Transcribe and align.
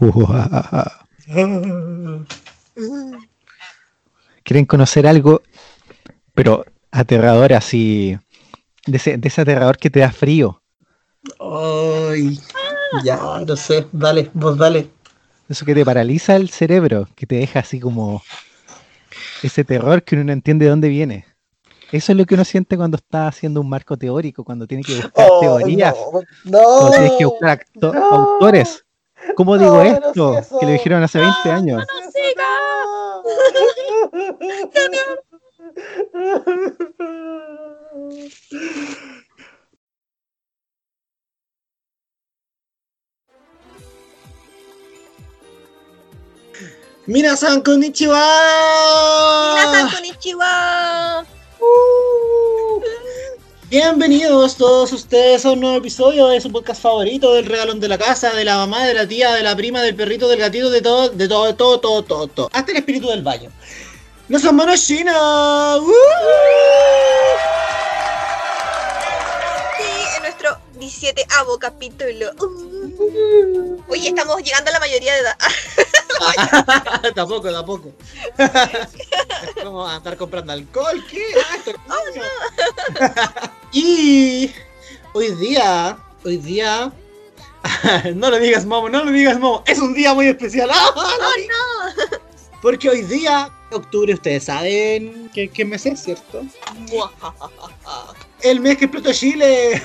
¿Quieren 4.42 4.66
conocer 4.66 5.06
algo, 5.06 5.42
pero 6.34 6.64
aterrador 6.90 7.52
así? 7.54 8.18
De 8.86 8.96
ese, 8.98 9.16
de 9.16 9.28
ese 9.28 9.40
aterrador 9.40 9.78
que 9.78 9.90
te 9.90 10.00
da 10.00 10.12
frío. 10.12 10.60
Ay, 11.40 12.38
ya, 13.02 13.40
no 13.46 13.56
sé. 13.56 13.86
Dale, 13.92 14.30
vos 14.34 14.58
dale. 14.58 14.90
Eso 15.48 15.64
que 15.64 15.74
te 15.74 15.84
paraliza 15.84 16.36
el 16.36 16.50
cerebro, 16.50 17.08
que 17.14 17.26
te 17.26 17.36
deja 17.36 17.60
así 17.60 17.80
como 17.80 18.22
ese 19.42 19.64
terror 19.64 20.02
que 20.02 20.16
uno 20.16 20.24
no 20.24 20.32
entiende 20.32 20.66
de 20.66 20.70
dónde 20.70 20.88
viene. 20.88 21.26
Eso 21.92 22.12
es 22.12 22.18
lo 22.18 22.26
que 22.26 22.34
uno 22.34 22.44
siente 22.44 22.76
cuando 22.76 22.96
está 22.96 23.28
haciendo 23.28 23.60
un 23.60 23.68
marco 23.68 23.96
teórico, 23.96 24.42
cuando 24.42 24.66
tiene 24.66 24.82
que 24.82 24.94
buscar 24.94 25.28
Oh, 25.30 25.40
teorías, 25.40 25.94
no, 26.44 26.60
cuando 26.78 26.90
tienes 26.90 27.12
que 27.16 27.24
buscar 27.24 27.64
no. 27.74 27.92
autores. 28.10 28.83
¿Cómo 29.36 29.58
digo 29.58 29.76
No, 29.76 29.84
no 29.84 30.08
esto? 30.08 30.42
sé 30.42 30.54
que 30.60 30.66
lo 30.66 30.72
dijeron 30.72 31.02
hace 31.02 31.18
20 31.18 31.50
años. 31.50 31.84
Minasan 47.06 47.60
konnichiwa. 47.62 48.22
Minasan 49.54 49.86
konnichiwa. 49.92 50.52
Bienvenidos 53.70 54.56
todos 54.56 54.92
ustedes 54.92 55.46
a 55.46 55.52
un 55.52 55.60
nuevo 55.60 55.78
episodio 55.78 56.28
de 56.28 56.38
su 56.38 56.52
podcast 56.52 56.82
favorito, 56.82 57.32
del 57.32 57.46
regalón 57.46 57.80
de 57.80 57.88
la 57.88 57.96
casa, 57.96 58.30
de 58.34 58.44
la 58.44 58.58
mamá, 58.58 58.84
de 58.84 58.92
la 58.92 59.08
tía, 59.08 59.32
de 59.32 59.42
la 59.42 59.56
prima, 59.56 59.80
del 59.80 59.96
perrito, 59.96 60.28
del 60.28 60.38
gatito, 60.38 60.68
de 60.70 60.82
todo, 60.82 61.08
de 61.08 61.26
todo, 61.26 61.54
todo, 61.54 61.80
todo, 61.80 62.02
todo, 62.02 62.26
todo. 62.28 62.50
Hasta 62.52 62.72
el 62.72 62.78
espíritu 62.78 63.08
del 63.08 63.22
baño. 63.22 63.50
¡No 64.28 64.38
son 64.38 64.56
manos 64.56 64.86
chinas! 64.86 65.78
¡Uh! 65.80 65.92
17 70.84 71.26
avo 71.40 71.58
capítulo. 71.58 72.30
Uh. 72.40 73.82
Oye, 73.88 74.08
estamos 74.08 74.42
llegando 74.42 74.70
a 74.70 74.74
la 74.74 74.80
mayoría 74.80 75.14
de 75.14 75.20
edad. 75.20 75.36
Ah, 76.20 77.00
tampoco, 77.14 77.50
tampoco. 77.50 77.92
Vamos 79.64 79.90
a 79.90 79.96
estar 79.96 80.16
comprando 80.16 80.52
alcohol? 80.52 81.02
¿Qué? 81.10 81.24
Ah, 81.42 81.58
oh, 81.88 83.50
y 83.72 84.52
hoy 85.14 85.34
día, 85.36 85.96
hoy 86.24 86.36
día. 86.36 86.92
no 88.14 88.30
lo 88.30 88.38
digas, 88.38 88.66
Momo, 88.66 88.90
no 88.90 89.04
lo 89.04 89.10
digas, 89.10 89.38
Momo. 89.40 89.64
Es 89.66 89.78
un 89.78 89.94
día 89.94 90.12
muy 90.12 90.28
especial. 90.28 90.70
Ah, 90.70 90.90
oh, 90.94 92.12
Porque 92.60 92.90
hoy 92.90 93.02
día, 93.02 93.50
octubre, 93.72 94.12
ustedes 94.12 94.44
saben 94.44 95.30
qué 95.32 95.64
mes 95.64 95.86
es, 95.86 96.02
¿cierto? 96.02 96.42
El 98.44 98.60
mes 98.60 98.76
que 98.76 98.84
explotó 98.84 99.12
Chile. 99.12 99.82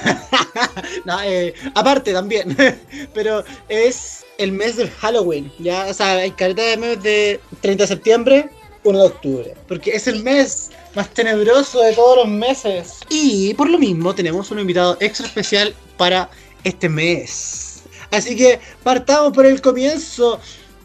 no, 1.05 1.21
eh, 1.23 1.53
aparte 1.73 2.13
también. 2.13 2.55
Pero 3.13 3.43
es 3.69 4.25
el 4.37 4.51
mes 4.51 4.75
del 4.75 4.91
Halloween. 4.91 5.51
Ya, 5.59 5.87
o 5.87 5.93
sea, 5.93 6.17
hay 6.17 6.31
careta 6.31 6.61
de 6.61 6.77
mes 6.77 7.01
de 7.01 7.39
30 7.61 7.83
de 7.83 7.87
septiembre, 7.87 8.49
1 8.83 8.99
de 8.99 9.05
octubre. 9.05 9.53
Porque 9.67 9.91
es 9.91 10.07
el 10.07 10.23
mes 10.23 10.71
más 10.93 11.09
tenebroso 11.13 11.81
de 11.81 11.93
todos 11.93 12.17
los 12.17 12.27
meses. 12.27 12.99
Y 13.09 13.53
por 13.53 13.69
lo 13.69 13.79
mismo 13.79 14.13
tenemos 14.13 14.51
un 14.51 14.59
invitado 14.59 14.97
extra 14.99 15.25
especial 15.25 15.73
para 15.97 16.29
este 16.63 16.89
mes. 16.89 17.83
Así 18.11 18.35
que 18.35 18.59
partamos 18.83 19.33
por 19.33 19.45
el 19.45 19.61
comienzo. 19.61 20.39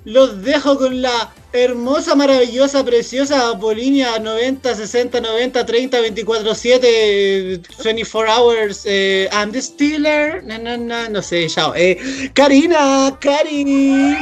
Los 0.05 0.43
dejo 0.43 0.77
con 0.77 1.01
la 1.01 1.33
hermosa, 1.53 2.15
maravillosa, 2.15 2.85
preciosa 2.85 3.49
Apolínea 3.49 4.19
90, 4.19 4.75
60, 4.75 5.21
90, 5.21 5.65
30, 5.65 6.01
24, 6.01 6.55
7, 6.55 7.61
24 7.83 8.33
hours. 8.33 8.83
Eh, 8.85 9.29
I'm 9.33 9.51
the 9.51 9.63
Stealer. 9.63 10.43
No, 10.45 10.59
no, 10.59 10.77
no, 10.77 11.09
no 11.09 11.23
sé, 11.23 11.47
chao. 11.49 11.73
Eh, 11.75 12.31
Karina, 12.35 13.17
Cari. 13.19 14.15
Uh, 14.15 14.17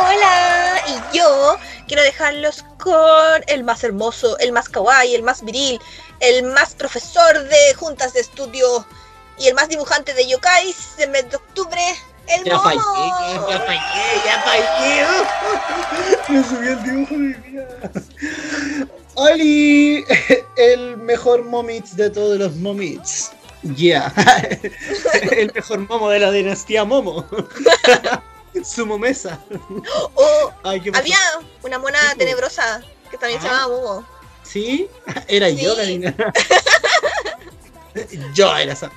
hola, 0.00 0.80
y 0.86 1.16
yo 1.16 1.56
quiero 1.88 2.02
dejarlos 2.04 2.64
con 2.78 3.42
el 3.48 3.64
más 3.64 3.82
hermoso, 3.82 4.38
el 4.38 4.52
más 4.52 4.68
kawaii, 4.68 5.14
el 5.14 5.22
más 5.22 5.44
viril, 5.44 5.80
el 6.20 6.44
más 6.44 6.74
profesor 6.74 7.48
de 7.48 7.74
juntas 7.74 8.12
de 8.12 8.20
estudio 8.20 8.86
y 9.38 9.48
el 9.48 9.54
más 9.54 9.68
dibujante 9.68 10.14
de 10.14 10.28
yokais 10.28 10.96
del 10.98 11.10
mes 11.10 11.28
de 11.30 11.36
octubre, 11.36 11.82
el 12.28 12.44
Ya 12.44 12.58
fallé, 12.58 12.80
ya 13.48 13.58
fallé, 13.60 14.06
ya 14.24 14.42
fallé. 14.42 15.06
Me 16.28 16.42
subí 16.44 16.68
el 16.68 16.82
dibujo 16.82 17.14
de 17.14 17.18
mi 17.18 17.32
vida. 17.34 17.68
Oli, 19.14 20.04
el 20.56 20.96
mejor 20.96 21.44
momits 21.44 21.96
de 21.96 22.10
todos 22.10 22.38
los 22.38 22.56
momits. 22.56 23.30
Yeah. 23.76 24.12
el 25.36 25.52
mejor 25.54 25.78
momo 25.88 26.10
de 26.10 26.18
la 26.18 26.30
dinastía 26.30 26.84
Momo. 26.84 27.24
Sumo 28.64 28.98
mesa. 28.98 29.38
Oh, 30.14 30.52
había 30.92 31.16
una 31.62 31.78
mona 31.78 31.98
po. 32.12 32.18
tenebrosa 32.18 32.82
que 33.10 33.16
también 33.18 33.40
se 33.40 33.48
Ah. 33.48 33.52
llamaba 33.52 33.68
Momo. 33.74 34.06
¿Sí? 34.42 34.88
Era 35.28 35.48
yo, 35.48 35.70
Sí. 35.74 35.76
Karina. 35.80 36.14
yo 38.34 38.56
era 38.56 38.72
esa. 38.72 38.90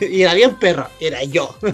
Y 0.00 0.22
era 0.22 0.34
bien 0.34 0.56
perra, 0.56 0.90
era 1.00 1.22
yo. 1.24 1.56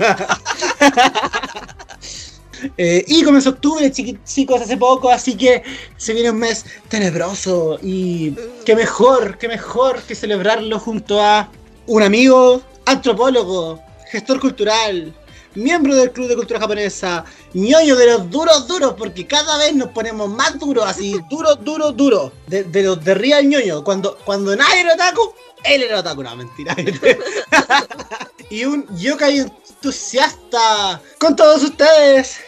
Eh, 2.77 3.05
y 3.07 3.23
comenzó 3.23 3.51
octubre, 3.51 3.91
chicos, 3.91 4.61
hace 4.61 4.77
poco, 4.77 5.11
así 5.11 5.35
que 5.35 5.63
se 5.97 6.13
viene 6.13 6.31
un 6.31 6.39
mes 6.39 6.67
tenebroso. 6.91 7.79
Y 7.83 8.35
qué 8.67 8.77
mejor, 8.77 9.39
qué 9.39 9.49
mejor 9.49 10.03
que 10.03 10.15
celebrarlo 10.15 10.79
junto 10.79 11.23
a 11.23 11.49
un 11.87 12.03
amigo, 12.03 12.63
antropólogo, 12.85 13.81
gestor 14.11 14.41
cultural, 14.41 15.15
miembro 15.55 15.95
del 15.95 16.13
Club 16.13 16.29
de 16.29 16.37
Cultura 16.37 16.61
Japonesa, 16.61 17.25
ñoño 17.55 17.97
de 17.97 18.07
los 18.07 18.31
duros, 18.31 18.67
duros, 18.67 18.95
porque 18.97 19.27
cada 19.27 19.59
vez 19.59 19.75
nos 19.75 19.91
ponemos 19.91 20.29
más 20.29 20.59
duros, 20.59 20.85
así, 20.87 21.17
duro, 21.31 21.55
duro, 21.57 21.93
duro. 21.93 22.33
De, 22.47 22.65
los 22.83 23.03
de 23.05 23.15
Real 23.15 23.47
ñoño, 23.49 23.85
cuando, 23.85 24.17
cuando 24.25 24.55
nadie 24.57 24.81
era 24.81 24.95
otaku, 24.95 25.35
él 25.65 25.83
era 25.83 26.01
otaku, 26.01 26.23
no, 26.23 26.37
mentira. 26.37 26.75
y 28.51 28.65
un 28.65 28.87
yokai 28.97 29.39
entusiasta 29.41 31.01
con 31.19 31.37
todos 31.37 31.63
ustedes, 31.63 32.39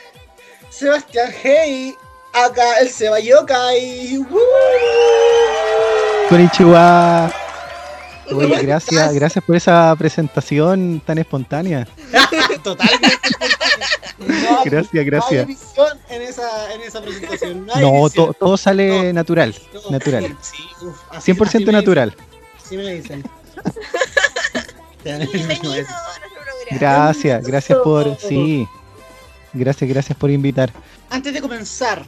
Sebastián 0.71 1.33
Hey, 1.43 1.95
acá 2.33 2.79
el 2.81 2.89
Seba 2.91 3.21
Yokai. 3.21 4.19
¡Woo! 4.19 4.41
Konnichiwa. 6.29 7.31
Oye, 8.37 8.49
¿Cómo 8.49 8.63
gracias, 8.63 9.13
gracias 9.15 9.45
por 9.45 9.57
esa 9.57 9.95
presentación 9.97 11.03
tan 11.05 11.19
espontánea. 11.19 11.87
Totalmente. 12.63 13.19
No 14.19 14.35
hay- 14.35 14.65
Gracias, 14.65 14.93
No 14.95 15.01
hay 15.01 15.07
gracias. 15.07 15.49
en 16.11 16.23
esa, 16.23 16.73
en 16.75 16.81
esa 16.83 17.03
presentación. 17.03 17.67
No, 17.67 17.75
hay 17.75 17.83
No, 17.83 18.07
edición. 18.07 18.27
to- 18.29 18.35
todo 18.35 18.57
sale 18.57 19.07
No. 19.09 19.13
natural, 19.15 19.55
No, 19.75 19.91
natural. 19.91 20.37
Sí, 20.41 20.63
uf, 20.87 20.97
así- 21.11 21.33
100% 21.33 21.47
así 21.49 21.65
me 21.67 21.73
natural. 21.73 22.11
dicen, 22.11 22.27
Así 22.65 22.77
me 22.77 22.95
dicen. 22.95 23.25
Gracias, 26.71 27.47
gracias 27.47 27.79
por, 27.83 28.17
sí. 28.19 28.67
Gracias, 29.53 29.89
gracias 29.91 30.17
por 30.17 30.31
invitar. 30.31 30.73
Antes 31.11 31.35
de 31.35 31.41
comenzar 31.43 32.07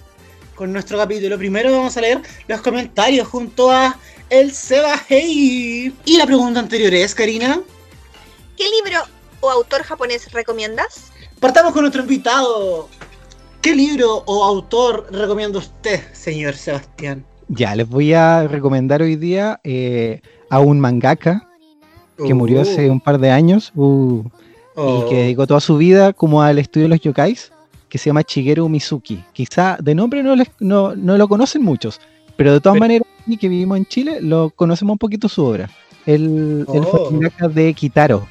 con 0.55 0.73
nuestro 0.73 0.97
capítulo, 0.97 1.37
primero 1.37 1.73
vamos 1.73 1.97
a 1.97 2.01
leer 2.01 2.23
los 2.47 2.61
comentarios 2.63 3.27
junto 3.29 3.71
a 3.71 3.97
el 4.34 4.53
Seba 4.53 4.95
Hey. 5.09 5.93
Y 6.05 6.17
la 6.17 6.27
pregunta 6.27 6.61
anterior 6.61 6.93
es, 6.95 7.15
Karina, 7.15 7.61
¿Qué 8.56 8.65
libro 8.65 9.00
o 9.41 9.50
autor 9.50 9.83
japonés 9.83 10.31
recomiendas? 10.33 11.11
partamos 11.41 11.72
con 11.72 11.83
nuestro 11.83 12.00
invitado. 12.03 12.89
¿Qué 13.60 13.75
libro 13.75 14.22
o 14.27 14.45
autor 14.45 15.07
recomienda 15.10 15.59
usted, 15.59 16.01
señor 16.15 16.54
Sebastián? 16.54 17.25
Ya, 17.48 17.75
les 17.77 17.86
voy 17.89 18.15
a 18.15 18.47
recomendar 18.48 19.03
hoy 19.03 19.16
día 19.16 19.60
eh, 19.65 20.22
a 20.48 20.60
un 20.60 20.81
mangaka 20.81 21.47
que 22.16 22.33
murió 22.33 22.63
hace 22.63 22.89
un 22.91 23.01
par 23.01 23.19
de 23.19 23.31
años 23.31 23.72
uh, 23.75 24.22
Oh. 24.77 25.04
y 25.07 25.09
que 25.10 25.16
dedicó 25.22 25.47
toda 25.47 25.60
su 25.60 25.77
vida 25.77 26.13
como 26.13 26.42
al 26.42 26.59
estudio 26.59 26.86
de 26.86 26.89
los 26.89 27.01
yokais, 27.01 27.53
que 27.89 27.97
se 27.98 28.07
llama 28.10 28.22
Shigeru 28.22 28.69
Mizuki. 28.69 29.22
Quizá 29.33 29.77
de 29.81 29.95
nombre 29.95 30.21
no, 30.25 30.34
les- 30.34 30.51
no, 30.59 30.97
no 30.97 31.16
lo 31.16 31.28
conocen 31.28 31.63
muchos, 31.63 32.01
pero 32.36 32.53
de 32.54 32.60
todas 32.60 32.75
Pero- 32.75 32.81
maneras, 32.81 33.09
y 33.26 33.36
que 33.36 33.48
vivimos 33.48 33.78
en 33.78 33.86
Chile, 33.86 34.18
lo 34.21 34.50
conocemos 34.50 34.92
un 34.94 34.98
poquito 34.98 35.28
su 35.28 35.44
obra. 35.44 35.71
Él, 36.06 36.66
él 36.72 36.82
fue 36.84 37.00
Oh. 37.00 37.09
el 37.09 37.15
mangaka 37.15 37.48
de 37.48 37.72
Kitaro. 37.74 38.26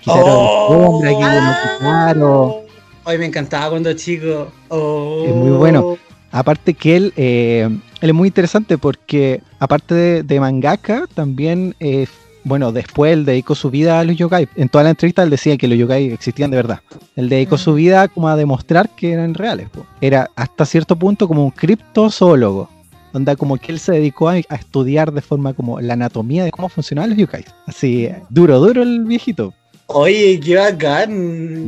Kitaro 0.00 0.24
Oh. 0.26 1.00
de 1.02 1.10
sombra, 1.12 1.28
Ah. 1.30 1.58
Kitaro. 1.78 2.60
Ay, 3.04 3.18
me 3.18 3.26
encantaba 3.26 3.70
cuando 3.70 3.92
chico. 3.94 4.48
Oh. 4.68 5.24
Es 5.26 5.34
muy 5.34 5.50
bueno. 5.50 5.96
Aparte 6.32 6.74
que 6.74 6.96
él, 6.96 7.12
eh, 7.16 7.68
él 8.00 8.08
es 8.10 8.14
muy 8.14 8.28
interesante 8.28 8.76
porque 8.78 9.40
aparte 9.60 9.94
de, 9.94 10.22
de 10.24 10.40
mangaka, 10.40 11.06
también 11.14 11.76
eh, 11.78 12.06
bueno, 12.42 12.72
después 12.72 13.12
él 13.12 13.24
dedicó 13.24 13.54
su 13.54 13.70
vida 13.70 14.00
a 14.00 14.04
los 14.04 14.16
yokai. 14.16 14.48
En 14.56 14.68
toda 14.68 14.84
la 14.84 14.90
entrevista 14.90 15.22
él 15.22 15.30
decía 15.30 15.56
que 15.56 15.68
los 15.68 15.78
yokai 15.78 16.10
existían 16.12 16.50
de 16.50 16.56
verdad. 16.56 16.80
Él 17.14 17.28
dedicó 17.28 17.54
Mm. 17.54 17.58
su 17.58 17.74
vida 17.74 18.08
como 18.08 18.28
a 18.28 18.36
demostrar 18.36 18.90
que 18.96 19.12
eran 19.12 19.32
reales. 19.34 19.68
po. 19.70 19.86
Era 20.00 20.28
hasta 20.34 20.66
cierto 20.66 20.96
punto 20.96 21.28
como 21.28 21.44
un 21.44 21.50
criptozoólogo. 21.52 22.68
Donde 23.14 23.34
como 23.36 23.56
que 23.56 23.72
él 23.72 23.78
se 23.78 23.92
dedicó 23.92 24.28
a, 24.28 24.32
a 24.34 24.56
estudiar 24.56 25.10
de 25.12 25.22
forma 25.22 25.54
como 25.54 25.80
la 25.80 25.94
anatomía 25.94 26.44
de 26.44 26.50
cómo 26.50 26.68
funcionaban 26.68 27.10
los 27.10 27.18
yokai. 27.18 27.44
Así, 27.66 28.10
duro, 28.28 28.58
duro 28.60 28.82
el 28.82 29.04
viejito. 29.04 29.54
Oye, 29.86 30.40
qué 30.40 30.56
bacán. 30.56 31.12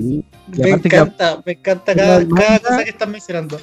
Y 0.02 0.24
Me 0.58 0.68
aparte 0.70 0.88
que- 0.88 0.96
encanta, 0.96 1.42
me 1.46 1.52
encanta 1.52 1.94
cada, 1.94 2.18
del 2.18 2.28
cada 2.28 2.48
manga- 2.50 2.58
cosa 2.60 2.84
que 2.84 2.90
estás 2.90 3.08
mencionando. 3.08 3.58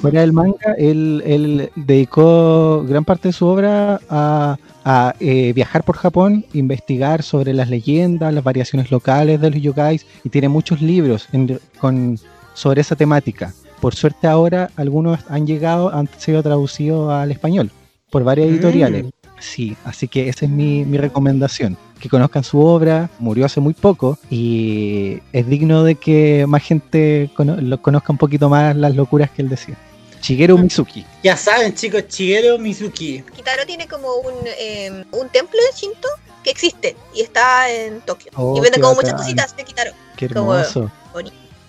Fuera 0.00 0.20
del 0.20 0.32
manga, 0.32 0.74
él, 0.76 1.22
él 1.26 1.70
dedicó 1.74 2.84
gran 2.86 3.04
parte 3.04 3.28
de 3.28 3.32
su 3.32 3.46
obra 3.46 3.98
a, 4.10 4.56
a, 4.84 5.14
eh, 5.20 5.52
viajar 5.54 5.82
por 5.84 5.96
Japón, 5.96 6.44
investigar 6.52 7.22
sobre 7.22 7.52
las 7.54 7.68
leyendas, 7.70 8.32
las 8.34 8.44
variaciones 8.44 8.90
locales 8.90 9.40
de 9.40 9.50
los 9.50 9.60
yokais 9.62 10.06
y 10.24 10.28
tiene 10.28 10.48
muchos 10.48 10.80
libros 10.82 11.26
en- 11.32 11.58
con, 11.80 12.18
sobre 12.54 12.80
esa 12.82 12.94
temática. 12.96 13.54
Por 13.80 13.94
suerte 13.94 14.26
ahora 14.26 14.70
algunos 14.76 15.20
han 15.28 15.46
llegado, 15.46 15.92
han 15.94 16.08
sido 16.18 16.42
traducidos 16.42 17.12
al 17.12 17.30
español 17.30 17.70
por 18.10 18.24
varias 18.24 18.48
Mm. 18.48 18.52
editoriales. 18.52 19.06
Sí, 19.40 19.76
así 19.84 20.08
que 20.08 20.28
esa 20.28 20.46
es 20.46 20.50
mi, 20.50 20.84
mi 20.84 20.98
recomendación. 20.98 21.76
Que 22.00 22.08
conozcan 22.08 22.42
su 22.44 22.60
obra, 22.60 23.08
murió 23.18 23.46
hace 23.46 23.60
muy 23.60 23.74
poco 23.74 24.18
y 24.30 25.18
es 25.32 25.46
digno 25.48 25.84
de 25.84 25.94
que 25.96 26.44
más 26.48 26.62
gente 26.62 27.30
cono- 27.36 27.56
lo 27.60 27.80
conozca 27.82 28.12
un 28.12 28.18
poquito 28.18 28.48
más 28.48 28.74
las 28.76 28.94
locuras 28.96 29.30
que 29.30 29.42
él 29.42 29.48
decía. 29.48 29.76
Shigeru 30.22 30.58
Mizuki. 30.58 31.04
Ya 31.22 31.36
saben, 31.36 31.74
chicos, 31.74 32.04
Shigeru 32.08 32.58
Mizuki. 32.58 33.22
Kitaro 33.34 33.64
tiene 33.66 33.86
como 33.86 34.08
un, 34.16 34.32
eh, 34.58 35.04
un 35.12 35.28
templo 35.28 35.58
de 35.60 35.78
Shinto 35.78 36.08
que 36.42 36.50
existe 36.50 36.96
y 37.14 37.20
está 37.20 37.70
en 37.70 38.00
Tokio. 38.00 38.32
Oh, 38.34 38.56
y 38.56 38.60
vende 38.60 38.80
como 38.80 38.94
muchas 38.96 39.14
cositas 39.14 39.56
de 39.56 39.64
Kitaro. 39.64 39.92
Qué 40.16 40.28
Como- 40.28 40.54
hermoso. 40.54 40.90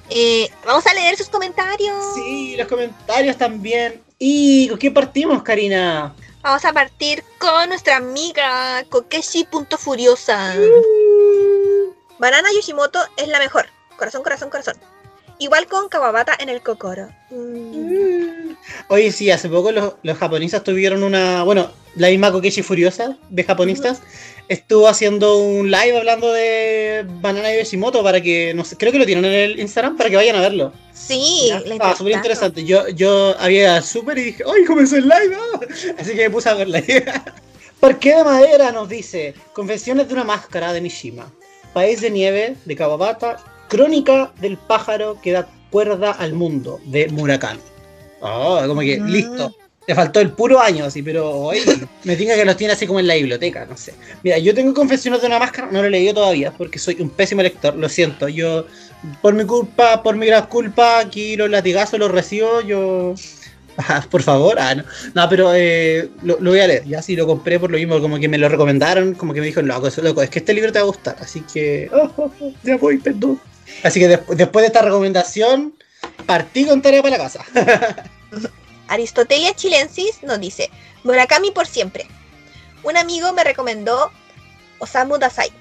Eh, 0.10 0.50
vamos 0.66 0.86
a 0.88 0.94
leer 0.94 1.16
sus 1.16 1.30
comentarios. 1.30 1.96
Sí, 2.16 2.56
los 2.58 2.68
comentarios 2.68 3.38
también. 3.38 4.02
¿Y 4.18 4.68
con 4.70 4.80
qué 4.80 4.92
partimos, 4.92 5.44
Karina? 5.44 6.14
Vamos 6.42 6.66
a 6.66 6.74
partir 6.74 7.24
con 7.38 7.70
nuestra 7.70 7.98
amiga 7.98 8.84
Kokeshi.furiosa. 8.90 10.56
Banana 12.18 12.50
Yoshimoto 12.54 13.00
es 13.18 13.28
la 13.28 13.40
mejor. 13.40 13.68
Corazón, 13.98 14.24
corazón, 14.24 14.50
corazón. 14.50 14.76
Igual 15.40 15.68
con 15.68 15.88
Kawabata 15.88 16.36
en 16.40 16.50
el 16.50 16.62
Kokoro. 16.62 17.10
Mm. 17.30 18.56
Oye, 18.90 19.12
sí, 19.12 19.32
hace 19.32 19.48
poco 19.48 19.72
los, 19.72 19.94
los 20.04 20.18
japonistas 20.18 20.64
tuvieron 20.64 21.02
una. 21.04 21.44
Bueno, 21.44 21.72
la 21.96 22.10
misma 22.10 22.32
Kokeshi 22.32 22.62
Furiosa 22.62 23.18
de 23.30 23.44
japonistas 23.44 24.02
estuvo 24.50 24.88
haciendo 24.88 25.38
un 25.38 25.72
live 25.72 25.98
hablando 25.98 26.34
de 26.34 27.06
Banana 27.22 27.56
Yoshimoto 27.56 28.04
para 28.04 28.20
que. 28.22 28.54
No 28.54 28.66
sé, 28.66 28.76
creo 28.76 28.92
que 28.92 29.00
lo 29.00 29.06
tienen 29.06 29.26
en 29.26 29.34
el 29.34 29.60
Instagram 29.62 29.96
para 29.96 30.10
que 30.10 30.18
vayan 30.18 30.36
a 30.36 30.42
verlo. 30.42 30.74
Sí, 30.94 31.52
Estaba 31.66 31.96
súper 31.96 32.14
interesante. 32.14 32.66
Yo, 32.66 32.90
yo 32.90 33.34
había 33.40 33.82
súper 33.82 34.18
y 34.18 34.24
dije, 34.24 34.44
¡ay, 34.46 34.66
comenzó 34.66 34.98
el 34.98 35.04
live! 35.04 35.38
ah". 35.38 35.60
Así 35.98 36.16
que 36.16 36.24
me 36.24 36.30
puse 36.30 36.50
a 36.50 36.56
verla. 36.56 36.84
Parque 37.80 38.14
de 38.14 38.24
madera 38.26 38.74
nos 38.74 38.90
dice: 38.90 39.36
Confesiones 39.54 40.10
de 40.10 40.16
una 40.16 40.26
máscara 40.26 40.74
de 40.74 40.82
Mishima. 40.82 41.32
País 41.74 42.02
de 42.02 42.10
nieve 42.10 42.56
de 42.66 42.76
Kawabata. 42.76 43.38
Crónica 43.70 44.32
del 44.42 44.58
pájaro 44.58 45.18
que 45.22 45.32
da 45.32 45.48
cuerda 45.70 46.12
al 46.12 46.34
mundo 46.34 46.80
de 46.86 47.08
Murakami. 47.10 47.60
Oh, 48.22 48.62
como 48.68 48.82
que 48.82 49.00
Mm. 49.00 49.08
listo. 49.08 49.56
Le 49.88 49.96
faltó 49.96 50.20
el 50.20 50.32
puro 50.32 50.60
año, 50.60 50.86
así, 50.86 51.02
pero 51.02 51.32
oye, 51.32 51.64
me 52.04 52.16
diga 52.16 52.36
que 52.36 52.46
los 52.46 52.56
tiene 52.58 52.74
así 52.74 52.86
como 52.86 53.00
en 53.00 53.08
la 53.08 53.16
biblioteca, 53.16 53.66
no 53.68 53.76
sé. 53.76 53.94
Mira, 54.22 54.38
yo 54.38 54.54
tengo 54.54 54.72
Confesiones 54.74 55.22
de 55.22 55.28
una 55.28 55.40
máscara, 55.40 55.70
no 55.72 55.82
lo 55.82 55.88
he 55.88 55.90
leído 55.90 56.14
todavía 56.16 56.52
porque 56.52 56.78
soy 56.78 56.98
un 57.00 57.10
pésimo 57.10 57.42
lector, 57.42 57.76
lo 57.76 57.90
siento. 57.90 58.28
Yo, 58.28 58.66
por 59.22 59.34
mi 59.34 59.46
culpa, 59.46 60.04
por 60.04 60.16
mi 60.16 60.28
gran 60.28 60.46
culpa, 60.46 61.00
aquí 61.00 61.36
los 61.38 61.50
latigazos 61.50 62.00
los 62.00 62.12
recibo, 62.12 62.62
yo. 62.62 63.14
Ah, 63.88 64.06
por 64.12 64.22
favor, 64.22 64.60
ah, 64.60 64.76
no. 64.76 64.84
No, 65.16 65.30
pero 65.30 65.54
eh, 65.56 66.10
lo, 66.22 66.38
lo 66.42 66.50
voy 66.52 66.60
a 66.60 66.68
leer. 66.68 66.84
Ya 66.86 67.02
sí 67.02 67.16
lo 67.16 67.26
compré 67.26 67.58
por 67.62 67.72
lo 67.72 67.78
mismo, 67.78 68.02
como 68.02 68.20
que 68.20 68.28
me 68.28 68.38
lo 68.38 68.50
recomendaron, 68.50 69.14
como 69.14 69.34
que 69.34 69.40
me 69.40 69.46
dijo, 69.46 69.62
loco, 69.62 69.88
eso, 69.88 70.02
loco, 70.02 70.22
es 70.22 70.30
que 70.30 70.40
este 70.40 70.54
libro 70.54 70.74
te 70.74 70.80
va 70.80 70.84
a 70.84 70.88
gustar. 70.88 71.16
Así 71.22 71.42
que. 71.54 71.90
oh, 71.94 72.12
oh, 72.18 72.32
oh, 72.42 72.52
ya 72.62 72.76
voy, 72.76 72.98
perdón. 72.98 73.40
Así 73.84 74.00
que 74.00 74.10
despu- 74.10 74.36
después 74.36 74.64
de 74.64 74.68
esta 74.68 74.82
recomendación, 74.82 75.76
partí 76.26 76.66
con 76.66 76.82
tarea 76.82 77.02
para 77.02 77.18
la 77.18 77.24
casa. 77.24 77.44
Aristotelia 78.88 79.54
chilensis 79.54 80.24
nos 80.24 80.40
dice, 80.40 80.70
Murakami 81.04 81.52
por 81.52 81.68
siempre. 81.68 82.08
Un 82.84 82.98
amigo 82.98 83.32
me 83.34 83.44
recomendó 83.44 84.12
Osamu 84.80 85.18
Dazai. 85.18 85.52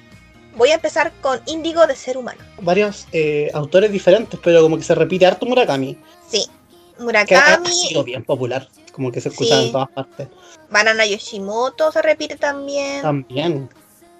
Voy 0.57 0.71
a 0.71 0.75
empezar 0.75 1.13
con 1.21 1.41
Índigo 1.47 1.87
de 1.87 1.95
Ser 1.95 2.17
Humano. 2.17 2.41
Varios 2.61 3.07
eh, 3.13 3.51
autores 3.55 3.93
diferentes, 3.93 4.41
pero 4.43 4.63
como 4.63 4.77
que 4.77 4.83
se 4.83 4.95
repite 4.95 5.27
harto 5.27 5.47
Murakami. 5.47 5.99
Sí, 6.29 6.47
Que 6.97 7.03
ha, 7.03 7.05
Murakami, 7.05 7.69
sido 7.71 8.03
bien 8.03 8.25
popular, 8.25 8.69
como 8.93 9.13
que 9.13 9.21
se 9.21 9.29
escucha 9.29 9.57
Sí. 9.59 9.67
en 9.67 9.73
todas 9.73 9.89
partes. 9.91 10.29
Banana 10.71 11.07
Yoshimoto 11.07 11.93
se 11.93 12.03
repite 12.03 12.37
también. 12.37 13.03
También. 13.03 13.69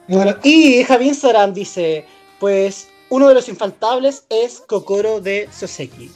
Bueno, 0.07 0.37
y 0.43 0.85
Javier 0.85 1.15
Saran 1.15 1.53
dice, 1.55 2.07
pues 2.39 2.89
uno 3.11 3.29
de 3.29 3.35
los 3.35 3.49
infaltables 3.49 4.25
es 4.29 4.61
Kokoro 4.67 5.21
de 5.21 5.49
Soseki. 5.57 6.11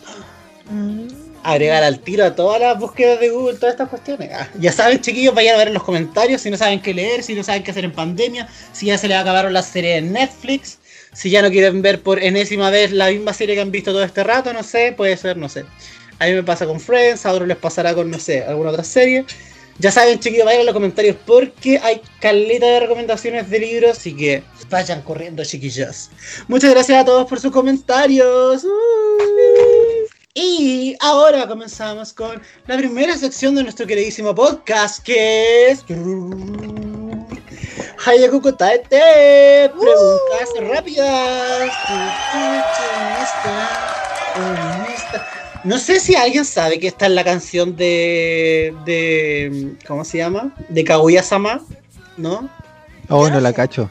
Mm. 0.70 1.08
Agregar 1.44 1.82
al 1.82 1.98
tiro 1.98 2.24
a 2.24 2.36
todas 2.36 2.60
las 2.60 2.78
búsquedas 2.78 3.18
de 3.18 3.30
Google, 3.30 3.58
todas 3.58 3.74
estas 3.74 3.88
cuestiones. 3.88 4.30
Ah, 4.32 4.48
ya 4.60 4.70
saben, 4.70 5.00
chiquillos, 5.00 5.34
vayan 5.34 5.56
a 5.56 5.58
ver 5.58 5.68
en 5.68 5.74
los 5.74 5.82
comentarios 5.82 6.40
si 6.40 6.50
no 6.50 6.56
saben 6.56 6.80
qué 6.80 6.94
leer, 6.94 7.22
si 7.22 7.34
no 7.34 7.42
saben 7.42 7.64
qué 7.64 7.72
hacer 7.72 7.84
en 7.84 7.92
pandemia, 7.92 8.48
si 8.72 8.86
ya 8.86 8.98
se 8.98 9.08
les 9.08 9.18
acabaron 9.18 9.52
las 9.52 9.66
series 9.66 9.98
en 9.98 10.12
Netflix, 10.12 10.78
si 11.12 11.30
ya 11.30 11.42
no 11.42 11.50
quieren 11.50 11.82
ver 11.82 12.00
por 12.00 12.22
enésima 12.22 12.70
vez 12.70 12.92
la 12.92 13.10
misma 13.10 13.32
serie 13.32 13.56
que 13.56 13.60
han 13.60 13.72
visto 13.72 13.90
todo 13.90 14.04
este 14.04 14.22
rato, 14.22 14.52
no 14.52 14.62
sé, 14.62 14.94
puede 14.96 15.16
ser, 15.16 15.36
no 15.36 15.48
sé. 15.48 15.64
A 16.20 16.26
mí 16.26 16.34
me 16.34 16.44
pasa 16.44 16.66
con 16.66 16.78
Friends, 16.78 17.26
a 17.26 17.32
otros 17.32 17.48
les 17.48 17.56
pasará 17.56 17.94
con, 17.94 18.08
no 18.08 18.18
sé, 18.18 18.44
alguna 18.44 18.70
otra 18.70 18.84
serie. 18.84 19.24
Ya 19.78 19.90
saben, 19.90 20.20
chiquillos, 20.20 20.44
vayan 20.44 20.62
a 20.62 20.64
los 20.64 20.74
comentarios 20.74 21.16
porque 21.26 21.78
hay 21.82 22.00
caleta 22.20 22.66
de 22.66 22.80
recomendaciones 22.80 23.50
de 23.50 23.58
libros, 23.58 23.98
así 23.98 24.14
que 24.14 24.42
vayan 24.68 25.02
corriendo, 25.02 25.44
chiquillos. 25.44 26.10
Muchas 26.48 26.70
gracias 26.70 27.00
a 27.00 27.04
todos 27.04 27.26
por 27.28 27.40
sus 27.40 27.52
comentarios. 27.52 28.64
Uh. 28.64 30.02
Y 30.34 30.96
ahora 31.00 31.46
comenzamos 31.46 32.12
con 32.14 32.40
la 32.66 32.76
primera 32.78 33.16
sección 33.18 33.54
de 33.54 33.64
nuestro 33.64 33.86
queridísimo 33.86 34.34
podcast, 34.34 35.02
que 35.04 35.68
es... 35.68 35.84
Hayaku 38.04 38.52
Taete, 38.52 39.70
preguntas 39.78 40.48
rápidas. 40.60 41.70
No 45.64 45.78
sé 45.78 46.00
si 46.00 46.14
alguien 46.16 46.44
sabe 46.44 46.78
que 46.78 46.88
esta 46.88 47.06
es 47.06 47.12
la 47.12 47.24
canción 47.24 47.76
de. 47.76 48.74
de 48.84 49.76
¿Cómo 49.86 50.04
se 50.04 50.18
llama? 50.18 50.54
De 50.68 50.84
Kaguya-sama, 50.84 51.60
¿no? 52.16 52.48
Oh, 53.08 53.26
Yo 53.26 53.34
no 53.34 53.40
la 53.40 53.52
cacho. 53.52 53.90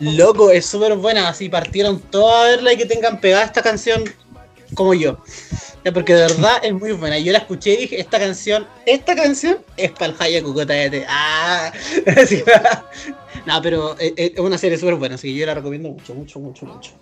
Loco, 0.00 0.50
es 0.50 0.64
súper 0.64 0.96
buena. 0.96 1.28
Así 1.28 1.48
partieron 1.48 2.00
todos 2.00 2.32
a 2.34 2.42
verla 2.44 2.72
y 2.72 2.76
que 2.76 2.86
tengan 2.86 3.20
pegada 3.20 3.44
esta 3.44 3.62
canción 3.62 4.04
como 4.74 4.94
yo. 4.94 5.18
Porque 5.92 6.14
de 6.14 6.22
verdad 6.22 6.56
es 6.62 6.72
muy 6.72 6.92
buena. 6.92 7.18
Yo 7.18 7.32
la 7.32 7.38
escuché 7.38 7.74
y 7.74 7.76
dije, 7.76 8.00
esta 8.00 8.18
canción, 8.18 8.66
esta 8.86 9.14
canción 9.14 9.58
es 9.76 9.90
para 9.90 10.06
el 10.06 10.16
Hayaku 10.18 10.54
Kotaete. 10.54 11.04
Ah, 11.06 11.70
no, 13.46 13.62
pero 13.62 13.98
es, 13.98 14.12
es 14.16 14.38
una 14.38 14.56
serie 14.56 14.78
súper 14.78 14.94
buena, 14.94 15.16
así 15.16 15.32
que 15.32 15.40
yo 15.40 15.46
la 15.46 15.54
recomiendo 15.54 15.90
mucho, 15.90 16.14
mucho, 16.14 16.38
mucho, 16.38 16.64
mucho. 16.64 16.92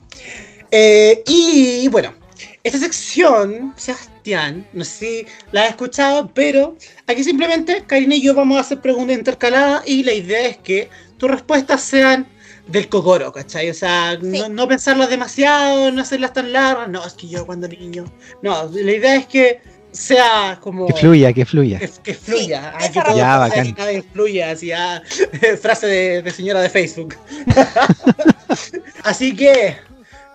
Eh, 0.73 1.23
y 1.26 1.87
bueno, 1.88 2.15
esta 2.64 2.78
sección, 2.78 3.73
Sebastián, 3.76 4.66
no 4.73 4.85
sé 4.85 4.92
si 4.99 5.26
la 5.50 5.64
has 5.64 5.71
escuchado, 5.71 6.31
pero 6.33 6.76
aquí 7.07 7.25
simplemente 7.25 7.83
Karina 7.87 8.14
y 8.14 8.23
yo 8.23 8.35
vamos 8.35 8.57
a 8.59 8.61
hacer 8.61 8.81
preguntas 8.81 9.16
intercaladas 9.19 9.83
y 9.87 10.04
la 10.04 10.12
idea 10.12 10.47
es 10.47 10.59
que 10.59 10.88
tus 11.19 11.31
respuestas 11.31 11.83
sean 11.83 12.26
del 12.69 12.88
cocoro, 12.88 13.33
¿cachai? 13.33 13.69
O 13.71 13.75
sea, 13.75 14.16
no, 14.21 14.49
no 14.49 14.69
pensarlas 14.69 15.11
demasiado, 15.11 15.90
no 15.90 16.02
hacerlas 16.02 16.33
tan 16.33 16.52
largas. 16.52 16.88
No, 16.88 17.04
es 17.04 17.14
que 17.14 17.28
yo 17.28 17.45
cuando 17.45 17.66
niño. 17.66 18.04
No, 18.42 18.71
la 18.73 18.92
idea 18.92 19.16
es 19.16 19.26
que 19.26 19.61
sea 19.90 20.59
como. 20.61 20.87
Que 20.87 20.95
fluya, 20.95 21.33
que 21.33 21.45
fluya. 21.45 21.78
Que, 21.81 21.90
que 22.02 22.14
fluya, 22.14 22.75
Sí, 22.81 22.87
ah, 22.87 22.88
que 22.88 22.95
Ya, 22.95 23.02
pasa, 23.04 23.38
bacán. 23.38 23.64
que 23.66 23.73
nada 23.81 23.92
influya, 23.92 24.50
así, 24.52 24.71
ah, 24.73 25.02
frase 25.61 25.87
de, 25.88 26.23
de 26.23 26.31
señora 26.31 26.61
de 26.61 26.71
Facebook. 26.71 27.16
así 29.04 29.35
que, 29.35 29.76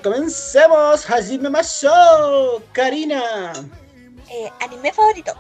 comencemos, 0.04 1.10
Hajime 1.10 1.50
Masho, 1.50 2.62
Karina. 2.72 3.54
Eh, 4.30 4.50
anime 4.62 4.92
favorito. 4.92 5.34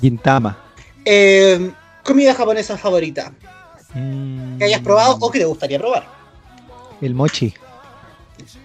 Gintama. 0.00 0.56
Eh, 1.04 1.70
comida 2.02 2.34
japonesa 2.34 2.76
favorita, 2.76 3.32
Mm, 3.94 4.58
que 4.58 4.64
hayas 4.64 4.80
probado 4.80 5.16
o 5.20 5.30
que 5.30 5.38
te 5.38 5.44
gustaría 5.46 5.78
probar. 5.78 6.06
El 7.00 7.14
mochi. 7.14 7.54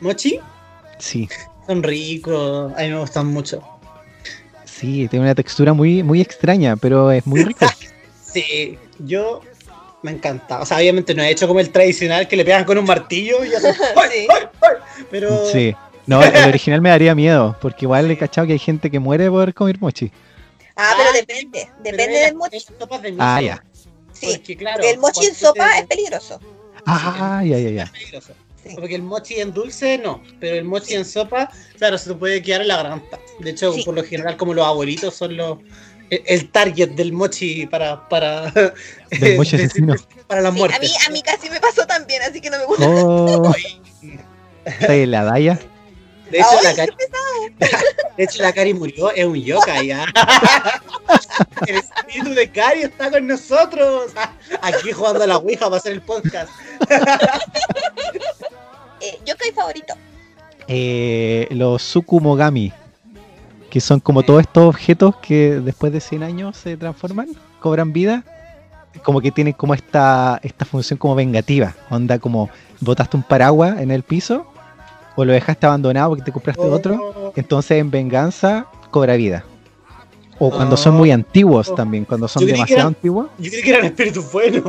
Mochi, 0.01 0.39
Sí, 0.99 1.29
son 1.67 1.81
ricos, 1.83 2.73
a 2.75 2.81
mí 2.81 2.89
me 2.89 2.99
gustan 2.99 3.27
mucho. 3.27 3.63
sí, 4.65 5.07
tiene 5.07 5.25
una 5.25 5.35
textura 5.35 5.73
muy, 5.73 6.03
muy 6.03 6.19
extraña, 6.21 6.75
pero 6.75 7.11
es 7.11 7.25
muy 7.25 7.43
rico. 7.43 7.65
Sí, 8.33 8.77
yo 8.99 9.41
Me 10.03 10.11
encanta. 10.11 10.59
O 10.61 10.65
sea, 10.65 10.77
obviamente 10.77 11.13
no 11.13 11.21
he 11.23 11.29
hecho 11.29 11.47
como 11.47 11.59
el 11.59 11.69
tradicional 11.71 12.27
que 12.27 12.35
le 12.35 12.43
pegan 12.43 12.63
con 12.65 12.77
un 12.77 12.85
martillo 12.85 13.43
y 13.45 13.53
hacen. 13.53 13.75
Sí. 14.11 14.27
Pero. 15.09 15.45
Sí. 15.51 15.75
No, 16.07 16.21
el 16.23 16.49
original 16.49 16.81
me 16.81 16.89
daría 16.89 17.13
miedo, 17.15 17.55
porque 17.61 17.85
igual 17.85 18.09
he 18.09 18.17
cachado 18.17 18.47
que 18.47 18.53
hay 18.53 18.59
gente 18.59 18.89
que 18.89 18.99
muere 18.99 19.29
por 19.29 19.53
comer 19.53 19.79
mochi. 19.79 20.11
Ah, 20.75 20.93
pero 20.97 21.09
Ah, 21.09 21.13
depende. 21.13 21.69
pero 21.83 21.97
Depende 21.97 22.17
era- 22.17 22.25
del 22.27 22.35
mochi. 22.35 22.57
es 22.57 22.63
sopas 22.77 23.01
de 23.01 23.11
miso. 23.11 23.23
Ah, 23.23 23.41
ya. 23.41 23.63
Sí. 24.11 24.27
Porque, 24.35 24.57
claro, 24.57 24.83
el 24.83 24.97
mochi 24.99 25.25
en 25.27 25.35
sopa 25.35 25.69
te- 25.71 25.79
es 25.79 25.85
peligroso. 25.87 26.39
Ah, 26.85 27.41
ya, 27.45 27.57
ya, 27.59 27.69
ya. 27.69 27.83
es 27.83 27.89
peligroso. 27.91 28.33
Sí. 28.63 28.69
Porque 28.75 28.95
el 28.95 29.01
mochi 29.03 29.39
en 29.39 29.53
dulce 29.53 29.97
no, 29.97 30.21
pero 30.39 30.55
el 30.55 30.63
mochi 30.65 30.93
en 30.95 31.05
sopa, 31.05 31.49
claro, 31.77 31.97
se 31.97 32.09
te 32.11 32.15
puede 32.15 32.41
quedar 32.41 32.61
en 32.61 32.67
la 32.67 32.77
garganta. 32.77 33.19
De 33.39 33.51
hecho, 33.51 33.71
Sí. 33.73 33.83
por 33.83 33.95
lo 33.95 34.03
general, 34.03 34.37
como 34.37 34.53
los 34.53 34.65
abuelitos 34.65 35.15
son 35.15 35.35
los 35.37 35.59
el, 36.11 36.51
target 36.51 36.89
del 36.91 37.13
mochi 37.13 37.65
para 37.67 38.07
para 38.09 38.51
Del 39.19 39.37
mochi 39.37 39.55
asesino. 39.57 39.95
para 40.27 40.41
la 40.41 40.51
Sí, 40.51 40.57
muerte. 40.57 40.75
a, 40.77 40.79
mí, 40.79 40.89
a 41.07 41.09
mí 41.11 41.21
casi 41.21 41.49
me 41.49 41.59
pasó 41.59 41.85
también, 41.87 42.21
así 42.21 42.39
que 42.41 42.49
no 42.49 42.57
me 42.59 42.65
gusta. 42.65 42.85
Oh, 42.87 43.53
está 44.65 44.93
en 44.95 45.11
la 45.11 45.23
Daya. 45.23 45.59
De 46.29 46.37
hecho, 46.37 46.47
Ay, 46.59 46.63
la 46.63 46.75
Cari, 46.75 46.93
de 48.15 48.23
hecho, 48.23 48.41
la 48.41 48.53
Cari 48.53 48.73
murió, 48.73 49.11
es 49.11 49.25
un 49.25 49.35
yokai 49.35 49.87
ya. 49.87 50.05
El 51.67 51.75
espíritu 51.75 52.33
de 52.33 52.49
Cari 52.49 52.83
está 52.83 53.11
con 53.11 53.27
nosotros. 53.27 54.11
Aquí 54.61 54.93
jugando 54.93 55.23
a 55.23 55.27
la 55.27 55.35
Ouija 55.37 55.65
para 55.65 55.75
hacer 55.75 55.91
el 55.91 56.01
podcast. 56.01 56.49
Eh, 59.01 59.19
yokai 59.25 59.51
favorito. 59.51 59.93
Eh, 60.69 61.47
los 61.51 61.81
Sukumogami, 61.81 62.71
que 63.71 63.81
son 63.81 63.99
como 64.01 64.21
todos 64.21 64.41
estos 64.41 64.63
objetos 64.67 65.15
que 65.15 65.59
después 65.61 65.91
de 65.91 65.99
100 66.01 66.21
años 66.23 66.57
se 66.57 66.77
transforman, 66.77 67.27
cobran 67.59 67.91
vida, 67.93 68.23
como 69.03 69.21
que 69.21 69.31
tienen 69.31 69.53
como 69.53 69.73
esta, 69.73 70.39
esta 70.43 70.65
función 70.65 70.97
como 70.99 71.15
vengativa, 71.15 71.73
onda 71.89 72.19
como 72.19 72.49
botaste 72.81 73.15
un 73.17 73.23
paraguas 73.23 73.79
en 73.79 73.89
el 73.89 74.03
piso 74.03 74.45
o 75.15 75.25
lo 75.25 75.31
dejaste 75.33 75.65
abandonado 75.65 76.09
porque 76.09 76.23
te 76.25 76.31
compraste 76.31 76.61
otro, 76.63 76.95
Oh, 77.01 77.33
entonces 77.35 77.77
en 77.79 77.89
venganza 77.89 78.65
cobra 78.91 79.15
vida. 79.15 79.45
O 80.37 80.49
cuando 80.49 80.75
son 80.75 80.95
muy 80.95 81.11
antiguos 81.11 81.73
también, 81.75 82.03
cuando 82.03 82.27
son 82.27 82.45
demasiado 82.45 82.73
eran- 82.81 82.87
antiguos, 82.87 83.27
Yo 83.37 83.49
creí 83.51 83.61
que 83.63 83.69
eran 83.69 83.85
espíritus 83.85 84.31
buenos. 84.31 84.63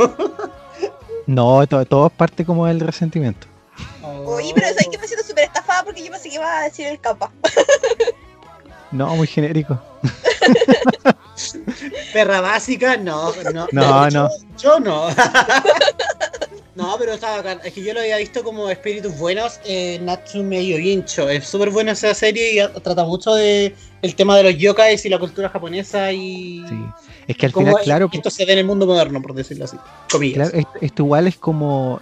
no, 1.27 1.67
to- 1.67 1.85
todo 1.87 2.07
es 2.07 2.13
parte 2.13 2.45
como 2.45 2.67
del 2.67 2.79
resentimiento. 2.81 3.47
Oye, 4.27 4.53
pero 4.55 4.69
¿sabes 4.69 4.89
que 4.91 4.99
me 4.99 5.07
siento 5.09 5.27
súper 5.27 5.45
estafada? 5.45 5.83
Porque 5.85 6.05
yo 6.05 6.11
pensé 6.13 6.29
que 6.29 6.35
iba 6.37 6.59
a 6.59 6.63
decir 6.65 6.87
el 6.87 7.01
capa. 7.01 7.33
No, 8.93 9.17
muy 9.17 9.27
genérico. 9.27 9.81
Perra 12.13 12.41
básica, 12.41 12.97
no, 12.97 13.33
no. 13.53 13.67
No, 13.73 14.09
yo, 14.09 14.23
no. 14.23 14.29
Yo 14.59 14.81
no. 14.81 15.09
no, 16.75 16.97
pero 16.99 17.15
está 17.15 17.37
bacán. 17.37 17.61
Es 17.65 17.73
que 17.73 17.83
yo 17.83 17.95
lo 17.95 18.01
había 18.01 18.19
visto 18.19 18.43
como 18.45 18.69
espíritus 18.71 19.17
buenos 19.19 19.59
en 19.65 20.05
Natsume 20.05 20.67
Yojincho. 20.67 21.29
Es 21.31 21.47
súper 21.49 21.71
buena 21.71 21.93
esa 21.93 22.15
serie 22.15 22.63
y 22.63 22.81
trata 22.81 23.05
mucho 23.05 23.35
de 23.35 23.75
el 24.03 24.15
tema 24.15 24.37
de 24.37 24.43
los 24.45 24.57
yokais 24.59 25.05
y 25.05 25.09
la 25.09 25.19
cultura 25.19 25.49
japonesa 25.49 26.13
y 26.13 26.65
Sí. 26.69 26.85
Es 27.29 27.37
que 27.37 27.47
al 27.47 27.53
final, 27.53 27.75
es- 27.79 27.85
claro, 27.85 28.11
esto 28.13 28.31
se 28.31 28.45
ve 28.45 28.53
en 28.53 28.59
el 28.61 28.65
mundo 28.67 28.85
moderno, 28.87 29.23
por 29.23 29.33
decirlo 29.33 29.65
así. 29.65 29.77
Comillas. 30.11 30.51
Claro, 30.51 30.69
esto, 30.81 31.03
igual 31.03 31.29
es 31.29 31.37
como. 31.37 32.01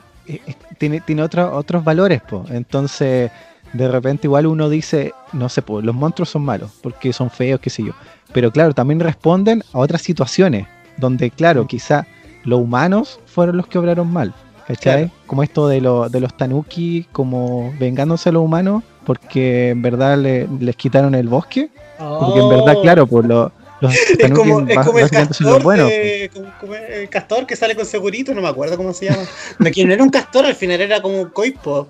tiene 0.79 1.01
tiene 1.03 1.23
otro- 1.23 1.55
otros 1.57 1.85
valores, 1.85 2.23
po. 2.23 2.45
Entonces, 2.49 3.31
de 3.73 3.89
repente, 3.89 4.27
igual 4.27 4.47
uno 4.47 4.69
dice, 4.69 5.13
no 5.33 5.49
sé, 5.49 5.63
po, 5.63 5.81
los 5.81 5.95
monstruos 5.95 6.29
son 6.31 6.43
malos, 6.43 6.71
porque 6.83 7.13
son 7.13 7.31
feos, 7.31 7.61
qué 7.61 7.71
sé 7.71 7.85
yo. 7.85 7.93
Pero 8.33 8.51
claro, 8.51 8.73
también 8.75 9.01
responden 9.01 9.63
a 9.73 9.79
otras 9.79 10.03
situaciones, 10.03 10.67
donde, 10.97 11.31
claro, 11.31 11.67
quizá 11.67 12.07
los 12.45 12.61
humanos 12.61 13.21
fueron 13.27 13.57
los 13.57 13.67
que 13.67 13.79
obraron 13.79 14.13
mal, 14.13 14.35
¿cachai? 14.67 15.05
Claro. 15.07 15.11
Como 15.27 15.43
esto 15.43 15.69
de, 15.69 15.81
lo- 15.81 16.09
de 16.09 16.21
los 16.21 16.37
tanuki, 16.37 17.07
como 17.13 17.73
vengándose 17.79 18.29
a 18.29 18.33
los 18.33 18.43
humanos, 18.43 18.83
porque 19.05 19.71
en 19.71 19.83
verdad 19.83 20.17
le- 20.19 20.47
les 20.61 20.77
quitaron 20.77 21.15
el 21.15 21.29
bosque, 21.29 21.71
porque 21.99 22.41
en 22.41 22.49
verdad, 22.49 22.75
Oh. 22.77 22.83
claro, 22.83 23.07
pues 23.07 23.27
lo- 23.27 23.53
los 23.81 23.93
Es 23.95 24.19
tanuki 24.19 24.41
como, 24.51 24.61
es 24.69 24.77
ba- 24.77 24.85
como 24.85 24.99
el 24.99 25.03
los 25.05 25.11
castor, 25.11 25.63
buenos. 25.63 25.87
po. 25.87 25.91
de- 25.97 26.31
como- 26.33 26.53
como 26.61 26.75
el 26.75 27.09
castor 27.09 27.47
que 27.47 27.57
sale 27.57 27.75
con 27.75 27.87
segurito, 27.87 28.35
no 28.35 28.43
me 28.43 28.49
acuerdo 28.49 28.77
cómo 28.77 28.93
se 28.93 29.07
llama. 29.07 29.23
No 29.59 29.69
era 29.93 30.03
un 30.03 30.11
castor, 30.11 30.45
al 30.47 30.55
final 30.55 30.81
era 30.81 31.01
como 31.03 31.21
un 31.21 31.29
coipo. 31.31 31.89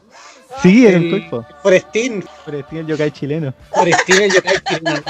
Sí, 0.63 0.87
era 0.87 0.99
un 0.99 1.05
El 1.05 1.11
cuerpo. 1.11 1.47
Forestín, 1.63 2.25
tiene 2.69 2.81
el 2.81 2.87
yokai 2.87 3.11
chileno. 3.11 3.55
Forestín 3.73 4.23
el 4.23 4.33
yokai 4.33 4.57
chileno. 4.65 5.03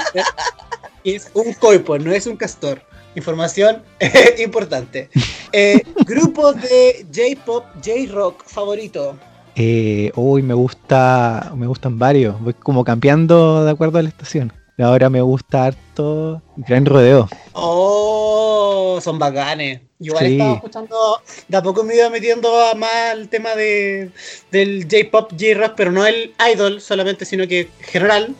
Es 1.03 1.31
un 1.33 1.53
coipo, 1.53 1.97
no 1.97 2.11
es 2.11 2.27
un 2.27 2.37
castor. 2.37 2.81
Información 3.15 3.81
importante. 4.43 5.09
Eh, 5.51 5.81
grupo 6.05 6.53
de 6.53 7.05
J-pop, 7.13 7.65
J-rock 7.83 8.43
favorito. 8.45 9.17
Eh, 9.55 10.11
uy, 10.15 10.43
me 10.43 10.53
gusta, 10.53 11.51
me 11.55 11.67
gustan 11.67 11.99
varios. 11.99 12.39
Voy 12.39 12.53
como 12.53 12.83
cambiando 12.83 13.65
de 13.65 13.71
acuerdo 13.71 13.99
a 13.99 14.01
la 14.01 14.09
estación. 14.09 14.53
Ahora 14.81 15.09
me 15.09 15.21
gusta 15.21 15.65
harto 15.65 16.41
Gran 16.57 16.85
Rodeo. 16.85 17.29
Oh, 17.53 18.99
son 19.01 19.19
bacanes. 19.19 19.81
Yo 19.99 20.07
igual 20.13 20.25
Sí. 20.25 20.31
estaba 20.33 20.53
escuchando, 20.55 21.21
de 21.47 21.57
a 21.57 21.61
poco 21.61 21.83
me 21.83 21.95
iba 21.95 22.09
metiendo 22.09 22.49
a 22.59 22.73
más 22.73 23.13
el 23.13 23.29
tema 23.29 23.55
de, 23.55 24.09
del 24.51 24.87
J-pop, 24.89 25.31
J-rock, 25.39 25.73
pero 25.77 25.91
no 25.91 26.05
el 26.05 26.33
idol 26.53 26.81
solamente, 26.81 27.25
sino 27.25 27.47
que 27.47 27.69
general. 27.81 28.35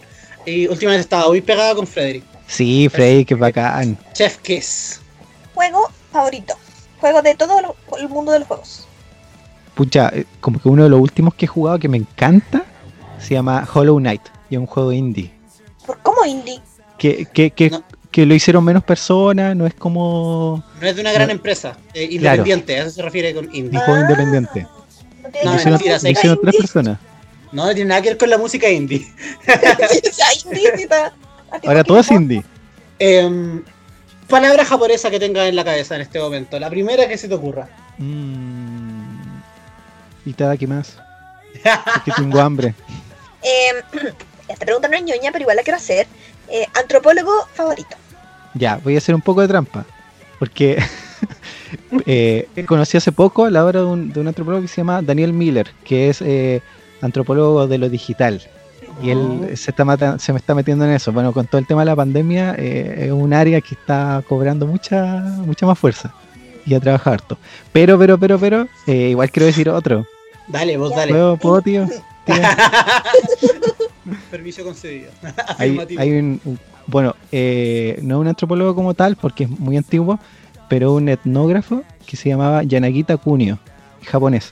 Y 0.46 0.68
últimamente 0.68 1.02
estaba 1.02 1.28
muy 1.28 1.42
pegada 1.42 1.76
con 1.76 1.86
Frederick. 1.86 2.24
Sí, 2.48 2.90
Frey, 2.90 3.24
que 3.26 3.36
bacán. 3.36 3.98
Chef 4.14 4.38
Kiss. 4.40 5.00
Juego 5.54 5.88
favorito. 6.12 6.56
Juego 7.00 7.22
de 7.22 7.36
todo 7.36 7.62
lo- 7.62 7.76
el 7.98 8.10
mundo 8.10 8.32
de 8.32 8.40
los 8.40 8.48
juegos. 8.48 8.88
Pucha, 9.76 10.10
eh, 10.14 10.26
como 10.40 10.60
que 10.60 10.68
uno 10.68 10.84
de 10.84 10.90
los 10.90 11.00
últimos 11.00 11.34
que 11.36 11.46
he 11.46 11.48
jugado 11.48 11.78
que 11.80 11.88
me 11.88 11.98
encanta 11.98 12.64
se 13.20 13.36
llama 13.36 13.68
Hollow 13.72 13.98
Knight. 14.00 14.22
Y 14.50 14.56
es 14.56 14.60
un 14.60 14.66
juego 14.68 14.92
indie. 14.92 15.32
¿Por 15.92 16.00
cómo 16.04 16.26
indie? 16.26 16.62
Que, 16.98 17.26
que, 17.34 17.52
que, 17.52 17.70
No. 17.70 17.84
que 18.12 18.26
lo 18.26 18.34
hicieron 18.34 18.64
menos 18.64 18.82
personas, 18.84 19.56
no 19.58 19.66
es 19.68 19.74
como 19.74 20.64
No 20.80 20.88
es 20.88 20.96
de 20.96 21.02
una 21.02 21.12
gran 21.12 21.28
No. 21.28 21.34
empresa, 21.34 21.76
eh, 21.94 22.08
independiente, 22.12 22.78
a 22.80 22.84
eso 22.84 22.92
se 22.92 23.02
refiere 23.02 23.34
con 23.34 23.46
indie. 23.54 23.78
un 23.78 23.84
juego 23.86 24.00
Ah. 24.00 24.02
independiente. 24.02 24.68
No 25.24 25.32
que 25.32 25.40
hicieron, 25.58 25.72
mentira, 25.74 26.00
que 26.00 26.12
hicieron 26.12 26.40
tres 26.42 26.56
personas. 26.56 26.98
No, 27.52 27.66
no 27.66 27.74
tiene 27.76 27.90
nada 27.90 28.02
que 28.02 28.10
ver 28.10 28.18
con 28.18 28.30
la 28.30 28.38
música 28.38 28.70
indie. 28.70 29.06
Ahora 31.68 31.84
todo 31.84 32.00
es 32.00 32.10
indie. 32.12 32.44
Em, 33.00 33.64
palabra 34.30 34.64
japonesa 34.64 35.10
que 35.12 35.20
tengas 35.20 35.50
en 35.50 35.56
la 35.58 35.66
cabeza 35.66 35.96
en 35.96 36.02
este 36.02 36.20
momento. 36.20 36.58
La 36.60 36.70
primera 36.70 37.06
que 37.08 37.18
se 37.18 37.28
te 37.28 37.34
ocurra. 37.34 37.68
Mm. 37.98 39.42
¿Y 40.26 40.34
te 40.34 40.44
da 40.46 40.56
qué 40.56 40.68
más? 40.68 40.98
Es 41.54 42.04
que 42.06 42.12
tengo 42.16 42.40
hambre. 42.40 42.74
Eh, 43.44 44.14
esta 44.54 44.66
pregunta 44.66 44.88
no 44.88 44.96
es 44.96 45.04
ñoña, 45.04 45.32
pero 45.32 45.44
igual 45.44 45.58
la 45.58 45.64
quiero 45.64 45.78
hacer. 45.78 46.08
Eh, 46.50 46.66
antropólogo 46.80 47.32
favorito. 47.54 47.96
Ya, 48.54 48.80
voy 48.84 48.96
a 48.96 48.98
hacer 48.98 49.16
un 49.16 49.22
poco 49.22 49.42
de 49.42 49.48
trampa. 49.48 49.86
Porque 50.40 50.82
eh, 52.06 52.48
conocí 52.68 52.98
hace 52.98 53.12
poco 53.12 53.50
la 53.50 53.66
obra 53.66 53.80
de 53.82 53.86
un, 53.86 54.12
de 54.14 54.20
un 54.20 54.28
antropólogo 54.28 54.62
que 54.62 54.68
se 54.68 54.78
llama 54.78 55.02
Daniel 55.02 55.34
Miller, 55.34 55.72
que 55.86 56.10
es 56.10 56.22
eh, 56.22 56.62
antropólogo 57.02 57.68
de 57.68 57.78
lo 57.78 57.90
digital. 57.90 58.42
Y 59.02 59.10
él 59.10 59.52
se, 59.56 59.72
está 59.72 59.86
mata- 59.86 60.20
se 60.20 60.34
me 60.34 60.40
está 60.40 60.54
metiendo 60.54 60.86
en 60.86 60.92
eso. 60.92 61.12
Bueno, 61.12 61.32
con 61.34 61.48
todo 61.48 61.58
el 61.60 61.66
tema 61.66 61.82
de 61.82 61.86
la 61.86 61.96
pandemia, 61.96 62.56
eh, 62.58 63.06
es 63.08 63.12
un 63.12 63.34
área 63.34 63.62
que 63.62 63.76
está 63.76 64.22
cobrando 64.28 64.68
mucha, 64.68 65.16
mucha 65.46 65.66
más 65.66 65.80
fuerza. 65.80 66.14
Y 66.66 66.76
a 66.76 66.80
trabajar 66.80 67.14
harto. 67.14 67.38
Pero, 67.74 67.98
pero, 67.98 68.20
pero, 68.20 68.38
pero, 68.38 68.68
eh, 68.86 69.10
igual 69.10 69.32
quiero 69.32 69.48
decir 69.48 69.70
otro. 69.70 70.06
Dale, 70.48 70.78
vos 70.78 70.94
dale. 70.96 71.12
¿Puedo, 71.12 71.38
puedo, 71.38 71.62
tío? 71.62 71.88
Permiso 74.32 74.64
concedido. 74.64 75.12
hay, 75.58 75.78
un, 76.12 76.40
un- 76.44 76.60
bueno, 76.88 77.16
eh, 77.32 78.00
no 78.02 78.20
un 78.20 78.28
antropólogo 78.28 78.76
como 78.76 78.94
tal, 78.94 79.16
porque 79.16 79.46
es 79.46 79.50
muy 79.50 79.78
antiguo, 79.78 80.20
pero 80.70 80.94
un 80.94 81.10
etnógrafo 81.10 81.84
que 82.06 82.18
se 82.18 82.30
llamaba 82.30 82.64
Yanagita 82.64 83.18
Kunio, 83.18 83.60
japonés. 84.06 84.52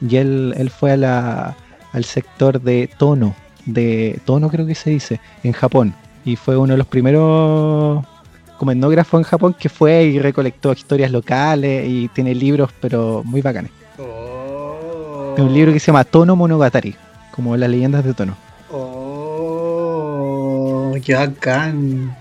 Y 0.00 0.16
él, 0.16 0.54
él 0.56 0.70
fue 0.70 0.92
a 0.92 0.96
la, 0.96 1.56
al 1.92 2.04
sector 2.04 2.60
de 2.60 2.90
Tono, 2.98 3.34
de 3.66 4.20
Tono 4.24 4.48
creo 4.50 4.66
que 4.66 4.74
se 4.74 4.90
dice, 4.90 5.20
en 5.42 5.52
Japón. 5.52 5.94
Y 6.24 6.36
fue 6.36 6.56
uno 6.56 6.74
de 6.74 6.78
los 6.78 6.86
primeros 6.86 8.04
como 8.58 8.70
etnógrafos 8.70 9.18
en 9.18 9.24
Japón 9.24 9.56
que 9.58 9.68
fue 9.68 10.04
y 10.04 10.18
recolectó 10.20 10.72
historias 10.72 11.10
locales 11.10 11.84
y 11.88 12.08
tiene 12.08 12.34
libros, 12.34 12.70
pero 12.80 13.22
muy 13.24 13.40
bacanes. 13.42 13.72
Oh. 13.98 14.31
Tiene 15.34 15.48
un 15.48 15.54
libro 15.54 15.72
que 15.72 15.80
se 15.80 15.86
llama 15.86 16.04
Tono 16.04 16.36
Monogatari, 16.36 16.94
como 17.30 17.56
las 17.56 17.70
leyendas 17.70 18.04
de 18.04 18.12
Tono. 18.12 18.36
Oh, 18.70 19.82
qué 21.04 21.14
bacán. 21.14 22.16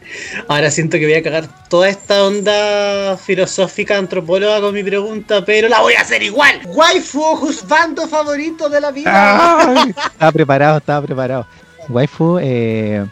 Ahora 0.48 0.72
siento 0.72 0.98
que 0.98 1.06
voy 1.06 1.16
a 1.16 1.24
cagar 1.24 1.48
toda 1.70 1.90
esta 1.90 2.24
onda 2.24 3.18
filosófica 3.18 3.98
antropóloga 3.98 4.62
con 4.62 4.74
mi 4.74 4.84
pregunta, 4.84 5.44
pero 5.44 5.68
la 5.68 5.82
voy 5.82 5.94
a 5.96 6.02
hacer 6.02 6.24
igual. 6.24 6.62
Waifu, 6.68 7.22
juzgando 7.36 8.08
favorito 8.08 8.70
de 8.70 8.82
la 8.82 8.92
vida. 8.92 9.84
Estaba 10.12 10.32
preparado, 10.32 10.78
estaba 10.78 11.06
preparado. 11.06 11.46
Waifu, 11.90 12.40
eh, 12.42 13.06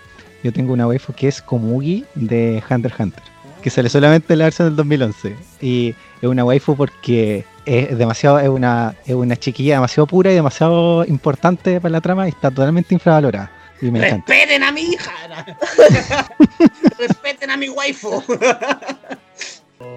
yo 0.44 0.54
tengo 0.54 0.74
una 0.74 0.88
waifu 0.88 1.14
que 1.14 1.28
es 1.28 1.42
Komugi 1.42 2.06
de 2.16 2.64
Hunter 2.70 2.92
x 2.92 3.00
Hunter. 3.00 3.29
Que 3.62 3.70
sale 3.70 3.90
solamente 3.90 4.34
en 4.34 4.40
la 4.40 4.46
versión 4.46 4.68
del 4.70 4.76
2011. 4.78 5.36
Y 5.62 5.96
es 6.22 6.30
una 6.30 6.44
waifu 6.44 6.76
porque 6.76 7.46
es 7.66 7.98
demasiado, 7.98 8.40
es 8.40 8.50
una, 8.50 8.96
es 9.06 9.16
una 9.16 9.36
chiquilla 9.36 9.76
demasiado 9.76 10.08
pura 10.08 10.32
y 10.32 10.36
demasiado 10.36 11.06
importante 11.06 11.80
para 11.80 11.92
la 11.92 12.02
trama 12.02 12.28
y 12.28 12.30
está 12.30 12.50
totalmente 12.50 12.94
infravalorada. 12.94 13.52
Y 13.82 13.92
me 13.92 14.00
encanta. 14.00 14.34
Respeten 14.34 14.64
a 14.64 14.72
mi 14.72 14.82
hija. 14.82 15.12
Respeten 16.98 17.52
a 17.52 17.58
mi 17.58 17.70
waifu. 17.70 18.22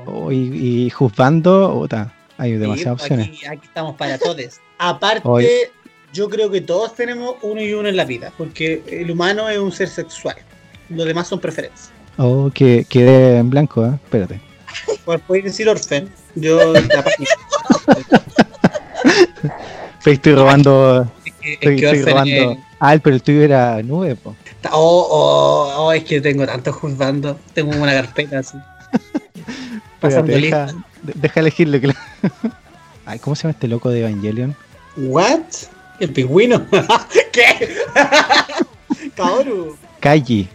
Oh, 0.07 0.31
y, 0.31 0.87
y 0.87 0.91
juzgando, 0.91 1.73
puta, 1.73 2.13
hay 2.39 2.53
demasiadas 2.53 3.01
Sí, 3.01 3.05
opciones. 3.05 3.29
Aquí, 3.29 3.47
aquí 3.47 3.67
estamos 3.67 3.97
para 3.97 4.19
todos. 4.19 4.61
Aparte, 4.79 5.73
yo 6.13 6.29
creo 6.29 6.51
que 6.51 6.61
todos 6.61 6.95
tenemos 6.95 7.37
uno 7.43 7.61
y 7.61 7.73
uno 7.73 7.89
en 7.89 7.97
la 7.97 8.05
vida, 8.05 8.33
porque 8.37 8.83
el 8.87 9.11
humano 9.11 9.49
es 9.49 9.59
un 9.59 9.73
ser 9.73 9.89
sexual. 9.89 10.37
Los 10.89 11.07
demás 11.07 11.27
son 11.27 11.41
preferencias. 11.41 11.91
Oh, 12.19 12.51
que 12.53 12.85
quedé 12.89 13.39
en 13.39 13.51
blanco, 13.51 13.85
¿eh? 13.87 13.93
Espérate. 13.95 14.41
Pues 15.05 15.21
puedes 15.27 15.45
decir 15.45 15.69
Orfen. 15.69 16.11
Yo 16.35 16.73
la 16.73 16.81
estoy 20.07 20.35
robando. 20.35 21.11
Es 21.25 21.33
que, 21.35 21.49
es 21.49 21.55
Estoy, 21.55 21.77
que 21.77 21.85
estoy 21.85 21.99
Orfen 22.01 22.13
robando. 22.13 22.53
es- 22.53 22.59
Ah, 22.85 22.97
pero 23.01 23.15
el 23.15 23.23
tuyo 23.23 23.43
era 23.43 23.81
nube, 23.83 24.17
po. 24.17 24.35
Oh, 24.73 25.07
oh, 25.11 25.75
oh, 25.85 25.93
es 25.93 26.03
que 26.05 26.21
tengo 26.21 26.45
tanto 26.47 26.73
juzgando. 26.73 27.39
Tengo 27.55 27.71
una 27.81 27.93
carpeta 27.93 28.41
así. 28.41 28.59
Pasando 30.01 30.33
deja, 30.33 30.67
de- 31.03 31.13
deja 31.15 31.41
elegirlo. 31.41 31.81
que 31.81 31.87
lo- 31.89 31.95
Ay, 33.07 33.19
¿cómo 33.21 33.37
se 33.37 33.43
llama 33.45 33.53
este 33.53 33.69
loco 33.69 33.89
de 33.91 34.01
Evangelion? 34.01 34.57
¿What? 34.97 35.41
¿El 36.01 36.11
pingüino? 36.13 36.67
¿Qué? 37.33 37.77
Kaoru. 39.17 39.77
Kaiji. 40.01 40.49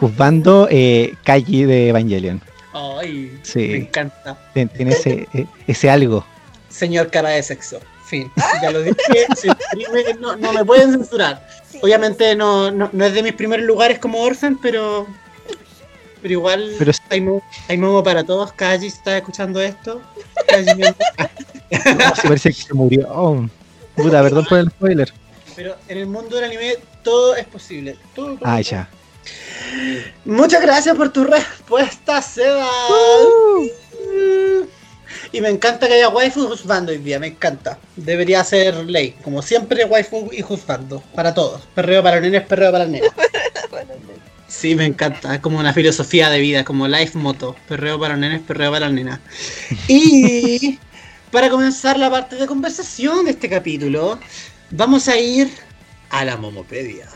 Juzgando 0.00 0.68
eh, 0.70 1.14
Kaiji 1.24 1.64
de 1.64 1.88
Evangelion. 1.88 2.40
Ay, 2.72 3.38
Sí. 3.42 3.58
me 3.68 3.76
encanta. 3.78 4.38
Tien- 4.54 4.68
Tiene 4.70 4.92
ese, 4.92 5.28
eh, 5.34 5.46
ese 5.66 5.90
algo. 5.90 6.24
Señor 6.68 7.10
cara 7.10 7.30
de 7.30 7.42
sexo. 7.42 7.80
Fin. 8.06 8.30
Ya 8.62 8.70
lo 8.70 8.82
dije. 8.82 8.96
se 9.36 9.48
no, 10.20 10.36
no 10.36 10.52
me 10.52 10.64
pueden 10.64 10.92
censurar. 10.92 11.46
Sí. 11.70 11.78
Obviamente 11.82 12.34
no, 12.36 12.70
no, 12.70 12.88
no 12.92 13.04
es 13.04 13.12
de 13.14 13.22
mis 13.22 13.32
primeros 13.34 13.66
lugares 13.66 13.98
como 13.98 14.20
Orphan, 14.20 14.58
pero. 14.62 15.06
Pero 16.22 16.32
igual 16.32 16.72
Pero 16.78 16.92
sí. 16.92 17.00
hay, 17.10 17.20
mo- 17.20 17.42
hay 17.68 17.78
momo 17.78 18.02
para 18.02 18.24
todos. 18.24 18.52
Kaji 18.52 18.86
está 18.86 19.16
escuchando 19.18 19.60
esto. 19.60 20.00
Kaji, 20.48 20.70
amor. 20.70 20.94
No, 21.70 22.14
sí 22.14 22.22
parece 22.28 22.48
que 22.48 22.54
se 22.62 22.72
murió. 22.74 23.06
Oh, 23.10 23.46
puta, 23.94 24.22
perdón 24.22 24.46
por 24.48 24.58
el 24.58 24.70
spoiler. 24.70 25.12
pero 25.54 25.76
en 25.88 25.98
el 25.98 26.06
mundo 26.06 26.36
del 26.36 26.44
anime 26.46 26.76
todo 27.02 27.36
es 27.36 27.44
posible. 27.44 27.96
Todo, 28.14 28.36
todo, 28.36 28.38
Ah, 28.42 28.52
todo. 28.54 28.60
ya. 28.62 28.88
Muchas 30.24 30.62
gracias 30.62 30.96
por 30.96 31.12
tu 31.12 31.24
respuesta, 31.24 32.22
Seba. 32.22 32.68
Y 35.32 35.40
me 35.40 35.48
encanta 35.48 35.86
que 35.86 35.94
haya 35.94 36.08
waifu 36.08 36.44
y 36.44 36.46
juzgando 36.46 36.92
hoy 36.92 36.98
día, 36.98 37.18
me 37.18 37.28
encanta. 37.28 37.78
Debería 37.96 38.42
ser 38.44 38.76
ley, 38.86 39.14
como 39.22 39.42
siempre, 39.42 39.84
waifu 39.84 40.30
y 40.32 40.42
juzgando. 40.42 41.02
Para 41.14 41.34
todos. 41.34 41.62
Perreo 41.74 42.02
para 42.02 42.20
nenes, 42.20 42.46
perreo 42.46 42.72
para 42.72 42.86
nenes. 42.86 43.10
Sí, 44.48 44.74
me 44.74 44.86
encanta. 44.86 45.34
Es 45.34 45.40
como 45.40 45.58
una 45.58 45.74
filosofía 45.74 46.30
de 46.30 46.40
vida, 46.40 46.64
como 46.64 46.88
life 46.88 47.16
moto. 47.18 47.54
Perreo 47.68 48.00
para 48.00 48.16
nenes, 48.16 48.40
perreo 48.40 48.70
para 48.70 48.88
nenas. 48.88 49.20
Y 49.88 50.78
para 51.30 51.50
comenzar 51.50 51.98
la 51.98 52.10
parte 52.10 52.36
de 52.36 52.46
conversación 52.46 53.26
de 53.26 53.32
este 53.32 53.48
capítulo, 53.50 54.18
vamos 54.70 55.08
a 55.08 55.18
ir 55.18 55.50
a 56.08 56.24
la 56.24 56.38
Momopedia. 56.38 57.06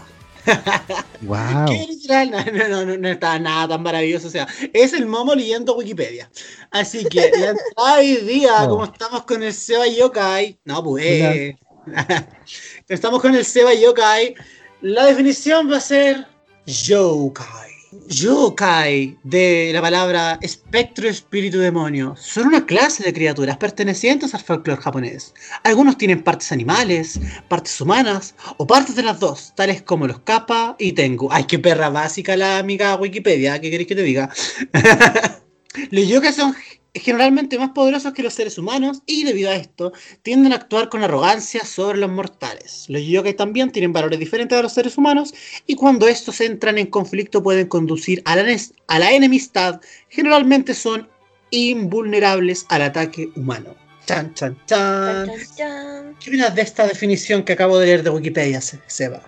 Wow. 1.23 1.67
Literal, 1.69 2.31
no, 2.33 2.45
no, 2.69 2.85
no, 2.85 2.99
no, 2.99 3.09
está 3.09 3.39
nada 3.39 3.69
tan 3.69 3.83
maravilloso. 3.83 4.27
O 4.27 4.31
sea, 4.31 4.49
es 4.73 4.93
el 4.93 5.07
momo 5.07 5.35
leyendo 5.35 5.77
Wikipedia. 5.77 6.29
Así 6.71 7.05
que 7.05 7.31
la 7.39 7.51
entrada 7.51 7.99
hoy 7.99 8.17
día, 8.17 8.67
como 8.69 8.85
estamos 8.85 9.23
con 9.23 9.43
el 9.43 9.55
Seba 9.55 9.87
Yokai, 9.87 10.59
no 10.65 10.83
pues. 10.83 11.55
estamos 12.89 13.21
con 13.21 13.35
el 13.37 13.45
Seba 13.45 13.73
Yokai, 13.73 14.35
la 14.81 15.07
definición 15.07 15.71
va 15.71 15.77
a 15.77 15.81
ser 15.81 16.27
Yokai. 16.67 17.72
Yokai, 17.93 19.19
de 19.23 19.71
la 19.75 19.83
palabra 19.83 20.39
espectro, 20.41 21.07
espíritu, 21.09 21.59
demonio, 21.59 22.15
son 22.17 22.47
una 22.47 22.65
clase 22.65 23.05
de 23.05 23.13
criaturas 23.13 23.59
pertenecientes 23.59 24.33
al 24.33 24.41
folclore 24.41 24.81
japonés. 24.81 25.35
Algunos 25.63 25.99
tienen 25.99 26.23
partes 26.23 26.53
animales, 26.53 27.21
partes 27.49 27.79
humanas 27.79 28.35
o 28.57 28.67
partes 28.67 28.97
de 28.97 29.03
las 29.03 29.21
dos, 29.21 29.53
tales 29.55 29.83
como 29.83 30.07
los 30.07 30.21
kappa 30.21 30.75
y 30.79 30.93
tengu. 30.93 31.29
Ay, 31.31 31.45
qué 31.45 31.59
perra 31.59 31.91
básica 31.91 32.35
la 32.35 32.57
amiga 32.57 32.97
Wikipedia, 32.97 33.61
¿qué 33.61 33.71
queréis 33.71 33.89
que 33.89 33.97
te 33.97 34.03
diga? 34.03 34.31
los 35.91 36.09
yokai 36.09 36.33
son 36.33 36.55
generalmente 36.95 37.59
más 37.59 37.71
poderosos 37.71 38.13
que 38.13 38.23
los 38.23 38.35
seres 38.35 38.59
humanos 38.59 39.03
y 39.07 39.25
debido 39.25 39.51
a 39.51 39.57
esto 39.57 39.93
tienden 40.23 40.53
a 40.53 40.57
actuar 40.57 40.89
con 40.91 41.03
arrogancia 41.03 41.65
sobre 41.65 41.99
los 41.99 42.11
mortales. 42.11 42.85
Los 42.89 43.03
yokai 43.03 43.35
también 43.35 43.71
tienen 43.71 43.93
valores 43.93 44.19
diferentes 44.19 44.59
a 44.59 44.63
los 44.63 44.73
seres 44.75 44.99
humanos 44.99 45.33
y 45.67 45.75
cuando 45.75 46.07
estos 46.07 46.41
entran 46.41 46.77
en 46.79 46.87
conflicto 46.87 47.43
pueden 47.43 47.69
conducir 47.69 48.23
a 48.27 48.37
la, 48.37 48.43
nes- 48.43 48.75
a 48.89 48.99
la 48.99 49.13
enemistad, 49.13 49.81
generalmente 50.11 50.75
son 50.75 51.09
invulnerables 51.51 52.67
al 52.69 52.83
ataque 52.83 53.31
humano. 53.37 53.75
Chan, 54.07 54.35
chan, 54.35 54.59
Chan, 54.67 55.27
chan. 55.27 55.39
chan. 55.57 56.17
¿Qué 56.21 56.31
opinas 56.31 56.55
de 56.55 56.63
esta 56.63 56.87
definición 56.87 57.45
que 57.45 57.53
acabo 57.53 57.79
de 57.79 57.87
leer 57.87 58.03
de 58.03 58.11
Wikipedia, 58.11 58.61
Se- 58.61 58.81
Seba? 58.87 59.23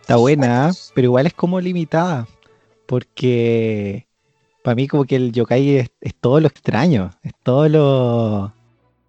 Está 0.00 0.16
buena, 0.16 0.72
pero 0.94 1.06
igual 1.06 1.26
es 1.26 1.34
como 1.34 1.60
limitada. 1.60 2.26
Porque 2.86 4.05
para 4.66 4.74
mí 4.74 4.88
como 4.88 5.04
que 5.04 5.14
el 5.14 5.30
yokai 5.30 5.76
es, 5.76 5.90
es 6.00 6.12
todo 6.16 6.40
lo 6.40 6.48
extraño, 6.48 7.12
es 7.22 7.32
todo 7.44 7.68
lo 7.68 8.52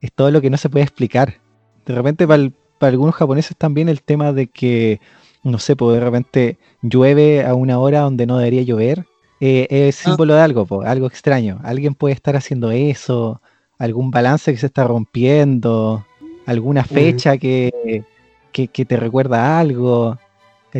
es 0.01 0.13
todo 0.13 0.29
lo 0.29 0.39
que 0.39 0.51
no 0.51 0.57
se 0.57 0.69
puede 0.69 0.83
explicar. 0.83 1.41
De 1.83 1.95
repente 1.95 2.27
para, 2.27 2.51
para 2.77 2.91
algunos 2.91 3.15
japoneses 3.15 3.57
también 3.57 3.89
el 3.89 4.03
tema 4.03 4.33
de 4.33 4.45
que, 4.45 5.01
no 5.41 5.57
sé, 5.57 5.75
pues 5.75 5.95
de 5.95 6.05
repente 6.05 6.59
llueve 6.83 7.43
a 7.43 7.55
una 7.55 7.79
hora 7.79 8.01
donde 8.01 8.27
no 8.27 8.37
debería 8.37 8.61
llover, 8.61 9.07
eh, 9.39 9.65
es 9.71 9.95
símbolo 9.95 10.35
de 10.35 10.41
algo, 10.41 10.67
po, 10.67 10.83
algo 10.83 11.07
extraño. 11.07 11.59
Alguien 11.63 11.95
puede 11.95 12.13
estar 12.13 12.35
haciendo 12.35 12.69
eso, 12.69 13.41
algún 13.79 14.11
balance 14.11 14.51
que 14.51 14.59
se 14.59 14.67
está 14.67 14.83
rompiendo, 14.83 16.05
alguna 16.45 16.83
fecha 16.83 17.39
que, 17.39 18.03
que, 18.51 18.67
que 18.67 18.85
te 18.85 18.95
recuerda 18.95 19.43
a 19.43 19.59
algo. 19.59 20.19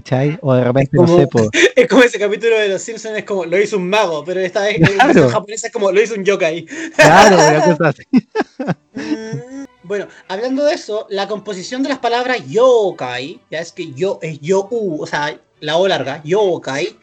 ¿Cachai? 0.02 0.38
O 0.42 0.54
de 0.54 0.64
repente, 0.64 0.92
no 0.94 1.08
sé, 1.08 1.28
po, 1.28 1.50
Es 1.76 1.88
como 1.88 2.04
ese 2.04 2.20
capítulo 2.20 2.58
de 2.58 2.70
Los 2.70 2.82
Simpsons, 2.84 3.18
es 3.18 3.24
como 3.26 3.46
lo 3.46 3.60
hizo 3.60 3.78
un 3.78 3.90
mago, 3.90 4.24
pero 4.24 4.40
esta 4.40 4.62
vez 4.62 4.76
en 4.78 4.84
Claro. 4.84 5.08
versión 5.08 5.30
japonesa 5.30 5.68
es 5.68 5.74
como 5.74 5.92
lo 5.92 6.02
hizo 6.02 6.14
un 6.14 6.24
yokai. 6.24 6.66
Claro, 6.96 7.36
una 7.36 7.64
cosa 7.78 7.88
así. 7.90 8.04
Mm, 8.94 9.66
Bueno, 9.84 10.08
hablando 10.28 10.66
de 10.66 10.74
eso, 10.76 11.08
la 11.10 11.28
composición 11.28 11.82
de 11.82 11.90
las 11.90 12.00
palabras 12.00 12.40
yokai, 12.48 13.40
ya 13.50 13.60
es 13.60 13.72
que 13.72 13.92
yo 13.94 14.20
es 14.22 14.40
yo 14.42 14.68
u, 14.70 15.02
o 15.02 15.08
sea, 15.08 15.40
la 15.62 15.78
o 15.78 15.88
larga, 15.88 16.22
yokai. 16.24 16.96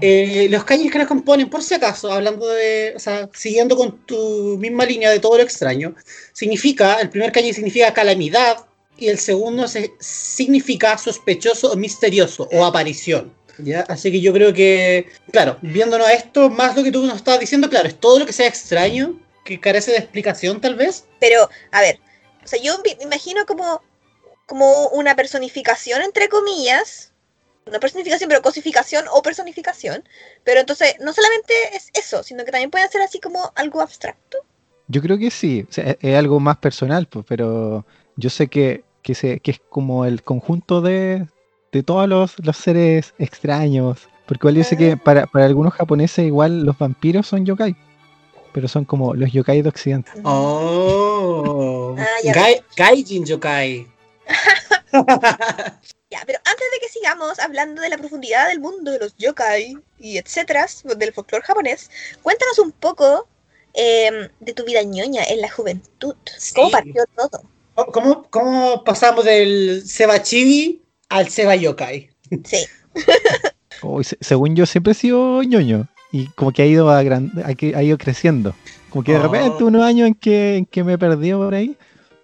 Eh, 0.00 0.48
los 0.50 0.64
kanjis 0.64 0.92
que 0.92 0.98
las 0.98 1.08
componen, 1.08 1.48
por 1.48 1.62
si 1.62 1.74
acaso, 1.74 2.12
hablando 2.12 2.46
de, 2.48 2.92
o 2.94 2.98
sea, 2.98 3.28
siguiendo 3.32 3.76
con 3.76 3.98
tu 4.04 4.56
misma 4.58 4.84
línea 4.84 5.10
de 5.10 5.18
todo 5.20 5.36
lo 5.38 5.42
extraño, 5.42 5.94
significa, 6.32 7.00
el 7.00 7.08
primer 7.08 7.32
kanji 7.32 7.52
significa 7.54 7.92
calamidad 7.94 8.58
y 8.96 9.08
el 9.08 9.18
segundo 9.18 9.66
se, 9.68 9.94
significa 9.98 10.96
sospechoso 10.98 11.72
o 11.72 11.76
misterioso 11.76 12.48
o 12.52 12.64
aparición. 12.64 13.32
¿ya? 13.58 13.80
Así 13.88 14.10
que 14.10 14.20
yo 14.20 14.32
creo 14.32 14.52
que, 14.52 15.08
claro, 15.32 15.58
viéndonos 15.62 16.06
a 16.06 16.12
esto, 16.12 16.50
más 16.50 16.76
lo 16.76 16.82
que 16.82 16.92
tú 16.92 17.04
nos 17.04 17.16
estabas 17.16 17.40
diciendo, 17.40 17.68
claro, 17.68 17.88
es 17.88 17.98
todo 17.98 18.18
lo 18.18 18.26
que 18.26 18.32
sea 18.32 18.46
extraño, 18.46 19.20
que 19.44 19.60
carece 19.60 19.92
de 19.92 19.98
explicación 19.98 20.60
tal 20.60 20.74
vez. 20.74 21.04
Pero, 21.20 21.48
a 21.70 21.80
ver, 21.80 22.00
o 22.42 22.46
sea, 22.46 22.60
yo 22.60 22.78
me 22.84 23.04
imagino 23.04 23.44
como, 23.46 23.82
como 24.46 24.88
una 24.88 25.16
personificación, 25.16 26.02
entre 26.02 26.28
comillas. 26.28 27.10
No 27.70 27.80
personificación, 27.80 28.28
pero 28.28 28.42
cosificación 28.42 29.06
o 29.10 29.22
personificación. 29.22 30.06
Pero 30.44 30.60
entonces, 30.60 30.96
no 31.00 31.14
solamente 31.14 31.54
es 31.72 31.88
eso, 31.94 32.22
sino 32.22 32.44
que 32.44 32.52
también 32.52 32.70
puede 32.70 32.88
ser 32.88 33.00
así 33.00 33.20
como 33.20 33.52
algo 33.54 33.80
abstracto. 33.80 34.38
Yo 34.86 35.00
creo 35.00 35.16
que 35.16 35.30
sí, 35.30 35.66
o 35.68 35.72
sea, 35.72 35.84
es, 35.84 35.96
es 36.00 36.14
algo 36.14 36.38
más 36.40 36.58
personal, 36.58 37.06
pues, 37.06 37.24
pero 37.26 37.86
yo 38.16 38.30
sé 38.30 38.48
que, 38.48 38.84
que, 39.02 39.14
se- 39.14 39.40
que 39.40 39.50
es 39.52 39.60
como 39.68 40.04
el 40.04 40.22
conjunto 40.22 40.80
de, 40.80 41.26
de 41.72 41.82
todos 41.82 42.08
los, 42.08 42.34
los 42.44 42.56
seres 42.56 43.14
extraños. 43.18 44.08
Porque 44.26 44.46
igual 44.46 44.54
yo 44.56 44.64
sé 44.64 44.76
que 44.76 44.96
para, 44.96 45.26
para 45.26 45.44
algunos 45.44 45.74
japoneses 45.74 46.24
igual 46.26 46.62
los 46.64 46.78
vampiros 46.78 47.26
son 47.26 47.44
yokai, 47.44 47.76
pero 48.52 48.68
son 48.68 48.84
como 48.86 49.14
los 49.14 49.30
yokai 49.32 49.60
de 49.62 49.68
Occidente. 49.68 50.10
Oh, 50.24 51.94
Ah, 51.98 52.06
ya 52.22 52.32
Gai- 52.32 52.62
Gaijin 52.76 53.24
yokai. 53.26 53.86
Ya, 56.10 56.20
pero 56.26 56.38
antes 56.44 56.64
de 56.72 56.78
que 56.80 56.88
sigamos 56.92 57.40
hablando 57.40 57.82
de 57.82 57.88
la 57.88 57.98
profundidad 57.98 58.46
del 58.48 58.60
mundo 58.60 58.92
de 58.92 59.00
los 59.00 59.16
yokai 59.16 59.76
y 59.98 60.16
etcétera, 60.18 60.66
del 60.96 61.12
folclore 61.12 61.42
japonés, 61.44 61.90
cuéntanos 62.22 62.58
un 62.60 62.70
poco 62.70 63.26
em, 63.72 64.28
de 64.38 64.52
tu 64.52 64.64
vida 64.64 64.82
ñoña 64.84 65.24
en 65.24 65.40
la 65.40 65.50
juventud. 65.50 66.14
¿Cómo 66.54 66.68
Sí. 66.68 66.72
partió 66.72 67.04
todo? 67.16 67.42
¿Cómo, 67.74 68.22
cómo 68.30 68.84
pasamos 68.84 69.24
del 69.24 69.82
Seba 69.86 70.22
Chibi 70.22 70.82
al 71.08 71.28
Seba 71.28 71.56
Yokai? 71.56 72.10
Sí. 72.44 72.56
Oh, 73.82 74.00
según 74.02 74.56
yo 74.56 74.64
siempre 74.64 74.92
he 74.92 74.94
sido 74.94 75.42
ñoño. 75.42 75.88
y 76.10 76.26
como 76.28 76.52
que 76.52 76.62
ha 76.62 76.66
ido, 76.66 76.88
ha 76.90 77.02
que- 77.54 77.74
ha 77.74 77.82
ido 77.82 77.98
creciendo. 77.98 78.54
Como 78.88 79.02
que 79.04 79.12
de 79.12 79.18
Oh. 79.18 79.22
repente 79.24 79.64
unos 79.64 79.82
años 79.82 80.06
en 80.08 80.14
que, 80.14 80.56
en 80.58 80.64
que 80.64 80.84
me 80.84 80.96
perdí 80.96 81.32
por 81.32 81.52
ahí, 81.54 81.76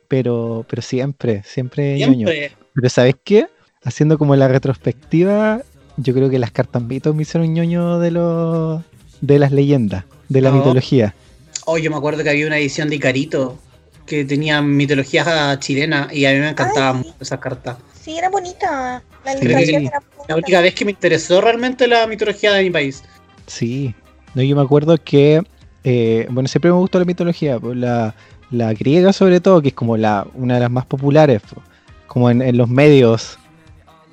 pero, 0.08 0.64
pero 0.70 0.80
siempre, 0.80 1.42
siempre, 1.44 1.98
ñoño. 1.98 2.28
Siempre. 2.28 2.52
Pero 2.72 2.88
¿sabes 2.88 3.16
qué? 3.24 3.48
Haciendo 3.82 4.16
como 4.16 4.36
la 4.36 4.48
retrospectiva, 4.48 5.60
yo 5.98 6.14
creo 6.14 6.30
que 6.30 6.38
las 6.38 6.52
cartas 6.52 6.82
mitos 6.82 7.14
me 7.14 7.22
hicieron 7.22 7.52
ñoño 7.52 7.98
de 7.98 8.10
los 8.12 8.82
de 9.20 9.38
las 9.38 9.52
leyendas, 9.52 10.04
de 10.28 10.40
la 10.40 10.50
Oh. 10.50 10.54
mitología. 10.54 11.14
Oh, 11.66 11.76
yo 11.76 11.90
me 11.90 11.96
acuerdo 11.96 12.22
que 12.22 12.30
había 12.30 12.46
una 12.46 12.58
edición 12.58 12.88
de 12.88 12.96
Icarito 12.96 13.58
que 14.10 14.24
tenía 14.24 14.60
mitología 14.60 15.56
chilena 15.60 16.08
y 16.12 16.24
a 16.24 16.32
mí 16.32 16.40
me 16.40 16.48
encantaban 16.48 16.96
Ay, 16.96 17.02
sí. 17.04 17.08
mucho 17.08 17.22
esas 17.22 17.38
cartas. 17.38 17.76
Sí, 18.02 18.18
era 18.18 18.28
bonita. 18.28 19.02
La 19.24 19.32
Sí. 19.32 19.38
ilustración 19.44 19.82
era 19.86 20.00
La 20.00 20.06
bonita. 20.16 20.34
única 20.34 20.60
vez 20.62 20.74
que 20.74 20.84
me 20.84 20.90
interesó 20.90 21.40
realmente 21.40 21.86
la 21.86 22.06
mitología 22.08 22.52
de 22.54 22.64
mi 22.64 22.70
país. 22.70 23.04
Sí, 23.46 23.94
no, 24.34 24.42
yo 24.42 24.56
me 24.56 24.62
acuerdo 24.62 24.96
que, 25.02 25.42
eh, 25.84 26.26
bueno, 26.30 26.48
siempre 26.48 26.70
me 26.72 26.76
gustó 26.78 26.98
la 26.98 27.04
mitología, 27.04 27.58
pues, 27.60 27.76
la, 27.76 28.14
la 28.50 28.72
griega 28.74 29.12
sobre 29.12 29.40
todo, 29.40 29.62
que 29.62 29.68
es 29.68 29.74
como 29.74 29.96
la, 29.96 30.26
una 30.34 30.54
de 30.54 30.60
las 30.60 30.70
más 30.72 30.86
populares, 30.86 31.40
pues, 31.42 31.64
como 32.08 32.30
en, 32.30 32.42
en 32.42 32.56
los 32.56 32.68
medios, 32.68 33.38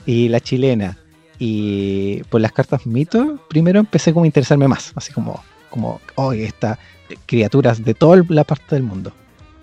y 0.06 0.30
la 0.30 0.40
chilena. 0.40 0.96
Y 1.40 2.22
por 2.30 2.40
las 2.42 2.52
cartas 2.52 2.86
mitos, 2.86 3.40
primero 3.50 3.80
empecé 3.80 4.14
como 4.14 4.24
a 4.26 4.28
interesarme 4.28 4.68
más, 4.68 4.92
así 4.96 5.12
como, 5.12 5.44
como, 5.70 6.00
oh, 6.16 6.34
estas 6.34 6.78
criaturas 7.26 7.84
de 7.84 7.94
toda 7.94 8.24
la 8.30 8.44
parte 8.44 8.76
del 8.76 8.84
mundo. 8.84 9.12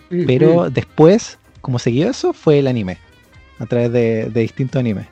Pero 0.09 0.71
después, 0.71 1.39
como 1.61 1.79
siguió 1.79 2.11
eso, 2.11 2.33
fue 2.33 2.59
el 2.59 2.67
anime, 2.67 2.99
a 3.59 3.67
través 3.67 3.93
de, 3.93 4.27
de 4.27 4.41
distintos 4.41 4.81
animes. 4.81 5.07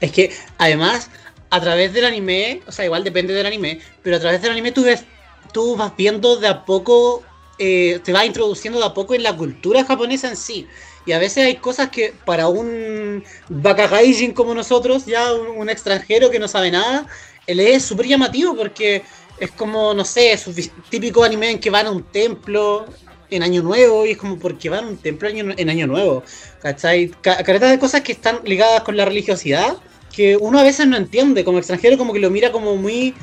Es 0.00 0.12
que 0.12 0.32
además, 0.56 1.10
a 1.50 1.60
través 1.60 1.92
del 1.92 2.04
anime, 2.04 2.60
o 2.66 2.72
sea, 2.72 2.84
igual 2.84 3.04
depende 3.04 3.32
del 3.32 3.46
anime, 3.46 3.80
pero 4.02 4.16
a 4.16 4.20
través 4.20 4.42
del 4.42 4.52
anime 4.52 4.72
tú 4.72 4.84
ves, 4.84 5.04
tú 5.52 5.76
vas 5.76 5.96
viendo 5.96 6.36
de 6.36 6.48
a 6.48 6.64
poco, 6.64 7.22
eh, 7.58 8.00
te 8.04 8.12
vas 8.12 8.26
introduciendo 8.26 8.78
de 8.78 8.86
a 8.86 8.94
poco 8.94 9.14
en 9.14 9.22
la 9.22 9.36
cultura 9.36 9.84
japonesa 9.84 10.28
en 10.28 10.36
sí. 10.36 10.66
Y 11.06 11.12
a 11.12 11.18
veces 11.18 11.46
hay 11.46 11.56
cosas 11.56 11.88
que 11.88 12.12
para 12.24 12.48
un 12.48 13.24
Bakagaijin 13.48 14.32
como 14.32 14.54
nosotros, 14.54 15.06
ya 15.06 15.32
un, 15.32 15.58
un 15.58 15.70
extranjero 15.70 16.30
que 16.30 16.38
no 16.38 16.48
sabe 16.48 16.70
nada, 16.70 17.06
él 17.46 17.60
es 17.60 17.84
súper 17.84 18.06
llamativo 18.06 18.54
porque 18.54 19.02
es 19.40 19.50
como, 19.52 19.94
no 19.94 20.04
sé, 20.04 20.36
su 20.36 20.52
típico 20.90 21.24
anime 21.24 21.52
en 21.52 21.58
que 21.58 21.70
van 21.70 21.86
a 21.86 21.90
un 21.90 22.02
templo 22.02 22.86
en 23.30 23.42
Año 23.42 23.62
Nuevo 23.62 24.06
y 24.06 24.12
es 24.12 24.16
como 24.18 24.38
porque 24.38 24.68
van 24.70 24.84
a 24.84 24.88
un 24.88 24.96
templo 24.96 25.28
en 25.28 25.70
Año 25.70 25.86
Nuevo. 25.86 26.22
¿Cachai? 26.62 27.08
Ca- 27.20 27.42
Caretas 27.42 27.70
de 27.70 27.78
cosas 27.78 28.00
que 28.02 28.12
están 28.12 28.38
ligadas 28.44 28.82
con 28.82 28.96
la 28.96 29.04
religiosidad 29.04 29.76
que 30.12 30.36
uno 30.36 30.58
a 30.58 30.62
veces 30.62 30.86
no 30.86 30.96
entiende, 30.96 31.44
como 31.44 31.58
extranjero 31.58 31.96
como 31.98 32.12
que 32.12 32.18
lo 32.18 32.30
mira 32.30 32.50
como 32.50 32.76
muy 32.76 33.14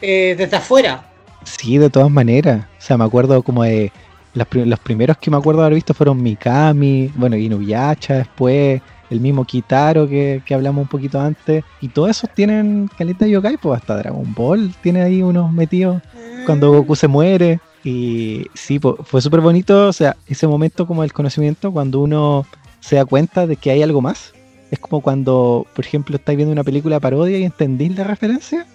eh, 0.00 0.34
desde 0.36 0.56
afuera. 0.56 1.06
Sí, 1.44 1.78
de 1.78 1.90
todas 1.90 2.10
maneras. 2.10 2.64
O 2.78 2.82
sea, 2.82 2.96
me 2.98 3.04
acuerdo 3.04 3.42
como 3.42 3.62
de. 3.62 3.92
las 4.34 4.46
los 4.52 4.78
primeros 4.80 5.16
que 5.18 5.30
me 5.30 5.36
acuerdo 5.36 5.60
haber 5.62 5.74
visto 5.74 5.94
fueron 5.94 6.22
Mikami, 6.22 7.10
bueno, 7.14 7.36
Inuyasha 7.36 8.14
después, 8.14 8.80
el 9.10 9.20
mismo 9.20 9.44
Kitaro 9.44 10.08
que, 10.08 10.42
que 10.44 10.54
hablamos 10.54 10.82
un 10.82 10.88
poquito 10.88 11.20
antes. 11.20 11.62
Y 11.80 11.88
todos 11.88 12.10
esos 12.10 12.30
tienen 12.34 12.88
caleta 12.98 13.24
de 13.26 13.32
yokai, 13.32 13.56
pues 13.58 13.80
hasta 13.80 13.96
Dragon 13.96 14.34
Ball 14.34 14.74
tiene 14.82 15.02
ahí 15.02 15.22
unos 15.22 15.52
metidos 15.52 16.02
cuando 16.46 16.72
Mm. 16.72 16.76
Goku 16.76 16.96
se 16.96 17.06
muere. 17.08 17.60
Y 17.84 18.46
sí, 18.54 18.78
fue 18.78 19.22
súper 19.22 19.40
bonito, 19.40 19.88
o 19.88 19.92
sea, 19.92 20.16
ese 20.26 20.46
momento 20.46 20.86
como 20.86 21.02
el 21.02 21.12
conocimiento, 21.12 21.72
cuando 21.72 22.00
uno 22.00 22.46
se 22.80 22.96
da 22.96 23.04
cuenta 23.04 23.46
de 23.46 23.56
que 23.56 23.70
hay 23.70 23.82
algo 23.82 24.00
más. 24.02 24.32
Es 24.70 24.78
como 24.78 25.00
cuando, 25.00 25.66
por 25.74 25.84
ejemplo, 25.84 26.16
estáis 26.16 26.36
viendo 26.36 26.52
una 26.52 26.64
película 26.64 27.00
parodia 27.00 27.38
y 27.38 27.44
entendís 27.44 27.96
la 27.96 28.04
referencia. 28.04 28.66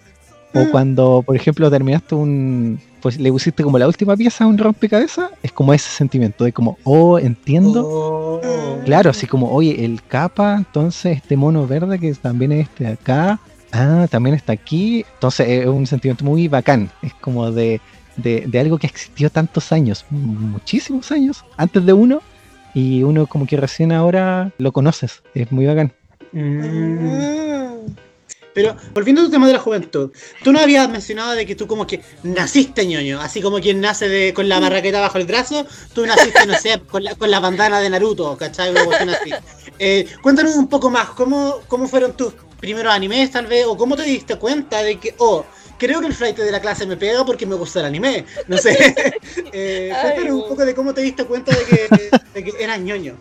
O 0.53 0.59
Mm. 0.59 0.71
cuando, 0.71 1.23
por 1.25 1.35
ejemplo, 1.35 1.69
terminaste 1.69 2.15
un. 2.15 2.79
Pues 3.01 3.19
le 3.19 3.31
pusiste 3.31 3.63
como 3.63 3.77
la 3.77 3.87
última 3.87 4.15
pieza 4.17 4.45
a 4.45 4.47
un 4.47 4.57
rompecabezas. 4.57 5.29
Es 5.43 5.51
como 5.51 5.73
ese 5.73 5.89
sentimiento 5.89 6.43
de 6.43 6.51
como, 6.51 6.77
oh, 6.83 7.19
entiendo. 7.19 7.87
Oh. 7.87 8.41
Claro, 8.83 9.11
así 9.11 9.27
como, 9.27 9.51
oye, 9.51 9.85
el 9.85 10.01
capa, 10.03 10.55
entonces 10.57 11.17
este 11.17 11.37
mono 11.37 11.67
verde 11.67 11.99
que 11.99 12.13
también 12.13 12.51
es 12.51 12.67
este 12.67 12.85
de 12.85 12.93
acá, 12.93 13.39
ah, 13.71 14.07
también 14.09 14.35
está 14.35 14.53
aquí. 14.53 15.05
Entonces 15.15 15.47
es 15.47 15.67
un 15.67 15.85
sentimiento 15.85 16.25
muy 16.25 16.47
bacán. 16.47 16.89
Es 17.01 17.13
como 17.15 17.51
de, 17.51 17.79
de, 18.17 18.45
de 18.47 18.59
algo 18.59 18.77
que 18.77 18.87
existió 18.87 19.29
tantos 19.29 19.71
años, 19.71 20.05
muchísimos 20.09 21.11
años, 21.11 21.43
antes 21.57 21.85
de 21.85 21.93
uno, 21.93 22.21
y 22.75 23.03
uno 23.03 23.25
como 23.25 23.47
que 23.47 23.57
recién 23.57 23.91
ahora 23.91 24.51
lo 24.57 24.71
conoces. 24.73 25.23
Es 25.33 25.51
muy 25.51 25.65
bacán. 25.65 25.93
Mm. 26.33 27.55
Pero 28.53 28.75
volviendo 28.93 29.21
a 29.21 29.25
tu 29.25 29.31
tema 29.31 29.47
de 29.47 29.53
la 29.53 29.59
juventud, 29.59 30.11
tú 30.43 30.53
no 30.53 30.59
habías 30.59 30.89
mencionado 30.89 31.31
de 31.31 31.45
que 31.45 31.55
tú 31.55 31.67
como 31.67 31.85
que 31.85 32.01
naciste 32.23 32.85
ñoño, 32.85 33.19
así 33.19 33.41
como 33.41 33.59
quien 33.59 33.81
nace 33.81 34.07
de, 34.07 34.33
con 34.33 34.47
la 34.47 34.61
marraqueta 34.61 35.01
bajo 35.01 35.17
el 35.17 35.25
brazo, 35.25 35.65
tú 35.93 36.05
naciste, 36.05 36.45
no 36.45 36.57
sé, 36.57 36.79
con 36.79 37.03
la, 37.03 37.15
con 37.15 37.29
la 37.29 37.41
bandana 37.41 37.81
de 37.81 37.89
Naruto, 37.89 38.37
¿cachai? 38.37 38.73
Cuestión 38.73 39.09
así. 39.09 39.31
Eh, 39.77 40.07
cuéntanos 40.21 40.55
un 40.55 40.67
poco 40.67 40.89
más, 40.89 41.09
¿cómo, 41.09 41.59
¿cómo 41.67 41.85
fueron 41.89 42.15
tus 42.15 42.33
primeros 42.61 42.93
animes 42.93 43.29
tal 43.31 43.45
vez? 43.47 43.65
¿O 43.65 43.75
cómo 43.75 43.97
te 43.97 44.03
diste 44.03 44.37
cuenta 44.37 44.81
de 44.81 44.99
que, 44.99 45.13
oh, 45.17 45.45
creo 45.77 46.01
que 46.01 46.07
el 46.07 46.13
flight 46.13 46.37
de 46.37 46.51
la 46.51 46.59
clase 46.59 46.85
me 46.85 46.97
pega 46.97 47.25
porque 47.25 47.45
me 47.45 47.55
gusta 47.55 47.79
el 47.79 47.85
anime? 47.87 48.25
No 48.47 48.57
sé. 48.57 48.77
Eh, 49.57 49.91
Ay, 49.95 50.01
cuéntanos 50.15 50.43
un 50.43 50.49
poco 50.49 50.65
de 50.65 50.75
cómo 50.75 50.93
te 50.93 51.01
diste 51.01 51.23
cuenta 51.25 51.51
de 51.55 51.63
que, 51.65 52.09
de 52.33 52.43
que 52.43 52.63
eras 52.63 52.79
ñoño. 52.79 53.13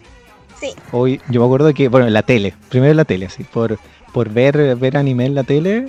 Sí. 0.60 0.70
Hoy, 0.92 1.20
yo 1.30 1.40
me 1.40 1.46
acuerdo 1.46 1.72
que, 1.72 1.88
bueno, 1.88 2.06
en 2.06 2.12
la 2.12 2.22
tele, 2.22 2.54
primero 2.68 2.90
en 2.90 2.96
la 2.96 3.04
tele, 3.04 3.26
así, 3.26 3.44
por, 3.44 3.78
por 4.12 4.30
ver, 4.30 4.74
ver 4.76 4.96
anime 4.96 5.26
en 5.26 5.34
la 5.36 5.44
tele, 5.44 5.88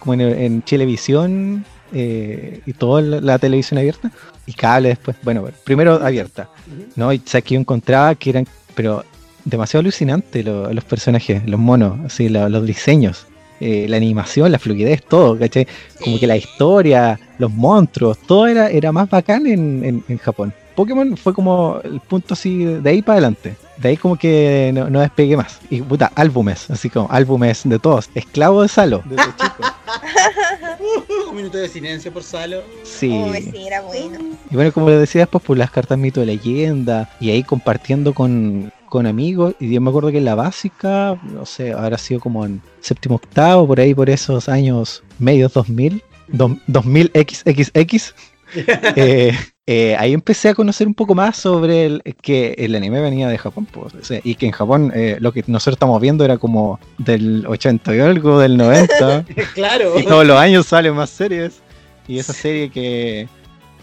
como 0.00 0.14
en, 0.14 0.20
en 0.20 0.62
Chilevisión 0.64 1.64
eh, 1.92 2.60
y 2.66 2.72
toda 2.74 3.00
la, 3.00 3.20
la 3.20 3.38
televisión 3.38 3.78
abierta, 3.78 4.10
y 4.46 4.52
cable 4.52 4.90
después, 4.90 5.16
bueno, 5.22 5.48
primero 5.64 5.94
abierta, 6.04 6.50
¿no? 6.96 7.12
Y 7.12 7.22
sabes 7.24 7.44
que 7.44 7.54
yo 7.54 7.60
encontraba 7.60 8.14
que 8.14 8.30
eran, 8.30 8.46
pero 8.74 9.04
demasiado 9.44 9.80
alucinantes 9.80 10.44
lo- 10.44 10.70
los 10.72 10.84
personajes, 10.84 11.46
los 11.48 11.58
monos, 11.60 11.98
así, 12.04 12.28
lo- 12.28 12.48
los 12.50 12.66
diseños, 12.66 13.26
eh, 13.60 13.86
la 13.88 13.96
animación, 13.96 14.50
la 14.52 14.58
fluidez, 14.58 15.02
todo, 15.02 15.38
¿cachai? 15.38 15.66
Como 16.02 16.18
que 16.18 16.26
la 16.26 16.36
historia, 16.36 17.18
los 17.38 17.50
monstruos, 17.52 18.18
todo 18.26 18.46
era, 18.46 18.68
era 18.70 18.92
más 18.92 19.08
bacán 19.10 19.46
en, 19.46 19.84
en- 19.84 20.04
en 20.08 20.18
Japón. 20.18 20.52
Pokémon 20.78 21.16
fue 21.16 21.34
como 21.34 21.80
el 21.82 21.98
punto 22.00 22.34
así 22.34 22.62
de 22.64 22.88
ahí 22.88 23.02
para 23.02 23.14
adelante. 23.14 23.56
De 23.78 23.88
ahí 23.88 23.96
como 23.96 24.16
que 24.16 24.70
no, 24.72 24.88
no 24.88 25.00
despegué 25.00 25.36
más. 25.36 25.58
Y 25.70 25.82
puta, 25.82 26.12
álbumes, 26.14 26.70
así 26.70 26.88
como 26.88 27.10
álbumes 27.10 27.62
de 27.64 27.80
todos. 27.80 28.08
Esclavo 28.14 28.62
de 28.62 28.68
Salo, 28.68 29.02
desde 29.06 29.24
chico. 29.36 29.56
Un 31.30 31.36
minuto 31.36 31.58
de 31.58 31.68
silencio 31.68 32.12
por 32.12 32.22
Salo. 32.22 32.62
Sí. 32.84 33.12
Era 33.56 33.80
bueno. 33.82 34.18
Y 34.50 34.54
bueno, 34.54 34.72
como 34.72 34.88
les 34.88 35.00
decía 35.00 35.22
después, 35.22 35.42
por 35.42 35.56
las 35.58 35.70
cartas 35.72 35.98
mito 35.98 36.20
de 36.20 36.26
leyenda, 36.26 37.10
y 37.18 37.30
ahí 37.30 37.42
compartiendo 37.42 38.14
con, 38.14 38.72
con 38.88 39.06
amigos, 39.06 39.54
y 39.58 39.72
yo 39.72 39.80
me 39.80 39.90
acuerdo 39.90 40.12
que 40.12 40.18
en 40.18 40.24
la 40.26 40.36
básica, 40.36 41.18
no 41.24 41.44
sé, 41.44 41.72
habrá 41.72 41.98
sido 41.98 42.20
como 42.20 42.44
en 42.46 42.62
séptimo 42.80 43.16
octavo, 43.16 43.66
por 43.66 43.80
ahí 43.80 43.94
por 43.94 44.08
esos 44.10 44.48
años 44.48 45.02
medios 45.18 45.52
2000, 45.54 46.02
dos- 46.28 46.52
2000 46.68 47.10
XXX, 47.14 48.14
eh, 48.96 49.36
eh, 49.70 49.94
ahí 49.98 50.14
empecé 50.14 50.48
a 50.48 50.54
conocer 50.54 50.86
un 50.86 50.94
poco 50.94 51.14
más 51.14 51.36
sobre 51.36 51.84
el, 51.84 52.02
que 52.22 52.54
el 52.56 52.74
anime 52.74 53.02
venía 53.02 53.28
de 53.28 53.36
Japón, 53.36 53.66
pues, 53.70 53.94
o 53.94 54.02
sea, 54.02 54.18
y 54.24 54.34
que 54.34 54.46
en 54.46 54.52
Japón 54.52 54.90
eh, 54.94 55.18
lo 55.20 55.30
que 55.30 55.44
nosotros 55.46 55.74
estamos 55.74 56.00
viendo 56.00 56.24
era 56.24 56.38
como 56.38 56.80
del 56.96 57.46
80 57.46 57.94
y 57.94 58.00
algo, 58.00 58.38
del 58.38 58.56
90. 58.56 59.26
claro. 59.54 60.00
Y 60.00 60.04
todos 60.04 60.26
los 60.26 60.38
años 60.38 60.64
salen 60.64 60.94
más 60.94 61.10
series. 61.10 61.60
Y 62.06 62.18
esa 62.18 62.32
serie 62.32 62.70
que, 62.70 63.28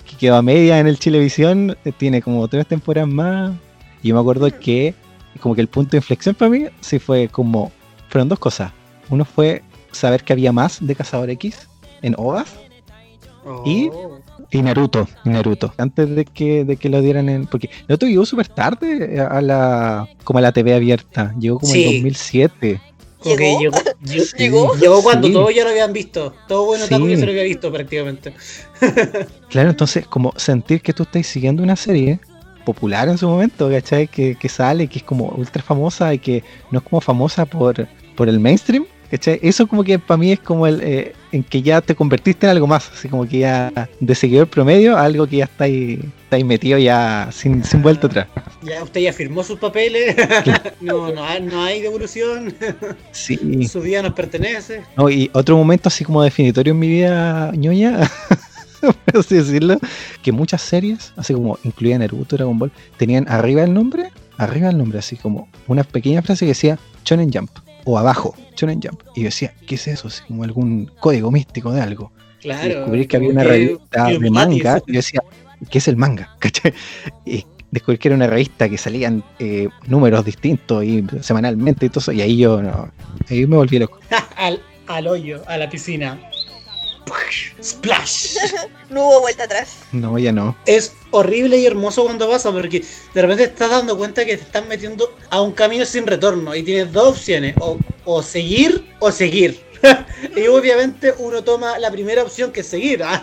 que 0.10 0.18
quedó 0.18 0.38
a 0.38 0.42
media 0.42 0.80
en 0.80 0.88
el 0.88 0.98
Chilevisión 0.98 1.78
eh, 1.86 1.92
tiene 1.96 2.20
como 2.20 2.48
tres 2.48 2.66
temporadas 2.66 3.08
más. 3.08 3.52
Y 4.02 4.08
yo 4.08 4.16
me 4.16 4.22
acuerdo 4.22 4.50
que 4.60 4.96
como 5.40 5.54
que 5.54 5.62
el 5.62 5.68
punto 5.68 5.92
de 5.92 5.98
inflexión 5.98 6.34
para 6.34 6.50
mí 6.50 6.66
sí 6.82 6.98
fue 6.98 7.28
como... 7.28 7.72
Fueron 8.10 8.28
dos 8.28 8.40
cosas. 8.40 8.72
Uno 9.12 9.24
fue 9.24 9.62
saber 9.92 10.24
que 10.24 10.34
había 10.34 10.52
más 10.52 10.78
de 10.84 10.96
Cazador 10.96 11.30
X 11.30 11.68
en 12.02 12.16
OVAs 12.18 12.48
y- 12.56 12.66
Oh. 13.48 13.64
y 13.64 13.92
Naruto. 14.54 15.08
y 15.26 15.30
Naruto. 15.30 15.74
Antes 15.78 16.10
de 16.16 16.26
que, 16.26 16.64
de 16.66 16.78
que 16.78 16.90
lo 16.90 17.02
dieran 17.02 17.30
en... 17.30 17.46
Porque 17.48 17.70
Naruto 17.88 18.06
llegó 18.08 18.26
súper 18.26 18.48
tarde 18.48 19.20
a 19.20 19.42
la 19.42 20.08
como 20.24 20.40
a 20.40 20.42
la 20.42 20.52
TV 20.52 20.74
abierta. 20.74 21.34
Llegó 21.40 21.60
como 21.60 21.72
Sí. 21.74 21.84
en 21.84 21.92
2007. 21.96 22.82
Como 23.20 23.36
que 23.38 23.58
¿Llegó? 23.60 23.78
llegó, 24.04 24.26
llegó, 24.38 24.76
¿Llegó? 24.76 25.02
cuando 25.04 25.28
Sí. 25.28 25.34
todos 25.34 25.56
ya 25.56 25.64
lo 25.64 25.70
habían 25.72 25.94
visto. 25.94 26.34
Todo 26.48 26.66
bueno 26.66 26.86
Sí. 26.86 26.92
ya 26.92 27.18
se 27.18 27.26
lo 27.26 27.32
había 27.32 27.44
visto 27.44 27.72
prácticamente. 27.72 28.34
Claro, 29.50 29.70
entonces 29.70 30.06
como 30.08 30.34
sentir 30.36 30.82
que 30.82 30.94
tú 30.94 31.04
estás 31.04 31.26
siguiendo 31.28 31.64
una 31.64 31.76
serie 31.76 32.20
popular 32.66 33.08
en 33.10 33.18
su 33.18 33.28
momento, 33.30 33.70
¿cachai? 33.70 34.08
Que, 34.08 34.36
que 34.36 34.50
sale, 34.50 34.88
que 34.88 35.00
es 35.00 35.04
como 35.04 35.26
ultra 35.38 35.62
famosa 35.64 36.14
y 36.14 36.20
que 36.20 36.44
no 36.72 36.80
es 36.80 36.86
como 36.86 37.00
famosa 37.00 37.46
por, 37.46 37.88
por 38.16 38.28
el 38.28 38.40
mainstream, 38.40 38.86
¿cachai? 39.10 39.40
Eso 39.42 39.68
como 39.68 39.84
que 39.84 40.00
para 40.00 40.18
mí 40.18 40.32
es 40.32 40.40
como 40.40 40.68
el 40.68 40.82
eh, 40.82 41.14
en 41.32 41.44
que 41.44 41.62
ya 41.62 41.82
te 41.82 41.96
convertiste 41.96 42.46
en 42.46 42.52
algo 42.52 42.68
más, 42.68 42.90
así 42.92 43.10
como 43.10 43.28
que 43.28 43.40
ya 43.40 43.90
de 44.00 44.16
seguidor 44.16 44.48
promedio 44.48 44.98
a 44.98 45.04
algo 45.04 45.28
que 45.28 45.38
ya 45.38 45.46
está 45.46 45.66
ahí, 45.66 46.00
está 46.24 46.38
ahí 46.38 46.44
metido 46.44 46.78
ya 46.78 47.30
sin, 47.32 47.64
sin 47.64 47.82
vuelta 47.82 48.08
atrás. 48.08 48.28
Ya 48.64 48.84
usted 48.84 49.02
ya 49.02 49.14
firmó 49.14 49.44
sus 49.44 49.60
papeles. 49.60 50.16
no, 50.82 51.12
no 51.12 51.24
hay, 51.24 51.42
no 51.42 51.64
hay 51.64 51.82
devolución. 51.82 52.54
Sí. 53.12 53.68
Su 53.68 53.82
vida 53.82 54.02
nos 54.02 54.14
pertenece. 54.14 54.82
No, 54.98 55.10
y 55.10 55.30
otro 55.34 55.58
momento 55.58 55.90
así 55.90 56.06
como 56.06 56.24
definitorio 56.24 56.72
en 56.72 56.80
mi 56.80 56.88
vida 56.88 57.52
ñoña 57.54 58.10
por 59.06 59.18
así 59.20 59.36
decirlo, 59.36 59.78
que 60.22 60.32
muchas 60.32 60.62
series, 60.62 61.14
así 61.16 61.34
como 61.34 61.58
incluía 61.64 61.98
Naruto, 61.98 62.36
Dragon 62.36 62.58
Ball, 62.58 62.72
tenían 62.98 63.28
arriba 63.30 63.64
el 63.64 63.74
nombre, 63.74 64.12
arriba 64.38 64.70
el 64.70 64.78
nombre, 64.78 65.00
así 65.00 65.16
como 65.16 65.48
una 65.68 65.84
pequeña 65.84 66.22
frase 66.22 66.46
que 66.46 66.50
decía 66.50 66.80
Shonen 67.04 67.32
Jump, 67.32 67.50
o 67.86 67.98
abajo, 67.98 68.36
Shonen 68.58 68.82
Jump. 68.82 69.02
Y 69.16 69.22
yo 69.22 69.26
decía, 69.26 69.54
¿qué 69.68 69.76
es 69.76 69.88
eso? 69.88 70.10
Así 70.10 70.22
como 70.28 70.44
algún 70.44 70.92
código 71.00 71.32
místico 71.32 71.72
de 71.72 71.82
algo. 71.82 72.12
Y 72.40 72.44
Claro. 72.44 72.68
descubrí 72.80 73.08
que 73.08 73.18
había 73.18 73.30
una 73.30 73.44
revista 73.44 74.08
de 74.08 74.30
manga, 74.30 74.82
y 74.86 74.92
yo 74.92 74.98
decía, 74.98 75.22
¿qué 75.70 75.78
es 75.78 75.88
el 75.88 75.96
manga? 75.98 76.36
¿Cachai? 76.40 76.74
Y 77.26 77.46
descubrí 77.72 77.98
que 77.98 78.08
era 78.10 78.16
una 78.16 78.28
revista 78.28 78.68
que 78.70 78.78
salían 78.78 79.24
eh, 79.40 79.68
números 79.88 80.24
distintos 80.26 80.84
y 80.84 81.04
semanalmente 81.22 81.86
y 81.86 81.90
todo 81.90 82.00
eso, 82.02 82.12
y 82.12 82.22
ahí 82.22 82.38
yo, 82.38 82.62
no, 82.62 82.92
ahí 83.30 83.46
me 83.48 83.56
volví 83.56 83.80
loco. 83.80 84.00
al, 84.38 84.62
al 84.88 85.08
hoyo, 85.08 85.42
a 85.48 85.58
la 85.58 85.70
piscina. 85.70 86.20
Splash. 87.62 88.38
No 88.90 89.08
hubo 89.08 89.22
vuelta 89.22 89.46
atrás. 89.46 89.78
No, 89.92 90.20
ya 90.20 90.32
no. 90.32 90.56
es 90.68 90.94
horrible 91.10 91.58
y 91.58 91.66
hermoso 91.66 92.04
cuando 92.04 92.30
pasa 92.30 92.52
porque 92.52 92.86
de 93.14 93.22
repente 93.22 93.48
te 93.48 93.54
estás 93.54 93.72
dando 93.72 93.98
cuenta 93.98 94.24
que 94.26 94.38
te 94.38 94.44
están 94.44 94.68
metiendo 94.68 95.12
a 95.32 95.42
un 95.42 95.54
camino 95.54 95.86
sin 95.86 96.06
retorno 96.06 96.54
y 96.56 96.62
tienes 96.62 96.92
dos 96.94 97.10
opciones, 97.18 97.56
o, 97.60 97.80
o 98.06 98.22
seguir 98.22 98.86
o 99.00 99.12
seguir. 99.12 99.65
y 100.36 100.48
obviamente 100.48 101.14
uno 101.20 101.44
toma 101.44 101.78
la 101.80 101.92
primera 101.92 102.24
opción 102.24 102.52
que 102.52 102.62
es 102.62 102.68
seguir, 102.68 103.04
¿ah? 103.04 103.22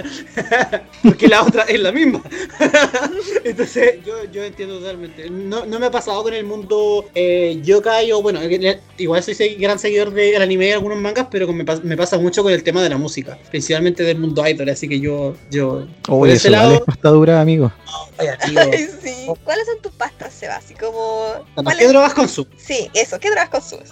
porque 1.03 1.29
la 1.29 1.43
otra 1.43 1.63
es 1.65 1.81
la 1.81 1.93
misma. 1.93 2.23
Entonces 3.45 4.05
yo, 4.05 4.25
yo 4.33 4.45
entiendo 4.45 4.79
totalmente. 4.79 5.29
No, 5.31 5.65
no 5.67 5.79
me 5.79 5.87
ha 5.87 5.91
pasado 5.91 6.23
con 6.23 6.35
el 6.35 6.45
mundo 6.45 7.07
eh, 7.15 7.59
yokai 7.63 8.13
o 8.13 8.23
bueno, 8.23 8.41
eh, 8.43 8.81
igual 8.99 9.23
soy 9.23 9.55
gran 9.57 9.79
seguidor 9.79 10.11
del 10.13 10.41
anime 10.43 10.69
y 10.69 10.73
algunos 10.73 10.99
mangas, 10.99 11.27
pero 11.31 11.47
con- 11.47 11.57
me, 11.57 11.65
pas- 11.65 11.83
me 11.83 11.97
pasa 11.97 12.19
mucho 12.19 12.43
con 12.43 12.53
el 12.53 12.63
tema 12.63 12.83
de 12.83 12.89
la 12.89 12.99
música, 12.99 13.39
principalmente 13.51 14.03
del 14.03 14.19
mundo 14.19 14.47
idol, 14.47 14.69
así 14.69 14.89
que 14.89 15.01
yo... 15.01 15.35
yo 15.51 15.87
por 16.03 16.23
Oye, 16.25 16.35
ese 16.35 16.49
eso 16.49 16.57
igual 16.57 16.63
lado- 16.69 16.75
es 16.77 16.81
pasta 16.83 17.09
dura, 17.11 17.41
amigo. 17.41 17.73
Ay, 18.19 18.89
sí. 19.03 19.27
¿Cuáles 19.45 19.67
son 19.67 19.81
tus 19.83 19.93
pastas, 19.93 20.33
Seba? 20.33 20.57
Así 20.57 20.75
como. 20.75 21.35
¿cuáles- 21.55 21.77
¿Qué 21.79 21.89
drogas 21.89 22.15
consumo? 22.15 22.49
Sí, 22.57 22.91
eso. 22.95 23.19
¿Qué 23.19 23.29
drogas 23.31 23.49
consumes? 23.51 23.91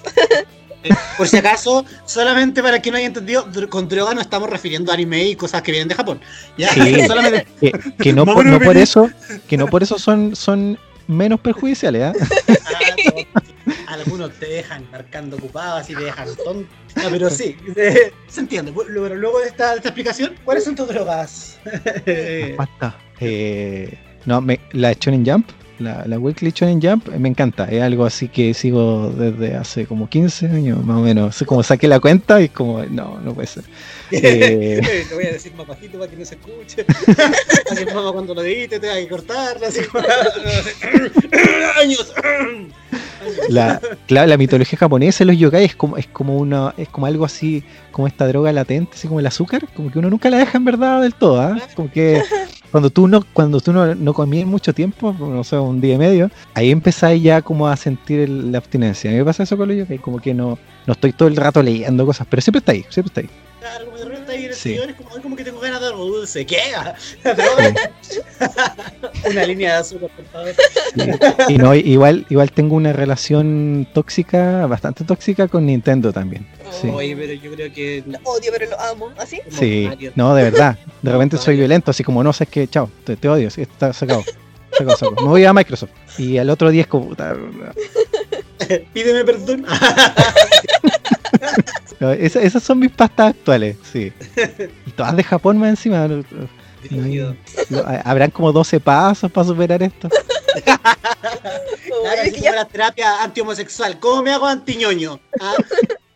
Por 1.16 1.28
si 1.28 1.36
acaso, 1.36 1.84
solamente 2.04 2.62
para 2.62 2.80
que 2.80 2.90
no 2.90 2.96
haya 2.96 3.06
entendido, 3.06 3.46
con 3.68 3.88
droga 3.88 4.14
no 4.14 4.20
estamos 4.20 4.48
refiriendo 4.48 4.90
a 4.90 4.94
anime 4.94 5.24
y 5.24 5.36
cosas 5.36 5.62
que 5.62 5.72
vienen 5.72 5.88
de 5.88 5.94
Japón. 5.94 6.20
¿ya? 6.56 6.72
Sí. 6.72 6.80
solamente 7.06 7.46
Que, 7.60 7.72
que 7.98 8.12
no, 8.12 8.24
por, 8.34 8.44
no 8.44 8.72
eso, 8.72 9.10
que 9.48 9.56
no 9.56 9.66
por 9.66 9.82
eso 9.82 9.98
son, 9.98 10.34
son 10.34 10.78
menos 11.06 11.40
perjudiciales, 11.40 12.02
¿ah? 12.02 12.12
Ah, 13.86 13.94
algunos 13.94 14.32
te 14.32 14.46
dejan 14.46 14.88
marcando 14.90 15.36
ocupados 15.36 15.88
y 15.90 15.94
te 15.94 16.02
dejan 16.02 16.28
tonto. 16.36 16.68
No, 16.96 17.10
pero 17.10 17.28
sí, 17.28 17.56
eh, 17.76 18.12
se 18.28 18.40
entiende. 18.40 18.70
Bueno, 18.70 18.90
pero 19.02 19.14
luego 19.14 19.40
de 19.40 19.48
esta, 19.48 19.70
de 19.70 19.76
esta 19.76 19.88
explicación, 19.88 20.34
¿cuáles 20.44 20.64
son 20.64 20.74
tus 20.74 20.88
drogas? 20.88 21.58
Pasta. 22.56 22.96
Eh, 23.20 23.98
no, 24.26 24.40
me, 24.40 24.60
la 24.72 24.92
Shonen 24.92 25.24
Jump, 25.24 25.50
la, 25.80 26.04
la 26.06 26.18
Weekly 26.18 26.52
Shonen 26.54 26.80
Jump, 26.80 27.08
eh, 27.08 27.18
me 27.18 27.28
encanta. 27.28 27.64
Es 27.64 27.82
algo 27.82 28.04
así 28.04 28.28
que 28.28 28.54
sigo 28.54 29.10
desde 29.10 29.56
hace 29.56 29.86
como 29.86 30.08
15 30.08 30.46
años, 30.46 30.84
más 30.84 30.98
o 30.98 31.00
menos. 31.00 31.42
Como 31.46 31.62
saqué 31.62 31.88
la 31.88 32.00
cuenta 32.00 32.40
y 32.40 32.44
es 32.44 32.50
como, 32.50 32.82
no, 32.84 33.18
no 33.20 33.34
puede 33.34 33.48
ser. 33.48 33.64
Eh, 34.12 35.06
Te 35.08 35.14
voy 35.14 35.24
a 35.24 35.32
decir 35.32 35.54
más 35.54 35.68
bajito 35.68 35.96
para 35.96 36.10
que 36.10 36.16
no 36.16 36.24
se 36.24 36.34
escuche. 36.34 36.84
Que 37.76 37.94
mamá 37.94 38.10
cuando 38.12 38.34
lo 38.34 38.42
edite 38.42 38.80
te 38.80 38.88
va 38.88 38.96
que 38.96 39.08
cortarla. 39.08 39.68
Así 39.68 39.82
como... 39.84 40.04
Años. 41.80 42.12
la, 43.48 43.80
claro, 44.08 44.26
la 44.26 44.36
mitología 44.36 44.76
japonesa, 44.76 45.24
los 45.24 45.38
yokai 45.38 45.64
es 45.64 45.76
como, 45.76 45.96
es 45.96 46.08
como 46.08 46.38
una, 46.38 46.74
es 46.76 46.88
como 46.88 47.06
algo 47.06 47.24
así, 47.24 47.62
como 47.92 48.08
esta 48.08 48.26
droga 48.26 48.52
latente, 48.52 48.94
así 48.94 49.06
como 49.06 49.20
el 49.20 49.26
azúcar, 49.26 49.68
como 49.76 49.92
que 49.92 50.00
uno 50.00 50.10
nunca 50.10 50.28
la 50.28 50.38
deja 50.38 50.58
en 50.58 50.64
verdad 50.64 51.02
del 51.02 51.14
todo, 51.14 51.40
¿ah? 51.40 51.56
Como 51.76 51.88
que 51.90 52.20
cuando 52.70 52.90
tú 52.90 53.08
no, 53.08 53.24
cuando 53.32 53.60
tú 53.60 53.72
no, 53.72 53.94
no 53.94 54.14
comías 54.14 54.46
mucho 54.46 54.72
tiempo, 54.72 55.14
no 55.18 55.42
sé, 55.44 55.58
un 55.58 55.80
día 55.80 55.94
y 55.94 55.98
medio, 55.98 56.30
ahí 56.54 56.70
empezáis 56.70 57.22
ya 57.22 57.42
como 57.42 57.68
a 57.68 57.76
sentir 57.76 58.20
el- 58.20 58.52
la 58.52 58.58
abstinencia. 58.58 59.10
A 59.10 59.12
mí 59.12 59.18
me 59.18 59.24
pasa 59.24 59.42
eso 59.42 59.56
con 59.56 59.68
los 59.68 59.76
yokai, 59.76 59.98
como 59.98 60.18
que 60.20 60.32
no, 60.34 60.58
no 60.86 60.92
estoy 60.92 61.12
todo 61.12 61.28
el 61.28 61.36
rato 61.36 61.62
leyendo 61.62 62.06
cosas, 62.06 62.26
pero 62.30 62.40
siempre 62.42 62.58
está 62.60 62.72
ahí, 62.72 62.84
siempre 62.88 63.08
está 63.10 63.20
ahí. 63.22 63.30
Claro, 63.60 63.84
como 63.86 63.98
de 63.98 64.04
repente 64.06 64.32
ahí 64.32 64.44
en 64.44 64.50
el 64.50 64.54
Sí. 64.54 64.70
sillón 64.70 64.90
es 64.90 64.96
como, 64.96 65.10
"Ay, 65.14 65.20
como 65.22 65.36
que 65.36 65.44
tengo 65.44 65.60
ganas 65.60 65.80
de 65.82 65.86
algo 65.88 66.06
dulce. 66.06 66.46
¿Qué? 66.46 66.56
Una 69.30 69.44
línea 69.44 69.74
de 69.74 69.78
azúcar, 69.80 70.10
por 70.16 70.24
favor. 70.26 70.52
Y 71.48 71.58
no, 71.58 71.74
igual, 71.74 72.26
igual 72.30 72.50
tengo 72.52 72.76
una 72.76 72.92
relación 72.92 73.86
tóxica, 73.92 74.66
bastante 74.66 75.04
tóxica 75.04 75.48
con 75.48 75.66
Nintendo 75.66 76.12
también. 76.12 76.46
Sí. 76.80 76.88
Oye, 76.88 77.16
pero 77.16 77.32
yo 77.32 77.52
creo 77.52 77.72
que. 77.72 78.04
Lo 78.06 78.18
odio, 78.30 78.50
pero 78.52 78.70
lo 78.70 78.80
amo. 78.80 79.10
¿Así? 79.18 79.40
como 79.44 79.56
Sí, 79.58 79.86
Mario. 79.88 80.12
no, 80.14 80.34
de 80.34 80.42
verdad. 80.44 80.78
De 81.02 81.10
repente 81.12 81.36
soy 81.38 81.56
violento, 81.56 81.90
así 81.90 82.04
como 82.04 82.22
no, 82.22 82.32
sabes 82.32 82.50
que, 82.50 82.68
chao, 82.68 82.90
te, 83.04 83.16
te 83.16 83.28
odio, 83.28 83.50
sí, 83.50 83.62
está 83.62 83.92
sacado. 83.92 84.22
Sacado, 84.72 84.96
sacado. 84.96 85.16
Me 85.22 85.28
voy 85.28 85.44
a 85.44 85.52
Microsoft. 85.52 85.90
Y 86.18 86.38
al 86.38 86.50
otro 86.50 86.70
día 86.70 86.82
es 86.82 86.86
como, 86.88 87.14
Pídeme 88.92 89.24
perdón. 89.24 89.66
no, 92.00 92.12
esas 92.12 92.62
son 92.62 92.78
mis 92.78 92.90
pastas 92.92 93.30
actuales, 93.34 93.76
sí. 93.92 94.12
Y 94.86 94.90
todas 94.92 95.16
de 95.16 95.24
Japón 95.24 95.58
más 95.58 95.70
encima. 95.70 96.06
no- 96.08 96.24
Habrán 98.04 98.30
como 98.30 98.52
12 98.52 98.80
pasos 98.80 99.30
para 99.30 99.46
superar 99.46 99.82
esto. 99.82 100.08
Claro, 102.02 102.22
así 102.22 102.32
que 102.32 102.40
ya- 102.40 102.52
la 102.54 102.64
terapia 102.64 103.22
antihomosexual. 103.22 103.98
¿Cómo 104.00 104.22
me 104.22 104.32
hago 104.32 104.46
antiñoño? 104.46 105.20
¿Ah? 105.40 105.54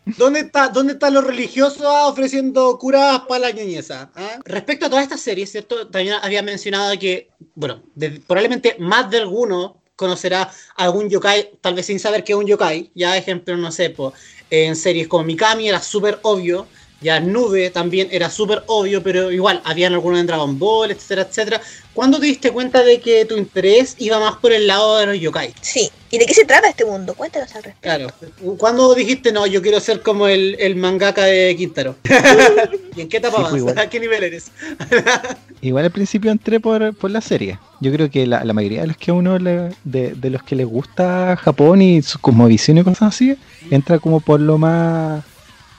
¿Dónde 0.05 0.41
está, 0.41 0.69
¿Dónde 0.69 0.93
están 0.93 1.13
los 1.13 1.23
religiosos 1.23 1.81
ah, 1.83 2.07
ofreciendo 2.07 2.77
curas 2.77 3.21
para 3.27 3.39
la 3.39 3.51
ñoñeza? 3.51 4.11
¿Ah? 4.15 4.39
Respecto 4.45 4.85
a 4.85 4.89
todas 4.89 5.03
estas 5.03 5.21
series, 5.21 5.51
¿cierto? 5.51 5.87
También 5.87 6.15
había 6.21 6.43
mencionado 6.43 6.97
que, 6.99 7.29
bueno, 7.55 7.81
de- 7.95 8.21
probablemente 8.21 8.75
más 8.79 9.09
de 9.09 9.17
alguno 9.19 9.81
conocerá 9.95 10.51
algún 10.75 11.09
yokai, 11.09 11.51
tal 11.61 11.73
vez 11.73 11.85
sin 11.87 11.99
saber 11.99 12.23
que 12.23 12.33
es 12.33 12.37
un 12.37 12.45
yokai. 12.45 12.91
Ya, 12.93 13.17
ejemplo, 13.17 13.57
no 13.57 13.71
sé, 13.71 13.89
po, 13.89 14.13
en 14.49 14.75
series 14.75 15.07
como 15.07 15.23
Mikami 15.23 15.69
era 15.69 15.81
súper 15.81 16.19
obvio. 16.21 16.67
Ya 17.01 17.19
Nube 17.19 17.69
también 17.69 18.07
era 18.11 18.29
súper 18.29 18.63
obvio, 18.67 19.03
pero 19.03 19.29
igual, 19.31 19.61
habían 19.65 19.93
algunos 19.93 20.19
en 20.19 20.25
Dragon 20.27 20.57
Ball, 20.57 20.91
etcétera, 20.91 21.23
etcétera. 21.29 21.61
¿Cuándo 21.93 22.19
te 22.19 22.25
diste 22.25 22.51
cuenta 22.51 22.83
de 22.83 22.99
que 22.99 23.25
tu 23.25 23.37
interés 23.37 23.95
iba 23.99 24.19
más 24.19 24.37
por 24.37 24.51
el 24.51 24.65
lado 24.67 24.97
de 24.97 25.05
los 25.07 25.19
yokai? 25.19 25.53
Sí. 25.61 25.91
¿Y 26.09 26.17
de 26.17 26.25
qué 26.25 26.33
se 26.33 26.45
trata 26.45 26.69
este 26.69 26.85
mundo? 26.85 27.13
Cuéntanos 27.13 27.53
al 27.55 27.63
respecto. 27.63 27.81
Claro. 27.81 28.55
¿Cuándo 28.57 28.93
dijiste, 28.95 29.31
no, 29.31 29.45
yo 29.45 29.61
quiero 29.61 29.79
ser 29.81 30.01
como 30.01 30.27
el, 30.27 30.55
el 30.59 30.75
mangaka 30.77 31.25
de 31.25 31.55
Quintaro? 31.57 31.95
¿Y 32.95 33.01
en 33.01 33.09
qué 33.09 33.17
etapa 33.17 33.37
Sí, 33.37 33.41
vas? 33.43 33.51
pues 33.51 33.59
igual. 33.61 33.77
¿A 33.79 33.89
qué 33.89 33.99
nivel 33.99 34.23
eres? 34.23 34.51
Igual 35.61 35.85
al 35.85 35.91
principio 35.91 36.31
entré 36.31 36.59
por, 36.59 36.93
por 36.95 37.09
la 37.11 37.21
serie. 37.21 37.59
Yo 37.81 37.91
creo 37.91 38.09
que 38.09 38.25
la, 38.27 38.43
la 38.43 38.53
mayoría 38.53 38.81
de 38.81 38.87
los 38.87 38.97
que 38.97 39.11
a 39.11 39.13
uno 39.13 39.37
le- 39.39 39.71
de, 39.83 40.13
de 40.13 40.29
los 40.29 40.43
que 40.43 40.55
les 40.55 40.65
gusta 40.67 41.35
Japón 41.37 41.81
y 41.81 42.01
su 42.01 42.19
cosmovisión 42.19 42.77
y 42.77 42.83
cosas 42.83 43.13
así, 43.15 43.35
entra 43.71 43.99
como 43.99 44.19
por 44.21 44.39
lo 44.39 44.57
más 44.57 45.23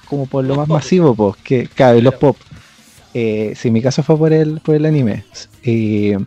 como 0.06 0.26
por 0.26 0.44
lo 0.44 0.54
Los 0.54 0.56
más 0.56 0.68
pop. 0.68 0.76
masivo, 0.78 1.14
pues, 1.14 1.36
que 1.42 1.68
claro, 1.68 2.00
los 2.00 2.14
pop. 2.14 2.36
Eh, 3.14 3.54
sí, 3.56 3.70
mi 3.70 3.80
caso 3.82 4.02
fue 4.02 4.16
por 4.18 4.32
el, 4.32 4.60
por 4.60 4.74
el 4.74 4.86
anime. 4.86 5.24
Eh, 5.62 6.18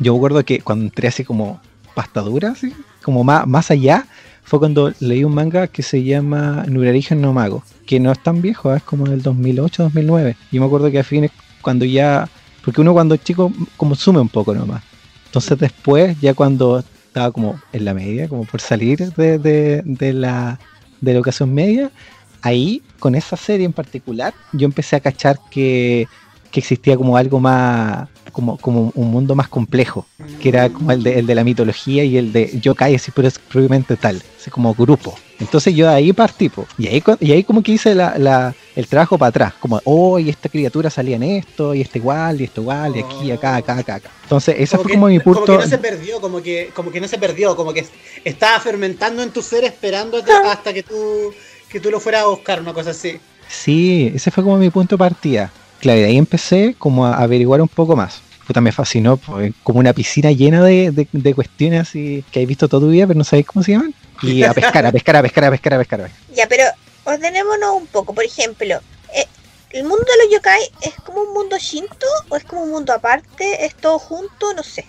yo 0.00 0.12
me 0.12 0.18
acuerdo 0.18 0.44
que 0.44 0.60
cuando 0.60 0.84
entré 0.84 1.08
así 1.08 1.24
como 1.24 1.60
pasta 1.94 2.20
dura, 2.20 2.50
así, 2.52 2.72
como 3.02 3.24
más, 3.24 3.46
más 3.46 3.70
allá, 3.70 4.06
fue 4.42 4.58
cuando 4.58 4.92
leí 5.00 5.24
un 5.24 5.34
manga 5.34 5.68
que 5.68 5.82
se 5.82 6.02
llama 6.02 6.64
Nurarigen 6.68 7.20
no 7.20 7.32
Mago, 7.32 7.62
que 7.86 8.00
no 8.00 8.12
es 8.12 8.22
tan 8.22 8.42
viejo, 8.42 8.72
¿eh? 8.74 8.78
es 8.78 8.82
como 8.82 9.06
del 9.06 9.22
2008, 9.22 9.84
2009. 9.84 10.36
Y 10.52 10.58
me 10.60 10.66
acuerdo 10.66 10.90
que 10.90 10.98
a 10.98 11.04
fines, 11.04 11.30
cuando 11.62 11.84
ya, 11.86 12.28
porque 12.64 12.80
uno 12.80 12.92
cuando 12.92 13.14
es 13.14 13.22
chico 13.24 13.50
consume 13.76 14.20
un 14.20 14.28
poco 14.28 14.54
nomás. 14.54 14.82
Entonces 15.26 15.58
después, 15.58 16.20
ya 16.20 16.34
cuando 16.34 16.80
estaba 16.80 17.32
como 17.32 17.58
en 17.72 17.84
la 17.84 17.94
media, 17.94 18.28
como 18.28 18.44
por 18.44 18.60
salir 18.60 18.98
de, 19.14 19.38
de, 19.38 19.82
de 19.84 20.12
la, 20.12 20.58
de 21.00 21.12
la 21.12 21.16
educación 21.16 21.54
media, 21.54 21.90
ahí, 22.44 22.82
con 22.98 23.14
esa 23.14 23.36
serie 23.36 23.66
en 23.66 23.72
particular, 23.72 24.34
yo 24.52 24.64
empecé 24.66 24.96
a 24.96 25.00
cachar 25.00 25.38
que, 25.50 26.06
que 26.50 26.60
existía 26.60 26.96
como 26.96 27.16
algo 27.16 27.40
más, 27.40 28.08
como, 28.32 28.56
como 28.58 28.92
un 28.94 29.10
mundo 29.10 29.34
más 29.34 29.48
complejo, 29.48 30.06
que 30.40 30.48
era 30.50 30.68
como 30.70 30.92
el 30.92 31.02
de, 31.02 31.18
el 31.18 31.26
de 31.26 31.34
la 31.34 31.44
mitología 31.44 32.04
y 32.04 32.16
el 32.16 32.32
de 32.32 32.58
yokai, 32.60 32.94
así 32.94 33.10
pero 33.14 33.28
es 33.28 33.38
propiamente 33.38 33.96
tal, 33.96 34.22
así 34.40 34.50
como 34.50 34.74
grupo. 34.74 35.14
Entonces 35.40 35.74
yo 35.74 35.90
ahí 35.90 36.12
partí, 36.12 36.48
po, 36.48 36.66
y 36.78 36.86
ahí, 36.86 37.02
y 37.20 37.32
ahí 37.32 37.42
como 37.42 37.62
que 37.62 37.72
hice 37.72 37.94
la, 37.94 38.16
la- 38.18 38.54
el 38.76 38.86
trabajo 38.86 39.18
para 39.18 39.28
atrás, 39.30 39.54
como, 39.60 39.80
oh, 39.84 40.18
y 40.18 40.28
esta 40.30 40.48
criatura 40.48 40.90
salía 40.90 41.16
en 41.16 41.22
esto, 41.24 41.74
y 41.74 41.80
este 41.80 41.98
igual, 41.98 42.40
y 42.40 42.44
esto 42.44 42.60
igual, 42.60 42.96
y 42.96 43.00
aquí, 43.00 43.30
acá, 43.32 43.56
acá, 43.56 43.78
acá, 43.78 43.94
acá. 43.96 44.10
Entonces 44.24 44.56
ese 44.58 44.76
fue 44.76 44.86
que, 44.86 44.94
como 44.94 45.06
mi 45.08 45.18
Como 45.20 45.36
punto. 45.36 45.52
que 45.52 45.64
no 45.64 45.68
se 45.68 45.78
perdió, 45.78 46.20
como 46.20 46.40
que, 46.42 46.70
como 46.74 46.90
que 46.92 47.00
no 47.00 47.08
se 47.08 47.18
perdió, 47.18 47.56
como 47.56 47.72
que 47.72 47.84
estaba 48.24 48.58
fermentando 48.60 49.22
en 49.22 49.30
tu 49.30 49.42
ser 49.42 49.64
esperando 49.64 50.18
hasta, 50.18 50.52
hasta 50.52 50.72
que 50.72 50.82
tú 50.82 51.32
que 51.74 51.80
tú 51.80 51.90
lo 51.90 51.98
fueras 51.98 52.22
a 52.22 52.26
buscar, 52.26 52.60
una 52.60 52.72
cosa 52.72 52.90
así. 52.90 53.18
Sí, 53.48 54.12
ese 54.14 54.30
fue 54.30 54.44
como 54.44 54.56
mi 54.58 54.70
punto 54.70 54.94
de 54.94 54.98
partida. 54.98 55.50
Claro, 55.80 55.98
y 55.98 56.02
de 56.02 56.08
ahí 56.08 56.16
empecé 56.16 56.76
como 56.78 57.04
a 57.04 57.16
averiguar 57.16 57.60
un 57.60 57.66
poco 57.66 57.96
más. 57.96 58.20
Puta, 58.46 58.60
me 58.60 58.70
fascinó, 58.70 59.16
pues, 59.16 59.52
como 59.64 59.80
una 59.80 59.92
piscina 59.92 60.30
llena 60.30 60.62
de, 60.62 60.92
de, 60.92 61.08
de 61.10 61.34
cuestiones 61.34 61.80
así 61.80 62.24
que 62.30 62.38
hay 62.38 62.46
visto 62.46 62.68
toda 62.68 62.82
tu 62.86 62.90
vida, 62.90 63.08
pero 63.08 63.18
no 63.18 63.24
sabéis 63.24 63.46
cómo 63.46 63.64
se 63.64 63.72
llaman. 63.72 63.92
Y 64.22 64.44
a 64.44 64.54
pescar, 64.54 64.86
a 64.86 64.92
pescar, 64.92 65.16
a 65.16 65.22
pescar, 65.22 65.44
a 65.46 65.50
pescar, 65.50 65.74
a 65.74 65.78
pescar. 65.78 66.00
a 66.00 66.04
pescar. 66.04 66.20
Ya, 66.32 66.46
pero 66.46 66.62
ordenémonos 67.02 67.74
un 67.74 67.88
poco. 67.88 68.14
Por 68.14 68.24
ejemplo, 68.24 68.76
eh, 69.12 69.26
¿El 69.70 69.82
mundo 69.82 70.04
de 70.04 70.24
los 70.24 70.32
yokai 70.32 70.70
es 70.80 70.94
como 71.04 71.22
un 71.22 71.34
mundo 71.34 71.58
shinto 71.58 72.06
o 72.28 72.36
es 72.36 72.44
como 72.44 72.62
un 72.62 72.70
mundo 72.70 72.92
aparte? 72.92 73.66
¿Es 73.66 73.74
todo 73.74 73.98
junto? 73.98 74.54
No 74.54 74.62
sé. 74.62 74.84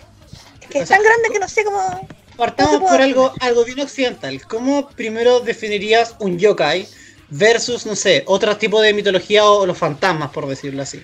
Es 0.60 0.68
que 0.68 0.78
O 0.78 0.82
es 0.82 0.88
sea, 0.88 0.98
tan 0.98 1.04
grande 1.04 1.30
que 1.32 1.40
no 1.40 1.48
sé 1.48 1.64
cómo... 1.64 2.08
Partamos 2.36 2.80
por 2.80 3.00
algo, 3.00 3.32
algo 3.40 3.64
bien 3.64 3.80
occidental. 3.80 4.40
¿Cómo 4.46 4.88
primero 4.88 5.40
definirías 5.40 6.16
un 6.18 6.38
yokai 6.38 6.86
versus, 7.30 7.86
no 7.86 7.96
sé, 7.96 8.24
otro 8.26 8.56
tipo 8.56 8.80
de 8.80 8.92
mitología 8.92 9.44
o 9.44 9.66
los 9.66 9.78
fantasmas, 9.78 10.30
por 10.30 10.46
decirlo 10.46 10.82
así? 10.82 11.02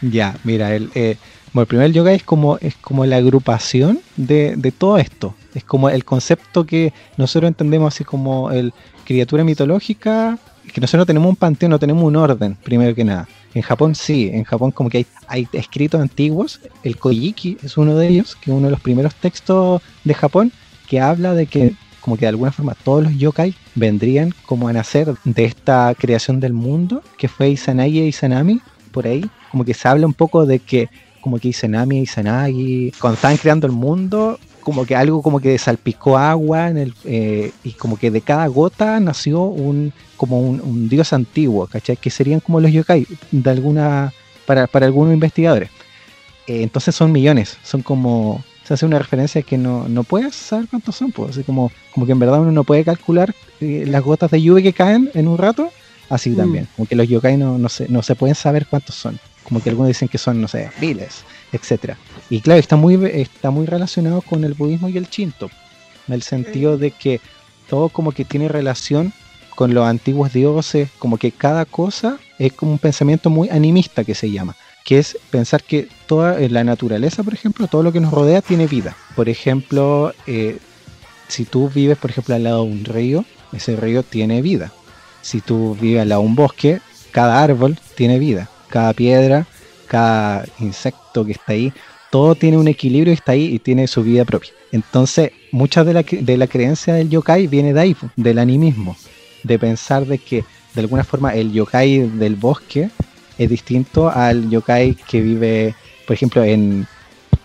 Ya, 0.00 0.36
mira, 0.44 0.74
el, 0.74 0.90
eh, 0.94 1.16
bueno, 1.52 1.62
el 1.62 1.68
primer 1.68 1.92
yoga 1.92 2.12
es 2.12 2.22
como, 2.22 2.58
es 2.58 2.76
como 2.76 3.04
la 3.06 3.16
agrupación 3.16 4.00
de, 4.16 4.54
de 4.56 4.72
todo 4.72 4.98
esto. 4.98 5.34
Es 5.54 5.64
como 5.64 5.90
el 5.90 6.04
concepto 6.04 6.64
que 6.64 6.92
nosotros 7.16 7.48
entendemos 7.48 7.94
así 7.94 8.04
como 8.04 8.50
el 8.50 8.72
criatura 9.04 9.42
mitológica, 9.42 10.38
que 10.72 10.80
nosotros 10.80 11.00
no 11.00 11.06
tenemos 11.06 11.28
un 11.28 11.36
panteón, 11.36 11.70
no 11.70 11.78
tenemos 11.78 12.04
un 12.04 12.16
orden, 12.16 12.56
primero 12.62 12.94
que 12.94 13.04
nada. 13.04 13.28
En 13.54 13.62
Japón 13.62 13.96
sí, 13.96 14.30
en 14.32 14.44
Japón 14.44 14.70
como 14.70 14.88
que 14.88 14.98
hay, 14.98 15.06
hay 15.26 15.48
escritos 15.52 16.00
antiguos, 16.00 16.60
el 16.84 16.96
Kojiki 16.96 17.58
es 17.62 17.76
uno 17.76 17.96
de 17.96 18.06
ellos, 18.06 18.36
que 18.36 18.52
es 18.52 18.56
uno 18.56 18.68
de 18.68 18.70
los 18.70 18.80
primeros 18.80 19.14
textos 19.16 19.82
de 20.04 20.14
Japón, 20.14 20.52
que 20.90 21.00
habla 21.00 21.34
de 21.34 21.46
que 21.46 21.74
como 22.00 22.16
que 22.16 22.22
de 22.22 22.30
alguna 22.30 22.50
forma 22.50 22.74
todos 22.74 23.04
los 23.04 23.16
yokai 23.16 23.54
vendrían 23.76 24.34
como 24.44 24.66
a 24.66 24.72
nacer 24.72 25.14
de 25.24 25.44
esta 25.44 25.94
creación 25.96 26.40
del 26.40 26.52
mundo, 26.52 27.04
que 27.16 27.28
fue 27.28 27.50
Izanagi 27.50 28.00
e 28.00 28.06
Izanami, 28.08 28.60
por 28.90 29.06
ahí, 29.06 29.24
como 29.52 29.64
que 29.64 29.72
se 29.72 29.86
habla 29.86 30.04
un 30.04 30.14
poco 30.14 30.46
de 30.46 30.58
que 30.58 30.88
como 31.20 31.38
que 31.38 31.48
Izanami 31.48 31.98
e 31.98 32.02
Izanagi, 32.02 32.92
cuando 33.00 33.14
estaban 33.14 33.36
creando 33.36 33.68
el 33.68 33.72
mundo, 33.72 34.40
como 34.62 34.84
que 34.84 34.96
algo 34.96 35.22
como 35.22 35.38
que 35.38 35.56
salpicó 35.58 36.18
agua 36.18 36.68
en 36.68 36.78
el, 36.78 36.94
eh, 37.04 37.52
y 37.62 37.72
como 37.72 37.96
que 37.96 38.10
de 38.10 38.22
cada 38.22 38.48
gota 38.48 38.98
nació 38.98 39.42
un 39.44 39.92
como 40.16 40.40
un, 40.40 40.88
dios 40.88 41.12
antiguo, 41.12 41.68
¿cachai? 41.68 41.96
Que 41.96 42.10
serían 42.10 42.40
como 42.40 42.60
los 42.60 42.72
yokai, 42.72 43.06
de 43.30 43.50
alguna, 43.50 44.12
para, 44.44 44.66
para 44.66 44.86
algunos 44.86 45.14
investigadores. 45.14 45.70
Eh, 46.48 46.62
entonces 46.62 46.96
son 46.96 47.12
millones, 47.12 47.56
son 47.62 47.82
como, 47.82 48.42
se 48.70 48.74
hace 48.74 48.86
una 48.86 49.00
referencia 49.00 49.42
que 49.42 49.58
no, 49.58 49.88
no 49.88 50.04
puedes 50.04 50.32
saber 50.32 50.68
cuántos 50.70 50.94
son, 50.94 51.10
pues, 51.10 51.30
así 51.30 51.42
como, 51.42 51.72
como 51.92 52.06
que 52.06 52.12
en 52.12 52.20
verdad 52.20 52.40
uno 52.40 52.52
no 52.52 52.62
puede 52.62 52.84
calcular 52.84 53.34
eh, 53.60 53.82
las 53.84 54.00
gotas 54.00 54.30
de 54.30 54.40
lluvia 54.40 54.62
que 54.62 54.72
caen 54.72 55.10
en 55.12 55.26
un 55.26 55.38
rato, 55.38 55.72
así 56.08 56.30
Mm. 56.30 56.36
también, 56.36 56.68
como 56.76 56.86
que 56.86 56.94
los 56.94 57.08
yokai 57.08 57.36
no, 57.36 57.58
no, 57.58 57.68
se, 57.68 57.88
no 57.88 58.00
se 58.04 58.14
pueden 58.14 58.36
saber 58.36 58.68
cuántos 58.70 58.94
son, 58.94 59.18
como 59.42 59.60
que 59.60 59.70
algunos 59.70 59.88
dicen 59.88 60.06
que 60.06 60.18
son, 60.18 60.40
no 60.40 60.46
sé, 60.46 60.70
miles, 60.80 61.24
etcétera. 61.50 61.98
Y 62.28 62.40
claro, 62.42 62.60
está 62.60 62.76
muy, 62.76 62.94
está 63.12 63.50
muy 63.50 63.66
relacionado 63.66 64.20
con 64.20 64.44
el 64.44 64.54
budismo 64.54 64.88
y 64.88 64.96
el 64.98 65.08
shinto, 65.08 65.50
en 66.06 66.14
el 66.14 66.22
sentido 66.22 66.78
de 66.78 66.92
que 66.92 67.20
todo 67.68 67.88
como 67.88 68.12
que 68.12 68.24
tiene 68.24 68.46
relación 68.46 69.12
con 69.56 69.74
los 69.74 69.84
antiguos 69.84 70.32
dioses, 70.32 70.90
como 71.00 71.18
que 71.18 71.32
cada 71.32 71.64
cosa 71.64 72.20
es 72.38 72.52
como 72.52 72.70
un 72.70 72.78
pensamiento 72.78 73.30
muy 73.30 73.48
animista 73.48 74.04
que 74.04 74.14
se 74.14 74.30
llama, 74.30 74.54
que 74.90 74.98
es 74.98 75.16
pensar 75.30 75.62
que 75.62 75.86
toda 76.08 76.40
eh, 76.40 76.48
la 76.48 76.64
naturaleza, 76.64 77.22
por 77.22 77.32
ejemplo, 77.32 77.68
todo 77.68 77.84
lo 77.84 77.92
que 77.92 78.00
nos 78.00 78.12
rodea 78.12 78.42
tiene 78.42 78.66
vida. 78.66 78.96
Por 79.14 79.28
ejemplo, 79.28 80.12
eh, 80.26 80.58
si 81.28 81.44
tú 81.44 81.70
vives, 81.72 81.96
por 81.96 82.10
ejemplo, 82.10 82.34
al 82.34 82.42
lado 82.42 82.64
de 82.64 82.72
un 82.72 82.84
río, 82.84 83.24
ese 83.52 83.76
río 83.76 84.02
tiene 84.02 84.42
vida. 84.42 84.72
Si 85.22 85.40
tú 85.42 85.78
vives 85.80 86.02
al 86.02 86.08
lado 86.08 86.22
de 86.22 86.26
un 86.26 86.34
bosque, 86.34 86.80
cada 87.12 87.40
árbol 87.40 87.78
tiene 87.94 88.18
vida. 88.18 88.50
Cada 88.68 88.92
piedra, 88.92 89.46
cada 89.86 90.44
insecto 90.58 91.24
que 91.24 91.32
está 91.32 91.52
ahí, 91.52 91.72
todo 92.10 92.34
tiene 92.34 92.58
un 92.58 92.66
equilibrio 92.66 93.12
y 93.12 93.14
está 93.14 93.30
ahí 93.30 93.44
y 93.44 93.60
tiene 93.60 93.86
su 93.86 94.02
vida 94.02 94.24
propia. 94.24 94.50
Entonces, 94.72 95.30
mucha 95.52 95.84
de 95.84 95.94
la, 95.94 96.02
de 96.02 96.36
la 96.36 96.48
creencia 96.48 96.94
del 96.94 97.10
yokai 97.10 97.46
viene 97.46 97.72
de 97.72 97.80
ahí, 97.80 97.96
del 98.16 98.40
animismo, 98.40 98.96
de 99.44 99.56
pensar 99.56 100.04
de 100.04 100.18
que 100.18 100.44
de 100.74 100.80
alguna 100.80 101.04
forma 101.04 101.32
el 101.36 101.52
yokai 101.52 102.08
del 102.08 102.34
bosque 102.34 102.90
es 103.42 103.48
distinto 103.50 104.10
al 104.10 104.48
yokai 104.50 104.94
que 105.08 105.20
vive, 105.20 105.74
por 106.06 106.14
ejemplo, 106.14 106.44
en, 106.44 106.86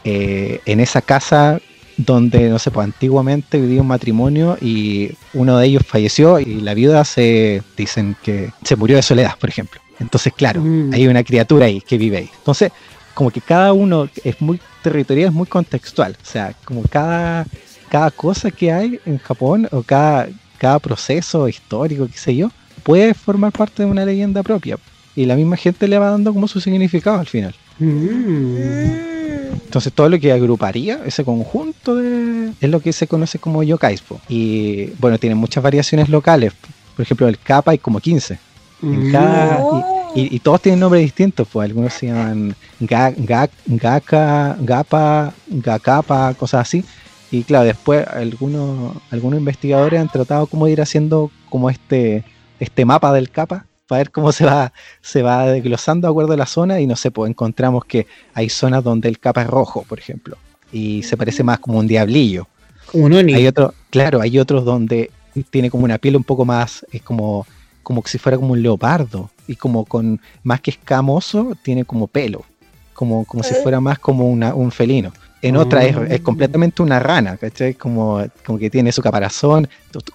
eh, 0.04 0.60
en 0.66 0.80
esa 0.80 1.02
casa 1.02 1.60
donde, 1.98 2.50
no 2.50 2.60
sé, 2.60 2.72
pues 2.72 2.84
antiguamente 2.84 3.58
vivía 3.60 3.82
un 3.82 3.88
matrimonio 3.88 4.58
y 4.62 5.12
uno 5.34 5.58
de 5.58 5.68
ellos 5.68 5.84
falleció 5.88 6.40
y 6.40 6.60
la 6.60 6.74
viuda 6.74 7.06
se 7.06 7.62
dicen 7.78 8.16
que 8.22 8.52
se 8.64 8.76
murió 8.76 8.98
de 8.98 9.02
soledad, 9.02 9.36
por 9.40 9.50
ejemplo. 9.50 9.80
Entonces, 10.00 10.34
claro, 10.34 10.60
Mm. 10.62 10.94
hay 10.94 11.08
una 11.08 11.24
criatura 11.24 11.68
ahí 11.68 11.80
que 11.80 11.98
vive 11.98 12.18
ahí. 12.18 12.30
Entonces, 12.38 12.72
como 13.14 13.32
que 13.32 13.40
cada 13.40 13.72
uno 13.72 14.10
es 14.26 14.42
muy 14.42 14.60
territorial, 14.84 15.30
es 15.30 15.34
muy 15.34 15.48
contextual. 15.48 16.18
O 16.22 16.26
sea, 16.26 16.54
como 16.66 16.82
cada, 16.84 17.46
cada 17.90 18.12
cosa 18.12 18.52
que 18.52 18.74
hay 18.74 19.00
en 19.06 19.18
Japón 19.20 19.70
o 19.72 19.82
cada, 19.82 20.28
cada 20.58 20.80
proceso 20.80 21.48
histórico, 21.48 22.08
qué 22.12 22.18
sé 22.18 22.36
yo, 22.36 22.52
puede 22.84 23.14
formar 23.14 23.54
parte 23.54 23.84
de 23.84 23.90
una 23.90 24.04
leyenda 24.04 24.44
propia. 24.44 24.78
Y 25.16 25.26
la 25.26 25.36
misma 25.36 25.56
gente 25.58 25.88
le 25.88 25.98
va 25.98 26.10
dando 26.12 26.34
como 26.34 26.48
su 26.48 26.60
significado 26.60 27.20
al 27.20 27.28
final. 27.28 27.56
Mm. 27.80 29.56
Entonces 29.66 29.94
todo 29.94 30.10
lo 30.10 30.20
que 30.20 30.32
agruparía 30.32 31.00
ese 31.06 31.24
conjunto 31.24 31.96
de, 31.96 32.52
es 32.60 32.70
lo 32.70 32.80
que 32.80 32.94
se 32.94 33.08
conoce 33.08 33.40
como 33.40 33.64
yokais. 33.64 34.02
po. 34.02 34.20
Y 34.30 34.88
bueno, 35.00 35.18
tiene 35.18 35.36
muchas 35.36 35.64
variaciones 35.64 36.10
locales. 36.10 36.54
Por 36.96 37.04
ejemplo, 37.04 37.28
el 37.28 37.38
kappa 37.38 37.72
hay 37.72 37.78
como 37.78 38.00
15. 38.00 38.38
En 38.84 39.10
Mm. 39.10 39.12
cada-. 39.12 39.64
Y, 40.16 40.34
y 40.36 40.40
todos 40.40 40.62
tienen 40.62 40.80
nombres 40.80 41.02
distintos, 41.04 41.46
pues 41.52 41.66
algunos 41.70 41.94
se 41.94 42.08
llaman 42.08 42.56
ga, 42.80 43.12
ga- 43.12 43.50
Gaka, 43.66 44.56
Gapa, 44.62 45.34
Gakapa, 45.48 46.34
cosas 46.36 46.62
así. 46.62 46.86
Y 47.32 47.44
claro, 47.44 47.66
después 47.66 48.06
algunos, 48.08 48.96
algunos 49.12 49.40
investigadores 49.40 50.00
han 50.00 50.08
tratado 50.10 50.48
como 50.48 50.68
de 50.68 50.72
ir 50.74 50.82
haciendo 50.82 51.32
como 51.50 51.70
este, 51.70 52.24
este 52.62 52.86
mapa 52.86 53.12
del 53.12 53.30
capa 53.30 53.66
para 53.88 54.00
ver 54.00 54.12
cómo 54.12 54.32
se 54.32 54.46
va, 54.46 54.74
se 55.02 55.22
va 55.22 55.48
desglosando 55.48 56.08
de 56.08 56.12
acuerdo 56.12 56.34
a 56.34 56.38
la 56.38 56.46
zona 56.46 56.80
y 56.80 56.88
no 56.88 56.96
sé, 56.96 57.12
pues 57.12 57.30
encontramos 57.30 57.86
que 57.86 58.08
hay 58.34 58.50
zonas 58.50 58.84
donde 58.84 59.10
el 59.10 59.20
capa 59.20 59.42
es 59.44 59.48
rojo, 59.48 59.84
por 59.88 60.00
ejemplo, 60.00 60.38
y 60.72 61.04
se 61.04 61.18
parece 61.18 61.44
más 61.44 61.60
como 61.60 61.78
un 61.80 61.88
diablillo. 61.88 62.48
Como 62.92 63.06
un 63.06 63.14
Oni. 63.14 63.34
Hay 63.34 63.48
otro, 63.48 63.74
claro, 63.90 64.22
hay 64.22 64.40
otros 64.40 64.66
donde 64.66 65.12
tiene 65.50 65.70
como 65.70 65.84
una 65.86 65.98
piel 65.98 66.16
un 66.16 66.24
poco 66.24 66.46
más, 66.46 66.86
es 66.92 67.02
como, 67.02 67.46
como 67.84 68.02
si 68.06 68.18
fuera 68.18 68.38
como 68.38 68.54
un 68.54 68.62
leopardo, 68.62 69.30
y 69.48 69.56
como 69.56 69.86
con 69.86 70.20
más 70.44 70.62
que 70.62 70.72
escamoso, 70.72 71.56
tiene 71.62 71.86
como 71.86 72.08
pelo, 72.08 72.44
como, 72.94 73.26
como 73.26 73.44
si 73.44 73.54
Eh. 73.54 73.58
fuera 73.62 73.80
más 73.80 74.00
como 74.00 74.28
una- 74.28 74.56
un 74.56 74.72
felino. 74.72 75.12
En 75.42 75.58
otra 75.58 75.84
es, 75.86 75.96
es 76.10 76.20
Ah. 76.20 76.24
completamente 76.24 76.82
una 76.82 76.98
rana, 77.00 77.38
¿cachai? 77.38 77.76
Como, 77.76 78.24
como 78.44 78.58
que 78.58 78.72
tiene 78.72 78.92
su 78.92 79.04
caparazón, 79.04 79.68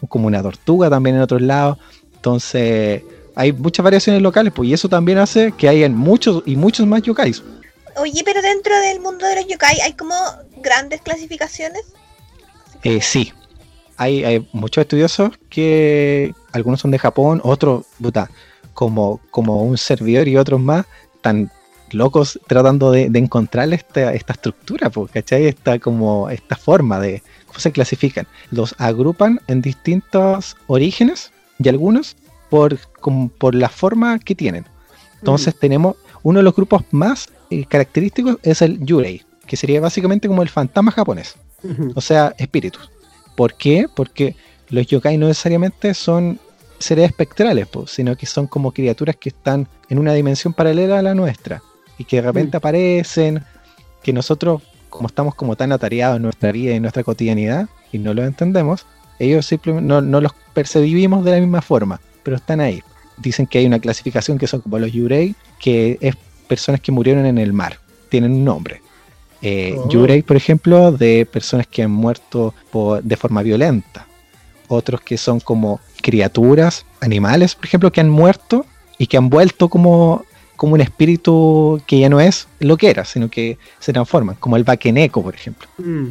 como 0.09 0.27
una 0.27 0.43
tortuga 0.43 0.91
también 0.91 1.15
en 1.17 1.23
otros 1.23 1.41
lados. 1.43 1.79
Entonces, 2.17 3.03
hay 3.41 3.53
muchas 3.53 3.83
variaciones 3.83 4.21
locales, 4.21 4.53
pues, 4.55 4.69
y 4.69 4.75
eso 4.75 4.87
también 4.87 5.17
hace 5.17 5.53
que 5.53 5.67
hayan 5.67 5.95
muchos 5.95 6.43
y 6.45 6.57
muchos 6.57 6.87
más 6.87 7.01
yokais. 7.01 7.43
Oye, 7.97 8.23
pero 8.23 8.43
dentro 8.43 8.79
del 8.81 9.01
mundo 9.01 9.27
de 9.27 9.37
los 9.37 9.47
yokai 9.47 9.81
hay 9.81 9.95
como 9.95 10.15
grandes 10.59 11.01
clasificaciones. 11.01 11.87
Eh, 12.83 13.01
sí, 13.01 13.33
hay, 13.97 14.25
hay 14.25 14.49
muchos 14.53 14.83
estudiosos 14.83 15.31
que 15.49 16.35
algunos 16.53 16.81
son 16.81 16.91
de 16.91 16.99
Japón, 16.99 17.41
otros, 17.43 17.87
puta, 17.99 18.31
como, 18.75 19.23
como 19.31 19.63
un 19.63 19.79
servidor 19.79 20.29
y 20.29 20.37
otros 20.37 20.61
más, 20.61 20.85
tan 21.23 21.51
locos 21.93 22.39
tratando 22.47 22.93
de, 22.93 23.09
de 23.09 23.19
encontrar 23.21 23.73
esta, 23.73 24.13
esta 24.13 24.35
estructura, 24.35 24.91
pues, 24.91 25.13
¿cachai? 25.13 25.47
Esta, 25.47 25.79
como, 25.79 26.29
esta 26.29 26.57
forma 26.57 27.01
de 27.01 27.23
cómo 27.47 27.59
se 27.59 27.73
clasifican. 27.73 28.27
Los 28.51 28.75
agrupan 28.77 29.41
en 29.47 29.63
distintos 29.63 30.59
orígenes 30.67 31.33
y 31.59 31.71
algunos 31.71 32.17
por, 32.51 32.79
como 33.01 33.29
por 33.29 33.55
la 33.55 33.69
forma 33.69 34.19
que 34.19 34.35
tienen. 34.35 34.67
Entonces 35.19 35.59
tenemos 35.59 35.97
uno 36.23 36.41
de 36.41 36.43
los 36.43 36.55
grupos 36.55 36.83
más 36.91 37.29
eh, 37.51 37.65
característicos 37.65 38.37
es 38.43 38.61
el 38.63 38.85
Yurei, 38.85 39.23
que 39.47 39.57
sería 39.57 39.81
básicamente 39.81 40.29
como 40.29 40.43
el 40.43 40.49
fantasma 40.49 40.93
japonés 40.93 41.37
o 41.95 42.01
sea, 42.01 42.35
espíritus. 42.39 42.91
¿Por 43.37 43.55
qué? 43.55 43.87
Porque 43.95 44.37
los 44.69 44.87
yokai 44.87 45.17
no 45.19 45.29
necesariamente 45.29 45.95
son 45.95 46.39
seres 46.79 47.11
espectrales, 47.11 47.67
po, 47.67 47.87
sino 47.87 48.17
que 48.17 48.27
son 48.27 48.47
como 48.47 48.73
criaturas 48.73 49.17
que 49.17 49.31
están 49.31 49.69
en 49.89 49.99
una 49.99 50.15
dimensión 50.15 50.55
paralela 50.55 50.99
a 50.99 51.03
la 51.03 51.15
nuestra 51.15 51.63
y 51.99 52.05
que 52.05 52.17
de 52.17 52.23
repente 52.23 52.57
Mm. 52.57 52.59
aparecen, 52.59 53.45
que 54.03 54.13
nosotros, 54.13 54.63
como 54.89 55.09
estamos 55.09 55.35
como 55.35 55.57
tan 55.57 55.73
atareados 55.73 56.17
en 56.17 56.23
nuestra 56.23 56.53
vida 56.53 56.73
y 56.73 56.77
en 56.77 56.83
nuestra 56.83 57.05
cotidianidad 57.05 57.69
y 57.93 57.99
no 57.99 58.15
lo 58.15 58.25
entendemos, 58.25 58.87
ellos 59.19 59.45
simplemente 59.45 59.87
no, 59.87 60.01
no 60.01 60.21
los 60.21 60.33
percibimos 60.55 61.25
de 61.25 61.33
la 61.33 61.41
misma 61.41 61.61
forma, 61.61 62.01
pero 62.23 62.37
están 62.37 62.61
ahí. 62.61 62.83
Dicen 63.17 63.47
que 63.47 63.59
hay 63.59 63.67
una 63.67 63.79
clasificación 63.79 64.39
que 64.39 64.47
son 64.47 64.61
como 64.61 64.79
los 64.79 64.93
yurei, 64.93 65.35
que 65.59 65.99
es 66.01 66.15
personas 66.49 66.81
que 66.81 66.91
murieron 66.93 67.27
en 67.27 67.39
el 67.39 67.53
mar, 67.53 67.79
tienen 68.09 68.33
un 68.33 68.45
nombre. 68.45 68.81
Eh, 69.43 69.75
Oh. 69.79 69.89
Yurei, 69.89 70.23
por 70.23 70.37
ejemplo, 70.37 70.93
de 70.93 71.27
personas 71.27 71.67
que 71.67 71.83
han 71.83 71.91
muerto 71.91 72.55
por- 72.71 73.03
de 73.03 73.17
forma 73.17 73.43
violenta. 73.43 74.07
Otros 74.69 75.01
que 75.01 75.17
son 75.17 75.41
como 75.41 75.81
criaturas, 76.03 76.85
animales, 77.01 77.55
por 77.55 77.65
ejemplo, 77.67 77.91
que 77.93 78.01
han 78.01 78.09
muerto 78.11 78.65
y 78.99 79.07
que 79.07 79.17
han 79.17 79.29
vuelto 79.31 79.69
como, 79.69 80.25
como 80.57 80.75
un 80.75 80.81
espíritu 80.81 81.81
que 81.87 81.99
ya 81.99 82.09
no 82.09 82.21
es 82.21 82.49
lo 82.59 82.77
que 82.77 82.91
era, 82.91 83.05
sino 83.05 83.29
que 83.31 83.59
se 83.79 83.93
transforman, 83.93 84.37
como 84.37 84.57
el 84.57 84.65
Bakeneko, 84.65 85.23
por 85.23 85.35
ejemplo. 85.35 85.69
Mm, 85.79 86.09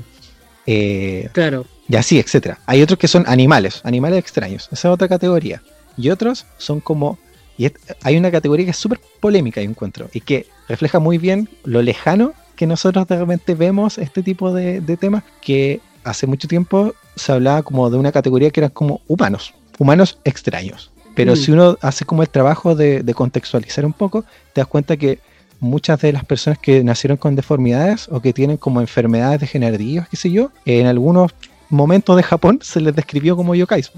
Eh, 0.66 1.30
claro. 1.34 1.66
y 1.88 1.96
así, 1.96 2.20
etcétera. 2.20 2.60
Hay 2.66 2.82
otros 2.82 3.00
que 3.00 3.08
son 3.08 3.24
animales, 3.28 3.82
animales 3.84 4.20
extraños, 4.20 4.70
esa 4.72 4.90
es 4.90 4.94
otra 4.94 5.08
categoría. 5.08 5.62
Y 6.00 6.10
otros 6.10 6.46
son 6.58 6.80
como 6.80 7.18
Y 7.58 7.68
hay 8.04 8.16
una 8.18 8.32
categoría 8.32 8.66
que 8.66 8.72
es 8.72 8.78
súper 8.78 9.02
polémica, 9.20 9.62
yo 9.62 9.70
encuentro, 9.70 10.10
y 10.14 10.22
que 10.22 10.46
refleja 10.70 11.00
muy 11.00 11.18
bien 11.18 11.50
lo 11.66 11.82
lejano 11.82 12.32
que 12.56 12.66
nosotros 12.66 13.06
de 13.08 13.18
repente 13.20 13.54
vemos 13.54 13.98
este 13.98 14.24
tipo 14.24 14.54
de, 14.54 14.80
de 14.80 14.96
temas, 14.98 15.24
que 15.42 15.82
hace 16.06 16.26
mucho 16.26 16.48
tiempo 16.48 16.94
se 17.16 17.32
hablaba 17.34 17.62
como 17.64 17.90
de 17.90 17.98
una 17.98 18.12
categoría 18.14 18.50
que 18.50 18.62
eran 18.62 18.72
como 18.72 19.02
humanos, 19.08 19.54
humanos 19.78 20.20
extraños. 20.24 20.90
Pero 21.16 21.34
Mm. 21.34 21.36
si 21.36 21.52
uno 21.52 21.78
hace 21.82 22.06
como 22.06 22.22
el 22.22 22.30
trabajo 22.30 22.76
de, 22.76 23.04
de 23.04 23.14
contextualizar 23.14 23.86
un 23.86 23.94
poco, 23.94 24.24
te 24.54 24.62
das 24.62 24.68
cuenta 24.68 24.96
que 24.96 25.20
muchas 25.60 26.00
de 26.00 26.14
las 26.14 26.24
personas 26.24 26.60
que 26.60 26.82
nacieron 26.84 27.18
con 27.18 27.36
deformidades 27.36 28.08
o 28.10 28.22
que 28.22 28.32
tienen 28.32 28.56
como 28.56 28.80
enfermedades 28.80 29.42
degenerativas, 29.42 30.08
qué 30.08 30.16
sé 30.16 30.32
yo, 30.32 30.52
en 30.66 30.88
algunos 30.88 31.32
momentos 31.70 32.16
de 32.16 32.24
Japón 32.24 32.60
se 32.62 32.80
les 32.80 32.96
describió 32.96 33.36
como 33.36 33.54
yokais, 33.54 33.92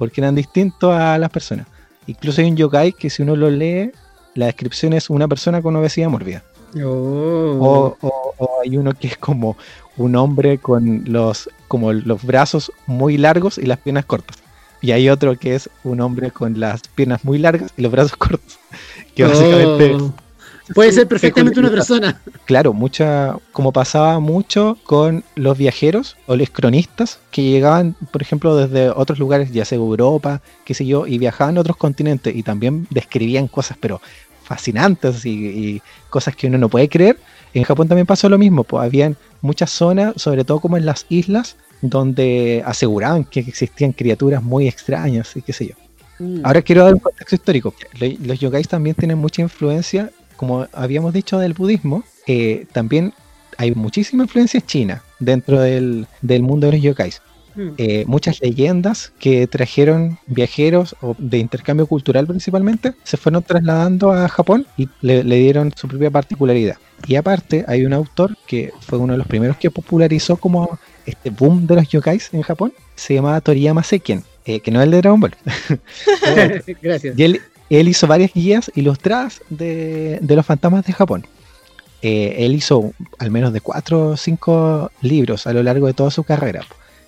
porque 0.00 0.20
eran 0.20 0.34
distintos 0.34 0.92
a 0.92 1.16
las 1.18 1.30
personas. 1.30 1.66
Incluso 2.08 2.40
hay 2.40 2.48
un 2.48 2.56
yokai 2.56 2.92
que 2.94 3.10
si 3.10 3.22
uno 3.22 3.36
lo 3.36 3.50
lee, 3.50 3.92
la 4.34 4.46
descripción 4.46 4.94
es 4.94 5.10
una 5.10 5.28
persona 5.28 5.60
con 5.62 5.76
obesidad 5.76 6.08
mórbida. 6.08 6.42
Oh. 6.82 6.86
O, 7.60 7.96
o- 8.00 8.34
o 8.38 8.60
hay 8.62 8.76
uno 8.76 8.92
que 8.94 9.08
es 9.08 9.16
como 9.18 9.56
un 9.96 10.16
hombre 10.16 10.58
con 10.58 11.02
los, 11.06 11.50
como 11.68 11.92
los 11.92 12.24
brazos 12.24 12.72
muy 12.86 13.18
largos 13.18 13.58
y 13.58 13.66
las 13.66 13.78
piernas 13.78 14.06
cortas. 14.06 14.38
Y 14.80 14.92
hay 14.92 15.10
otro 15.10 15.36
que 15.38 15.54
es 15.56 15.68
un 15.84 16.00
hombre 16.00 16.30
con 16.30 16.58
las 16.58 16.80
piernas 16.94 17.22
muy 17.24 17.38
largas 17.38 17.70
y 17.76 17.82
los 17.82 17.92
brazos 17.92 18.16
cortos. 18.16 18.58
Que 19.14 19.24
básicamente, 19.24 19.94
Oh. 19.96 20.14
Puede 20.74 20.92
ser 20.92 21.08
perfectamente 21.08 21.58
una 21.60 21.70
persona. 21.70 22.20
claro, 22.44 22.72
mucha, 22.72 23.36
como 23.52 23.72
pasaba 23.72 24.20
mucho 24.20 24.78
con 24.84 25.24
los 25.34 25.58
viajeros 25.58 26.16
o 26.26 26.36
los 26.36 26.50
cronistas 26.50 27.18
que 27.30 27.42
llegaban, 27.42 27.96
por 28.12 28.22
ejemplo, 28.22 28.56
desde 28.56 28.90
otros 28.90 29.18
lugares, 29.18 29.52
ya 29.52 29.64
sea 29.64 29.76
Europa, 29.76 30.42
qué 30.64 30.74
sé 30.74 30.86
yo, 30.86 31.06
y 31.06 31.18
viajaban 31.18 31.58
a 31.58 31.60
otros 31.60 31.76
continentes 31.76 32.34
y 32.34 32.42
también 32.42 32.86
describían 32.90 33.48
cosas, 33.48 33.76
pero 33.80 34.00
fascinantes 34.44 35.24
y, 35.26 35.30
y 35.30 35.82
cosas 36.08 36.34
que 36.34 36.46
uno 36.46 36.58
no 36.58 36.68
puede 36.68 36.88
creer. 36.88 37.18
En 37.52 37.64
Japón 37.64 37.88
también 37.88 38.06
pasó 38.06 38.28
lo 38.28 38.38
mismo, 38.38 38.64
pues 38.64 38.84
habían 38.84 39.16
muchas 39.40 39.70
zonas, 39.70 40.14
sobre 40.16 40.44
todo 40.44 40.60
como 40.60 40.76
en 40.76 40.86
las 40.86 41.06
islas, 41.08 41.56
donde 41.82 42.62
aseguraban 42.64 43.24
que 43.24 43.40
existían 43.40 43.92
criaturas 43.92 44.42
muy 44.42 44.68
extrañas 44.68 45.36
y 45.36 45.42
qué 45.42 45.52
sé 45.52 45.68
yo. 45.68 45.74
Mm. 46.20 46.42
Ahora 46.44 46.62
quiero 46.62 46.84
dar 46.84 46.94
un 46.94 47.00
contexto 47.00 47.34
histórico. 47.34 47.74
Los 47.98 48.38
yokais 48.38 48.68
también 48.68 48.94
tienen 48.94 49.18
mucha 49.18 49.42
influencia, 49.42 50.10
como 50.40 50.66
habíamos 50.72 51.12
dicho, 51.12 51.38
del 51.38 51.52
budismo. 51.52 52.02
eh, 52.26 52.64
también 52.72 53.12
hay 53.58 53.74
muchísima 53.74 54.22
influencia 54.22 54.58
china 54.62 55.02
dentro 55.18 55.60
del, 55.60 56.06
del 56.22 56.42
mundo 56.42 56.66
de 56.66 56.72
los 56.72 56.82
yokais. 56.82 57.20
Mm. 57.54 57.68
Eh, 57.76 58.04
muchas 58.06 58.40
leyendas 58.40 59.12
que 59.18 59.46
trajeron 59.46 60.18
viajeros 60.26 60.96
o 61.02 61.14
de 61.18 61.36
intercambio 61.36 61.86
cultural 61.86 62.26
principalmente 62.26 62.94
se 63.02 63.18
fueron 63.18 63.42
trasladando 63.42 64.12
a 64.12 64.28
Japón 64.28 64.66
y 64.78 64.88
le, 65.02 65.24
le 65.24 65.36
dieron 65.36 65.74
su 65.76 65.88
propia 65.88 66.10
particularidad. 66.10 66.78
Y 67.06 67.16
aparte 67.16 67.66
hay 67.68 67.84
un 67.84 67.92
autor 67.92 68.34
que 68.46 68.72
fue 68.80 68.98
uno 68.98 69.12
de 69.12 69.18
los 69.18 69.26
primeros 69.26 69.58
que 69.58 69.70
popularizó 69.70 70.38
como 70.38 70.78
este 71.04 71.28
boom 71.28 71.66
de 71.66 71.74
los 71.74 71.88
yokais 71.88 72.32
en 72.32 72.40
Japón. 72.40 72.72
Se 72.94 73.12
llamaba 73.12 73.42
Toriyama 73.42 73.82
Sekien, 73.82 74.24
eh, 74.46 74.60
que 74.60 74.70
no 74.70 74.80
es 74.80 74.84
el 74.84 74.92
de 74.92 74.98
Dragon 75.02 75.20
Ball. 75.20 75.36
Gracias. 76.82 77.18
Y 77.18 77.22
él, 77.24 77.42
él 77.78 77.88
hizo 77.88 78.06
varias 78.06 78.32
guías 78.34 78.70
ilustradas 78.74 79.42
de, 79.48 80.18
de 80.20 80.36
los 80.36 80.44
fantasmas 80.44 80.84
de 80.84 80.92
Japón. 80.92 81.26
Eh, 82.02 82.36
él 82.46 82.54
hizo 82.54 82.92
al 83.18 83.30
menos 83.30 83.52
de 83.52 83.60
cuatro 83.60 84.08
o 84.10 84.16
cinco 84.16 84.90
libros 85.02 85.46
a 85.46 85.52
lo 85.52 85.62
largo 85.62 85.86
de 85.86 85.94
toda 85.94 86.10
su 86.10 86.24
carrera. 86.24 86.64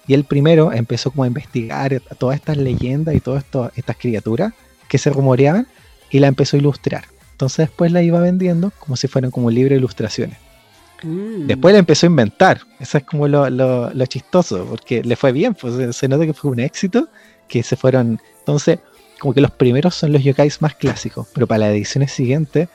Y 0.07 0.15
el 0.15 0.25
primero 0.25 0.73
empezó 0.73 1.11
como 1.11 1.25
a 1.25 1.27
investigar 1.29 2.01
todas 2.19 2.37
estas 2.37 2.57
leyendas 2.57 3.15
y 3.15 3.21
todas 3.21 3.45
estas 3.77 3.97
criaturas 3.97 4.53
que 4.89 4.99
se 4.99 5.11
rumoreaban 5.11 5.67
y 6.11 6.19
la 6.19 6.27
empezó 6.27 6.57
a 6.57 6.61
ilustrar. 6.61 7.05
Entonces 7.33 7.69
después 7.69 7.91
la 7.93 8.03
iba 8.03 8.21
vendiendo 8.21 8.73
como 8.79 8.97
si 8.97 9.09
fueran 9.09 9.31
como 9.31 9.47
un 9.47 9.55
libro 9.55 9.71
de 9.71 9.79
ilustraciones. 9.79 10.37
Mm. 11.03 11.47
Después 11.47 11.73
la 11.73 11.79
empezó 11.79 12.07
a 12.07 12.11
inventar. 12.11 12.61
Eso 12.79 12.99
es 12.99 13.05
como 13.05 13.27
lo, 13.27 13.49
lo- 13.51 13.93
lo 13.93 14.07
chistoso, 14.07 14.67
porque 14.69 15.03
le 15.03 15.17
fue 15.17 15.33
bien, 15.33 15.55
pues 15.55 15.97
se 15.97 16.07
nota 16.09 16.27
que 16.27 16.35
fue 16.35 16.51
un 16.51 16.61
éxito, 16.61 17.09
que 17.49 17.63
se 17.63 17.77
fueron... 17.77 18.21
Entonces, 18.41 18.81
como 19.23 19.35
que 19.35 19.41
los 19.41 19.53
primeros 19.53 19.95
son 19.95 20.13
los 20.13 20.25
yokais 20.25 20.61
más 20.61 20.75
clásicos, 20.75 21.29
pero 21.33 21.47
para 21.47 21.61
las 21.61 21.71
ediciones 21.71 22.11
siguientes 22.11 22.69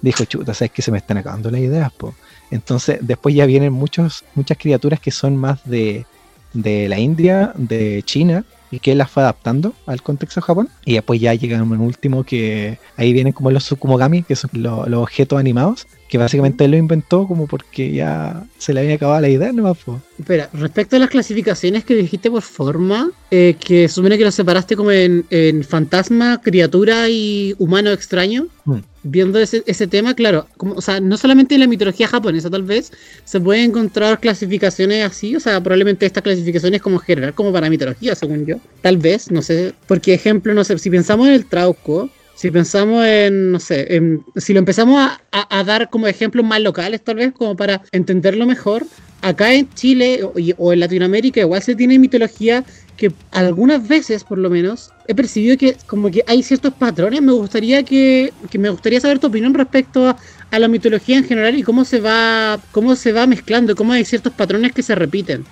dijo, 0.00 0.24
chuta, 0.24 0.54
sabes 0.54 0.70
que 0.70 0.82
se 0.82 0.92
me 0.92 0.98
están 0.98 1.16
acabando 1.16 1.50
las 1.50 1.60
ideas, 1.60 1.90
po. 1.92 2.14
Entonces, 2.52 2.98
después 3.02 3.34
ya 3.34 3.44
vienen 3.44 3.72
muchos, 3.72 4.22
muchas 4.36 4.56
criaturas 4.56 5.00
que 5.00 5.10
son 5.10 5.36
más 5.36 5.58
de, 5.64 6.06
de 6.52 6.88
la 6.88 7.00
India, 7.00 7.52
de 7.56 8.04
China, 8.04 8.44
y 8.70 8.78
que 8.78 8.94
las 8.94 9.10
fue 9.10 9.24
adaptando 9.24 9.74
al 9.86 10.00
contexto 10.00 10.40
de 10.40 10.46
Japón. 10.46 10.68
Y 10.84 10.94
después 10.94 11.20
ya 11.20 11.34
llega 11.34 11.60
un 11.60 11.80
último 11.80 12.22
que 12.22 12.78
ahí 12.96 13.12
vienen 13.12 13.32
como 13.32 13.50
los 13.50 13.64
Tsukumogami, 13.64 14.22
que 14.22 14.36
son 14.36 14.50
lo- 14.52 14.86
los 14.86 15.02
objetos 15.02 15.40
animados, 15.40 15.88
que 16.10 16.18
básicamente 16.18 16.64
él 16.64 16.72
lo 16.72 16.76
inventó 16.76 17.26
como 17.28 17.46
porque 17.46 17.92
ya 17.92 18.44
se 18.58 18.74
le 18.74 18.80
había 18.80 18.96
acabado 18.96 19.20
la 19.20 19.28
idea 19.28 19.52
nomás, 19.52 19.78
po. 19.78 20.02
Espera, 20.18 20.50
respecto 20.52 20.96
a 20.96 20.98
las 20.98 21.08
clasificaciones 21.08 21.84
que 21.84 21.94
dijiste 21.94 22.28
por 22.28 22.42
forma, 22.42 23.12
eh, 23.30 23.54
que 23.60 23.88
supone 23.88 24.18
que 24.18 24.24
los 24.24 24.34
separaste 24.34 24.74
como 24.74 24.90
en, 24.90 25.24
en 25.30 25.62
fantasma, 25.62 26.40
criatura 26.42 27.08
y 27.08 27.54
humano 27.58 27.92
extraño. 27.92 28.48
Mm. 28.64 28.78
Viendo 29.02 29.38
ese, 29.38 29.62
ese 29.66 29.86
tema, 29.86 30.14
claro, 30.14 30.46
como, 30.56 30.74
o 30.74 30.82
sea, 30.82 31.00
no 31.00 31.16
solamente 31.16 31.54
en 31.54 31.60
la 31.60 31.68
mitología 31.68 32.08
japonesa, 32.08 32.50
tal 32.50 32.64
vez, 32.64 32.92
se 33.24 33.40
pueden 33.40 33.70
encontrar 33.70 34.18
clasificaciones 34.18 35.06
así, 35.06 35.36
o 35.36 35.40
sea, 35.40 35.62
probablemente 35.62 36.04
estas 36.04 36.22
clasificaciones 36.22 36.82
como 36.82 36.98
general, 36.98 37.32
como 37.34 37.52
para 37.52 37.70
mitología, 37.70 38.14
según 38.16 38.44
yo. 38.44 38.56
Tal 38.82 38.98
vez, 38.98 39.30
no 39.30 39.42
sé, 39.42 39.74
porque 39.86 40.12
ejemplo, 40.12 40.52
no 40.54 40.64
sé, 40.64 40.76
si 40.78 40.90
pensamos 40.90 41.28
en 41.28 41.34
el 41.34 41.46
Trauco, 41.46 42.10
si 42.40 42.50
pensamos 42.50 43.04
en, 43.06 43.52
no 43.52 43.60
sé, 43.60 43.96
en- 43.96 44.24
si 44.36 44.52
lo 44.52 44.58
empezamos 44.60 44.98
a, 45.00 45.26
a- 45.32 45.58
a 45.60 45.64
dar 45.64 45.90
como 45.90 46.06
ejemplos 46.06 46.44
más 46.46 46.60
locales, 46.60 47.02
tal 47.04 47.16
vez, 47.16 47.32
como 47.32 47.56
para 47.56 47.82
entenderlo 47.92 48.46
mejor, 48.46 48.88
acá 49.20 49.52
en 49.54 49.72
Chile 49.74 50.22
o, 50.24 50.32
y- 50.38 50.54
o 50.56 50.72
en 50.72 50.80
Latinoamérica 50.80 51.40
igual 51.40 51.62
se 51.62 51.76
tiene 51.76 51.98
mitología 51.98 52.64
que 52.96 53.14
algunas 53.30 53.86
veces, 53.86 54.24
por 54.24 54.38
lo 54.38 54.48
menos, 54.50 54.94
he 55.06 55.14
percibido 55.14 55.56
que 55.58 55.76
como 55.86 56.10
que 56.10 56.22
hay 56.26 56.42
ciertos 56.42 56.74
patrones. 56.74 57.22
Me 57.22 57.32
gustaría 57.32 57.84
que, 57.84 58.34
que 58.50 58.58
me 58.58 58.70
gustaría 58.70 59.00
saber 59.00 59.18
tu 59.18 59.26
opinión 59.28 59.54
respecto 59.54 60.06
a, 60.08 60.16
a 60.50 60.58
la 60.58 60.68
mitología 60.68 61.16
en 61.18 61.24
general 61.24 61.54
y 61.58 61.62
cómo 61.62 61.84
se 61.84 62.00
va 62.00 62.66
cómo 62.70 62.96
se 62.96 63.12
va 63.12 63.26
mezclando, 63.26 63.74
cómo 63.76 63.92
hay 63.92 64.04
ciertos 64.04 64.32
patrones 64.34 64.72
que 64.72 64.82
se 64.82 64.94
repiten. 64.94 65.48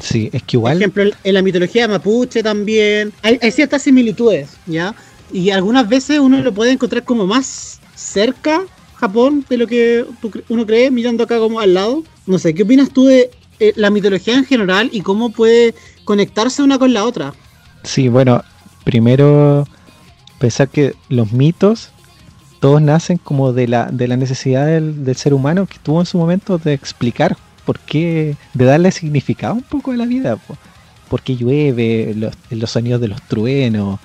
Sí, 0.00 0.28
es 0.32 0.42
Por 0.42 0.50
que 0.52 0.56
igual... 0.56 0.78
ejemplo, 0.78 1.02
en- 1.02 1.12
en 1.24 1.34
la 1.34 1.42
mitología 1.42 1.88
mapuche 1.88 2.42
también 2.42 3.14
hay, 3.22 3.38
hay 3.42 3.50
ciertas 3.50 3.82
similitudes, 3.82 4.60
¿ya? 4.64 4.94
Y 5.32 5.50
algunas 5.50 5.88
veces 5.88 6.18
uno 6.18 6.38
lo 6.42 6.52
puede 6.52 6.72
encontrar 6.72 7.04
como 7.04 7.26
más 7.26 7.80
cerca 7.94 8.62
Japón 8.96 9.44
de 9.48 9.56
lo 9.56 9.66
que 9.66 10.04
uno 10.48 10.66
cree 10.66 10.90
mirando 10.90 11.24
acá 11.24 11.38
como 11.38 11.58
al 11.58 11.74
lado. 11.74 12.04
No 12.26 12.38
sé, 12.38 12.54
¿qué 12.54 12.62
opinas 12.62 12.90
tú 12.90 13.06
de 13.06 13.30
eh, 13.58 13.72
la 13.76 13.90
mitología 13.90 14.36
en 14.36 14.44
general 14.44 14.90
y 14.92 15.00
cómo 15.00 15.30
puede 15.30 15.74
conectarse 16.04 16.62
una 16.62 16.78
con 16.78 16.92
la 16.92 17.04
otra? 17.04 17.34
Sí, 17.82 18.08
bueno, 18.08 18.42
primero 18.84 19.66
pensar 20.38 20.68
que 20.68 20.94
los 21.08 21.32
mitos 21.32 21.90
todos 22.60 22.80
nacen 22.80 23.18
como 23.18 23.52
de 23.52 23.66
la, 23.66 23.86
de 23.90 24.06
la 24.06 24.16
necesidad 24.16 24.66
del, 24.66 25.16
ser 25.16 25.34
humano 25.34 25.66
que 25.66 25.78
tuvo 25.82 25.98
en 25.98 26.06
su 26.06 26.16
momento 26.16 26.58
de 26.58 26.74
explicar 26.74 27.36
por 27.64 27.80
qué, 27.80 28.36
de 28.54 28.64
darle 28.64 28.92
significado 28.92 29.54
un 29.54 29.62
poco 29.62 29.90
a 29.90 29.96
la 29.96 30.06
vida. 30.06 30.36
po. 30.36 30.56
Por 31.08 31.22
qué 31.22 31.34
llueve, 31.34 32.14
los, 32.16 32.34
los 32.50 32.70
sonidos 32.70 33.00
de 33.00 33.08
los 33.08 33.20
truenos, 33.22 33.98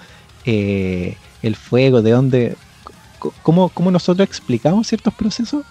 eh, 0.48 1.16
el 1.44 1.56
fuego, 1.56 2.02
de 2.02 2.12
dónde, 2.12 2.56
cómo, 3.44 3.70
cómo 3.70 3.92
nosotros 3.92 4.28
explicamos 4.28 4.88
ciertos 4.88 5.14
procesos. 5.14 5.64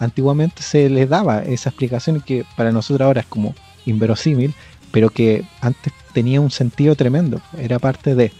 Antiguamente 0.00 0.62
se 0.62 0.90
les 0.90 1.08
daba 1.08 1.42
esa 1.44 1.70
explicación 1.70 2.20
que 2.20 2.44
para 2.56 2.72
nosotros 2.72 3.06
ahora 3.06 3.20
es 3.20 3.26
como 3.26 3.54
inverosímil, 3.86 4.52
pero 4.90 5.08
que 5.08 5.44
antes 5.60 5.92
tenía 6.12 6.40
un 6.40 6.50
sentido 6.50 6.94
tremendo, 6.96 7.40
era 7.58 7.78
parte 7.78 8.14
de, 8.14 8.32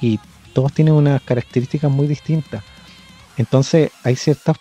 y 0.00 0.18
todos 0.54 0.72
tienen 0.72 0.94
unas 0.94 1.20
características 1.22 1.90
muy 1.90 2.06
distintas. 2.06 2.62
Entonces 3.36 3.90
hay 4.04 4.16
ciertas 4.16 4.56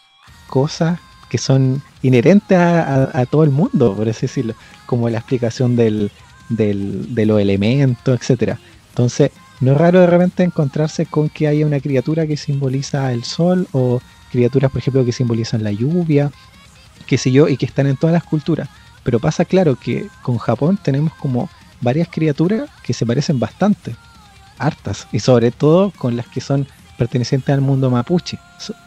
cosas 0.48 1.00
que 1.30 1.38
son 1.38 1.82
inherentes 2.02 2.58
a, 2.58 3.26
todo 3.30 3.44
el 3.46 3.50
mundo, 3.52 3.96
por 3.96 4.10
así 4.10 4.22
decirlo, 4.24 4.54
como 4.86 5.10
la 5.10 5.20
explicación 5.20 5.78
del- 5.78 6.12
de 6.50 7.26
los 7.26 7.40
elementos, 7.40 8.20
etcétera. 8.20 8.60
Entonces, 8.90 9.32
no 9.62 9.74
es 9.74 9.78
raro 9.78 10.02
de 10.02 10.08
repente 10.08 10.44
encontrarse 10.44 11.06
con 11.06 11.30
que 11.30 11.48
haya 11.48 11.68
una 11.68 11.80
criatura 11.80 12.26
que 12.26 12.36
simboliza 12.36 13.12
el 13.14 13.24
sol 13.24 13.68
o 13.72 14.02
criaturas, 14.32 14.72
por 14.72 14.80
ejemplo, 14.80 15.06
que 15.06 15.12
simbolizan 15.12 15.64
la 15.64 15.72
lluvia, 15.72 16.32
qué 17.06 17.18
sé 17.18 17.32
yo, 17.32 17.48
y 17.48 17.58
que 17.58 17.68
están 17.68 17.86
en 17.86 17.96
todas 17.96 18.14
las 18.14 18.24
culturas. 18.24 18.70
Pero 19.04 19.20
pasa 19.20 19.46
claro 19.46 19.76
que 19.76 20.08
con 20.24 20.40
Japón 20.40 20.80
tenemos 20.82 21.14
como 21.14 21.48
varias 21.80 22.08
criaturas 22.08 22.70
que 22.84 22.94
se 22.94 23.06
parecen 23.06 23.40
bastante, 23.40 23.96
hartas, 24.58 25.08
y 25.12 25.20
sobre 25.20 25.52
todo 25.52 25.92
con 25.92 26.16
las 26.16 26.28
que 26.28 26.42
son 26.42 26.68
pertenecientes 26.98 27.54
al 27.54 27.62
mundo 27.62 27.92
mapuche, 27.92 28.40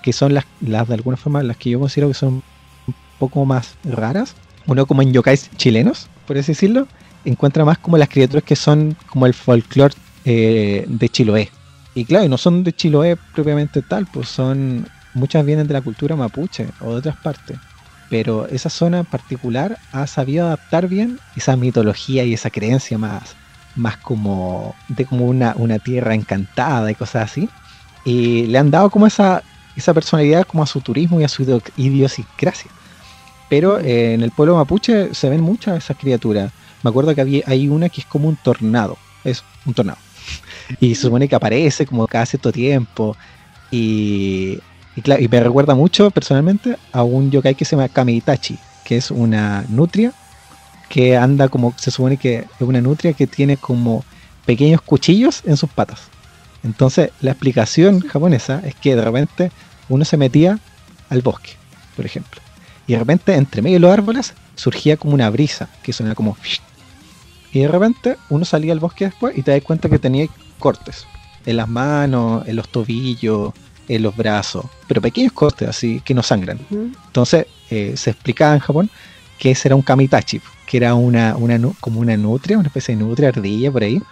que 0.02 0.12
son 0.12 0.34
las, 0.34 0.44
las 0.60 0.88
de 0.88 0.94
alguna 0.94 1.16
forma 1.16 1.42
las 1.44 1.56
que 1.56 1.70
yo 1.70 1.78
considero 1.78 2.08
que 2.08 2.14
son 2.14 2.42
un 2.86 2.94
poco 3.20 3.44
más 3.44 3.76
raras. 3.84 4.34
Uno 4.66 4.86
como 4.86 5.02
en 5.02 5.12
yokais 5.12 5.50
chilenos, 5.56 6.08
por 6.26 6.36
así 6.36 6.52
decirlo, 6.52 6.88
encuentra 7.24 7.64
más 7.64 7.78
como 7.78 7.96
las 7.96 8.08
criaturas 8.08 8.42
que 8.42 8.56
son 8.56 8.96
como 9.08 9.26
el 9.26 9.34
folclore 9.34 9.94
eh, 10.24 10.86
de 10.88 11.08
Chiloé, 11.08 11.52
Y 11.94 12.06
claro, 12.06 12.24
y 12.24 12.28
no 12.28 12.38
son 12.38 12.64
de 12.64 12.72
Chiloé 12.72 13.16
propiamente 13.16 13.82
tal, 13.82 14.06
pues 14.06 14.28
son. 14.28 14.88
Muchas 15.12 15.44
vienen 15.44 15.68
de 15.68 15.74
la 15.74 15.82
cultura 15.82 16.16
mapuche 16.16 16.72
o 16.78 16.92
de 16.94 16.98
otras 16.98 17.16
partes. 17.16 17.60
Pero 18.08 18.48
esa 18.48 18.68
zona 18.70 19.00
en 19.00 19.06
particular 19.06 19.80
ha 19.92 20.06
sabido 20.08 20.46
adaptar 20.46 20.88
bien 20.88 21.20
esa 21.32 21.56
mitología 21.56 22.24
y 22.24 22.34
esa 22.34 22.50
creencia 22.50 22.98
más, 22.98 23.38
más 23.74 23.98
como 23.98 24.80
de 24.88 25.06
como 25.06 25.26
una, 25.26 25.54
una 25.56 25.78
tierra 25.78 26.14
encantada 26.14 26.90
y 26.90 26.94
cosas 26.96 27.24
así. 27.30 27.54
Y 28.02 28.46
le 28.48 28.58
han 28.58 28.70
dado 28.72 28.90
como 28.90 29.06
esa, 29.06 29.44
esa 29.74 29.94
personalidad 29.94 30.44
como 30.44 30.62
a 30.64 30.66
su 30.66 30.82
turismo 30.82 31.20
y 31.20 31.24
a 31.24 31.28
su 31.28 31.42
idio- 31.44 31.62
idiosincrasia. 31.76 32.72
Pero 33.48 33.80
eh, 33.80 34.14
en 34.14 34.22
el 34.22 34.32
pueblo 34.32 34.56
mapuche 34.56 35.14
se 35.14 35.28
ven 35.30 35.40
muchas 35.42 35.74
de 35.74 35.78
esas 35.80 35.96
criaturas. 35.98 36.52
Me 36.82 36.90
acuerdo 36.90 37.14
que 37.14 37.20
había, 37.22 37.42
hay 37.46 37.68
una 37.68 37.90
que 37.90 38.02
es 38.02 38.06
como 38.06 38.28
un 38.28 38.36
tornado. 38.38 39.02
Es 39.24 39.46
un 39.64 39.74
tornado. 39.74 40.03
Y 40.80 40.94
se 40.94 41.02
supone 41.02 41.28
que 41.28 41.34
aparece 41.34 41.86
como 41.86 42.06
cada 42.06 42.26
cierto 42.26 42.52
tiempo. 42.52 43.16
Y, 43.70 44.58
y, 44.96 45.02
claro, 45.02 45.22
y 45.22 45.28
me 45.28 45.40
recuerda 45.40 45.74
mucho 45.74 46.10
personalmente 46.10 46.76
a 46.92 47.02
un 47.02 47.30
yokai 47.30 47.54
que 47.54 47.64
se 47.64 47.76
llama 47.76 47.88
Kamitachi, 47.88 48.58
que 48.84 48.96
es 48.96 49.10
una 49.10 49.64
nutria 49.68 50.12
que 50.88 51.16
anda 51.16 51.48
como, 51.48 51.74
se 51.76 51.90
supone 51.90 52.16
que 52.16 52.38
es 52.38 52.60
una 52.60 52.80
nutria 52.80 53.12
que 53.14 53.26
tiene 53.26 53.56
como 53.56 54.04
pequeños 54.44 54.80
cuchillos 54.80 55.42
en 55.44 55.56
sus 55.56 55.70
patas. 55.70 56.02
Entonces, 56.62 57.10
la 57.20 57.32
explicación 57.32 58.00
japonesa 58.00 58.62
es 58.64 58.74
que 58.74 58.96
de 58.96 59.02
repente 59.02 59.50
uno 59.88 60.04
se 60.04 60.16
metía 60.16 60.58
al 61.10 61.22
bosque, 61.22 61.50
por 61.96 62.06
ejemplo. 62.06 62.40
Y 62.86 62.92
de 62.92 62.98
repente, 62.98 63.34
entre 63.34 63.62
medio 63.62 63.76
de 63.76 63.80
los 63.80 63.92
árboles, 63.92 64.34
surgía 64.54 64.96
como 64.96 65.14
una 65.14 65.30
brisa, 65.30 65.68
que 65.82 65.92
sonaba 65.92 66.14
como... 66.14 66.36
Y 67.54 67.60
de 67.60 67.68
repente, 67.68 68.16
uno 68.30 68.44
salía 68.44 68.72
al 68.72 68.80
bosque 68.80 69.06
después 69.06 69.38
y 69.38 69.42
te 69.42 69.52
das 69.52 69.62
cuenta 69.62 69.88
que 69.88 70.00
tenía 70.00 70.26
cortes. 70.58 71.06
En 71.46 71.56
las 71.56 71.68
manos, 71.68 72.46
en 72.48 72.56
los 72.56 72.68
tobillos, 72.68 73.52
en 73.86 74.02
los 74.02 74.16
brazos. 74.16 74.66
Pero 74.88 75.00
pequeños 75.00 75.32
cortes, 75.32 75.68
así, 75.68 76.00
que 76.04 76.14
no 76.14 76.22
sangran. 76.24 76.58
Entonces, 76.70 77.46
eh, 77.70 77.94
se 77.96 78.10
explicaba 78.10 78.54
en 78.54 78.60
Japón 78.60 78.90
que 79.38 79.52
ese 79.52 79.68
era 79.68 79.76
un 79.76 79.82
kamitachi, 79.82 80.40
que 80.66 80.76
era 80.78 80.94
una, 80.94 81.36
una 81.36 81.60
como 81.80 82.00
una 82.00 82.16
nutria, 82.16 82.58
una 82.58 82.66
especie 82.66 82.96
de 82.96 83.02
nutria 83.04 83.28
ardilla 83.28 83.70
por 83.70 83.84
ahí, 83.84 84.02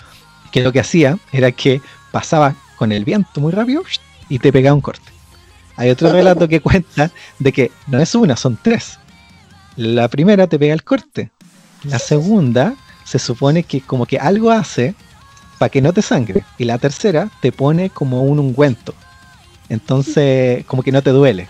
que 0.52 0.62
lo 0.62 0.72
que 0.72 0.80
hacía 0.80 1.18
era 1.32 1.50
que 1.50 1.80
pasaba 2.12 2.54
con 2.76 2.92
el 2.92 3.04
viento 3.04 3.40
muy 3.40 3.50
rápido 3.50 3.82
y 4.28 4.38
te 4.38 4.52
pegaba 4.52 4.74
un 4.74 4.80
corte. 4.82 5.10
Hay 5.76 5.90
otro 5.90 6.12
relato 6.12 6.46
que 6.46 6.60
cuenta 6.60 7.10
de 7.40 7.52
que 7.52 7.72
no 7.88 7.98
es 7.98 8.14
una, 8.14 8.36
son 8.36 8.56
tres. 8.62 8.98
La 9.74 10.06
primera 10.06 10.46
te 10.46 10.60
pega 10.60 10.74
el 10.74 10.84
corte. 10.84 11.30
La 11.84 11.98
segunda 11.98 12.76
se 13.12 13.18
supone 13.18 13.62
que 13.64 13.82
como 13.82 14.06
que 14.06 14.18
algo 14.18 14.50
hace 14.50 14.94
para 15.58 15.68
que 15.68 15.82
no 15.82 15.92
te 15.92 16.00
sangre. 16.02 16.44
Y 16.58 16.64
la 16.64 16.78
tercera 16.78 17.28
te 17.40 17.52
pone 17.52 17.90
como 17.90 18.22
un 18.22 18.38
ungüento. 18.38 18.94
Entonces, 19.68 20.64
como 20.66 20.82
que 20.82 20.92
no 20.92 21.02
te 21.02 21.10
duele. 21.10 21.48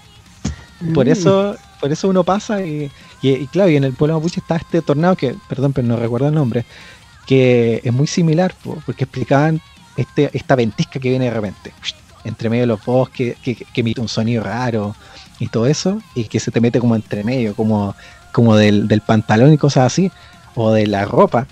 Por 0.92 1.06
Mm. 1.06 1.10
eso, 1.10 1.56
por 1.80 1.92
eso 1.92 2.08
uno 2.08 2.24
pasa 2.24 2.62
y, 2.62 2.90
y, 3.20 3.30
y 3.30 3.46
claro, 3.46 3.70
y 3.70 3.76
en 3.76 3.84
el 3.84 3.94
pueblo 3.94 4.16
mapuche 4.16 4.40
está 4.40 4.56
este 4.56 4.82
tornado 4.82 5.16
que, 5.16 5.36
perdón, 5.48 5.72
pero 5.72 5.86
no 5.86 5.96
recuerdo 5.96 6.28
el 6.28 6.34
nombre, 6.34 6.64
que 7.26 7.80
es 7.84 7.92
muy 7.92 8.06
similar, 8.08 8.54
po, 8.62 8.82
porque 8.84 9.04
explicaban 9.04 9.60
este, 9.96 10.30
esta 10.36 10.56
ventisca 10.56 10.98
que 10.98 11.10
viene 11.10 11.26
de 11.26 11.30
repente, 11.30 11.72
entre 12.24 12.50
medio 12.50 12.62
de 12.62 12.66
los 12.66 12.84
bosques, 12.84 13.36
que, 13.40 13.54
que, 13.54 13.64
que 13.64 13.80
emite 13.82 14.00
un 14.00 14.08
sonido 14.08 14.42
raro 14.42 14.96
y 15.38 15.46
todo 15.48 15.66
eso, 15.66 16.02
y 16.14 16.24
que 16.24 16.40
se 16.40 16.50
te 16.50 16.60
mete 16.60 16.80
como 16.80 16.96
entre 16.96 17.22
medio, 17.24 17.54
como, 17.54 17.94
como 18.32 18.56
del, 18.56 18.88
del 18.88 19.02
pantalón 19.02 19.52
y 19.52 19.58
cosas 19.58 19.86
así, 19.86 20.10
o 20.54 20.72
de 20.72 20.86
la 20.86 21.04
ropa, 21.04 21.46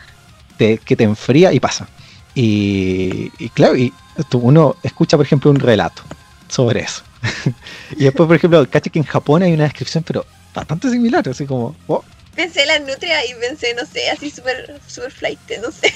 te- 0.57 0.79
que 0.79 0.97
te 0.97 1.05
enfría 1.05 1.53
y 1.53 1.61
pasa. 1.61 1.89
Y, 2.35 3.31
y 3.39 3.49
claro, 3.51 3.77
y 3.77 3.93
tú- 4.29 4.39
uno 4.39 4.77
escucha, 4.83 5.17
por 5.17 5.27
ejemplo, 5.27 5.51
un 5.51 5.59
relato 5.61 6.03
sobre 6.49 6.81
eso. 6.81 7.03
y 7.97 8.05
después, 8.05 8.27
por 8.27 8.37
ejemplo, 8.37 8.67
caché 8.71 8.91
que 8.91 8.99
en 8.99 9.05
Japón 9.05 9.43
hay 9.43 9.53
una 9.53 9.65
descripción, 9.65 10.03
pero 10.05 10.25
bastante 10.55 10.91
similar, 10.91 11.29
así 11.29 11.47
como, 11.47 11.77
oh, 11.87 12.05
Pensé 12.35 12.63
en 12.63 12.69
la 12.69 12.79
nutria 12.79 13.27
y 13.27 13.35
pensé, 13.35 13.75
no 13.75 13.85
sé, 13.85 14.09
así 14.09 14.31
súper 14.31 14.81
super 14.87 15.11
flight, 15.11 15.39
no 15.61 15.71
sé. 15.73 15.93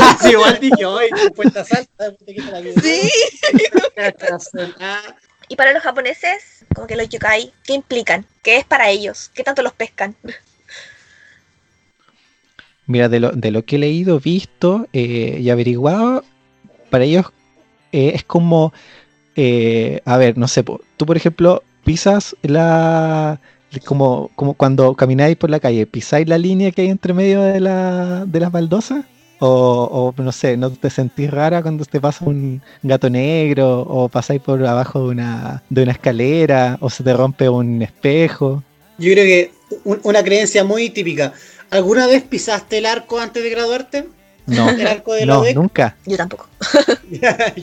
Ah, 0.00 0.16
sí, 0.22 0.30
igual 0.30 0.58
dije, 0.60 0.86
hoy, 0.86 1.08
te 2.24 2.34
quita 2.34 2.50
la 2.52 2.60
vida. 2.60 2.80
Sí. 2.80 3.10
Y 5.48 5.54
para 5.56 5.72
los 5.72 5.82
japoneses, 5.82 6.64
como 6.74 6.86
que 6.88 6.96
los 6.96 7.08
yokai, 7.08 7.52
¿qué 7.64 7.74
implican? 7.74 8.26
¿Qué 8.42 8.56
es 8.56 8.64
para 8.64 8.90
ellos? 8.90 9.30
¿Qué 9.32 9.44
tanto 9.44 9.62
los 9.62 9.72
pescan? 9.72 10.16
Mira, 12.86 13.08
de 13.08 13.20
lo, 13.20 13.32
de 13.32 13.50
lo 13.50 13.64
que 13.64 13.76
he 13.76 13.78
leído, 13.80 14.20
visto 14.20 14.86
eh, 14.92 15.38
y 15.42 15.50
averiguado, 15.50 16.22
para 16.90 17.04
ellos 17.04 17.26
eh, 17.92 18.12
es 18.14 18.24
como, 18.24 18.72
eh, 19.34 20.00
a 20.04 20.16
ver, 20.16 20.38
no 20.38 20.46
sé, 20.48 20.62
tú 20.96 21.06
por 21.06 21.16
ejemplo 21.16 21.62
pisas 21.84 22.36
la, 22.42 23.40
como, 23.84 24.30
como 24.36 24.54
cuando 24.54 24.94
camináis 24.94 25.36
por 25.36 25.50
la 25.50 25.60
calle, 25.60 25.86
pisáis 25.86 26.28
la 26.28 26.38
línea 26.38 26.70
que 26.70 26.82
hay 26.82 26.88
entre 26.88 27.12
medio 27.12 27.42
de, 27.42 27.60
la, 27.60 28.24
de 28.24 28.40
las 28.40 28.52
baldosas, 28.52 29.04
o, 29.38 30.12
o 30.16 30.22
no 30.22 30.32
sé, 30.32 30.56
no 30.56 30.70
te 30.70 30.88
sentís 30.88 31.30
rara 31.30 31.60
cuando 31.62 31.84
te 31.84 32.00
pasa 32.00 32.24
un 32.24 32.62
gato 32.82 33.10
negro, 33.10 33.80
o 33.80 34.08
pasáis 34.08 34.40
por 34.40 34.64
abajo 34.64 35.02
de 35.02 35.08
una, 35.08 35.62
de 35.68 35.82
una 35.82 35.92
escalera, 35.92 36.78
o 36.80 36.88
se 36.88 37.02
te 37.04 37.12
rompe 37.12 37.48
un 37.48 37.82
espejo. 37.82 38.62
Yo 38.98 39.12
creo 39.12 39.24
que 39.24 39.50
un- 39.84 40.00
una 40.04 40.22
creencia 40.22 40.64
muy 40.64 40.88
típica. 40.90 41.34
¿Alguna 41.70 42.06
vez 42.06 42.22
pisaste 42.24 42.78
el 42.78 42.86
arco 42.86 43.18
antes 43.18 43.42
de 43.42 43.50
graduarte? 43.50 44.08
No, 44.46 44.70
¿El 44.70 44.86
arco 44.86 45.12
de 45.14 45.26
la 45.26 45.34
no, 45.34 45.40
UDEC? 45.40 45.56
nunca. 45.56 45.96
Yo 46.06 46.16
tampoco. 46.16 46.48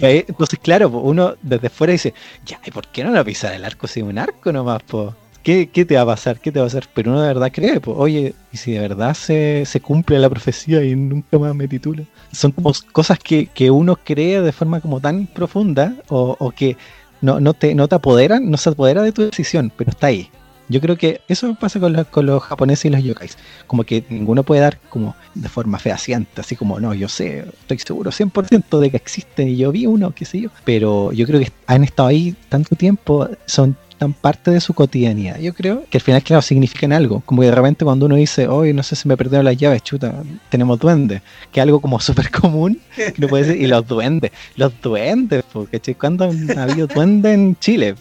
Entonces, 0.02 0.60
claro, 0.62 0.90
uno 0.90 1.36
desde 1.42 1.70
fuera 1.70 1.94
dice, 1.94 2.14
ya, 2.46 2.60
¿y 2.66 2.72
por 2.72 2.88
qué 2.88 3.04
no 3.04 3.12
lo 3.12 3.24
pisar 3.24 3.54
el 3.54 3.64
arco 3.66 3.88
si 3.88 4.02
es 4.02 4.06
un 4.06 4.18
arco 4.18 4.52
nomás, 4.52 4.84
po? 4.84 5.16
¿Qué, 5.44 5.70
qué 5.70 5.86
te 5.86 5.96
va 5.96 6.02
a 6.02 6.06
pasar? 6.06 6.40
¿Qué 6.40 6.52
te 6.52 6.60
va 6.60 6.66
a 6.66 6.68
hacer? 6.68 6.88
Pero 6.94 7.12
uno 7.12 7.22
de 7.22 7.28
verdad 7.28 7.52
cree, 7.54 7.80
oye, 7.86 8.34
y 8.52 8.58
si 8.58 8.72
de 8.74 8.80
verdad 8.80 9.14
se, 9.14 9.64
se 9.66 9.82
cumple 9.82 10.20
la 10.20 10.30
profecía 10.30 10.84
y 10.84 10.96
nunca 10.96 11.38
más 11.38 11.54
me 11.56 11.68
titulo. 11.68 12.06
Son 12.32 12.52
como 12.52 12.72
cosas 12.92 13.20
que, 13.20 13.48
que 13.48 13.70
uno 13.72 13.98
cree 13.98 14.42
de 14.42 14.52
forma 14.54 14.80
como 14.82 15.02
tan 15.02 15.28
profunda 15.28 15.96
o, 16.08 16.36
o 16.40 16.52
que 16.52 16.78
no, 17.22 17.40
no, 17.42 17.54
te, 17.54 17.76
no 17.76 17.88
te 17.90 17.96
apoderan, 17.96 18.50
no 18.50 18.58
se 18.58 18.70
apodera 18.70 19.02
de 19.02 19.12
tu 19.12 19.24
decisión, 19.24 19.72
pero 19.76 19.92
está 19.92 20.08
ahí. 20.08 20.30
Yo 20.70 20.80
creo 20.82 20.98
que 20.98 21.22
eso 21.28 21.56
pasa 21.56 21.80
con, 21.80 21.94
los- 21.94 22.08
con 22.08 22.26
los 22.26 22.42
japoneses 22.44 22.86
y 22.86 22.90
los 22.90 23.04
yokais. 23.04 23.38
Como 23.68 23.84
que 23.84 24.04
ninguno 24.10 24.44
puede 24.44 24.62
dar 24.62 24.80
como 24.90 25.16
de 25.36 25.50
forma 25.50 25.78
fehaciente, 25.80 26.42
así 26.42 26.56
como, 26.56 26.80
no, 26.80 26.94
yo 26.94 27.08
sé, 27.10 27.46
estoy 27.62 27.80
seguro 27.80 28.12
100% 28.12 28.80
de 28.80 28.90
que 28.92 28.98
existen 28.98 29.48
y 29.50 29.58
yo 29.58 29.72
vi 29.72 29.86
uno, 29.86 30.12
qué 30.16 30.26
sé 30.26 30.40
yo. 30.42 30.50
Pero 30.64 31.12
yo 31.12 31.26
creo 31.26 31.40
que 31.40 31.52
han 31.68 31.84
estado 31.84 32.10
ahí 32.10 32.36
tanto 32.50 32.76
tiempo, 32.76 33.28
son 33.46 33.76
parte 34.12 34.52
de 34.52 34.60
su 34.60 34.74
cotidianidad. 34.74 35.40
Yo 35.40 35.54
creo 35.54 35.84
que 35.90 35.98
al 35.98 36.02
final, 36.02 36.22
claro, 36.22 36.42
significan 36.42 36.92
algo. 36.92 37.22
Como 37.26 37.42
que 37.42 37.48
de 37.48 37.56
repente 37.56 37.86
cuando 37.86 38.08
uno 38.08 38.16
dice, 38.16 38.48
hoy 38.48 38.74
no 38.74 38.84
sé 38.84 38.96
si 38.96 39.08
me 39.08 39.16
perdieron 39.16 39.46
las 39.46 39.56
llaves, 39.56 39.84
chuta, 39.84 40.24
tenemos 40.50 40.80
duendes. 40.80 41.22
Que 41.52 41.62
algo 41.62 41.80
como 41.80 42.00
súper 42.02 42.30
común, 42.30 42.82
no 43.18 43.28
puede 43.28 43.46
ser. 43.46 43.58
Y 43.58 43.68
los 43.68 43.88
duendes, 43.88 44.32
los 44.56 44.74
duendes, 44.82 45.44
porque 45.54 45.96
¿cuándo 45.96 46.26
han 46.26 46.60
habido 46.60 46.88
duendes 46.88 47.34
en 47.34 47.56
Chile? 47.60 47.96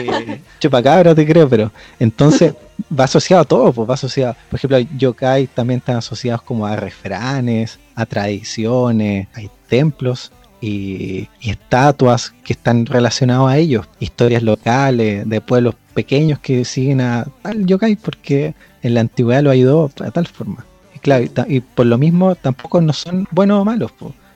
Eh, 0.00 0.40
chupacabra 0.58 1.14
te 1.14 1.26
creo, 1.26 1.48
pero 1.48 1.70
entonces 1.98 2.54
va 2.98 3.04
asociado 3.04 3.42
a 3.42 3.44
todo, 3.44 3.72
pues 3.72 3.88
va 3.88 3.94
asociado, 3.94 4.36
por 4.50 4.58
ejemplo, 4.58 4.78
yokai 4.96 5.46
también 5.46 5.78
están 5.78 5.96
asociados 5.96 6.42
como 6.42 6.66
a 6.66 6.76
refranes, 6.76 7.78
a 7.94 8.04
tradiciones, 8.04 9.28
hay 9.34 9.50
templos 9.68 10.32
y, 10.60 11.28
estatuas 11.42 12.32
que 12.44 12.52
están 12.52 12.86
relacionados 12.86 13.50
a 13.50 13.58
ellos, 13.58 13.86
historias 14.00 14.42
locales 14.42 15.28
de 15.28 15.40
pueblos 15.40 15.74
pequeños 15.94 16.38
que 16.38 16.64
siguen 16.64 17.00
a 17.00 17.26
tal 17.42 17.66
yokai 17.66 17.96
porque 17.96 18.54
en 18.82 18.94
la 18.94 19.00
antigüedad 19.00 19.42
lo 19.42 19.50
ayudó 19.50 19.90
de 19.98 20.10
tal 20.10 20.26
forma. 20.26 20.64
Y 20.94 20.98
claro, 20.98 21.24
y, 21.48 21.60
por 21.60 21.86
lo 21.86 21.98
mismo 21.98 22.34
tampoco 22.34 22.80
no 22.80 22.92
son 22.92 23.26
buenos 23.30 23.60
o 23.60 23.64
malos. 23.64 23.92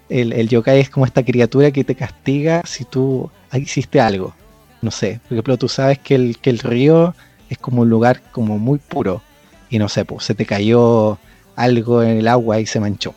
El, 0.08 0.48
yokai 0.48 0.80
es 0.80 0.90
como 0.90 1.06
esta 1.06 1.24
criatura 1.24 1.70
que 1.70 1.84
te 1.84 1.94
castiga 1.94 2.62
si 2.64 2.84
tú 2.84 3.30
hiciste 3.54 4.00
algo. 4.00 4.34
No 4.82 4.90
sé, 4.90 5.20
por 5.28 5.34
ejemplo, 5.34 5.58
tú 5.58 5.68
sabes 5.68 5.98
que 5.98 6.14
el, 6.14 6.38
que 6.38 6.50
el 6.50 6.58
río 6.58 7.14
es 7.48 7.58
como 7.58 7.82
un 7.82 7.90
lugar 7.90 8.22
como 8.32 8.58
muy 8.58 8.78
puro 8.78 9.22
y 9.68 9.78
no 9.78 9.88
sé, 9.88 10.04
pues 10.04 10.24
se 10.24 10.34
te 10.34 10.46
cayó 10.46 11.18
algo 11.54 12.02
en 12.02 12.18
el 12.18 12.28
agua 12.28 12.60
y 12.60 12.66
se 12.66 12.80
manchó. 12.80 13.14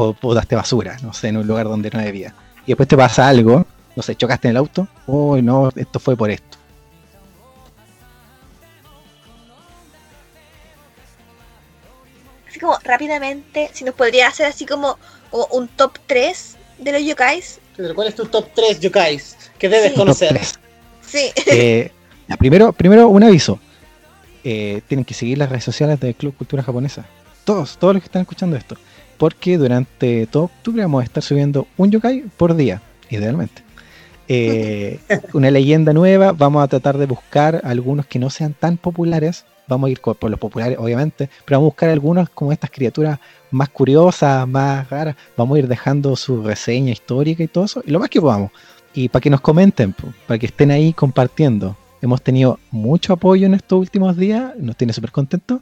O 0.00 0.14
botaste 0.14 0.54
basura, 0.54 0.96
no 1.02 1.12
sé, 1.12 1.26
en 1.26 1.38
un 1.38 1.46
lugar 1.48 1.66
donde 1.66 1.90
no 1.90 1.98
debía. 1.98 2.32
Y 2.64 2.68
después 2.68 2.88
te 2.88 2.96
pasa 2.96 3.26
algo, 3.26 3.66
no 3.96 4.02
sé, 4.04 4.14
chocaste 4.14 4.46
en 4.46 4.50
el 4.52 4.58
auto, 4.58 4.86
oh 5.08 5.36
no, 5.38 5.70
esto 5.74 5.98
fue 5.98 6.16
por 6.16 6.30
esto. 6.30 6.56
Así 12.48 12.60
como 12.60 12.78
rápidamente, 12.84 13.70
si 13.72 13.84
nos 13.84 13.96
podría 13.96 14.28
hacer 14.28 14.46
así 14.46 14.66
como, 14.66 14.98
como 15.30 15.46
un 15.46 15.66
top 15.66 15.98
3 16.06 16.56
de 16.78 16.92
los 16.92 17.02
yokais. 17.04 17.58
¿Cuál 17.96 18.06
es 18.06 18.14
tu 18.14 18.26
top 18.26 18.46
3 18.54 18.78
yokais 18.78 19.36
que 19.58 19.68
debes 19.68 19.90
Sí. 19.90 19.96
Conocer? 19.96 20.40
Sí. 21.04 21.32
Eh, 21.46 21.90
primero, 22.38 22.72
primero 22.72 23.08
un 23.08 23.24
aviso. 23.24 23.58
Eh, 24.44 24.80
tienen 24.86 25.04
que 25.04 25.14
seguir 25.14 25.38
las 25.38 25.48
redes 25.48 25.64
sociales 25.64 25.98
del 25.98 26.14
Club 26.14 26.36
Cultura 26.36 26.62
Japonesa. 26.62 27.04
Todos, 27.44 27.76
todos 27.78 27.94
los 27.94 28.02
que 28.02 28.06
están 28.06 28.22
escuchando 28.22 28.56
esto. 28.56 28.76
Porque 29.18 29.58
durante 29.58 30.26
todo 30.26 30.44
octubre 30.44 30.82
vamos 30.82 31.02
a 31.02 31.04
estar 31.04 31.22
subiendo 31.22 31.66
un 31.76 31.90
yokai 31.90 32.24
por 32.36 32.54
día. 32.54 32.80
idealmente. 33.10 33.62
Eh, 34.30 35.00
una 35.32 35.50
leyenda 35.50 35.94
nueva, 35.94 36.32
vamos 36.32 36.62
a 36.62 36.68
tratar 36.68 36.98
de 36.98 37.06
buscar 37.06 37.62
algunos 37.64 38.06
que 38.06 38.18
no 38.18 38.28
sean 38.30 38.52
tan 38.52 38.76
populares. 38.76 39.46
Vamos 39.66 39.88
a 39.88 39.90
ir 39.90 40.00
por 40.00 40.30
los 40.30 40.38
populares, 40.38 40.78
obviamente, 40.78 41.28
pero 41.44 41.58
vamos 41.58 41.68
a 41.68 41.72
buscar 41.72 41.88
algunos 41.90 42.30
como 42.30 42.52
estas 42.52 42.70
criaturas 42.70 43.18
más 43.50 43.68
curiosas, 43.68 44.46
más 44.46 44.88
raras. 44.88 45.16
Vamos 45.36 45.56
a 45.56 45.58
ir 45.58 45.68
dejando 45.68 46.16
su 46.16 46.42
reseña 46.42 46.92
histórica 46.92 47.42
y 47.42 47.48
todo 47.48 47.64
eso, 47.64 47.82
y 47.84 47.90
lo 47.90 47.98
más 47.98 48.08
que 48.08 48.20
podamos. 48.20 48.50
Y 48.94 49.08
para 49.08 49.20
que 49.20 49.30
nos 49.30 49.40
comenten, 49.40 49.94
para 50.26 50.38
que 50.38 50.46
estén 50.46 50.70
ahí 50.70 50.92
compartiendo. 50.92 51.76
Hemos 52.00 52.22
tenido 52.22 52.58
mucho 52.70 53.12
apoyo 53.12 53.46
en 53.46 53.54
estos 53.54 53.78
últimos 53.78 54.16
días, 54.16 54.52
nos 54.56 54.76
tiene 54.76 54.92
súper 54.92 55.10
contentos. 55.10 55.60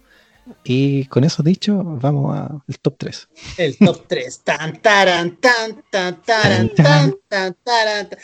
Y 0.64 1.06
con 1.06 1.24
eso 1.24 1.42
dicho, 1.42 1.82
vamos 1.82 2.36
al 2.36 2.78
top 2.80 2.96
3. 2.98 3.28
El 3.56 3.76
top 3.78 4.06
3. 4.06 4.40
Tan, 4.44 4.80
taran, 4.80 5.36
tan, 5.36 5.82
tan, 5.90 6.22
taran, 6.22 6.74
tan, 6.74 7.14
tan, 7.28 7.56
taran, 7.64 8.08
tan. 8.08 8.18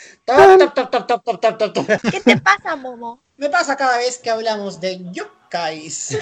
Top, 0.59 0.73
top, 0.73 0.89
top, 0.91 1.07
top, 1.07 1.23
top, 1.23 1.39
top, 1.41 1.57
top, 1.57 1.73
top. 1.73 1.85
¿Qué 2.11 2.21
te 2.21 2.37
pasa, 2.37 2.75
Momo? 2.75 3.19
Me 3.37 3.49
pasa 3.49 3.75
cada 3.75 3.97
vez 3.97 4.17
que 4.19 4.29
hablamos 4.29 4.79
de 4.79 5.01
yokais. 5.11 6.11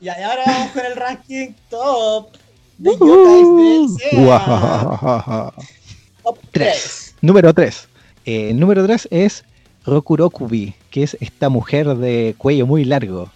y 0.00 0.08
ahora 0.08 0.42
vamos 0.46 0.70
con 0.72 0.84
el 0.84 0.96
ranking 0.96 1.52
top 1.68 2.36
de 2.78 2.90
yokais 2.92 3.56
del 3.56 3.88
SEA. 3.98 4.24
Guajajaja. 4.24 5.54
Top 6.22 6.38
3. 6.50 7.14
Número 7.22 7.54
3. 7.54 7.88
número 8.54 8.84
3 8.84 9.08
es 9.10 9.44
Rokurokubi, 9.86 10.74
que 10.90 11.02
es 11.02 11.16
esta 11.20 11.48
mujer 11.48 11.96
de 11.96 12.34
cuello 12.36 12.66
muy 12.66 12.84
largo. 12.84 13.30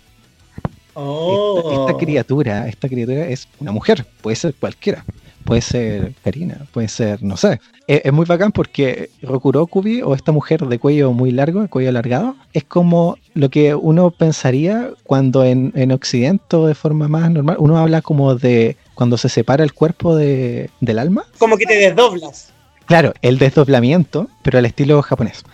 Oh. 0.94 1.58
Esta, 1.58 1.80
esta 1.80 1.98
criatura, 1.98 2.68
esta 2.68 2.88
criatura 2.88 3.26
es 3.26 3.48
una 3.58 3.72
mujer, 3.72 4.06
puede 4.20 4.36
ser 4.36 4.54
cualquiera. 4.54 5.04
Puede 5.44 5.60
ser 5.60 6.14
Karina, 6.24 6.66
puede 6.72 6.88
ser, 6.88 7.22
no 7.22 7.36
sé. 7.36 7.60
Es, 7.86 8.00
es 8.04 8.12
muy 8.14 8.24
bacán 8.24 8.50
porque 8.50 9.10
Rokurokubi 9.22 10.00
o 10.00 10.14
esta 10.14 10.32
mujer 10.32 10.66
de 10.66 10.78
cuello 10.78 11.12
muy 11.12 11.32
largo, 11.32 11.60
de 11.60 11.68
cuello 11.68 11.90
alargado, 11.90 12.34
es 12.54 12.64
como 12.64 13.18
lo 13.34 13.50
que 13.50 13.74
uno 13.74 14.10
pensaría 14.10 14.90
cuando 15.04 15.44
en, 15.44 15.70
en 15.76 15.92
Occidente 15.92 16.56
o 16.56 16.66
de 16.66 16.74
forma 16.74 17.08
más 17.08 17.30
normal, 17.30 17.56
uno 17.58 17.76
habla 17.76 18.00
como 18.00 18.34
de 18.34 18.78
cuando 18.94 19.18
se 19.18 19.28
separa 19.28 19.64
el 19.64 19.74
cuerpo 19.74 20.16
de, 20.16 20.70
del 20.80 20.98
alma. 20.98 21.26
Como 21.38 21.58
que 21.58 21.66
te 21.66 21.74
desdoblas. 21.74 22.50
Claro, 22.86 23.12
el 23.20 23.38
desdoblamiento, 23.38 24.28
pero 24.42 24.58
al 24.58 24.66
estilo 24.66 25.02
japonés. 25.02 25.44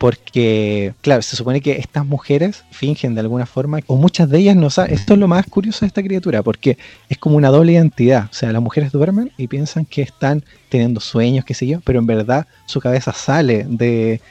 Porque, 0.00 0.94
claro, 1.02 1.20
se 1.20 1.36
supone 1.36 1.60
que 1.60 1.72
estas 1.72 2.06
mujeres 2.06 2.64
fingen 2.70 3.14
de 3.14 3.20
alguna 3.20 3.44
forma, 3.44 3.80
o 3.86 3.96
muchas 3.96 4.30
de 4.30 4.38
ellas 4.38 4.56
no 4.56 4.70
saben. 4.70 4.94
Esto 4.94 5.12
es 5.12 5.20
lo 5.20 5.28
más 5.28 5.44
curioso 5.44 5.80
de 5.80 5.88
esta 5.88 6.02
criatura, 6.02 6.42
porque 6.42 6.78
es 7.10 7.18
como 7.18 7.36
una 7.36 7.50
doble 7.50 7.72
identidad. 7.72 8.24
O 8.30 8.32
sea, 8.32 8.50
las 8.50 8.62
mujeres 8.62 8.92
duermen 8.92 9.30
y 9.36 9.46
piensan 9.46 9.84
que 9.84 10.00
están 10.00 10.42
teniendo 10.70 11.00
sueños, 11.00 11.44
qué 11.44 11.52
sé 11.52 11.66
yo, 11.66 11.80
pero 11.84 11.98
en 11.98 12.06
verdad 12.06 12.46
su 12.64 12.80
cabeza 12.80 13.12
sale 13.12 13.66
de. 13.68 14.22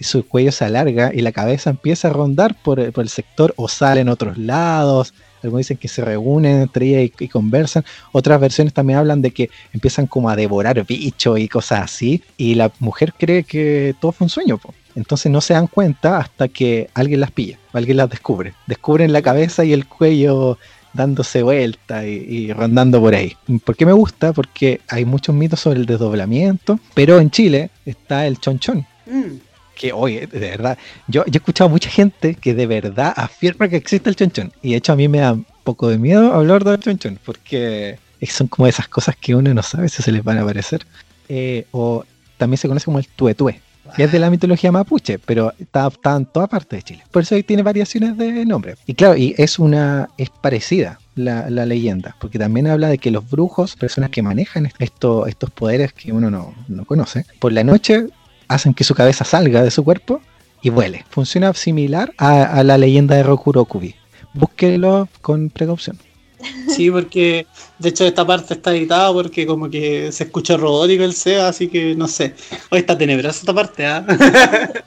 Su 0.00 0.26
cuello 0.26 0.50
se 0.50 0.64
alarga 0.64 1.12
y 1.14 1.20
la 1.20 1.30
cabeza 1.30 1.70
empieza 1.70 2.08
a 2.08 2.12
rondar 2.12 2.56
por, 2.60 2.92
por 2.92 3.04
el 3.04 3.08
sector 3.08 3.54
o 3.56 3.68
sale 3.68 4.00
en 4.00 4.08
otros 4.08 4.36
lados. 4.36 5.14
Algunos 5.42 5.66
dicen 5.66 5.76
que 5.76 5.88
se 5.88 6.04
reúnen 6.04 6.62
entre 6.62 6.86
ellas 6.86 7.12
y, 7.18 7.28
conversan. 7.28 7.84
Otras 8.12 8.40
versiones 8.40 8.74
también 8.74 8.98
hablan 8.98 9.22
de 9.22 9.30
que 9.30 9.50
empiezan 9.72 10.06
como 10.06 10.30
a 10.30 10.36
devorar 10.36 10.84
bichos 10.84 11.38
y 11.38 11.48
cosas 11.48 11.82
así. 11.82 12.22
Y 12.36 12.54
la 12.54 12.72
mujer 12.80 13.14
cree 13.16 13.44
que 13.44 13.94
todo 14.00 14.12
fue 14.12 14.26
un 14.26 14.30
sueño. 14.30 14.58
Po. 14.58 14.72
Entonces 14.94 15.30
no 15.30 15.40
se 15.40 15.54
dan 15.54 15.66
cuenta 15.66 16.18
hasta 16.18 16.48
que 16.48 16.90
alguien 16.94 17.20
las 17.20 17.30
pilla, 17.30 17.58
alguien 17.72 17.96
las 17.96 18.10
descubre. 18.10 18.54
Descubren 18.66 19.12
la 19.12 19.22
cabeza 19.22 19.64
y 19.64 19.72
el 19.72 19.86
cuello 19.86 20.58
dándose 20.92 21.42
vuelta 21.42 22.06
y, 22.06 22.14
y, 22.28 22.52
rondando 22.52 23.00
por 23.00 23.14
ahí. 23.14 23.36
¿Por 23.64 23.76
qué 23.76 23.86
me 23.86 23.92
gusta? 23.92 24.32
Porque 24.32 24.80
hay 24.88 25.04
muchos 25.04 25.34
mitos 25.34 25.60
sobre 25.60 25.80
el 25.80 25.86
desdoblamiento, 25.86 26.78
pero 26.94 27.18
en 27.18 27.30
Chile 27.30 27.70
está 27.86 28.26
el 28.26 28.38
chonchón. 28.38 28.86
Mm. 29.06 29.36
Que, 29.74 29.92
oye, 29.92 30.26
de 30.26 30.38
verdad, 30.38 30.78
yo, 31.08 31.24
yo 31.24 31.32
he 31.32 31.38
escuchado 31.38 31.68
a 31.68 31.72
mucha 31.72 31.88
gente 31.88 32.34
que 32.34 32.54
de 32.54 32.66
verdad 32.66 33.14
afirma 33.16 33.68
que 33.68 33.76
existe 33.76 34.10
el 34.10 34.16
chonchón. 34.16 34.52
Y 34.62 34.72
de 34.72 34.76
hecho 34.76 34.92
a 34.92 34.96
mí 34.96 35.08
me 35.08 35.18
da 35.18 35.32
un 35.32 35.46
poco 35.64 35.88
de 35.88 35.98
miedo 35.98 36.32
hablar 36.34 36.64
del 36.64 36.78
chonchón, 36.78 37.18
porque 37.24 37.98
son 38.30 38.46
como 38.48 38.66
esas 38.66 38.88
cosas 38.88 39.16
que 39.16 39.34
uno 39.34 39.52
no 39.52 39.62
sabe 39.62 39.88
si 39.88 40.02
se 40.02 40.12
les 40.12 40.22
van 40.22 40.38
a 40.38 40.42
aparecer. 40.42 40.86
Eh, 41.28 41.66
o 41.72 42.04
también 42.36 42.58
se 42.58 42.68
conoce 42.68 42.84
como 42.84 42.98
el 42.98 43.08
tuetue, 43.08 43.60
es 43.98 44.12
de 44.12 44.18
la 44.18 44.30
mitología 44.30 44.72
mapuche, 44.72 45.18
pero 45.18 45.52
está, 45.58 45.88
está, 45.88 46.16
en 46.16 46.26
toda 46.26 46.46
parte 46.46 46.76
de 46.76 46.82
Chile. 46.82 47.04
Por 47.10 47.22
eso 47.22 47.36
tiene 47.46 47.62
variaciones 47.62 48.16
de 48.16 48.44
nombre. 48.44 48.76
Y 48.86 48.94
claro, 48.94 49.16
y 49.16 49.34
es 49.38 49.58
una 49.58 50.08
es 50.16 50.30
parecida 50.30 50.98
la, 51.14 51.48
leyenda, 51.66 52.16
porque 52.20 52.38
también 52.38 52.66
habla 52.66 52.88
de 52.88 52.98
que 52.98 53.10
los 53.10 53.28
brujos, 53.28 53.76
personas 53.76 54.10
que 54.10 54.22
manejan 54.22 54.70
esto, 54.78 55.26
estos 55.26 55.50
poderes 55.50 55.92
que 55.92 56.12
uno 56.12 56.30
no, 56.30 56.54
no 56.68 56.84
conoce, 56.84 57.26
por 57.38 57.52
la 57.52 57.64
noche 57.64 58.06
hacen 58.48 58.74
que 58.74 58.84
su 58.84 58.94
cabeza 58.94 59.24
salga 59.24 59.62
de 59.62 59.70
su 59.70 59.84
cuerpo 59.84 60.20
y 60.62 60.70
vuele. 60.70 61.04
Funciona 61.10 61.52
similar 61.54 62.12
a, 62.18 62.44
a 62.44 62.64
la 62.64 62.78
leyenda 62.78 63.16
de 63.16 63.22
Rokurokubi. 63.22 63.94
Búsquelo 64.34 65.08
con 65.20 65.50
precaución. 65.50 65.98
Sí, 66.68 66.90
porque 66.90 67.46
de 67.78 67.88
hecho 67.88 68.06
esta 68.06 68.26
parte 68.26 68.54
está 68.54 68.74
editada 68.74 69.12
porque 69.12 69.46
como 69.46 69.68
que 69.68 70.10
se 70.10 70.24
escucha 70.24 70.56
robótico 70.56 71.04
el 71.04 71.14
SEA, 71.14 71.48
así 71.48 71.68
que 71.68 71.94
no 71.94 72.08
sé. 72.08 72.34
Hoy 72.70 72.80
está 72.80 72.96
tenebrosa 72.96 73.40
esta 73.40 73.54
parte, 73.54 73.86
¿ah? 73.86 74.04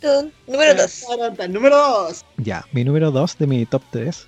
Tun. 0.00 0.32
Número 0.46 0.74
2. 0.74 1.04
Número 1.48 1.76
2. 1.76 2.24
Ya, 2.38 2.64
mi 2.72 2.84
número 2.84 3.10
2 3.10 3.38
de 3.38 3.46
mi 3.46 3.66
top 3.66 3.82
3 3.90 4.26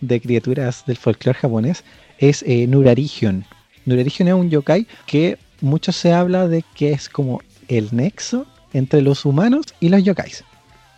de 0.00 0.20
criaturas 0.20 0.84
del 0.86 0.96
folclore 0.96 1.38
japonés 1.38 1.84
es 2.18 2.42
eh, 2.46 2.66
Nurarigion. 2.66 3.44
Nurarigion 3.84 4.28
es 4.28 4.34
un 4.34 4.50
yokai 4.50 4.86
que 5.06 5.38
mucho 5.60 5.92
se 5.92 6.12
habla 6.12 6.48
de 6.48 6.64
que 6.74 6.92
es 6.92 7.08
como 7.08 7.42
el 7.68 7.88
nexo 7.94 8.46
entre 8.72 9.02
los 9.02 9.24
humanos 9.24 9.66
y 9.80 9.88
los 9.88 10.02
yokais. 10.02 10.44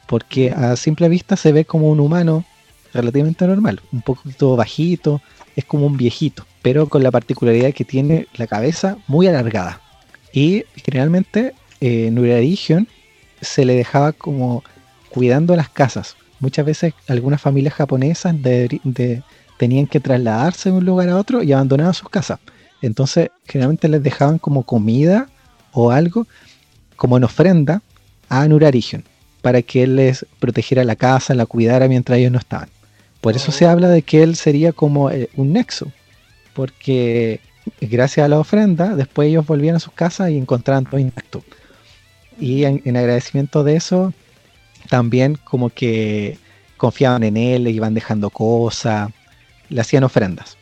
Porque 0.07 0.51
a 0.51 0.75
simple 0.77 1.09
vista 1.09 1.37
se 1.37 1.53
ve 1.53 1.65
como 1.65 1.91
un 1.91 2.01
humano 2.01 2.45
relativamente 2.93 3.47
normal, 3.47 3.81
un 3.93 4.03
poquito 4.03 4.57
bajito, 4.57 5.21
es 5.57 5.65
como 5.65 5.87
un 5.87 5.97
viejito, 5.97 6.47
pero 6.63 6.89
con 6.89 7.03
la 7.03 7.11
particularidad 7.11 7.73
que 7.73 7.85
tiene 7.85 8.27
la 8.35 8.47
cabeza 8.47 8.97
muy 9.07 9.27
alargada. 9.27 9.81
Y 10.33 10.65
generalmente 10.85 11.55
eh, 11.81 12.13
se 13.41 13.65
le 13.65 13.75
dejaba 13.75 14.13
como 14.13 14.63
cuidando 15.09 15.57
las 15.57 15.69
casas. 15.69 16.17
Muchas 16.41 16.65
veces 16.65 16.95
algunas 17.09 17.41
familias 17.41 17.75
japonesas 17.75 18.41
de, 18.41 19.23
tenían 19.59 19.87
que 19.87 20.01
trasladarse 20.01 20.71
de 20.71 20.77
un 20.77 20.85
lugar 20.85 21.09
a 21.09 21.17
otro 21.17 21.43
y 21.43 21.53
abandonaban 21.53 21.95
sus 21.95 22.09
casas. 22.09 22.39
Entonces 22.81 23.31
generalmente 23.45 23.89
les 23.89 24.03
dejaban 24.03 24.39
como 24.39 24.63
comida 24.63 25.29
o 25.73 25.91
algo 25.91 26.27
como 26.97 27.17
en 27.17 27.25
ofrenda 27.25 27.83
a 28.29 28.47
Nurarigion 28.47 29.05
para 29.43 29.63
que 29.63 29.85
él 29.85 29.97
les 29.97 30.27
protegiera 30.39 30.85
la 30.85 30.97
casa, 30.97 31.35
la 31.35 31.47
cuidara 31.47 31.89
mientras 31.89 32.19
ellos 32.19 32.33
no 32.33 32.39
estaban. 32.39 32.69
Por 33.21 33.35
eso 33.35 33.51
se 33.53 33.67
habla 33.67 33.89
de 33.89 34.03
que 34.03 34.23
él 34.23 34.37
sería 34.37 34.73
como 34.73 35.11
eh, 35.11 35.29
un 35.35 35.53
nexo, 35.53 35.91
porque 36.55 37.41
gracias 37.81 38.25
a 38.25 38.29
la 38.29 38.39
ofrenda, 38.39 38.95
después 38.95 39.29
ellos 39.29 39.47
volvían 39.47 39.77
a 39.77 39.81
sus 39.81 39.93
casas 39.93 40.31
y 40.31 40.37
encontraban 40.37 40.85
todo 40.85 41.01
intacto. 41.01 41.43
Y 42.39 42.65
en, 42.65 42.81
en 42.85 42.97
agradecimiento 42.97 43.65
de 43.65 43.77
eso, 43.77 44.15
también 44.89 45.37
como 45.43 45.71
que 45.71 46.39
confiaban 46.77 47.25
en 47.25 47.37
él, 47.37 47.65
le 47.65 47.71
iban 47.71 47.95
dejando 47.95 48.31
cosas, 48.31 49.11
le 49.69 49.81
hacían 49.81 50.05
ofrendas. 50.05 50.57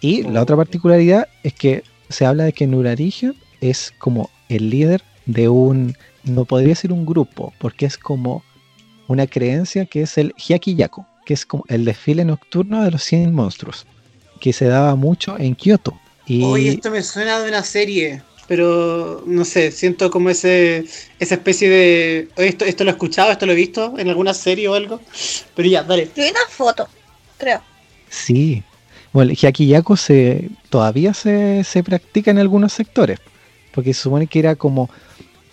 Y 0.00 0.22
la 0.24 0.42
otra 0.42 0.56
particularidad 0.56 1.28
es 1.44 1.54
que 1.54 1.84
se 2.08 2.26
habla 2.26 2.44
de 2.44 2.52
que 2.52 2.66
Nurarigion 2.66 3.36
es 3.60 3.92
como 3.98 4.28
el 4.48 4.68
líder 4.68 5.02
de 5.26 5.48
un, 5.48 5.96
no 6.24 6.44
podría 6.44 6.74
ser 6.74 6.92
un 6.92 7.06
grupo, 7.06 7.54
porque 7.58 7.86
es 7.86 7.96
como 7.96 8.42
una 9.06 9.26
creencia 9.26 9.86
que 9.86 10.02
es 10.02 10.18
el 10.18 10.34
Hyakiyaku 10.36 11.06
que 11.24 11.34
es 11.34 11.46
como 11.46 11.64
el 11.68 11.84
desfile 11.84 12.24
nocturno 12.24 12.84
de 12.84 12.90
los 12.90 13.02
100 13.02 13.34
monstruos, 13.34 13.86
que 14.40 14.52
se 14.52 14.66
daba 14.66 14.94
mucho 14.94 15.38
en 15.38 15.54
Kioto. 15.54 15.98
Y... 16.26 16.42
Oye, 16.44 16.70
esto 16.70 16.90
me 16.90 17.02
suena 17.02 17.40
de 17.40 17.48
una 17.48 17.62
serie, 17.62 18.22
pero 18.46 19.22
no 19.26 19.44
sé, 19.44 19.70
siento 19.70 20.10
como 20.10 20.30
ese 20.30 20.86
esa 21.18 21.34
especie 21.34 21.68
de... 21.68 22.28
Oye, 22.36 22.48
esto, 22.48 22.64
esto 22.64 22.84
lo 22.84 22.90
he 22.90 22.92
escuchado, 22.92 23.32
esto 23.32 23.46
lo 23.46 23.52
he 23.52 23.56
visto 23.56 23.94
en 23.98 24.08
alguna 24.08 24.34
serie 24.34 24.68
o 24.68 24.74
algo, 24.74 25.00
pero 25.54 25.68
ya, 25.68 25.82
dale. 25.82 26.08
Vi 26.14 26.22
una 26.22 26.46
foto, 26.48 26.88
creo. 27.38 27.60
Sí. 28.08 28.62
Bueno, 29.12 29.30
el 29.30 29.36
Hyakiyaku 29.36 29.96
se, 29.96 30.50
todavía 30.70 31.14
se, 31.14 31.62
se 31.64 31.82
practica 31.82 32.30
en 32.30 32.38
algunos 32.38 32.72
sectores, 32.72 33.20
porque 33.72 33.94
se 33.94 34.02
supone 34.02 34.26
que 34.26 34.40
era 34.40 34.56
como 34.56 34.90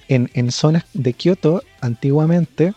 en, 0.07 0.29
en 0.33 0.51
zonas 0.51 0.83
de 0.93 1.13
Kioto 1.13 1.63
antiguamente, 1.79 2.73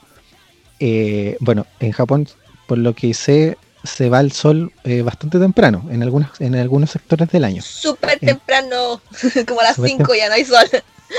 eh, 0.78 1.36
bueno, 1.40 1.66
en 1.80 1.92
Japón 1.92 2.28
por 2.66 2.78
lo 2.78 2.94
que 2.94 3.14
sé, 3.14 3.58
se 3.84 4.08
va 4.08 4.20
el 4.20 4.32
sol 4.32 4.72
eh, 4.84 5.02
bastante 5.02 5.38
temprano 5.38 5.86
en 5.90 6.02
algunos, 6.02 6.40
en 6.40 6.54
algunos 6.56 6.90
sectores 6.90 7.30
del 7.30 7.44
año. 7.44 7.62
Súper 7.62 8.18
eh, 8.20 8.26
temprano, 8.26 9.00
como 9.46 9.60
a 9.60 9.64
las 9.64 9.76
5 9.76 10.14
ya 10.14 10.28
no 10.28 10.34
hay 10.34 10.44
sol. 10.44 10.66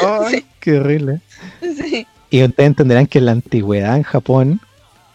Ay, 0.02 0.36
sí. 0.36 0.46
Qué 0.60 0.80
horrible. 0.80 1.22
Sí. 1.62 2.08
Y 2.30 2.44
ustedes 2.44 2.68
entenderán 2.68 3.08
que 3.08 3.20
en 3.20 3.26
la 3.26 3.32
antigüedad 3.34 3.96
en 3.96 4.04
Japón, 4.04 4.62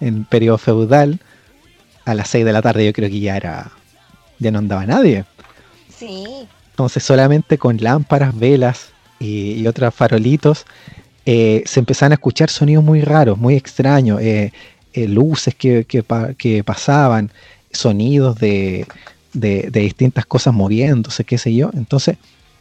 en 0.00 0.24
periodo 0.24 0.58
feudal, 0.58 1.20
a 2.04 2.14
las 2.14 2.28
6 2.28 2.44
de 2.44 2.52
la 2.52 2.62
tarde 2.62 2.86
yo 2.86 2.92
creo 2.92 3.08
que 3.08 3.20
ya 3.20 3.36
era. 3.36 3.70
ya 4.38 4.50
no 4.50 4.58
andaba 4.58 4.86
nadie. 4.86 5.24
Sí. 5.94 6.48
Entonces 6.70 7.02
solamente 7.02 7.58
con 7.58 7.76
lámparas, 7.78 8.38
velas 8.38 8.90
y, 9.18 9.52
y 9.52 9.66
otros 9.66 9.94
farolitos 9.94 10.64
eh, 11.26 11.62
se 11.66 11.80
empezaban 11.80 12.12
a 12.12 12.14
escuchar 12.14 12.50
sonidos 12.50 12.82
muy 12.82 13.02
raros, 13.02 13.36
muy 13.38 13.54
extraños, 13.54 14.20
eh, 14.20 14.52
eh, 14.92 15.08
luces 15.08 15.54
que, 15.54 15.84
que 15.84 16.02
pa- 16.02 16.34
que 16.34 16.64
pasaban, 16.64 17.30
sonidos 17.72 18.38
de, 18.38 18.86
de- 19.32 19.70
distintas 19.70 20.26
cosas 20.26 20.52
moviéndose, 20.54 21.24
qué 21.24 21.38
sé 21.38 21.54
yo. 21.54 21.70
Entonces 21.74 22.16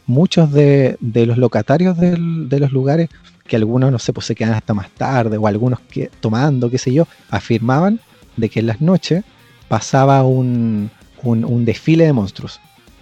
muchos 0.06 0.52
de, 0.52 0.96
de 1.00 1.26
los 1.26 1.38
locatarios 1.38 1.96
de 1.98 2.58
los 2.60 2.72
lugares, 2.72 3.08
que 3.46 3.56
algunos, 3.56 3.90
no 3.92 3.98
sé, 3.98 4.12
pues 4.12 4.26
se 4.26 4.34
quedan 4.34 4.54
hasta 4.54 4.74
más 4.74 4.88
tarde, 4.90 5.36
o 5.36 5.46
algunos 5.46 5.80
que, 5.80 6.10
tomando, 6.20 6.70
qué 6.70 6.78
sé 6.78 6.92
yo, 6.92 7.06
afirmaban 7.30 8.00
de 8.36 8.48
que 8.48 8.60
en 8.60 8.66
las 8.66 8.80
noches 8.80 9.24
pasaba 9.68 10.22
un, 10.24 10.90
un- 11.22 11.64
desfile 11.64 12.04
de 12.06 12.12
monstruos, 12.12 12.60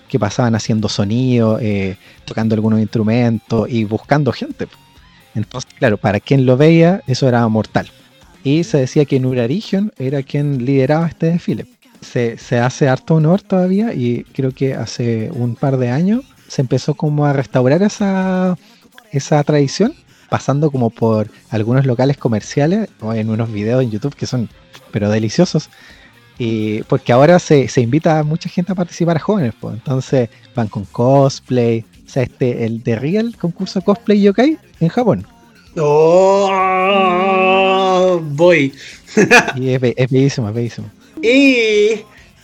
que 0.08 0.18
pasaban 0.18 0.54
haciendo 0.54 0.88
sonido, 0.88 1.58
eh, 1.60 1.96
tocando 2.24 2.54
algunos 2.54 2.80
instrumentos 2.80 3.68
y 3.70 3.84
buscando 3.84 4.32
gente. 4.32 4.66
Entonces, 5.34 5.70
claro, 5.78 5.98
para 5.98 6.18
quien 6.20 6.46
lo 6.46 6.56
veía, 6.56 7.02
eso 7.06 7.28
era 7.28 7.46
mortal. 7.48 7.90
Y 8.44 8.64
se 8.64 8.78
decía 8.78 9.04
que 9.04 9.20
Nurarigion 9.20 9.92
era 9.98 10.22
quien 10.22 10.64
lideraba 10.64 11.08
este 11.08 11.32
desfile. 11.32 11.66
Se, 12.00 12.38
se 12.38 12.58
hace 12.58 12.88
harto 12.88 13.16
honor 13.16 13.42
todavía 13.42 13.92
y 13.92 14.24
creo 14.32 14.52
que 14.52 14.74
hace 14.74 15.30
un 15.32 15.56
par 15.56 15.76
de 15.78 15.90
años 15.90 16.24
se 16.46 16.62
empezó 16.62 16.94
como 16.94 17.26
a 17.26 17.32
restaurar 17.32 17.82
esa, 17.82 18.56
esa 19.12 19.42
tradición, 19.44 19.94
pasando 20.28 20.70
como 20.70 20.90
por 20.90 21.30
algunos 21.50 21.86
locales 21.86 22.16
comerciales 22.16 22.88
o 23.00 23.12
en 23.12 23.30
unos 23.30 23.52
videos 23.52 23.82
en 23.82 23.90
YouTube 23.90 24.14
que 24.14 24.26
son 24.26 24.48
pero 24.90 25.10
deliciosos. 25.10 25.70
Y 26.38 26.82
porque 26.84 27.12
ahora 27.12 27.38
se, 27.38 27.68
se 27.68 27.80
invita 27.80 28.20
a 28.20 28.22
mucha 28.22 28.48
gente 28.48 28.72
a 28.72 28.76
participar 28.76 29.16
a 29.16 29.20
jóvenes, 29.20 29.54
pues. 29.60 29.74
entonces 29.74 30.28
van 30.54 30.68
con 30.68 30.84
cosplay, 30.84 31.84
o 32.06 32.08
sea, 32.08 32.22
este, 32.22 32.64
el 32.64 32.82
de 32.82 32.96
Real 32.96 33.36
concurso 33.36 33.80
cosplay 33.82 34.20
yokai 34.20 34.56
en 34.80 34.88
Japón. 34.88 35.26
Oh, 36.50 38.20
voy. 38.22 38.72
Y 39.56 39.70
es, 39.70 39.80
be- 39.80 39.94
es 39.96 40.10
bellísimo, 40.10 40.48
es 40.48 40.54
bellísimo. 40.54 40.90
Y 41.22 42.00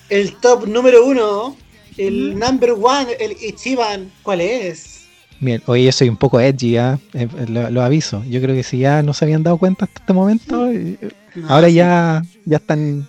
el 0.09 0.35
top 0.41 0.67
número 0.67 1.05
uno, 1.07 1.57
el 1.97 2.39
number 2.39 2.73
one, 2.73 3.13
el 3.21 3.33
Ichiban, 3.41 4.11
¿cuál 4.23 4.41
es? 4.41 5.05
Bien, 5.41 5.63
oye, 5.67 5.85
yo 5.85 5.93
soy 5.93 6.09
un 6.09 6.17
poco 6.17 6.41
edgy, 6.41 6.77
¿ah? 6.77 6.99
Eh, 7.13 7.29
lo, 7.49 7.69
lo 7.71 7.83
aviso. 7.83 8.23
Yo 8.29 8.41
creo 8.41 8.55
que 8.55 8.63
si 8.63 8.79
ya 8.79 9.03
no 9.03 9.13
se 9.13 9.25
habían 9.25 9.43
dado 9.43 9.59
cuenta 9.59 9.85
hasta 9.85 10.01
este 10.01 10.13
momento, 10.13 10.71
eh, 10.71 10.97
No, 11.35 11.49
ahora 11.49 11.69
sí. 11.69 11.75
ya, 11.75 12.23
ya 12.45 12.57
están 12.59 13.07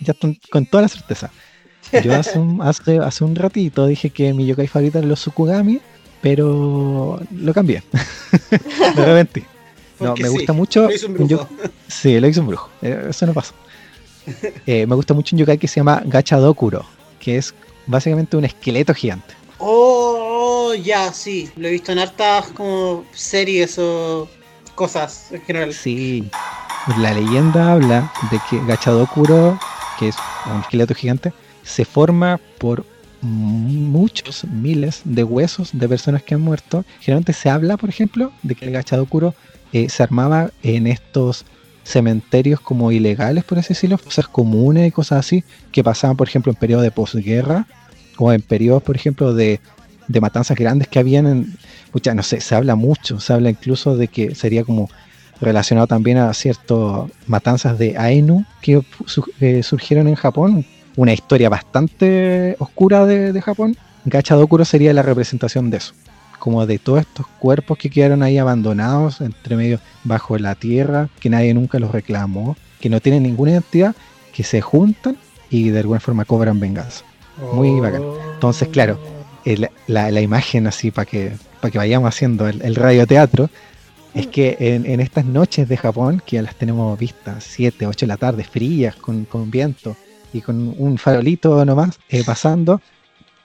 ya 0.00 0.12
están 0.12 0.36
con 0.50 0.66
toda 0.66 0.82
la 0.82 0.88
certeza. 0.88 1.30
Yo 2.02 2.14
hace 2.16 2.38
un, 2.40 2.60
hace, 2.62 2.98
hace 2.98 3.22
un 3.24 3.36
ratito 3.36 3.86
dije 3.86 4.10
que 4.10 4.32
mi 4.34 4.44
yokai 4.46 4.66
favorito 4.66 4.98
era 4.98 5.06
los 5.06 5.20
Sukugami, 5.20 5.78
pero 6.20 7.20
lo 7.30 7.54
cambié. 7.54 7.82
Me 8.96 9.02
arrepentí. 9.02 9.44
No, 10.00 10.14
me 10.16 10.24
sí, 10.28 10.34
gusta 10.34 10.52
mucho. 10.52 10.82
lo 10.88 10.92
hizo 10.94 11.06
un 11.06 11.20
un 11.22 11.28
yo- 11.28 11.36
brujo. 11.38 11.50
Sí, 11.88 12.18
lo 12.20 12.28
hizo 12.28 12.40
un 12.40 12.48
brujo. 12.48 12.68
eh, 12.82 13.06
Eso 13.10 13.26
no 13.26 13.32
pasa. 13.34 13.54
Eh, 14.66 14.86
me 14.86 14.94
gusta 14.96 15.14
mucho 15.14 15.34
un 15.36 15.40
yokai 15.40 15.56
que 15.58 15.68
se 15.68 15.80
llama 15.80 16.02
Gachadokuro, 16.04 16.84
que 17.20 17.36
es 17.38 17.54
básicamente 17.86 18.36
un 18.36 18.44
esqueleto 18.44 18.92
gigante. 18.94 19.34
Oh, 19.58 20.74
ya, 20.74 21.12
sí. 21.12 21.48
Lo 21.56 21.68
he 21.68 21.70
visto 21.72 21.92
en 21.92 22.00
hartas 22.00 22.48
como 22.48 23.04
series 23.14 23.78
o 23.78 24.28
cosas 24.74 25.28
en 25.32 25.40
general. 25.42 25.72
Sí. 25.72 26.28
La 26.98 27.12
leyenda 27.14 27.72
habla 27.72 28.12
de 28.30 28.38
que 28.50 28.64
Gachadokuro, 28.64 29.58
que 29.98 30.08
es 30.08 30.16
un 30.52 30.60
esqueleto 30.60 30.94
gigante, 30.94 31.32
se 31.62 31.84
forma 31.84 32.38
por 32.58 32.84
muchos 33.22 34.44
miles 34.44 35.00
de 35.04 35.24
huesos 35.24 35.70
de 35.72 35.88
personas 35.88 36.22
que 36.22 36.34
han 36.34 36.40
muerto. 36.40 36.84
Generalmente 37.00 37.32
se 37.32 37.48
habla, 37.48 37.76
por 37.76 37.88
ejemplo, 37.88 38.32
de 38.42 38.54
que 38.54 38.66
el 38.66 38.72
Gachadokuro 38.72 39.34
eh, 39.72 39.88
se 39.88 40.02
armaba 40.02 40.50
en 40.62 40.86
estos 40.86 41.44
cementerios 41.84 42.60
como 42.60 42.90
ilegales, 42.90 43.44
por 43.44 43.58
así 43.58 43.68
decirlo, 43.68 43.98
cosas 43.98 44.26
comunes 44.26 44.88
y 44.88 44.90
cosas 44.90 45.20
así, 45.20 45.44
que 45.70 45.84
pasaban, 45.84 46.16
por 46.16 46.28
ejemplo, 46.28 46.50
en 46.50 46.56
periodos 46.58 46.82
de 46.82 46.90
posguerra 46.90 47.66
o 48.18 48.32
en 48.32 48.42
periodos, 48.42 48.82
por 48.82 48.96
ejemplo, 48.96 49.34
de, 49.34 49.60
matanzas 50.20 50.56
grandes 50.56 50.88
que 50.88 50.98
habían 50.98 51.26
en... 51.26 51.56
No 52.14 52.22
sé, 52.22 52.40
se 52.40 52.54
habla 52.54 52.74
mucho, 52.74 53.20
se 53.20 53.32
habla 53.32 53.48
incluso 53.48 53.96
de 53.96 54.08
que 54.08 54.34
sería 54.34 54.64
como 54.64 54.90
relacionado 55.40 55.86
también 55.86 56.18
a 56.18 56.32
ciertas 56.34 57.10
matanzas 57.26 57.78
de 57.78 57.96
Ainu 57.96 58.44
que 58.60 58.82
su- 59.06 59.24
surgieron 59.62 60.08
en 60.08 60.14
Japón, 60.14 60.66
una 60.96 61.12
historia 61.12 61.48
bastante 61.48 62.56
oscura 62.58 63.06
de, 63.06 63.40
Japón. 63.40 63.76
Gachadokuro 64.04 64.64
sería 64.64 64.92
la 64.92 65.02
representación 65.02 65.70
de 65.70 65.78
eso, 65.78 65.94
como 66.38 66.66
de 66.66 66.78
todos 66.78 67.00
estos 67.00 67.26
cuerpos 67.38 67.78
que 67.78 67.90
quedaron 67.90 68.22
ahí 68.22 68.38
abandonados, 68.38 69.20
entre 69.20 69.56
medio 69.56 69.80
bajo 70.04 70.38
la 70.38 70.54
tierra, 70.54 71.08
que 71.20 71.30
nadie 71.30 71.54
nunca 71.54 71.78
los 71.78 71.90
reclamó, 71.92 72.56
que 72.80 72.88
no 72.88 73.00
tienen 73.00 73.22
ninguna 73.24 73.52
identidad, 73.52 73.94
que 74.32 74.44
se 74.44 74.60
juntan 74.60 75.16
y 75.50 75.70
de 75.70 75.80
alguna 75.80 76.00
forma 76.00 76.24
cobran 76.24 76.60
venganza. 76.60 77.04
Muy 77.52 77.80
bacán. 77.80 78.02
Entonces, 78.34 78.68
claro, 78.68 78.98
el- 79.44 79.68
la, 79.86 80.10
la 80.10 80.20
imagen 80.20 80.66
así 80.66 80.90
para 80.90 81.06
que, 81.06 81.32
para 81.60 81.70
que 81.70 81.78
vayamos 81.78 82.08
haciendo 82.08 82.48
el, 82.48 82.62
el 82.62 82.74
radioteatro 82.74 83.48
es 84.14 84.26
que 84.28 84.56
en, 84.60 84.86
en 84.86 85.00
estas 85.00 85.24
noches 85.26 85.68
de 85.68 85.76
Japón, 85.76 86.22
que 86.24 86.36
ya 86.36 86.42
las 86.42 86.54
tenemos 86.54 86.98
vistas 86.98 87.44
7, 87.46 87.86
8 87.86 88.06
de 88.06 88.08
la 88.08 88.16
tarde, 88.16 88.44
frías, 88.44 88.96
con, 88.96 89.24
con 89.26 89.50
viento 89.50 89.94
y 90.32 90.40
con 90.40 90.74
un 90.78 90.96
farolito 90.98 91.64
nomás 91.64 91.98
eh, 92.08 92.22
pasando, 92.24 92.80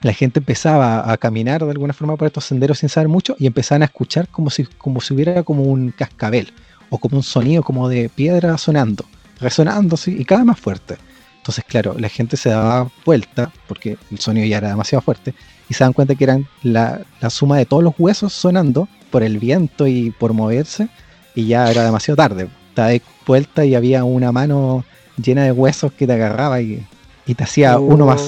la 0.02 0.12
gente 0.12 0.40
empezaba 0.40 1.10
a 1.10 1.16
caminar 1.16 1.64
de 1.64 1.70
alguna 1.70 1.92
forma 1.92 2.16
por 2.16 2.26
estos 2.26 2.44
senderos 2.44 2.80
sin 2.80 2.88
saber 2.88 3.08
mucho 3.08 3.36
y 3.38 3.46
empezaban 3.46 3.82
a 3.82 3.86
escuchar 3.86 4.28
como 4.28 4.50
si, 4.50 4.64
como 4.64 5.00
si 5.00 5.14
hubiera 5.14 5.42
como 5.44 5.62
un 5.62 5.90
cascabel 5.92 6.52
o 6.90 6.98
como 6.98 7.16
un 7.16 7.22
sonido 7.22 7.62
como 7.62 7.88
de 7.88 8.08
piedra 8.08 8.58
sonando, 8.58 9.04
resonando 9.40 9.96
y 10.06 10.24
cada 10.24 10.40
vez 10.40 10.46
más 10.46 10.60
fuerte. 10.60 10.96
Entonces, 11.36 11.64
claro, 11.66 11.96
la 11.98 12.08
gente 12.08 12.36
se 12.36 12.50
daba 12.50 12.90
vuelta 13.04 13.52
porque 13.66 13.96
el 14.10 14.18
sonido 14.18 14.46
ya 14.46 14.58
era 14.58 14.68
demasiado 14.68 15.02
fuerte 15.02 15.34
y 15.68 15.74
se 15.74 15.84
dan 15.84 15.92
cuenta 15.92 16.14
que 16.14 16.24
eran 16.24 16.46
la, 16.62 17.00
la 17.20 17.30
suma 17.30 17.58
de 17.58 17.66
todos 17.66 17.82
los 17.82 17.94
huesos 17.98 18.32
sonando 18.32 18.88
por 19.10 19.22
el 19.22 19.38
viento 19.38 19.86
y 19.86 20.10
por 20.10 20.32
moverse 20.32 20.88
y 21.34 21.46
ya 21.46 21.70
era 21.70 21.84
demasiado 21.84 22.16
tarde. 22.16 22.48
Te 22.74 22.82
das 22.82 23.00
vuelta 23.26 23.64
y 23.64 23.74
había 23.74 24.04
una 24.04 24.32
mano 24.32 24.84
llena 25.16 25.44
de 25.44 25.52
huesos 25.52 25.92
que 25.92 26.06
te 26.06 26.12
agarraba 26.12 26.60
y, 26.60 26.84
y 27.26 27.34
te 27.34 27.44
hacía 27.44 27.78
uno 27.78 28.06
más. 28.06 28.22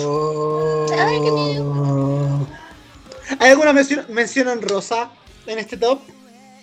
Ay, 0.98 1.20
qué 1.22 1.30
miedo. 1.30 2.46
¿Hay 3.38 3.50
alguna 3.50 3.72
mención, 3.72 4.04
mención 4.10 4.48
honrosa 4.48 5.10
en 5.46 5.58
este 5.58 5.76
top? 5.76 6.00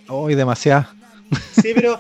Hoy 0.07 0.35
demasiado. 0.35 0.87
Sí, 1.61 1.71
pero, 1.73 1.99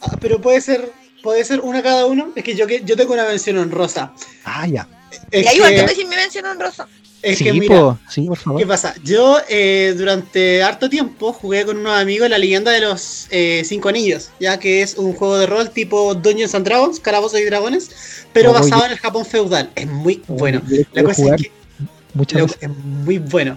ah, 0.00 0.16
pero 0.20 0.40
puede 0.40 0.60
ser 0.60 0.92
puede 1.22 1.44
ser 1.44 1.60
una 1.60 1.82
cada 1.82 2.06
uno. 2.06 2.32
Es 2.34 2.42
que 2.42 2.56
yo, 2.56 2.66
que- 2.66 2.82
yo 2.84 2.96
tengo 2.96 3.12
una 3.14 3.24
mención 3.24 3.56
honrosa. 3.58 4.12
Ah, 4.44 4.66
ya. 4.66 4.88
Es 5.30 5.44
Y 5.44 5.48
ahí 5.48 5.56
igual 5.56 5.70
que- 5.70 5.76
que 5.80 5.86
decir 5.86 6.06
mi 6.08 6.16
mención 6.16 6.44
honrosa. 6.46 6.88
es 7.22 7.38
sí, 7.38 7.44
que 7.44 7.52
mira, 7.52 7.76
po, 7.78 7.98
sí, 8.10 8.22
por 8.22 8.36
favor. 8.36 8.60
¿Qué 8.60 8.66
pasa? 8.66 8.94
Yo 9.04 9.38
eh, 9.48 9.94
durante 9.96 10.64
harto 10.64 10.90
tiempo 10.90 11.32
jugué 11.32 11.64
con 11.64 11.76
unos 11.76 11.92
amigos 11.96 12.28
la 12.28 12.38
leyenda 12.38 12.72
de 12.72 12.80
los 12.80 13.28
eh, 13.30 13.62
cinco 13.64 13.88
anillos, 13.90 14.30
ya 14.40 14.58
que 14.58 14.82
es 14.82 14.96
un 14.96 15.12
juego 15.14 15.38
de 15.38 15.46
rol 15.46 15.70
tipo 15.70 16.12
Dungeons 16.16 16.56
and 16.56 16.66
Dragons, 16.66 16.98
Calabozos 16.98 17.38
y 17.38 17.44
Dragones, 17.44 17.90
pero 18.32 18.50
Oye. 18.50 18.60
basado 18.60 18.86
en 18.86 18.92
el 18.92 18.98
Japón 18.98 19.24
feudal. 19.24 19.70
Es 19.76 19.86
muy 19.86 20.20
bueno. 20.26 20.60
Yo 20.68 20.78
La 20.92 21.04
cosa 21.04 21.22
jugar 21.22 21.36
es 21.40 21.46
que 21.46 21.52
muchas 22.14 22.40
lo- 22.40 22.46
veces. 22.46 22.62
es 22.62 22.68
muy 22.68 23.18
bueno. 23.18 23.56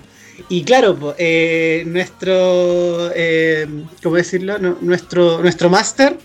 Y 0.49 0.63
claro, 0.63 1.15
eh, 1.17 1.83
nuestro, 1.87 3.11
eh, 3.15 3.67
¿cómo 4.03 4.15
decirlo? 4.17 4.57
No, 4.59 4.77
nuestro, 4.81 5.39
nuestro 5.41 5.69
máster 5.69 6.17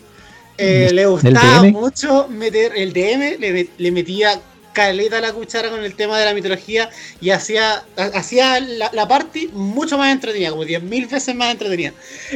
eh, 0.59 0.87
¿Del 0.87 0.97
le 0.97 1.07
gustaba 1.07 1.63
mucho 1.65 2.27
meter 2.29 2.73
el 2.77 2.93
DM, 2.93 3.39
le, 3.39 3.69
le 3.79 3.91
metía 3.93 4.41
caleta 4.73 5.19
a 5.19 5.21
la 5.21 5.33
cuchara 5.33 5.69
con 5.71 5.83
el 5.83 5.95
tema 5.95 6.19
de 6.19 6.25
la 6.27 6.35
mitología 6.35 6.91
y 7.21 7.31
hacía, 7.31 7.83
ha- 7.97 8.05
hacía 8.15 8.61
la, 8.61 8.91
la 8.93 9.09
party 9.09 9.49
mucho 9.53 9.97
más 9.97 10.13
entretenida, 10.13 10.51
como 10.51 10.65
10.000 10.65 11.09
veces 11.09 11.35
más 11.35 11.53
entretenida. 11.53 11.93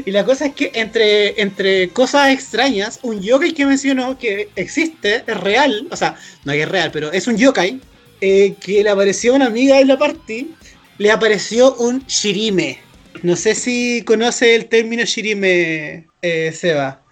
Y 0.07 0.11
la 0.11 0.25
cosa 0.25 0.47
es 0.47 0.55
que 0.55 0.71
entre, 0.75 1.41
entre 1.43 1.91
cosas 1.91 2.31
extrañas, 2.31 2.99
un 3.03 3.21
yokai 3.21 3.53
que 3.53 3.67
mencionó 3.67 4.17
que 4.19 4.49
existe, 4.57 5.23
es 5.27 5.37
real, 5.41 5.87
o 5.91 5.97
sea, 5.97 6.17
no 6.45 6.53
es 6.53 6.69
real, 6.69 6.91
pero 6.93 7.13
es 7.13 7.27
un 7.27 7.37
yokai, 7.37 7.81
eh, 8.27 8.55
que 8.59 8.83
le 8.83 8.89
apareció 8.89 9.35
una 9.35 9.49
amiga 9.49 9.79
en 9.81 9.89
la 9.89 9.99
party, 9.99 10.55
le 10.97 11.11
apareció 11.11 11.75
un 11.75 12.03
shirime. 12.07 12.79
No 13.23 13.37
sé 13.37 13.55
si 13.55 14.03
conoce 14.07 14.55
el 14.55 14.65
término 14.71 15.05
shirime, 15.05 16.07
eh, 16.23 16.51
Seba. 16.59 17.03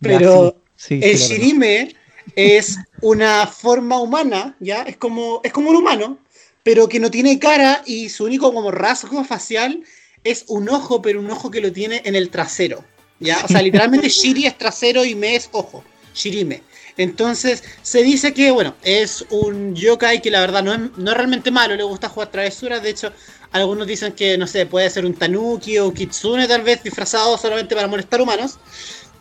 Pero 0.00 0.56
sí, 0.76 1.00
sí, 1.00 1.00
el 1.02 1.16
shirime 1.16 1.96
es 2.36 2.78
una 3.00 3.48
forma 3.48 3.98
humana, 3.98 4.56
¿ya? 4.60 4.82
Es 4.82 4.96
como, 4.96 5.40
es 5.42 5.52
como 5.52 5.70
un 5.70 5.76
humano, 5.78 6.16
pero 6.62 6.88
que 6.88 7.00
no 7.00 7.10
tiene 7.10 7.40
cara 7.40 7.82
y 7.84 8.08
su 8.08 8.22
único 8.22 8.54
como 8.54 8.70
rasgo 8.70 9.24
facial 9.24 9.82
es 10.22 10.44
un 10.46 10.68
ojo, 10.68 11.02
pero 11.02 11.18
un 11.18 11.28
ojo 11.28 11.50
que 11.50 11.60
lo 11.60 11.72
tiene 11.72 12.02
en 12.04 12.14
el 12.14 12.30
trasero, 12.30 12.84
¿ya? 13.18 13.44
O 13.44 13.48
sea, 13.48 13.62
literalmente 13.62 14.08
Shiri 14.10 14.46
es 14.46 14.56
trasero 14.56 15.04
y 15.04 15.16
me 15.16 15.34
es 15.34 15.48
ojo, 15.50 15.82
Shirime. 16.14 16.62
Entonces, 16.96 17.62
se 17.82 18.02
dice 18.02 18.32
que, 18.32 18.50
bueno, 18.50 18.74
es 18.82 19.24
un 19.30 19.74
yokai 19.74 20.22
que 20.22 20.30
la 20.30 20.40
verdad 20.40 20.62
no 20.62 20.72
es, 20.72 20.80
no 20.96 21.10
es 21.10 21.16
realmente 21.16 21.50
malo, 21.50 21.76
le 21.76 21.82
gusta 21.82 22.08
jugar 22.08 22.30
travesuras, 22.30 22.82
de 22.82 22.90
hecho, 22.90 23.12
Algunos 23.52 23.86
dicen 23.86 24.12
que, 24.12 24.36
no 24.36 24.46
sé, 24.46 24.66
puede 24.66 24.90
ser 24.90 25.06
un 25.06 25.14
tanuki 25.14 25.78
o 25.78 25.86
un 25.86 25.94
kitsune 25.94 26.46
tal 26.46 26.62
vez 26.62 26.82
disfrazado 26.82 27.38
solamente 27.38 27.74
para 27.74 27.88
molestar 27.88 28.20
humanos. 28.20 28.58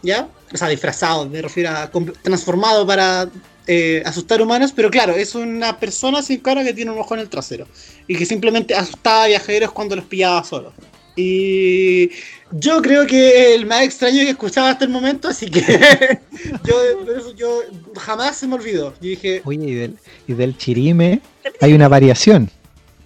¿Ya? 0.02 0.28
O 0.54 0.58
sea, 0.58 0.68
disfrazado, 0.68 1.28
me 1.28 1.42
refiero 1.42 1.70
a 1.70 1.90
transformado 2.22 2.86
para 2.86 3.30
eh, 3.66 4.04
asustar 4.06 4.42
humanos. 4.42 4.74
Pero 4.76 4.92
claro, 4.92 5.16
es 5.16 5.36
una 5.36 5.80
persona 5.80 6.22
sin 6.22 6.42
cara 6.42 6.64
que 6.64 6.74
tiene 6.74 6.92
un 6.92 7.00
ojo 7.00 7.14
en 7.16 7.22
el 7.22 7.30
trasero. 7.30 7.68
Y 8.08 8.18
que 8.18 8.26
simplemente 8.26 8.76
asustaba 8.76 9.24
a 9.24 9.28
viajeros 9.28 9.72
cuando 9.72 9.96
los 9.96 10.06
pillaba 10.06 10.44
solos. 10.44 10.74
Y 11.16 12.10
yo 12.52 12.82
creo 12.82 13.08
que 13.08 13.56
el 13.56 13.66
más 13.66 13.84
extraño 13.84 14.20
que 14.24 14.32
escuchaba 14.32 14.70
hasta 14.72 14.86
el 14.86 14.92
momento, 14.92 15.28
así 15.30 15.50
que 15.50 15.62
yo, 16.66 16.76
por 17.06 17.18
eso 17.18 17.34
yo 17.36 17.62
jamás 17.96 18.36
se 18.38 18.48
me 18.48 18.56
olvidó. 18.56 18.94
Yo 19.02 19.10
dije, 19.10 19.42
Oye, 19.46 19.66
y 19.66 19.74
del, 19.74 19.98
y 20.28 20.34
del 20.34 20.58
chirime 20.58 21.22
hay 21.62 21.74
una 21.74 21.88
variación 21.88 22.50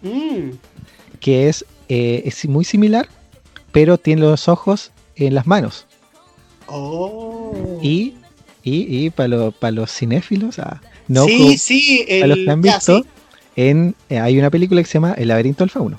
mmm, 0.01 0.51
que 1.19 1.49
es, 1.49 1.65
eh, 1.87 2.23
es 2.25 2.47
muy 2.47 2.65
similar, 2.65 3.07
pero 3.71 3.97
tiene 3.97 4.21
los 4.23 4.47
ojos 4.47 4.91
en 5.15 5.35
las 5.35 5.45
manos. 5.47 5.85
oh. 6.67 7.79
Y, 7.81 8.15
y, 8.63 9.05
y 9.05 9.09
para 9.11 9.71
los 9.71 9.91
cinéfilos, 9.91 10.59
ah, 10.59 10.81
no 11.07 11.25
sí, 11.25 11.57
sí, 11.57 12.05
para 12.07 12.27
los 12.27 12.37
que 12.39 12.51
han 12.51 12.63
ya, 12.63 12.75
visto, 12.75 13.03
sí. 13.03 13.09
en, 13.55 13.95
eh, 14.09 14.19
hay 14.19 14.37
una 14.37 14.49
película 14.49 14.81
que 14.81 14.87
se 14.87 14.93
llama 14.95 15.13
El 15.13 15.29
laberinto 15.29 15.63
del 15.63 15.69
fauno, 15.71 15.97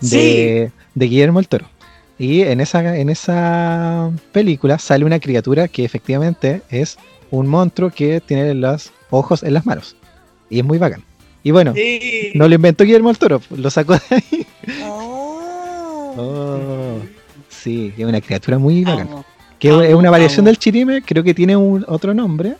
de, 0.00 0.72
de 0.94 1.06
Guillermo 1.06 1.40
el 1.40 1.48
Toro. 1.48 1.66
Y 2.18 2.42
en 2.42 2.60
esa, 2.60 2.96
en 2.98 3.08
esa 3.08 4.10
película 4.32 4.78
sale 4.78 5.04
una 5.04 5.20
criatura 5.20 5.68
que 5.68 5.84
efectivamente 5.84 6.62
es 6.68 6.98
un 7.30 7.46
monstruo 7.46 7.90
que 7.90 8.20
tiene 8.20 8.52
los 8.54 8.92
ojos 9.10 9.42
en 9.42 9.54
las 9.54 9.64
manos. 9.64 9.96
Y 10.50 10.58
es 10.58 10.64
muy 10.64 10.78
bacán. 10.78 11.02
Y 11.42 11.52
bueno, 11.52 11.72
Sí. 11.74 12.32
no 12.34 12.46
lo 12.48 12.54
inventó 12.54 12.84
Guillermo 12.84 13.10
el 13.10 13.16
Toro, 13.18 13.40
lo 13.50 13.70
sacó 13.70 13.94
de 13.94 14.00
ahí. 14.10 14.46
Oh. 14.84 16.14
Oh, 16.16 16.98
sí, 17.48 17.92
es 17.96 18.04
una 18.04 18.20
criatura 18.20 18.58
muy 18.58 18.84
bacán. 18.84 19.08
Amo. 19.08 19.24
Que 19.58 19.70
amo, 19.70 19.82
es 19.82 19.94
una 19.94 20.10
variación 20.10 20.40
amo. 20.40 20.46
del 20.48 20.58
chirime, 20.58 21.02
creo 21.02 21.22
que 21.22 21.32
tiene 21.34 21.56
un 21.56 21.84
otro 21.88 22.12
nombre, 22.12 22.56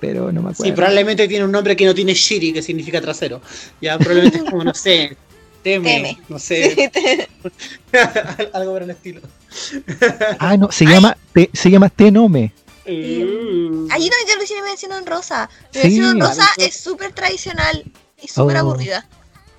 pero 0.00 0.32
no 0.32 0.40
me 0.42 0.50
acuerdo. 0.50 0.64
Sí, 0.64 0.72
probablemente 0.72 1.28
tiene 1.28 1.44
un 1.44 1.52
nombre 1.52 1.76
que 1.76 1.84
no 1.84 1.94
tiene 1.94 2.14
shiri, 2.14 2.52
que 2.52 2.62
significa 2.62 3.00
trasero. 3.00 3.40
Ya, 3.80 3.98
probablemente 3.98 4.38
es 4.38 4.44
como, 4.44 4.64
no 4.64 4.74
sé, 4.74 5.16
teme, 5.62 5.90
Teme. 5.94 6.18
no 6.28 6.38
sé, 6.38 6.74
Sí, 6.74 6.88
te- 6.88 7.28
algo 8.52 8.72
por 8.72 8.82
el 8.82 8.90
estilo. 8.90 9.20
Ah, 10.38 10.56
no, 10.56 10.70
se 10.70 10.84
llama, 10.86 11.16
te- 11.32 11.50
se 11.52 11.70
llama 11.70 11.88
Tenome. 11.88 12.52
Mm. 12.86 13.90
Ahí 13.90 14.08
no, 14.08 14.16
yo 14.28 14.38
recién 14.38 14.60
me 14.62 14.68
menciono 14.70 14.96
en 14.98 15.06
rosa. 15.06 15.48
Me 15.74 15.80
Sí. 15.82 15.86
menciono 15.88 16.10
en 16.12 16.20
rosa 16.20 16.48
Claro. 16.54 16.68
es 16.68 16.76
súper 16.76 17.12
tradicional 17.12 17.84
y 18.20 18.28
súper 18.28 18.56
Oh. 18.56 18.60
aburrida. 18.60 19.06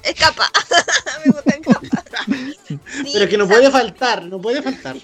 Es 0.03 0.15
capa. 0.15 0.49
me 1.25 1.31
gusta 1.31 1.55
en 1.55 1.63
capa. 1.63 1.79
Sí, 2.67 3.11
Pero 3.13 3.27
que 3.29 3.37
no 3.37 3.47
puede 3.47 3.69
faltar, 3.71 4.23
no 4.25 4.39
puede 4.41 4.61
faltar. 4.61 4.95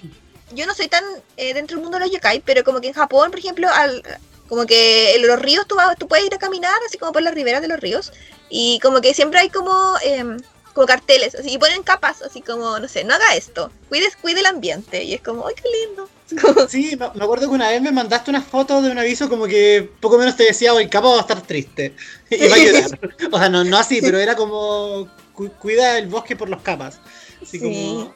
Yo 0.54 0.66
no 0.66 0.74
soy 0.74 0.88
tan 0.88 1.04
eh, 1.36 1.52
dentro 1.54 1.76
del 1.76 1.82
mundo 1.82 1.98
de 1.98 2.04
los 2.04 2.12
yokai, 2.14 2.40
pero 2.40 2.64
como 2.64 2.80
que 2.80 2.88
en 2.88 2.94
Japón, 2.94 3.30
por 3.30 3.38
ejemplo, 3.38 3.68
al, 3.70 4.02
como 4.48 4.64
que 4.66 5.14
en 5.16 5.26
los 5.26 5.38
ríos 5.40 5.66
tú, 5.66 5.74
vas- 5.76 5.96
tú 5.98 6.08
puedes 6.08 6.24
ir 6.26 6.34
a 6.34 6.38
caminar, 6.38 6.72
así 6.86 6.96
como 6.98 7.12
por 7.12 7.22
las 7.22 7.34
riberas 7.34 7.60
de 7.60 7.68
los 7.68 7.78
ríos, 7.80 8.12
y 8.48 8.78
como 8.80 9.00
que 9.02 9.12
siempre 9.14 9.40
hay 9.40 9.50
como, 9.50 9.94
em, 10.02 10.38
como 10.78 10.86
carteles, 10.86 11.34
así, 11.34 11.50
y 11.54 11.58
ponen 11.58 11.82
capas, 11.82 12.22
así 12.22 12.40
como, 12.40 12.78
no 12.78 12.86
sé, 12.86 13.02
no 13.02 13.12
haga 13.14 13.34
esto, 13.34 13.72
cuide, 13.88 14.06
cuide 14.22 14.38
el 14.40 14.46
ambiente, 14.46 15.02
y 15.02 15.12
es 15.14 15.20
como, 15.20 15.44
¡ay, 15.48 15.54
qué 15.56 15.68
lindo! 15.86 16.08
Sí, 16.68 16.96
me 16.96 17.24
acuerdo 17.24 17.48
que 17.48 17.54
una 17.54 17.68
vez 17.70 17.82
me 17.82 17.90
mandaste 17.90 18.30
una 18.30 18.42
foto 18.42 18.80
de 18.80 18.90
un 18.92 18.98
aviso 18.98 19.28
como 19.28 19.46
que 19.46 19.90
poco 19.98 20.18
menos 20.18 20.36
te 20.36 20.44
decía, 20.44 20.72
hoy 20.74 20.88
capa 20.88 21.08
va 21.08 21.16
a 21.16 21.20
estar 21.22 21.40
triste. 21.42 21.94
Y 22.30 22.46
va 22.48 22.54
a 22.54 22.58
llorar. 22.58 22.98
O 23.32 23.38
sea, 23.38 23.48
no, 23.48 23.64
no 23.64 23.76
así, 23.76 24.00
pero 24.02 24.18
era 24.18 24.36
como, 24.36 25.08
"Cu- 25.32 25.50
cuida 25.58 25.98
el 25.98 26.06
bosque 26.06 26.36
por 26.36 26.48
los 26.48 26.60
capas. 26.62 27.00
Así 27.42 27.58
Sí. 27.58 27.64
como, 27.64 28.12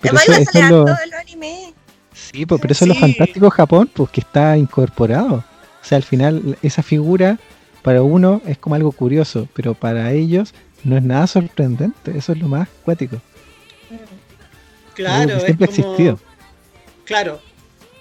Pero 0.00 0.16
Además, 0.18 0.22
eso, 0.24 0.32
iba 0.32 0.38
a 0.38 0.40
eso 0.42 0.50
salir 0.52 0.64
es 0.64 0.70
lo, 0.70 0.84
los 0.86 1.20
anime. 1.20 1.74
sí, 2.14 2.46
pues, 2.46 2.60
pero 2.60 2.72
eso 2.72 2.84
es 2.84 2.88
lo 2.88 2.94
fantástico 2.96 3.44
de 3.46 3.50
Japón, 3.52 3.90
pues 3.94 4.10
que 4.10 4.20
está 4.22 4.56
incorporado. 4.56 5.36
O 5.36 5.84
sea, 5.84 5.96
al 5.96 6.04
final 6.04 6.58
esa 6.62 6.82
figura 6.82 7.38
para 7.82 8.02
uno 8.02 8.40
es 8.46 8.58
como 8.58 8.74
algo 8.74 8.90
curioso, 8.92 9.46
pero 9.54 9.74
para 9.74 10.10
ellos 10.12 10.52
no 10.86 10.96
es 10.96 11.02
nada 11.02 11.26
sorprendente. 11.26 12.16
Eso 12.16 12.32
es 12.32 12.38
lo 12.38 12.48
más 12.48 12.68
cuático. 12.84 13.20
claro, 14.94 15.36
es 15.36 15.44
siempre 15.44 15.64
ha 15.64 15.68
como- 15.68 15.78
existido. 15.80 16.20
Claro. 17.04 17.40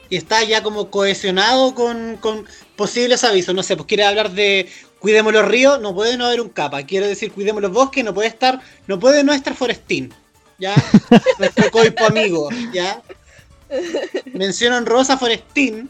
Y 0.09 0.17
está 0.17 0.43
ya 0.43 0.61
como 0.63 0.89
cohesionado 0.91 1.73
con, 1.75 2.17
con 2.17 2.45
posibles 2.75 3.23
avisos. 3.23 3.55
No 3.55 3.63
sé, 3.63 3.75
pues 3.75 3.87
quiere 3.87 4.05
hablar 4.05 4.31
de 4.31 4.69
cuidemos 4.99 5.33
los 5.33 5.47
ríos, 5.47 5.79
no 5.81 5.93
puede 5.93 6.15
no 6.17 6.25
haber 6.25 6.41
un 6.41 6.49
capa. 6.49 6.83
Quiere 6.83 7.07
decir 7.07 7.31
cuidemos 7.31 7.61
los 7.61 7.71
bosques, 7.71 8.03
no 8.03 8.13
puede 8.13 8.27
estar, 8.27 8.59
no 8.87 8.99
puede 8.99 9.23
no 9.23 9.33
estar 9.33 9.55
Forestín. 9.55 10.13
¿Ya? 10.57 10.73
Nuestro 11.39 11.69
coipo 11.71 12.05
amigo, 12.05 12.49
¿ya? 12.71 13.01
Mencionan 14.33 14.85
Rosa 14.85 15.17
Forestín, 15.17 15.89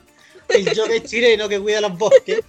el 0.50 0.74
yoga 0.74 1.04
chileno 1.04 1.48
que 1.48 1.60
cuida 1.60 1.82
los 1.82 1.98
bosques. 1.98 2.40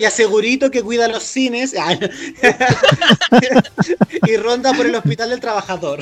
Y 0.00 0.04
asegurito 0.06 0.70
que 0.70 0.82
cuida 0.82 1.06
los 1.08 1.22
cines. 1.22 1.74
Ah, 1.78 1.94
y 4.26 4.36
ronda 4.36 4.72
por 4.72 4.86
el 4.86 4.94
hospital 4.94 5.30
del 5.30 5.40
trabajador. 5.40 6.00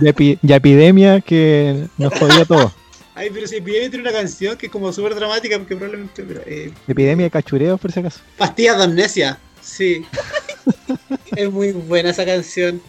Y, 0.00 0.04
epi- 0.04 0.38
y 0.42 0.52
epidemia 0.52 1.20
que 1.20 1.86
nos 1.98 2.12
jodió 2.18 2.42
a 2.42 2.44
todos. 2.44 2.72
Ay, 3.16 3.30
pero 3.32 3.46
si 3.46 3.56
Epidemia 3.56 3.90
tiene 3.90 4.02
una 4.08 4.12
canción 4.12 4.56
que 4.58 4.66
es 4.66 4.72
como 4.72 4.92
súper 4.92 5.14
dramática, 5.14 5.56
porque 5.58 5.76
probablemente. 5.76 6.22
pero, 6.24 6.40
eh, 6.46 6.72
Epidemia 6.88 7.24
de 7.26 7.30
cachureos, 7.30 7.80
por 7.80 7.92
si 7.92 8.00
acaso. 8.00 8.20
Pastillas 8.36 8.76
de 8.76 8.84
amnesia, 8.84 9.38
sí. 9.62 10.04
es 11.36 11.50
muy 11.50 11.72
buena 11.72 12.10
esa 12.10 12.24
canción. 12.24 12.80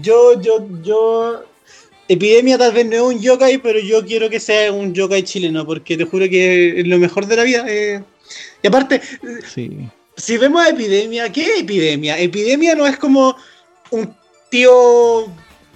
Yo, 0.00 0.40
yo, 0.40 0.66
yo. 0.82 1.44
Epidemia 2.06 2.58
tal 2.58 2.72
vez 2.72 2.86
no 2.86 2.96
es 2.96 3.02
un 3.02 3.20
yokai, 3.20 3.58
pero 3.58 3.78
yo 3.78 4.04
quiero 4.04 4.28
que 4.28 4.40
sea 4.40 4.72
un 4.72 4.92
yokai 4.92 5.22
chileno, 5.22 5.64
porque 5.66 5.96
te 5.96 6.04
juro 6.04 6.28
que 6.28 6.80
es 6.80 6.86
lo 6.86 6.98
mejor 6.98 7.26
de 7.26 7.36
la 7.36 7.44
vida. 7.44 7.64
eh. 7.66 8.02
Y 8.62 8.68
aparte, 8.68 9.00
Sí. 9.52 9.88
si 10.16 10.36
vemos 10.36 10.66
Epidemia, 10.66 11.30
¿qué 11.32 11.42
es 11.42 11.60
Epidemia? 11.60 12.18
Epidemia 12.18 12.74
no 12.74 12.86
es 12.86 12.96
como 12.98 13.36
un 13.90 14.14
tío 14.50 15.26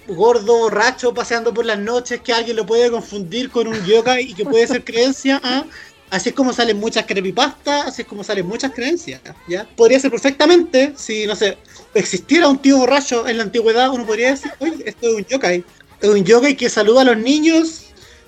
gordo, 0.07 0.59
borracho, 0.59 1.13
paseando 1.13 1.53
por 1.53 1.65
las 1.65 1.79
noches 1.79 2.21
que 2.21 2.31
alguien 2.31 2.55
lo 2.55 2.65
puede 2.65 2.91
confundir 2.91 3.49
con 3.49 3.67
un 3.67 3.85
yokai 3.85 4.23
y 4.23 4.33
que 4.33 4.45
puede 4.45 4.67
ser 4.67 4.83
creencia. 4.83 5.41
¿ah? 5.43 5.65
Así 6.11 6.29
es 6.29 6.35
como 6.35 6.53
salen 6.53 6.79
muchas 6.79 7.05
creepypastas, 7.05 7.87
así 7.87 8.03
es 8.03 8.07
como 8.07 8.23
salen 8.23 8.45
muchas 8.45 8.71
creencias. 8.71 9.21
¿ya? 9.47 9.67
Podría 9.75 9.99
ser 9.99 10.11
perfectamente, 10.11 10.93
si, 10.95 11.25
no 11.25 11.35
sé, 11.35 11.57
existiera 11.95 12.47
un 12.47 12.59
tío 12.59 12.77
borracho 12.77 13.27
en 13.27 13.37
la 13.37 13.43
antigüedad, 13.43 13.89
uno 13.89 14.05
podría 14.05 14.31
decir, 14.31 14.51
oye, 14.59 14.83
esto 14.85 15.07
es 15.07 15.13
un 15.15 15.25
yokai. 15.25 15.63
Es 16.01 16.09
un 16.09 16.23
yokai 16.23 16.55
que 16.55 16.69
saluda 16.69 17.01
a 17.01 17.05
los 17.05 17.17
niños 17.17 17.84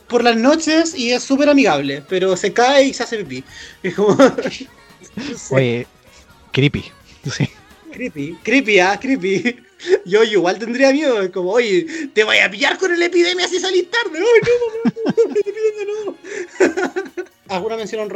por 0.08 0.24
las 0.24 0.38
noches 0.38 0.96
y 0.96 1.12
es 1.12 1.24
súper 1.24 1.50
amigable, 1.50 2.04
pero 2.08 2.36
se 2.38 2.54
cae 2.54 2.86
y 2.86 2.94
se 2.94 3.04
hace 3.04 3.18
pipí. 3.18 3.44
Es 3.84 3.96
como... 3.96 4.18
Oye, 5.52 5.88
creepy. 6.52 6.86
Sí. 7.32 7.50
Creepy, 7.92 8.38
creepy, 8.44 8.80
ah, 8.80 8.98
creepy. 9.00 9.58
Yo, 10.06 10.24
yo 10.24 10.40
igual 10.40 10.58
tendría 10.58 10.92
miedo, 10.92 11.22
es 11.22 11.30
como, 11.30 11.52
oye, 11.52 11.86
te 12.14 12.24
voy 12.24 12.38
a 12.38 12.50
pillar 12.50 12.78
con 12.78 12.98
la 12.98 13.06
epidemia 13.06 13.48
si 13.48 13.60
salís 13.60 13.90
tarde. 13.90 14.20
No, 14.20 14.26
no, 15.06 16.06
no, 16.06 16.12
no. 16.12 17.24
¿Alguna 17.50 17.78
mención 17.78 18.08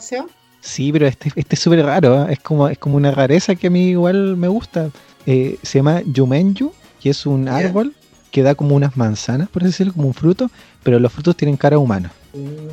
Seba? 0.00 0.26
Sí, 0.60 0.92
pero 0.92 1.06
este, 1.06 1.30
este 1.34 1.54
es 1.54 1.60
súper 1.60 1.84
raro, 1.84 2.28
¿eh? 2.28 2.34
es 2.34 2.40
como 2.40 2.68
es 2.68 2.78
como 2.78 2.96
una 2.96 3.10
rareza 3.10 3.54
que 3.54 3.68
a 3.68 3.70
mí 3.70 3.90
igual 3.90 4.36
me 4.36 4.48
gusta. 4.48 4.90
Eh, 5.26 5.58
se 5.62 5.78
llama 5.78 6.02
Yumenyu, 6.06 6.72
que 7.00 7.10
es 7.10 7.26
un 7.26 7.48
árbol 7.48 7.94
que 8.30 8.42
da 8.42 8.54
como 8.54 8.74
unas 8.76 8.96
manzanas, 8.96 9.48
por 9.48 9.62
así 9.62 9.72
decirlo, 9.72 9.92
como 9.92 10.08
un 10.08 10.14
fruto, 10.14 10.50
pero 10.82 10.98
los 10.98 11.12
frutos 11.12 11.36
tienen 11.36 11.56
cara 11.56 11.78
humana. 11.78 12.12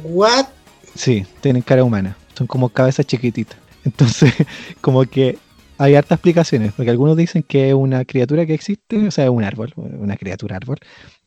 What? 0.03 0.47
Sí, 0.95 1.25
tienen 1.41 1.61
cara 1.61 1.83
humana. 1.83 2.17
Son 2.35 2.47
como 2.47 2.69
cabezas 2.69 3.05
chiquititas. 3.05 3.57
Entonces, 3.83 4.33
como 4.81 5.03
que 5.05 5.37
hay 5.77 5.95
hartas 5.95 6.17
explicaciones, 6.17 6.73
porque 6.73 6.89
algunos 6.89 7.15
dicen 7.15 7.43
que 7.43 7.69
es 7.69 7.73
una 7.73 8.05
criatura 8.05 8.45
que 8.45 8.53
existe, 8.53 9.07
o 9.07 9.11
sea, 9.11 9.29
un 9.31 9.43
árbol, 9.43 9.73
una 9.75 10.17
criatura 10.17 10.55
árbol, 10.55 10.77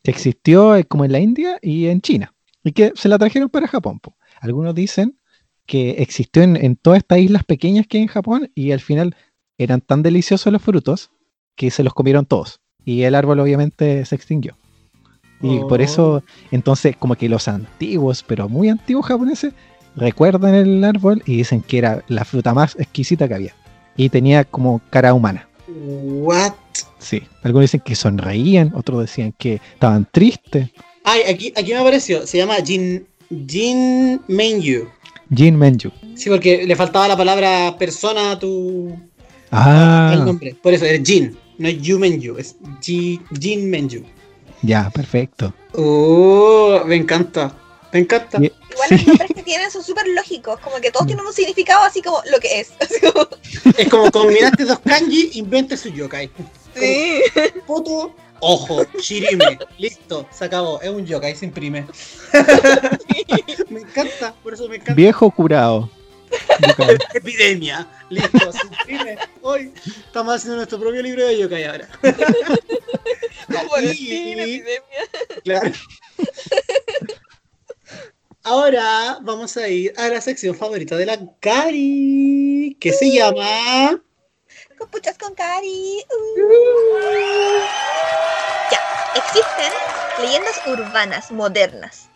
que 0.03 0.11
existió 0.11 0.75
como 0.87 1.05
en 1.05 1.11
la 1.11 1.19
India 1.19 1.57
y 1.61 1.87
en 1.87 2.01
China, 2.01 2.33
y 2.63 2.73
que 2.73 2.91
se 2.95 3.09
la 3.09 3.17
trajeron 3.17 3.49
para 3.49 3.67
Japón. 3.67 3.99
po. 3.99 4.15
Algunos 4.39 4.75
dicen 4.75 5.17
que 5.65 5.91
existió 5.99 6.43
en, 6.43 6.57
en 6.57 6.75
todas 6.75 6.99
estas 6.99 7.19
islas 7.19 7.43
pequeñas 7.43 7.87
que 7.87 7.97
hay 7.97 8.03
en 8.03 8.09
Japón 8.09 8.51
y 8.55 8.71
al 8.71 8.81
final 8.81 9.15
eran 9.57 9.79
tan 9.81 10.03
deliciosos 10.03 10.51
los 10.51 10.61
frutos 10.61 11.11
que 11.55 11.71
se 11.71 11.83
los 11.83 11.93
comieron 11.93 12.25
todos. 12.25 12.60
Y 12.85 13.03
el 13.03 13.15
árbol 13.15 13.39
obviamente 13.39 14.03
se 14.05 14.15
extinguió. 14.15 14.55
Y 15.41 15.59
por 15.61 15.79
Oh. 15.81 15.83
eso, 15.83 16.23
entonces, 16.51 16.95
como 16.97 17.15
que 17.15 17.27
los 17.29 17.47
antiguos, 17.47 18.23
pero 18.27 18.47
muy 18.47 18.69
antiguos 18.69 19.05
japoneses, 19.07 19.53
recuerdan 19.95 20.53
el 20.53 20.83
árbol 20.83 21.23
y 21.25 21.37
dicen 21.37 21.61
que 21.61 21.79
era 21.79 22.03
la 22.07 22.25
fruta 22.25 22.53
más 22.53 22.75
exquisita 22.79 23.27
que 23.27 23.33
había. 23.35 23.55
Y 23.97 24.09
tenía 24.09 24.43
como 24.43 24.81
cara 24.89 25.13
humana. 25.13 25.47
What? 25.67 26.53
Sí. 26.99 27.23
Algunos 27.43 27.63
dicen 27.65 27.81
que 27.83 27.95
sonreían, 27.95 28.71
otros 28.75 29.01
decían 29.01 29.33
que 29.37 29.55
estaban 29.73 30.07
tristes. 30.11 30.69
Ay, 31.03 31.21
aquí, 31.27 31.51
aquí 31.55 31.71
me 31.71 31.77
apareció, 31.79 32.25
se 32.27 32.37
llama 32.37 32.55
Jin, 32.63 33.05
Jin 33.47 34.21
Menyu. 34.27 34.87
Jin 35.33 35.55
Menju. 35.55 35.89
Sí, 36.15 36.29
porque 36.29 36.67
le 36.67 36.75
faltaba 36.75 37.07
la 37.07 37.17
palabra 37.17 37.75
persona 37.79 38.31
a 38.33 38.39
tu, 38.39 38.95
Ah, 39.49 40.11
El 40.13 40.23
nombre. 40.25 40.55
Por 40.61 40.73
eso 40.73 40.85
es 40.85 41.01
Jin. 41.03 41.35
No 41.61 41.67
es 41.69 41.79
Yu 41.81 41.99
Menju, 41.99 42.37
es 42.39 42.55
Ji- 42.81 43.21
Jin 43.39 43.69
Menju. 43.69 44.03
ya, 44.63 44.89
perfecto. 44.89 45.53
Oh, 45.73 46.81
me 46.85 46.95
encanta. 46.95 47.55
Me 47.93 47.99
encanta. 47.99 48.39
Y- 48.41 48.51
Igual 48.71 48.87
Sí. 48.89 48.95
los 48.95 49.07
nombres 49.07 49.31
que 49.35 49.43
tienen 49.43 49.69
son 49.69 49.83
súper 49.83 50.07
lógicos, 50.07 50.59
como 50.61 50.77
que 50.77 50.89
todos 50.91 51.05
tienen 51.05 51.25
un 51.25 51.33
significado 51.33 51.83
así 51.83 52.01
como 52.01 52.19
lo 52.31 52.39
que 52.39 52.61
es. 52.61 52.71
Como- 53.13 53.27
Es 53.77 53.89
como 53.89 54.09
combinaste 54.09 54.65
dos 54.65 54.79
kanji, 54.79 55.31
inventa 55.33 55.75
su 55.77 55.89
yokai. 55.89 56.31
Sí. 56.75 57.21
Foto, 57.67 58.15
ojo, 58.39 58.83
shirime. 58.99 59.59
Listo, 59.77 60.25
se 60.31 60.45
acabó. 60.45 60.81
Es 60.81 60.89
un 60.89 61.05
yokai, 61.05 61.35
se 61.35 61.45
imprime. 61.45 61.85
me 63.69 63.81
encanta, 63.81 64.33
por 64.41 64.53
eso 64.53 64.67
me 64.67 64.75
encanta. 64.77 64.93
Viejo 64.93 65.29
curado. 65.29 65.89
Yokai. 66.67 66.97
Epidemia. 67.13 67.87
Listo, 68.09 68.51
se 68.51 68.67
imprime. 68.67 69.17
Hoy 69.41 69.73
estamos 69.85 70.35
haciendo 70.35 70.57
nuestro 70.57 70.79
propio 70.79 71.01
libro 71.01 71.25
de 71.25 71.37
yokai 71.39 71.63
ahora. 71.65 71.87
Como 73.47 73.77
el 73.77 73.93
Y- 73.95 74.39
epidemia. 74.39 74.83
Claro. 75.43 75.71
Ahora 78.43 79.19
vamos 79.21 79.55
a 79.57 79.67
ir 79.67 79.93
a 79.97 80.07
la 80.07 80.19
sección 80.19 80.55
favorita 80.55 80.95
de 80.97 81.05
la 81.05 81.19
Cari, 81.39 82.75
que 82.79 82.91
se 82.91 83.11
llama... 83.11 84.01
Con 84.77 84.89
puchas 84.89 85.15
con 85.19 85.35
Cari. 85.35 86.03
Uh. 86.09 86.41
Ya, 88.71 88.81
existen 89.15 89.71
leyendas 90.23 90.59
urbanas 90.65 91.31
modernas. 91.31 92.09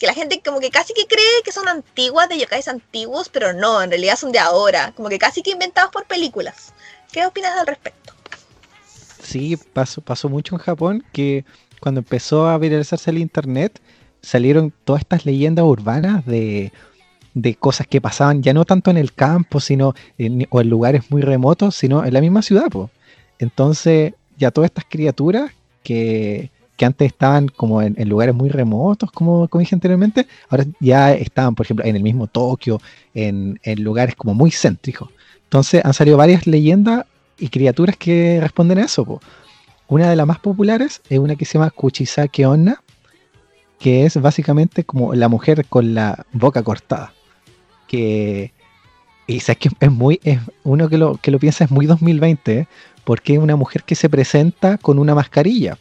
Que 0.00 0.06
la 0.06 0.14
gente 0.14 0.40
como 0.44 0.58
que 0.58 0.70
casi 0.70 0.94
que 0.94 1.06
cree 1.06 1.42
que 1.44 1.52
son 1.52 1.68
antiguas, 1.68 2.28
de 2.28 2.38
yokais 2.38 2.66
antiguos, 2.68 3.28
pero 3.28 3.52
no, 3.52 3.82
en 3.82 3.90
realidad 3.90 4.16
son 4.16 4.32
de 4.32 4.38
ahora. 4.40 4.92
Como 4.96 5.08
que 5.10 5.18
casi 5.18 5.42
que 5.42 5.50
inventados 5.50 5.92
por 5.92 6.06
películas. 6.06 6.72
¿Qué 7.12 7.24
opinas 7.26 7.56
al 7.58 7.66
respecto? 7.66 8.14
Sí, 9.22 9.56
pasó, 9.56 10.00
pasó 10.00 10.28
mucho 10.28 10.54
en 10.54 10.60
Japón 10.60 11.04
que 11.12 11.44
cuando 11.80 12.00
empezó 12.00 12.48
a 12.48 12.58
viralizarse 12.58 13.10
el 13.10 13.18
internet 13.18 13.80
salieron 14.22 14.72
todas 14.84 15.02
estas 15.02 15.26
leyendas 15.26 15.64
urbanas 15.64 16.24
de, 16.26 16.72
de 17.34 17.54
cosas 17.54 17.86
que 17.86 18.00
pasaban 18.00 18.42
ya 18.42 18.52
no 18.52 18.64
tanto 18.64 18.90
en 18.90 18.96
el 18.96 19.12
campo 19.12 19.60
sino 19.60 19.94
o 20.50 20.60
en 20.60 20.70
lugares 20.70 21.10
muy 21.10 21.22
remotos, 21.22 21.76
sino 21.76 22.04
en 22.04 22.12
la 22.12 22.20
misma 22.20 22.42
ciudad. 22.42 22.68
po. 22.70 22.90
Entonces 23.38 24.14
ya 24.38 24.50
todas 24.50 24.70
estas 24.70 24.84
criaturas 24.88 25.52
que, 25.82 26.50
que 26.80 26.86
antes 26.86 27.08
estaban 27.08 27.48
como 27.48 27.82
en, 27.82 28.08
lugares 28.08 28.34
muy 28.34 28.48
remotos, 28.48 29.12
como, 29.12 29.48
como 29.48 29.60
dije 29.60 29.74
anteriormente, 29.74 30.26
ahora 30.48 30.64
ya 30.80 31.12
estaban, 31.12 31.54
por 31.54 31.66
ejemplo, 31.66 31.84
en 31.84 31.94
el 31.94 32.02
mismo 32.02 32.26
Tokio, 32.26 32.80
en, 33.12 33.60
lugares 33.76 34.16
como 34.16 34.32
muy 34.32 34.50
céntricos. 34.50 35.10
Entonces 35.44 35.84
han 35.84 35.92
salido 35.92 36.16
varias 36.16 36.46
leyendas 36.46 37.04
y 37.38 37.50
criaturas 37.50 37.98
que 37.98 38.38
responden 38.40 38.78
a 38.78 38.84
eso. 38.84 39.20
Una 39.88 40.08
de 40.08 40.16
las 40.16 40.26
más 40.26 40.38
populares 40.38 41.02
es 41.10 41.18
una 41.18 41.36
que 41.36 41.44
se 41.44 41.58
llama 41.58 41.68
Kuchisake 41.68 42.46
Onna, 42.46 42.82
que 43.78 44.06
es 44.06 44.18
básicamente 44.18 44.82
como 44.84 45.12
la 45.12 45.28
mujer 45.28 45.66
con 45.66 45.92
la 45.92 46.24
boca 46.32 46.62
cortada. 46.62 47.12
Que. 47.88 48.54
Y 49.26 49.40
sabes 49.40 49.58
que 49.58 49.68
es 49.78 49.92
muy. 49.92 50.18
Es, 50.24 50.38
uno 50.64 50.88
que 50.88 50.96
lo, 50.96 51.18
que 51.18 51.30
lo 51.30 51.38
piensa 51.38 51.64
es 51.64 51.70
muy 51.70 51.84
2020, 51.84 52.58
¿eh? 52.58 52.68
porque 53.04 53.34
es 53.34 53.38
una 53.38 53.56
mujer 53.56 53.82
que 53.84 53.96
se 53.96 54.08
presenta 54.08 54.78
con 54.78 54.98
una 54.98 55.14
mascarilla. 55.14 55.76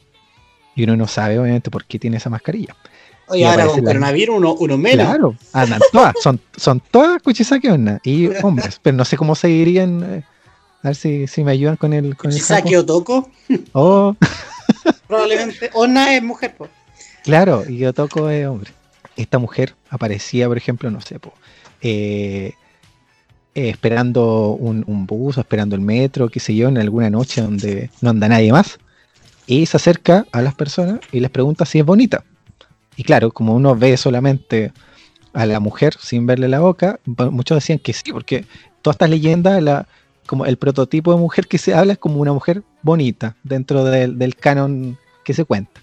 Y 0.79 0.83
uno 0.85 0.95
no 0.95 1.07
sabe, 1.07 1.37
obviamente, 1.37 1.69
por 1.69 1.83
qué 1.83 1.99
tiene 1.99 2.15
esa 2.17 2.29
mascarilla. 2.29 2.73
Oye, 3.27 3.41
Y 3.41 3.43
ahora 3.43 3.65
con 3.67 3.77
la- 3.83 3.91
coronavirus 3.91 4.37
uno, 4.37 4.53
uno 4.53 4.77
menos. 4.77 5.05
Claro, 5.07 5.35
andan 5.51 5.81
todas, 5.91 6.15
son, 6.23 6.39
son 6.55 6.79
todas 6.89 7.21
Kuchisake 7.21 7.69
Onna 7.69 7.99
y 8.01 8.27
hombres, 8.43 8.79
pero 8.81 8.95
no 8.95 9.03
sé 9.03 9.17
cómo 9.17 9.35
seguirían. 9.35 10.03
eh, 10.03 10.23
a 10.81 10.87
ver 10.87 10.95
si, 10.95 11.27
si 11.27 11.43
me 11.43 11.51
ayudan 11.51 11.75
con 11.75 11.91
el. 11.91 12.15
Con 12.15 12.31
el 12.31 12.37
Chisaki 12.37 12.69
saco. 12.75 12.79
Otoko, 12.79 13.29
Oh, 13.73 14.15
probablemente. 15.07 15.69
Onna 15.73 16.15
es 16.15 16.23
mujer, 16.23 16.55
pues. 16.57 16.71
Claro, 17.25 17.69
y 17.69 17.83
Otoko 17.83 18.29
es 18.29 18.47
hombre. 18.47 18.71
Esta 19.17 19.37
mujer 19.37 19.75
aparecía, 19.89 20.47
por 20.47 20.55
ejemplo, 20.57 20.89
no 20.89 21.01
sé, 21.01 21.19
po, 21.19 21.33
eh, 21.81 22.53
eh, 23.53 23.69
esperando 23.69 24.51
un, 24.51 24.85
un 24.87 25.05
bus 25.05 25.37
esperando 25.37 25.75
el 25.75 25.81
metro, 25.81 26.29
qué 26.29 26.39
sé 26.39 26.55
yo, 26.55 26.69
en 26.69 26.77
alguna 26.77 27.09
noche 27.09 27.41
donde 27.41 27.89
no 27.99 28.11
anda 28.11 28.29
nadie 28.29 28.53
más. 28.53 28.79
Y 29.49 29.65
se 29.65 29.77
acerca 29.77 30.27
a 30.31 30.43
las 30.43 30.53
personas 30.53 30.99
y 31.11 31.19
les 31.21 31.31
pregunta 31.31 31.65
si 31.65 31.79
es 31.79 31.85
bonita. 31.85 32.23
Y 32.95 33.03
claro, 33.03 33.31
como 33.31 33.55
uno 33.55 33.75
ve 33.75 33.97
solamente 33.97 34.71
a 35.33 35.47
la 35.47 35.59
mujer 35.59 35.95
sin 35.99 36.27
verle 36.27 36.47
la 36.47 36.59
boca, 36.59 36.99
muchos 37.05 37.57
decían 37.57 37.79
que 37.79 37.93
sí, 37.93 38.11
porque 38.11 38.45
todas 38.83 38.93
estas 38.93 39.09
leyendas, 39.09 39.63
la, 39.63 39.87
como 40.27 40.45
el 40.45 40.57
prototipo 40.57 41.11
de 41.11 41.17
mujer 41.17 41.47
que 41.47 41.57
se 41.57 41.73
habla 41.73 41.93
es 41.93 41.97
como 41.97 42.21
una 42.21 42.31
mujer 42.31 42.61
bonita 42.83 43.37
dentro 43.41 43.83
del, 43.85 44.19
del 44.19 44.35
canon 44.35 44.99
que 45.25 45.33
se 45.33 45.45
cuenta. 45.45 45.81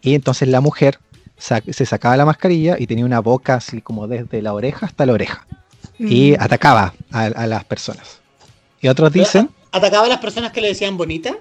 Y 0.00 0.14
entonces 0.14 0.48
la 0.48 0.62
mujer 0.62 0.98
se 1.36 1.84
sacaba 1.84 2.16
la 2.16 2.24
mascarilla 2.24 2.76
y 2.78 2.86
tenía 2.86 3.04
una 3.04 3.20
boca 3.20 3.56
así 3.56 3.82
como 3.82 4.08
desde 4.08 4.40
la 4.40 4.54
oreja 4.54 4.86
hasta 4.86 5.04
la 5.04 5.12
oreja. 5.12 5.46
Y 5.98 6.36
atacaba 6.40 6.94
a, 7.12 7.24
a 7.24 7.46
las 7.46 7.64
personas. 7.64 8.20
Y 8.80 8.88
otros 8.88 9.12
dicen, 9.12 9.50
¿Atacaba 9.72 10.06
a 10.06 10.08
las 10.08 10.20
personas 10.20 10.52
que 10.52 10.62
le 10.62 10.68
decían 10.68 10.96
bonita? 10.96 11.36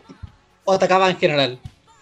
¿O 0.65 0.73
atacaba 0.73 1.09
en 1.09 1.17
general? 1.17 1.59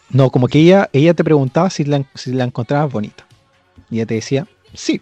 no, 0.10 0.30
como 0.30 0.48
que 0.48 0.60
ella, 0.60 0.90
ella 0.94 1.14
te 1.14 1.24
preguntaba 1.24 1.70
si 1.70 1.86
la, 1.86 2.04
si 2.16 2.34
la 2.34 2.44
encontrabas 2.44 2.92
bonita. 2.92 3.26
Y 3.90 3.96
ella 3.98 4.06
te 4.06 4.16
decía, 4.16 4.48
sí. 4.74 5.02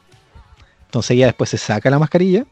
Entonces 0.85 1.11
ella 1.11 1.27
después 1.27 1.49
se 1.49 1.57
saca 1.57 1.89
la 1.89 1.99
mascarilla. 1.99 2.45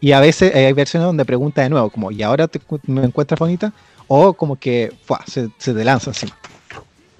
Y 0.00 0.12
a 0.12 0.20
veces 0.20 0.54
hay 0.54 0.72
versiones 0.72 1.06
donde 1.06 1.24
pregunta 1.24 1.62
de 1.62 1.70
nuevo, 1.70 1.88
como, 1.90 2.10
¿y 2.10 2.22
ahora 2.22 2.48
te, 2.48 2.60
me 2.86 3.04
encuentras 3.04 3.38
bonita? 3.38 3.72
O 4.08 4.32
como 4.34 4.56
que 4.56 4.92
¡fua! 5.04 5.22
se, 5.26 5.50
se 5.58 5.72
te 5.72 5.84
lanza 5.84 6.10
encima. 6.10 6.36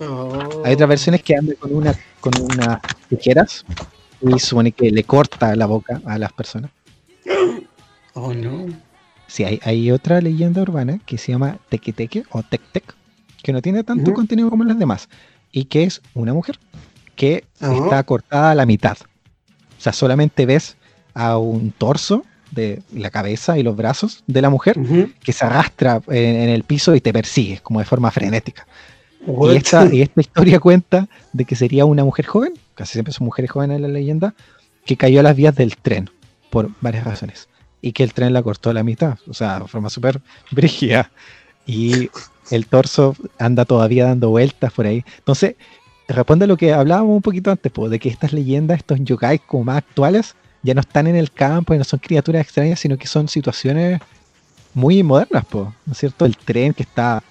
Oh. 0.01 0.62
Hay 0.64 0.74
otras 0.74 0.88
versiones 0.88 1.22
que 1.22 1.36
andan 1.36 1.57
con 1.57 1.74
una 1.74 1.95
con 2.20 2.32
unas 2.40 2.80
tijeras 3.09 3.64
y 4.20 4.38
supone 4.38 4.72
que 4.72 4.90
le 4.90 5.05
corta 5.05 5.55
la 5.55 5.66
boca 5.66 6.01
a 6.07 6.18
las 6.18 6.32
personas. 6.32 6.70
Oh, 8.14 8.32
no. 8.32 8.66
Sí, 9.33 9.45
hay, 9.45 9.61
hay 9.64 9.91
otra 9.91 10.20
leyenda 10.20 10.61
urbana 10.61 11.01
que 11.07 11.16
se 11.16 11.33
llama 11.33 11.57
Teque 11.70 11.95
Teque 11.95 12.24
o 12.33 12.43
Tec 12.43 12.61
Tec, 12.70 12.95
que 13.43 13.55
no 13.55 13.62
tiene 13.62 13.83
tanto 13.83 14.12
contenido 14.12 14.51
como 14.51 14.62
las 14.62 14.78
demás, 14.78 15.09
y 15.51 15.64
que 15.64 15.85
es 15.85 16.03
una 16.12 16.35
mujer 16.35 16.59
que 17.16 17.45
está 17.59 18.03
cortada 18.03 18.51
a 18.51 18.55
la 18.55 18.66
mitad. 18.66 18.99
O 19.01 19.80
sea, 19.80 19.95
solamente 19.95 20.45
ves 20.45 20.76
a 21.14 21.39
un 21.39 21.70
torso 21.72 22.26
de 22.51 22.83
la 22.93 23.09
cabeza 23.09 23.57
y 23.57 23.62
los 23.62 23.74
brazos 23.74 24.22
de 24.26 24.43
la 24.43 24.51
mujer 24.51 24.76
que 25.24 25.33
se 25.33 25.47
arrastra 25.47 26.03
en, 26.09 26.37
en 26.37 26.51
el 26.51 26.64
piso 26.64 26.95
y 26.95 27.01
te 27.01 27.14
persigue 27.14 27.61
como 27.62 27.78
de 27.78 27.87
forma 27.87 28.11
frenética. 28.11 28.66
Y 29.26 29.57
esta, 29.57 29.89
y 29.91 30.03
esta 30.03 30.20
historia 30.20 30.61
cuenta 30.61 31.09
de 31.33 31.47
que 31.47 31.57
sería 31.57 31.87
una 31.87 32.05
mujer 32.05 32.26
joven, 32.26 32.53
casi 32.74 32.93
siempre 32.93 33.14
son 33.14 33.24
mujeres 33.24 33.51
jóvenes 33.51 33.76
en 33.76 33.83
la 33.83 33.89
leyenda, 33.89 34.35
que 34.85 34.99
cayó 34.99 35.20
a 35.20 35.22
las 35.22 35.37
vías 35.37 35.55
del 35.55 35.78
tren 35.78 36.11
por 36.51 36.68
varias 36.83 37.05
razones. 37.05 37.49
Y 37.83 37.93
que 37.93 38.05
el 38.05 38.14
tren 38.14 38.33
la 38.33 38.43
cortó 38.43 38.70
a 38.70 38.74
la 38.74 38.85
mitad, 38.85 39.18
o 39.28 39.35
sea, 39.35 39.59
de 39.61 39.68
forma 39.68 39.91
súper 39.91 40.22
brígida. 40.53 41.11
Y 41.66 42.09
el 42.51 42.66
torso 42.66 43.14
anda 43.39 43.64
todavía 43.64 44.07
dando 44.07 44.30
vueltas 44.30 44.72
por 44.72 44.87
ahí. 44.87 45.05
Entonces, 45.18 45.57
responde 46.09 46.45
a 46.45 46.49
lo 46.49 46.57
que 46.57 46.72
hablábamos 46.72 47.16
un 47.16 47.22
poquito 47.22 47.51
antes, 47.51 47.72
po, 47.72 47.89
de 47.89 47.99
que 47.99 48.09
estas 48.09 48.33
leyendas, 48.33 48.78
estos 48.78 49.01
yokai 49.03 49.41
como 49.41 49.64
más 49.64 49.78
actuales, 49.78 50.35
ya 50.62 50.74
no 50.74 50.80
están 50.80 51.07
en 51.09 51.16
el 51.16 51.33
campo 51.33 51.74
y 51.74 51.78
no 51.78 51.85
son 51.85 51.99
criaturas 51.99 52.43
extrañas, 52.43 52.78
sino 52.78 52.97
que 52.97 53.07
son 53.09 53.28
situaciones 53.28 54.01
muy 54.74 55.03
modernas, 55.03 55.45
po, 55.47 55.74
¿no 55.85 55.93
es 55.93 55.99
cierto? 55.99 56.24
El 56.24 56.37
tren 56.37 56.72
que 56.72 56.85
está 56.85 57.22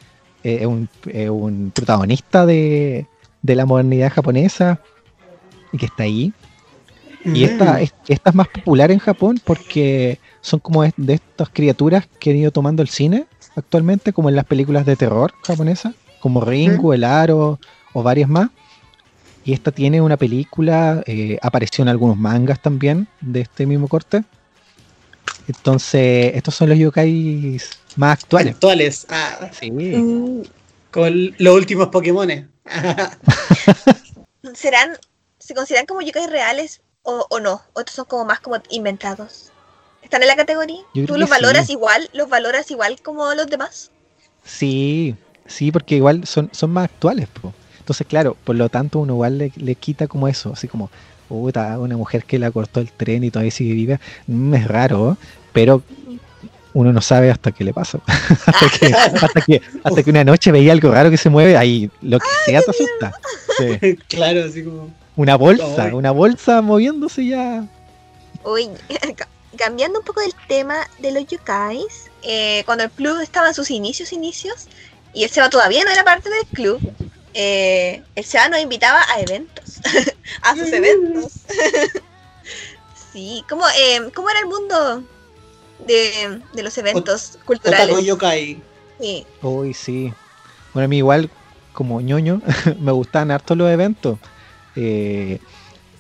eh, 0.44 0.60
es 0.62 1.30
un, 1.30 1.72
protagonista 1.74 2.46
de, 2.46 3.06
de 3.42 3.56
la 3.56 3.66
modernidad 3.66 4.12
japonesa 4.12 4.82
y 5.72 5.78
que 5.78 5.86
está 5.86 6.04
ahí. 6.04 6.34
Y 7.24 7.44
esta, 7.44 7.74
Mm. 7.74 7.84
es- 7.84 7.94
esta 8.08 8.30
es 8.32 8.36
más 8.36 8.48
popular 8.48 8.92
en 8.92 9.00
Japón 9.00 9.40
porque 9.46 10.20
son 10.42 10.60
como 10.60 10.84
de 10.84 11.14
estas 11.14 11.50
criaturas 11.50 12.08
que 12.20 12.32
han 12.32 12.38
ido 12.38 12.52
tomando 12.52 12.82
el 12.82 12.90
cine 12.90 13.26
actualmente, 13.56 14.14
como 14.14 14.30
en 14.30 14.36
las 14.36 14.46
películas 14.46 14.86
de 14.86 14.96
terror 14.96 15.34
japonesas, 15.44 15.94
como 16.20 16.42
Ringo, 16.42 16.94
El 16.94 17.04
Aro 17.04 17.60
o 17.94 18.04
varias 18.04 18.30
más. 18.30 18.50
Y 19.44 19.54
esta 19.54 19.72
tiene 19.72 20.02
una 20.02 20.18
película, 20.18 21.04
eh, 21.08 21.38
apareció 21.42 21.82
en 21.82 21.90
algunos 21.90 22.18
mangas 22.18 22.62
también 22.62 23.08
de 23.22 23.42
este 23.42 23.66
mismo 23.66 23.88
corte. 23.88 24.24
Entonces, 25.48 26.36
estos 26.36 26.56
son 26.56 26.70
los 26.70 26.78
yokais 26.78 27.70
más 27.96 28.20
actuales. 28.24 28.56
Actuales. 28.56 29.08
Ah, 29.10 29.50
Sí. 29.60 29.72
Mm, 29.72 30.44
con 30.92 31.36
los 31.38 31.56
últimos 31.56 31.88
Pokémones. 31.88 32.46
¿Serán, 34.54 34.92
se 35.40 35.54
consideran 35.56 35.86
como 35.86 36.02
yokais 36.02 36.30
reales 36.30 36.82
o, 37.04 37.26
o 37.30 37.40
no? 37.40 37.62
¿O 37.74 37.80
estos 37.80 37.96
son 37.96 38.06
como 38.06 38.26
más 38.26 38.40
como 38.40 38.58
inventados? 38.70 39.51
¿Están 40.12 40.24
en 40.24 40.28
la 40.28 40.36
categoría? 40.36 40.82
Yo 40.94 41.06
¿Tú 41.06 41.16
los 41.16 41.30
valoras 41.30 41.68
sí. 41.68 41.72
igual? 41.72 42.10
¿Los 42.12 42.28
valoras 42.28 42.70
igual 42.70 42.98
como 43.02 43.34
los 43.34 43.48
demás? 43.48 43.92
Sí, 44.44 45.16
sí, 45.46 45.72
porque 45.72 45.96
igual 45.96 46.28
son, 46.28 46.50
son 46.52 46.72
más 46.72 46.84
actuales, 46.84 47.30
po. 47.30 47.54
Entonces, 47.80 48.06
claro, 48.06 48.36
por 48.44 48.58
lo 48.58 48.68
tanto 48.68 49.00
uno 49.00 49.14
igual 49.14 49.38
le, 49.38 49.54
le 49.56 49.76
quita 49.76 50.10
como 50.10 50.28
eso, 50.28 50.52
así 50.52 50.68
como, 50.68 50.90
puta, 51.30 51.80
una 51.80 51.96
mujer 51.96 52.26
que 52.26 52.40
la 52.40 52.52
cortó 52.52 52.82
el 52.82 52.92
tren 52.92 53.24
y 53.24 53.32
todavía 53.32 53.52
sigue 53.52 53.74
viva, 53.74 54.02
mm, 54.28 54.54
es 54.54 54.68
raro, 54.68 55.16
pero 55.54 55.82
uno 56.74 56.92
no 56.92 57.00
sabe 57.00 57.32
hasta 57.32 57.54
qué 57.54 57.64
le 57.64 57.72
pasa. 57.72 58.02
hasta, 58.48 58.70
que, 58.78 58.94
hasta, 58.94 59.42
que, 59.42 59.62
hasta 59.82 60.04
que 60.04 60.10
una 60.10 60.26
noche 60.26 60.52
veía 60.52 60.74
algo 60.74 60.92
raro 60.92 61.10
que 61.10 61.16
se 61.18 61.30
mueve, 61.30 61.56
ahí 61.56 61.90
lo 62.02 62.20
que 62.20 62.28
sea 62.44 62.62
te 62.62 62.72
asusta. 62.72 63.14
Sí. 63.58 63.96
claro, 64.08 64.44
así 64.44 64.64
como. 64.64 64.90
Una 65.16 65.36
bolsa, 65.36 65.94
una 65.94 66.12
bolsa 66.12 66.62
moviéndose 66.62 67.28
ya. 67.28 67.66
Uy, 68.44 68.70
cambiando 69.58 70.00
un 70.00 70.06
poco 70.06 70.22
del 70.22 70.34
tema 70.48 70.88
de 71.00 71.12
los 71.12 71.26
yokais, 71.28 72.10
eh, 72.24 72.64
cuando 72.66 72.84
el 72.84 72.92
club 72.92 73.20
estaba 73.22 73.50
en 73.50 73.54
sus 73.54 73.72
inicios, 73.72 74.14
inicios, 74.14 74.68
y 75.14 75.24
el 75.24 75.30
Seba 75.30 75.50
todavía 75.50 75.84
no 75.84 75.92
era 75.92 76.04
parte 76.04 76.30
del 76.30 76.46
club, 76.48 76.80
eh, 77.34 78.04
el 78.16 78.26
Seba 78.26 78.50
nos 78.50 78.60
invitaba 78.60 79.02
a 79.14 79.22
eventos, 79.22 79.82
a 80.42 80.56
sus 80.56 80.72
eventos. 80.72 81.32
sí, 83.14 83.44
¿cómo, 83.50 83.64
eh, 83.78 84.12
¿cómo 84.14 84.30
era 84.30 84.40
el 84.40 84.48
mundo 84.48 85.04
de, 85.86 86.42
de 86.54 86.64
los 86.64 86.78
eventos 86.78 87.32
Otaku 87.32 87.46
culturales? 87.46 88.06
Yokai. 88.06 88.62
Sí. 89.00 89.26
Uy, 89.42 89.74
sí. 89.74 90.14
Bueno, 90.74 90.86
a 90.86 90.88
mí 90.88 90.98
igual, 90.98 91.30
como 91.74 92.02
ñoño, 92.02 92.42
me 92.80 92.92
gustaban 92.92 93.32
harto 93.32 93.56
los 93.56 93.70
eventos. 93.70 94.18
Eh, 94.76 95.40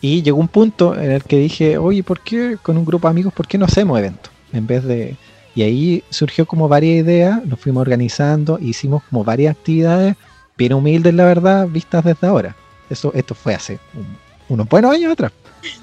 y 0.01 0.21
llegó 0.23 0.39
un 0.39 0.47
punto 0.47 0.95
en 0.99 1.11
el 1.11 1.23
que 1.23 1.37
dije, 1.37 1.77
oye, 1.77 2.01
¿por 2.03 2.19
qué 2.21 2.57
con 2.61 2.77
un 2.77 2.85
grupo 2.85 3.07
de 3.07 3.11
amigos, 3.11 3.33
por 3.33 3.47
qué 3.47 3.57
no 3.57 3.65
hacemos 3.65 3.97
eventos? 3.99 4.31
En 4.51 4.65
vez 4.67 4.83
de... 4.83 5.15
Y 5.53 5.63
ahí 5.63 6.03
surgió 6.09 6.45
como 6.45 6.67
varias 6.69 7.03
ideas, 7.03 7.45
nos 7.45 7.59
fuimos 7.59 7.81
organizando, 7.81 8.57
hicimos 8.61 9.03
como 9.09 9.23
varias 9.23 9.55
actividades, 9.55 10.15
bien 10.57 10.73
humildes, 10.73 11.13
la 11.13 11.25
verdad, 11.25 11.67
vistas 11.67 12.03
desde 12.05 12.25
ahora. 12.27 12.55
Eso, 12.89 13.11
esto 13.13 13.35
fue 13.35 13.53
hace 13.53 13.77
un- 13.93 14.17
unos 14.49 14.67
buenos 14.69 14.93
años 14.93 15.11
atrás. 15.11 15.31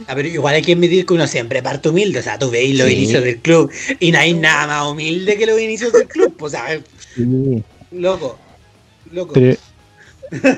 A 0.07 0.15
ver, 0.15 0.27
igual 0.27 0.55
hay 0.55 0.63
que 0.63 0.73
admitir 0.73 1.05
que 1.07 1.13
uno 1.15 1.27
siempre 1.27 1.63
parte 1.63 1.89
humilde. 1.91 2.19
O 2.19 2.23
sea, 2.23 2.39
tú 2.39 2.51
veis 2.51 2.77
los 2.79 2.89
Sí. 2.89 2.95
inicios 2.95 3.23
del 3.23 3.37
club 3.39 3.71
y 4.01 4.11
no 4.11 4.19
hay 4.19 4.35
nada 4.35 4.67
más 4.67 4.91
humilde 4.91 5.37
que 5.37 5.47
los 5.47 5.61
inicios 5.61 5.93
del 5.93 6.09
club. 6.09 6.35
O 6.41 6.49
sea, 6.49 6.65
Sí. 7.15 7.63
loco. 7.93 8.39
Loco. 9.13 9.33
Pero, 9.35 9.57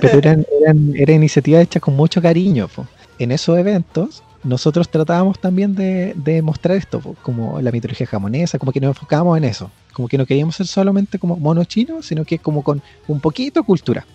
pero 0.00 0.18
eran, 0.18 0.46
eran, 0.62 0.92
eran 0.96 1.16
iniciativas 1.16 1.62
hechas 1.64 1.82
con 1.82 1.94
mucho 1.96 2.22
cariño. 2.22 2.68
po. 2.68 2.86
En 3.20 3.32
esos 3.32 3.58
eventos, 3.58 4.22
nosotros 4.42 4.88
tratábamos 4.88 5.38
también 5.38 5.74
de, 5.74 6.14
de 6.16 6.40
mostrar 6.40 6.76
esto, 6.76 7.00
como 7.22 7.60
la 7.60 7.70
mitología 7.70 8.06
japonesa, 8.06 8.58
como 8.58 8.72
que 8.72 8.80
nos 8.80 8.88
enfocábamos 8.96 9.36
en 9.36 9.44
eso. 9.44 9.70
Como 9.92 10.08
que 10.08 10.16
no 10.16 10.24
queríamos 10.24 10.56
ser 10.56 10.66
solamente 10.66 11.18
como 11.18 11.36
monos 11.36 11.68
chinos, 11.68 12.06
sino 12.06 12.24
que 12.24 12.38
como 12.38 12.64
con 12.64 12.80
un 13.08 13.20
poquito 13.20 13.62
cultura. 13.62 14.06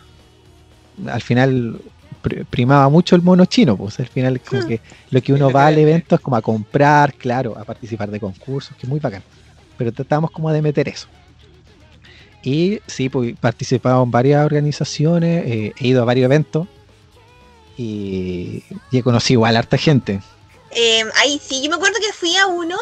Al 1.06 1.22
final 1.22 1.80
pr- 2.24 2.46
primaba 2.48 2.90
mucho 2.90 3.16
el 3.16 3.22
mono 3.22 3.46
chino, 3.46 3.78
pues 3.78 4.00
al 4.00 4.08
final 4.08 4.42
como 4.42 4.66
que 4.66 4.82
lo 5.12 5.22
que 5.22 5.34
uno 5.34 5.52
va 5.52 5.68
al 5.68 5.78
evento 5.78 6.16
es 6.16 6.22
como 6.22 6.36
a 6.38 6.42
comprar, 6.42 7.14
claro, 7.14 7.56
a 7.60 7.64
participar 7.64 8.10
de 8.10 8.20
concursos, 8.20 8.76
que 8.76 8.88
es 8.88 8.90
muy 8.90 9.00
bacán. 9.00 9.22
Pero 9.78 9.92
tratamos 9.92 10.32
como 10.32 10.52
de 10.52 10.64
meter 10.64 10.90
eso. 10.90 11.08
Y 12.42 12.80
sí, 12.88 13.10
pues 13.10 13.36
participado 13.38 14.04
en 14.04 14.10
varias 14.10 14.44
organizaciones, 14.46 15.46
eh, 15.46 15.74
he 15.80 15.88
ido 15.88 16.02
a 16.02 16.06
varios 16.06 16.26
eventos 16.26 16.68
y, 17.78 18.64
y 18.92 18.98
he 18.98 19.04
conocido 19.04 19.38
igual 19.40 19.56
a 19.56 19.60
harta 19.60 19.78
gente. 19.78 20.22
Eh, 20.72 21.04
ahí 21.18 21.40
sí, 21.44 21.62
yo 21.64 21.70
me 21.70 21.76
acuerdo 21.76 21.98
que 22.00 22.12
fui 22.14 22.36
a 22.38 22.48
uno, 22.48 22.78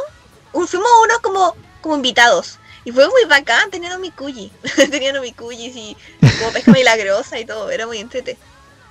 un- 0.54 0.68
fuimos 0.68 0.88
a 0.89 1.04
uno 1.04 1.14
como, 1.22 1.56
como 1.82 1.96
invitados. 1.96 2.60
Y 2.86 2.91
fue 2.91 3.08
muy 3.08 3.24
bacán 3.30 3.70
tener 3.72 3.91
a 3.94 3.98
Mikuyi. 3.98 4.52
Tenían 4.91 5.16
a 5.16 5.22
Mikuyi 5.22 5.68
y 5.68 5.98
como 6.39 6.52
pesca 6.52 6.72
milagrosa 6.72 7.39
y 7.39 7.46
todo, 7.46 7.70
era 7.70 7.88
muy 7.88 8.00
entrete. 8.00 8.38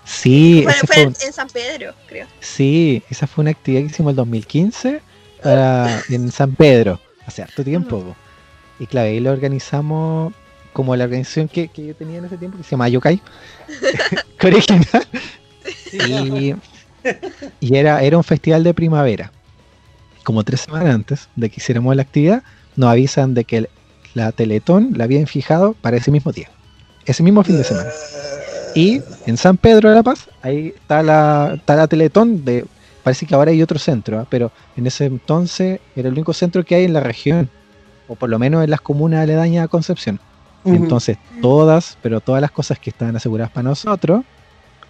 Sí, 0.05 0.63
Fue, 0.65 0.75
fue 0.87 1.03
en, 1.21 1.33
San 1.33 1.49
Pedro, 1.49 1.95
creo. 2.09 2.27
sí, 2.41 3.03
esa 3.09 3.29
fue 3.29 3.43
una 3.43 3.53
actividad 3.53 3.83
que 3.83 3.87
hicimos 3.87 4.11
el 4.11 4.17
2015 4.17 5.01
para- 5.43 6.03
en 6.09 6.33
San 6.33 6.57
Pedro, 6.57 7.01
hace 7.25 7.43
harto 7.43 7.63
tiempo. 7.63 8.01
po. 8.01 8.17
Y 8.81 8.87
claro, 8.87 9.09
ahí 9.11 9.21
lo 9.21 9.31
organizamos 9.31 10.33
como 10.73 10.97
la 10.97 11.05
organización 11.05 11.47
que, 11.49 11.69
que 11.69 11.87
yo 11.87 11.95
tenía 11.95 12.19
en 12.19 12.25
ese 12.25 12.37
tiempo, 12.37 12.57
que 12.59 12.65
se 12.65 12.71
llama 12.71 12.89
Yokai, 12.89 13.21
original. 14.43 14.89
Y, 15.93 16.55
y 17.61 17.77
era, 17.77 18.03
era 18.03 18.17
un 18.17 18.25
festival 18.25 18.65
de 18.65 18.75
primavera. 18.75 19.33
Como 20.25 20.43
tres 20.45 20.61
semanas 20.63 20.95
antes 20.95 21.29
de 21.37 21.51
que 21.51 21.57
hiciéramos 21.61 21.95
la 21.97 22.03
actividad, 22.03 22.43
nos 22.77 22.91
avisan 22.91 23.35
de 23.35 23.45
que 23.45 23.57
el- 23.59 23.69
la 24.15 24.31
Teletón 24.33 24.93
la 24.97 25.05
habían 25.05 25.27
fijado 25.27 25.73
para 25.75 25.97
ese 25.97 26.11
mismo 26.11 26.33
día, 26.33 26.49
ese 27.07 27.23
mismo 27.23 27.43
fin 27.43 27.57
de 27.57 27.65
semana. 27.65 27.91
Y 28.75 29.03
en 29.27 29.37
San 29.37 29.57
Pedro 29.57 29.89
de 29.91 29.95
la 29.97 30.03
Paz, 30.03 30.29
ahí 30.43 30.69
está 30.77 31.03
la, 31.03 31.53
está 31.57 31.77
la 31.77 31.87
Teletón 31.89 32.45
de. 32.45 32.65
Parece 33.03 33.27
que 33.27 33.35
ahora 33.35 33.51
hay 33.51 33.61
otro 33.63 33.79
centro, 33.81 34.21
¿ah? 34.21 34.27
pero 34.31 34.53
en 34.77 34.87
ese 34.87 35.07
entonces 35.07 35.81
era 35.97 36.09
el 36.09 36.15
único 36.15 36.33
centro 36.33 36.65
que 36.65 36.77
hay 36.77 36.85
en 36.85 36.93
la 36.93 37.01
región, 37.01 37.51
o 38.07 38.15
por 38.15 38.31
lo 38.31 38.39
menos 38.39 38.63
en 38.63 38.71
las 38.71 38.81
comunas 38.81 39.21
aledañas 39.23 39.65
a 39.65 39.69
Concepción. 39.69 40.21
Entonces, 40.65 41.19
todas, 41.41 41.99
pero 42.01 42.21
todas 42.21 42.41
las 42.41 42.53
cosas 42.53 42.79
que 42.79 42.91
estaban 42.91 43.17
aseguradas 43.17 43.51
para 43.51 43.65
nosotros, 43.65 44.25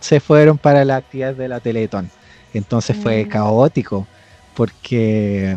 se 0.03 0.21
fueron 0.21 0.59
para 0.59 0.85
la 0.85 0.97
actividad 0.97 1.35
de 1.35 1.49
la 1.49 1.61
Teletón. 1.61 2.11
Entonces 2.53 2.97
fue 2.97 3.25
Mm. 3.25 3.29
caótico, 3.29 4.07
porque 4.55 5.57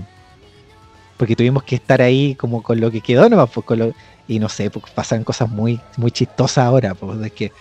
porque 1.18 1.36
tuvimos 1.36 1.64
que 1.64 1.76
estar 1.76 2.02
ahí 2.02 2.36
como 2.36 2.62
con 2.62 2.80
lo 2.82 2.92
que 2.92 3.00
quedó 3.00 3.30
nomás, 3.30 3.50
pues, 3.54 3.66
con 3.66 3.80
lo- 3.80 3.94
y 4.28 4.38
no 4.38 4.50
sé, 4.50 4.70
pues, 4.70 4.86
pasan 4.94 5.24
cosas 5.24 5.50
muy, 5.50 5.80
muy 5.96 6.12
chistosas 6.12 6.66
ahora, 6.66 6.94
pues, 6.94 7.20
de 7.20 7.32
que 7.32 7.54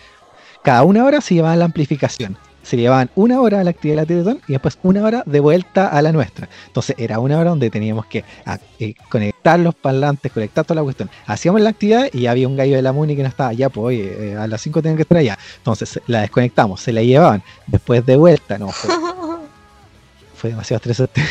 cada 0.62 0.82
una 0.82 1.04
hora 1.04 1.20
se 1.20 1.34
llevaban 1.34 1.60
la 1.60 1.66
amplificación. 1.66 2.36
Se 2.64 2.76
llevaban 2.76 3.10
una 3.14 3.40
hora 3.40 3.60
a 3.60 3.64
la 3.64 3.70
actividad 3.70 3.94
de 3.94 4.02
la 4.02 4.06
Teletón 4.06 4.40
y 4.48 4.52
después 4.52 4.78
una 4.82 5.02
hora 5.04 5.22
de 5.26 5.38
vuelta 5.38 5.86
a 5.88 6.02
la 6.02 6.10
nuestra. 6.12 6.48
Entonces 6.66 6.96
era 6.98 7.18
una 7.20 7.38
hora 7.38 7.50
donde 7.50 7.70
teníamos 7.70 8.06
que 8.06 8.24
ah, 8.46 8.58
eh, 8.80 8.94
conectar 9.10 9.60
los 9.60 9.74
parlantes, 9.74 10.32
conectar 10.32 10.64
toda 10.64 10.76
la 10.76 10.82
cuestión. 10.82 11.10
Hacíamos 11.26 11.60
la 11.60 11.70
actividad 11.70 12.08
y 12.12 12.26
había 12.26 12.48
un 12.48 12.56
gallo 12.56 12.74
de 12.76 12.82
la 12.82 12.92
MUNI 12.92 13.14
que 13.16 13.22
no 13.22 13.28
estaba 13.28 13.50
allá, 13.50 13.68
pues 13.68 13.84
oye, 13.84 14.32
eh, 14.32 14.36
a 14.36 14.46
las 14.46 14.62
5 14.62 14.80
tenían 14.82 14.96
que 14.96 15.02
estar 15.02 15.18
allá. 15.18 15.38
Entonces 15.58 16.00
la 16.06 16.22
desconectamos, 16.22 16.80
se 16.80 16.92
la 16.92 17.02
llevaban. 17.02 17.42
Después 17.66 18.04
de 18.06 18.16
vuelta, 18.16 18.58
no, 18.58 18.70
fue, 18.70 18.90
fue 20.34 20.50
demasiado 20.50 20.78
estresante. 20.78 21.22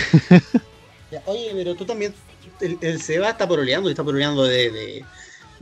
Oye, 1.26 1.52
pero 1.54 1.76
tú 1.76 1.86
también. 1.86 2.14
El, 2.62 2.78
el 2.82 3.02
Seba 3.02 3.32
está 3.32 3.48
poroleando 3.48 3.90
y 3.90 3.94
está 3.94 4.04
poroleando 4.04 4.44
de, 4.44 4.70
de- 4.72 5.06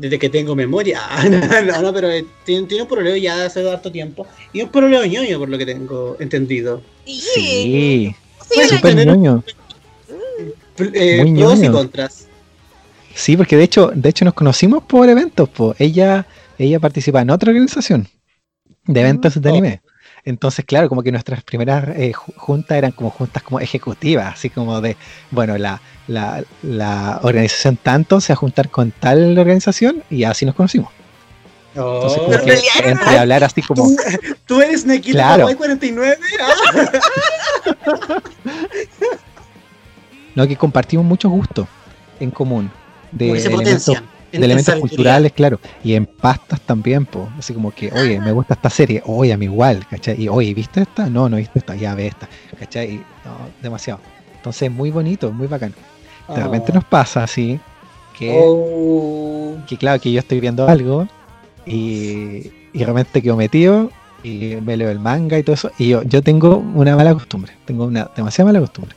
desde 0.01 0.17
que 0.19 0.29
tengo 0.29 0.55
memoria. 0.55 0.99
Ah, 1.11 1.61
no, 1.63 1.81
no, 1.81 1.93
pero 1.93 2.09
eh, 2.09 2.25
tiene, 2.43 2.67
tiene 2.67 2.83
un 2.83 2.89
poroleo 2.89 3.15
ya 3.15 3.37
de 3.37 3.45
hace 3.45 3.69
harto 3.69 3.91
tiempo. 3.91 4.25
Y 4.51 4.61
un 4.61 4.69
poroleo 4.69 5.05
ñoño, 5.05 5.37
por 5.39 5.47
lo 5.49 5.57
que 5.57 5.65
tengo 5.65 6.17
entendido. 6.19 6.81
Sí. 7.05 8.13
Sí, 8.49 8.63
súper 8.67 9.05
ñoño. 9.05 9.43
Pr- 10.77 10.91
eh, 10.93 11.23
Muy 11.23 11.39
pros 11.41 11.63
y 11.63 11.67
contras. 11.69 12.27
Sí, 13.13 13.37
porque 13.37 13.55
de 13.57 13.63
hecho, 13.63 13.91
de 13.93 14.09
hecho 14.09 14.25
nos 14.25 14.33
conocimos 14.33 14.83
por 14.83 15.07
eventos, 15.09 15.47
pues. 15.49 15.79
Ella, 15.79 16.25
ella 16.57 16.79
participa 16.79 17.21
en 17.21 17.29
otra 17.29 17.49
organización 17.51 18.07
de 18.87 19.01
eventos 19.01 19.39
de 19.39 19.49
Oh. 19.49 19.51
anime. 19.53 19.81
Entonces, 20.23 20.63
claro, 20.65 20.87
como 20.87 21.01
que 21.03 21.11
nuestras 21.11 21.41
primeras 21.43 21.87
eh, 21.97 22.11
ju- 22.13 22.33
juntas 22.37 22.77
eran 22.77 22.91
como 22.91 23.09
juntas 23.09 23.41
como 23.43 23.59
ejecutivas, 23.59 24.33
así 24.35 24.49
como 24.51 24.79
de, 24.81 24.95
bueno, 25.31 25.57
la, 25.57 25.81
la, 26.07 26.43
la 26.61 27.19
organización 27.23 27.77
tanto 27.77 28.21
se 28.21 28.31
va 28.33 28.35
a 28.35 28.37
juntar 28.37 28.69
con 28.69 28.91
tal 28.91 29.37
organización 29.37 30.03
y 30.09 30.23
así 30.23 30.45
nos 30.45 30.55
conocimos. 30.55 30.91
Entonces, 31.73 32.19
Oh. 32.19 32.25
como 32.25 32.29
Pero 32.37 32.43
que 32.45 32.89
entre 32.89 33.17
hablar 33.17 33.43
así 33.45 33.61
como, 33.61 33.83
¿Tú, 33.83 33.95
tú 34.45 34.61
eres 34.61 34.85
Nekito 34.85 35.13
Claro. 35.15 35.39
Kawaii 35.39 35.55
49. 35.55 36.17
Ah, 36.41 38.21
no, 40.35 40.47
que 40.47 40.55
compartimos 40.55 41.05
muchos 41.05 41.31
gustos 41.31 41.67
en 42.19 42.31
común. 42.31 42.71
De 43.11 43.39
se 43.39 43.49
potencian. 43.49 44.03
en- 44.03 44.20
de 44.31 44.37
en 44.37 44.43
elementos 44.43 44.75
culturales, 44.75 45.31
claro, 45.33 45.59
y 45.83 45.93
en 45.93 46.05
pastas 46.05 46.61
también, 46.61 47.05
pues, 47.05 47.25
así 47.37 47.53
como 47.53 47.71
que, 47.71 47.91
oye, 47.91 48.19
me 48.19 48.31
gusta 48.31 48.53
esta 48.53 48.69
serie, 48.69 49.01
oye, 49.05 49.33
a 49.33 49.37
mí 49.37 49.45
igual, 49.45 49.85
¿cachai? 49.89 50.21
Y, 50.21 50.27
oye, 50.29 50.53
¿viste 50.53 50.81
esta? 50.81 51.09
No, 51.09 51.27
no 51.29 51.37
viste 51.37 51.59
esta, 51.59 51.75
ya 51.75 51.93
ve 51.95 52.07
esta, 52.07 52.27
¿cachai? 52.59 52.91
Y, 52.91 52.95
no, 52.97 53.37
demasiado. 53.61 53.99
Entonces, 54.37 54.71
muy 54.71 54.89
bonito, 54.91 55.31
muy 55.31 55.47
bacán. 55.47 55.73
De 56.33 56.41
repente 56.41 56.71
Oh. 56.71 56.75
nos 56.75 56.85
pasa 56.85 57.23
así, 57.23 57.59
que, 58.17 58.31
Oh. 58.43 59.55
que 59.67 59.77
claro, 59.77 59.99
que 60.01 60.11
yo 60.11 60.19
estoy 60.19 60.39
viendo 60.39 60.67
algo 60.67 61.07
y, 61.65 62.51
y 62.73 62.79
de 62.79 62.85
repente 62.85 63.21
quedo 63.21 63.35
metido 63.35 63.91
y 64.23 64.55
me 64.63 64.77
leo 64.77 64.89
el 64.89 64.99
manga 64.99 65.37
y 65.37 65.43
todo 65.43 65.55
eso, 65.55 65.71
y 65.77 65.89
yo, 65.89 66.03
yo 66.03 66.21
tengo 66.21 66.57
una 66.57 66.95
mala 66.95 67.13
costumbre, 67.13 67.53
tengo 67.65 67.85
una 67.85 68.09
demasiada 68.15 68.47
mala 68.51 68.59
costumbre. 68.61 68.95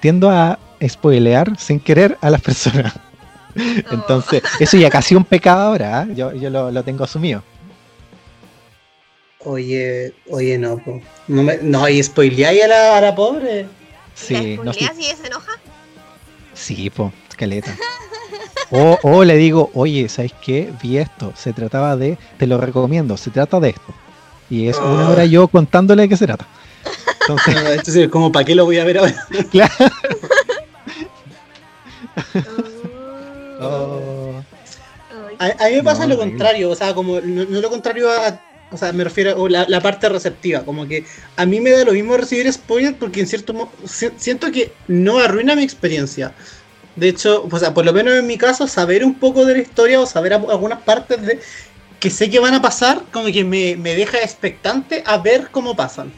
Tiendo 0.00 0.30
a 0.30 0.58
spoilear 0.86 1.56
sin 1.58 1.78
querer 1.80 2.18
a 2.20 2.30
las 2.30 2.40
personas. 2.48 2.92
Entonces, 3.90 4.42
eso 4.58 4.76
ya 4.76 4.90
casi 4.90 5.14
un 5.14 5.24
pecado 5.24 5.60
ahora, 5.62 6.00
¿ah? 6.00 6.06
yo, 6.14 6.32
yo 6.32 6.50
lo, 6.50 6.70
lo 6.70 6.82
tengo 6.82 7.04
asumido. 7.04 7.42
Oye, 9.40 10.14
oye, 10.30 10.56
no, 10.58 10.78
po. 10.78 11.00
No, 11.28 11.42
me, 11.42 11.58
no 11.60 11.86
y 11.88 12.02
spoileáis 12.02 12.64
a 12.64 12.68
la, 12.68 12.98
a 12.98 13.00
la 13.00 13.14
pobre. 13.14 13.66
Sí, 14.14 14.56
¿La 14.56 14.64
no, 14.64 14.72
y 14.72 14.74
se 15.14 15.26
enoja? 15.26 15.52
sí, 16.54 16.90
po, 16.90 17.12
escaleta. 17.28 17.74
O, 18.70 18.98
o 19.02 19.22
le 19.24 19.36
digo, 19.36 19.70
oye, 19.74 20.08
¿sabes 20.08 20.32
qué? 20.42 20.72
Vi 20.82 20.98
esto, 20.98 21.32
se 21.36 21.52
trataba 21.52 21.96
de, 21.96 22.18
te 22.38 22.46
lo 22.46 22.58
recomiendo, 22.58 23.16
se 23.16 23.30
trata 23.30 23.60
de 23.60 23.68
esto. 23.68 23.94
Y 24.50 24.66
es 24.68 24.78
una 24.78 25.10
hora 25.10 25.24
yo 25.26 25.46
contándole 25.46 26.02
de 26.02 26.08
qué 26.08 26.16
se 26.16 26.26
trata. 26.26 26.46
Entonces, 27.20 27.56
Entonces, 27.56 28.08
como, 28.08 28.32
¿para 28.32 28.44
qué 28.44 28.54
lo 28.54 28.64
voy 28.64 28.78
a 28.78 28.84
ver 28.84 28.98
ahora? 28.98 29.14
claro, 29.52 29.72
Oh. 33.60 34.42
A, 35.38 35.46
a 35.64 35.68
mí 35.68 35.76
me 35.76 35.82
pasa 35.82 36.06
No, 36.06 36.14
lo 36.14 36.18
contrario, 36.18 36.70
o 36.70 36.74
sea, 36.76 36.94
como 36.94 37.20
no, 37.20 37.44
no 37.44 37.60
lo 37.60 37.70
contrario 37.70 38.10
a. 38.10 38.40
O 38.70 38.76
sea, 38.76 38.92
me 38.92 39.04
refiero 39.04 39.44
a 39.46 39.48
la, 39.50 39.64
la 39.68 39.80
parte 39.80 40.08
receptiva, 40.08 40.64
como 40.64 40.88
que 40.88 41.04
a 41.36 41.46
mí 41.46 41.60
me 41.60 41.70
da 41.70 41.84
lo 41.84 41.92
mismo 41.92 42.16
recibir 42.16 42.52
spoilers 42.52 42.96
porque 42.98 43.20
en 43.20 43.26
cierto 43.28 43.54
modo 43.54 43.70
si- 43.86 44.10
siento 44.16 44.50
que 44.50 44.72
no 44.88 45.18
arruina 45.18 45.54
mi 45.54 45.62
experiencia. 45.62 46.32
De 46.96 47.08
hecho, 47.08 47.46
o 47.50 47.58
sea, 47.58 47.72
por 47.74 47.84
lo 47.84 47.92
menos 47.92 48.14
en 48.14 48.26
mi 48.26 48.36
caso, 48.38 48.66
saber 48.66 49.04
un 49.04 49.14
poco 49.14 49.44
de 49.44 49.54
la 49.54 49.60
historia 49.62 50.00
o 50.00 50.06
saber 50.06 50.32
algunas 50.34 50.80
partes 50.82 51.22
de 51.22 51.40
que 52.00 52.10
sé 52.10 52.30
que 52.30 52.40
van 52.40 52.54
a 52.54 52.62
pasar, 52.62 53.02
como 53.12 53.26
que 53.26 53.44
me, 53.44 53.76
me 53.76 53.94
deja 53.94 54.18
expectante 54.18 55.02
a 55.06 55.18
ver 55.18 55.48
cómo 55.50 55.76
pasan. 55.76 56.12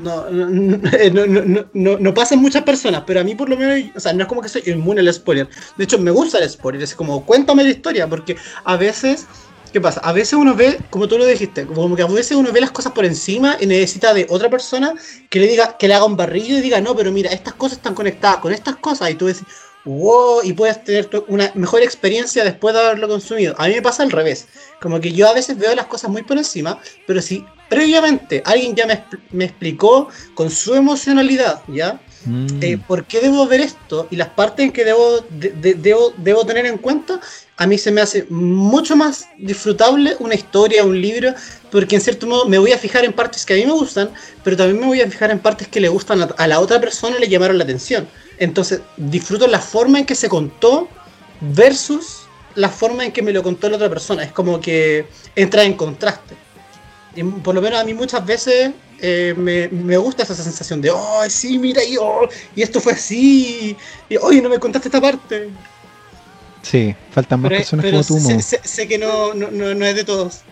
No, 0.02 0.30
no, 0.30 0.46
no, 0.50 1.26
no, 1.26 1.44
no, 1.44 1.70
no- 1.72 1.98
no 1.98 2.14
pasa 2.14 2.34
en 2.34 2.40
muchas 2.40 2.62
personas, 2.64 3.04
pero 3.06 3.20
a 3.20 3.24
mí 3.24 3.34
por 3.34 3.48
lo 3.48 3.56
menos, 3.56 3.90
o 3.96 4.00
sea, 4.00 4.12
no 4.12 4.22
es 4.22 4.28
como 4.28 4.42
que 4.42 4.48
soy 4.48 4.62
inmune 4.66 5.00
al 5.00 5.12
spoiler. 5.12 5.48
De 5.76 5.84
hecho, 5.84 5.98
me 5.98 6.10
gusta 6.10 6.38
el 6.38 6.48
spoiler, 6.48 6.82
es 6.82 6.94
como, 6.94 7.24
cuéntame 7.26 7.64
la 7.64 7.70
historia, 7.70 8.08
porque 8.08 8.36
a 8.64 8.76
veces, 8.76 9.28
¿qué 9.72 9.80
pasa? 9.80 10.00
A 10.00 10.12
veces 10.12 10.34
uno 10.34 10.54
ve, 10.54 10.86
como 10.90 11.08
tú 11.08 11.18
lo 11.18 11.26
dijiste, 11.26 11.66
como 11.66 11.94
que 11.96 12.02
a 12.02 12.06
veces 12.06 12.36
uno 12.36 12.52
ve 12.52 12.60
las 12.60 12.70
cosas 12.72 12.92
por 12.92 13.04
encima 13.04 13.56
y 13.60 13.66
necesita 13.66 14.14
de 14.14 14.26
otra 14.30 14.50
persona 14.50 14.94
que 15.30 15.40
le 15.40 15.46
diga, 15.46 15.76
que 15.78 15.88
le 15.88 15.94
haga 15.94 16.04
un 16.06 16.16
barrillo 16.16 16.58
y 16.58 16.60
diga, 16.60 16.80
no, 16.80 16.94
pero 16.96 17.12
mira, 17.12 17.30
estas 17.32 17.54
cosas 17.54 17.78
están 17.78 17.94
conectadas 17.94 18.38
con 18.38 18.52
estas 18.52 18.76
cosas, 18.76 19.10
y 19.10 19.14
tú 19.14 19.26
decís, 19.26 19.46
wow, 19.84 20.40
y 20.42 20.52
puedes 20.52 20.82
tener 20.84 21.08
una 21.28 21.50
mejor 21.54 21.82
experiencia 21.82 22.44
después 22.44 22.74
de 22.74 22.80
haberlo 22.80 23.08
consumido. 23.08 23.54
A 23.58 23.68
mí 23.68 23.74
me 23.74 23.82
pasa 23.82 24.02
al 24.02 24.10
revés, 24.10 24.48
como 24.80 25.00
que 25.00 25.12
yo 25.12 25.28
a 25.28 25.34
veces 25.34 25.56
veo 25.58 25.74
las 25.74 25.86
cosas 25.86 26.10
muy 26.10 26.22
por 26.22 26.36
encima, 26.38 26.80
pero 27.06 27.22
si 27.22 27.52
previamente 27.68 28.42
alguien 28.44 28.74
ya 28.74 28.86
me, 28.86 29.04
me 29.30 29.44
explicó 29.44 30.08
con 30.34 30.50
su 30.50 30.74
emocionalidad, 30.74 31.62
¿ya? 31.68 32.00
Mm. 32.24 32.46
eh, 32.62 32.78
por 32.84 33.04
qué 33.04 33.20
debo 33.20 33.46
ver 33.46 33.60
esto 33.60 34.08
y 34.10 34.16
las 34.16 34.28
partes 34.30 34.64
en 34.66 34.72
que 34.72 34.84
debo, 34.84 35.20
de- 35.30 35.50
de- 35.50 35.74
debo, 35.74 36.12
debo 36.16 36.44
tener 36.44 36.66
en 36.66 36.76
cuenta, 36.78 37.20
a 37.56 37.66
mí 37.66 37.78
se 37.78 37.92
me 37.92 38.00
hace 38.00 38.26
mucho 38.28 38.96
más 38.96 39.28
disfrutable 39.38 40.16
una 40.18 40.34
historia, 40.34 40.84
un 40.84 41.00
libro, 41.00 41.32
porque 41.70 41.94
en 41.94 42.00
cierto 42.00 42.26
modo 42.26 42.46
me 42.46 42.58
voy 42.58 42.72
a 42.72 42.78
fijar 42.78 43.04
en 43.04 43.12
partes 43.12 43.46
que 43.46 43.54
a 43.54 43.56
mí 43.56 43.64
me 43.66 43.72
gustan, 43.72 44.10
pero 44.42 44.56
también 44.56 44.80
me 44.80 44.86
voy 44.86 45.00
a 45.00 45.08
fijar 45.08 45.30
en 45.30 45.38
partes 45.38 45.68
que 45.68 45.80
le 45.80 45.88
gustan 45.88 46.22
a, 46.22 46.24
a 46.36 46.46
la 46.48 46.58
otra 46.58 46.80
persona 46.80 47.16
y 47.16 47.20
le 47.20 47.28
llamaron 47.28 47.56
la 47.56 47.64
atención. 47.64 48.08
Entonces 48.38 48.80
disfruto 48.96 49.46
la 49.46 49.60
forma 49.60 49.98
en 50.00 50.04
que 50.04 50.14
se 50.16 50.28
contó 50.28 50.88
versus 51.40 52.22
la 52.56 52.68
forma 52.68 53.04
en 53.04 53.12
que 53.12 53.22
me 53.22 53.32
lo 53.32 53.42
contó 53.44 53.68
la 53.68 53.76
otra 53.76 53.88
persona. 53.88 54.24
Es 54.24 54.32
como 54.32 54.60
que 54.60 55.06
entra 55.36 55.62
en 55.62 55.74
contraste. 55.74 56.34
Por 57.42 57.54
lo 57.54 57.62
menos 57.62 57.80
a 57.80 57.84
mí 57.84 57.94
muchas 57.94 58.24
veces 58.24 58.72
eh, 59.00 59.34
me, 59.36 59.68
me 59.68 59.96
gusta 59.96 60.22
esa 60.22 60.34
sensación 60.34 60.80
de, 60.80 60.90
oh, 60.90 61.22
sí, 61.28 61.58
mira, 61.58 61.82
y, 61.82 61.96
oh, 61.98 62.28
y 62.54 62.62
esto 62.62 62.80
fue 62.80 62.92
así, 62.92 63.76
y 64.08 64.16
hoy 64.16 64.40
no 64.40 64.48
me 64.48 64.58
contaste 64.58 64.88
esta 64.88 65.00
parte. 65.00 65.50
Sí, 66.62 66.94
faltan 67.10 67.40
más 67.40 67.50
Pero, 67.50 67.62
personas 67.62 67.84
pero 67.84 67.92
como 67.98 68.04
tú, 68.04 68.18
sé, 68.18 68.34
Mo. 68.34 68.42
sé- 68.42 68.60
sé 68.64 68.88
que 68.88 68.98
no, 68.98 69.32
no, 69.34 69.50
no, 69.50 69.74
no 69.74 69.86
es 69.86 69.94
de 69.96 70.04
todos. 70.04 70.42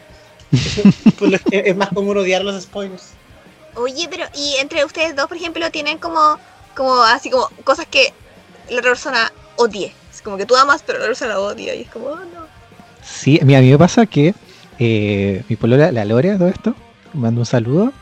Es 1.51 1.77
más 1.77 1.89
común 1.91 2.17
odiar 2.19 2.43
los 2.45 2.63
spoilers. 2.63 3.15
Oye, 3.75 4.07
pero 4.11 4.25
y 4.35 4.57
entre 4.61 4.85
ustedes 4.85 5.15
dos, 5.15 5.27
por 5.27 5.37
ejemplo, 5.37 5.71
tienen 5.71 5.99
como, 5.99 6.39
como 6.75 7.03
así 7.03 7.31
como 7.31 7.49
cosas 7.65 7.87
que 7.91 8.13
la 8.69 8.79
otra 8.79 8.91
persona 8.93 9.33
odie. 9.57 9.95
Es 10.13 10.23
como 10.23 10.37
que 10.37 10.47
tú 10.47 10.57
amas, 10.57 10.83
pero 10.87 10.99
la 10.99 11.05
otra 11.05 11.11
persona 11.11 11.39
odia. 11.39 11.75
Y 11.75 11.83
es 11.83 11.91
como, 11.91 12.07
oh, 12.07 12.25
no. 12.25 12.49
Sí, 13.03 13.39
mira, 13.45 13.59
a 13.61 13.63
mí 13.63 13.71
me 13.71 13.79
pasa 13.79 14.07
que 14.07 14.35
eh, 14.79 15.43
mi 15.49 15.57
polola, 15.57 15.91
la 15.93 16.05
Lorea, 16.05 16.37
todo 16.39 16.49
esto, 16.49 16.75
mando 17.15 17.41
un 17.41 17.47
saludo. 17.47 17.93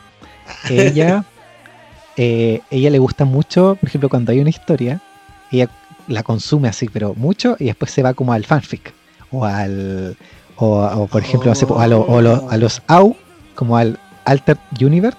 Ella, 0.69 1.23
eh, 2.17 2.61
ella 2.69 2.89
le 2.89 2.99
gusta 2.99 3.25
mucho, 3.25 3.77
por 3.79 3.89
ejemplo, 3.89 4.09
cuando 4.09 4.31
hay 4.31 4.39
una 4.39 4.49
historia, 4.49 4.99
ella 5.51 5.67
la 6.07 6.23
consume 6.23 6.67
así, 6.67 6.87
pero 6.91 7.13
mucho, 7.15 7.55
y 7.59 7.65
después 7.65 7.91
se 7.91 8.03
va 8.03 8.13
como 8.13 8.33
al 8.33 8.45
fanfic. 8.45 8.93
O 9.31 9.45
al. 9.45 10.15
O, 10.57 10.81
o, 10.85 11.07
por 11.07 11.21
ejemplo, 11.21 11.51
a, 11.51 11.87
lo- 11.87 12.01
o 12.01 12.21
lo- 12.21 12.49
a 12.49 12.57
los 12.57 12.81
AU, 12.87 13.15
como 13.55 13.75
al 13.77 13.99
Altered 14.23 14.59
Universe. 14.79 15.17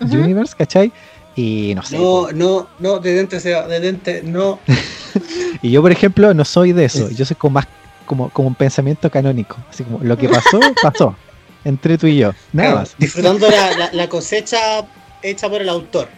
Universe, 0.00 0.54
¿cachai? 0.56 0.92
Y 1.34 1.72
no 1.74 1.82
sé. 1.82 1.98
No, 1.98 2.30
no, 2.32 2.68
no, 2.78 2.98
detente, 2.98 3.40
Seba, 3.40 3.66
detente, 3.66 4.22
no. 4.22 4.60
Y 5.62 5.70
yo, 5.70 5.80
por 5.82 5.90
ejemplo, 5.90 6.34
no 6.34 6.44
soy 6.44 6.72
de 6.72 6.84
eso. 6.84 7.08
Yo 7.10 7.24
soy 7.24 7.34
como 7.36 7.54
más 7.54 7.66
como, 8.06 8.30
como 8.30 8.48
un 8.48 8.54
pensamiento 8.54 9.10
canónico. 9.10 9.56
Así 9.68 9.84
como 9.84 9.98
lo 10.02 10.16
que 10.16 10.28
pasó, 10.28 10.58
pasó. 10.82 11.14
Entre 11.64 11.98
tú 11.98 12.06
y 12.06 12.18
yo. 12.18 12.32
Nada 12.52 12.68
Claro, 12.68 12.76
más. 12.78 12.96
Disfrutando 12.98 13.50
la, 13.50 13.76
la- 13.76 13.92
la 13.92 14.08
cosecha 14.08 14.86
hecha 15.22 15.48
por 15.50 15.60
el 15.60 15.68
autor. 15.68 16.08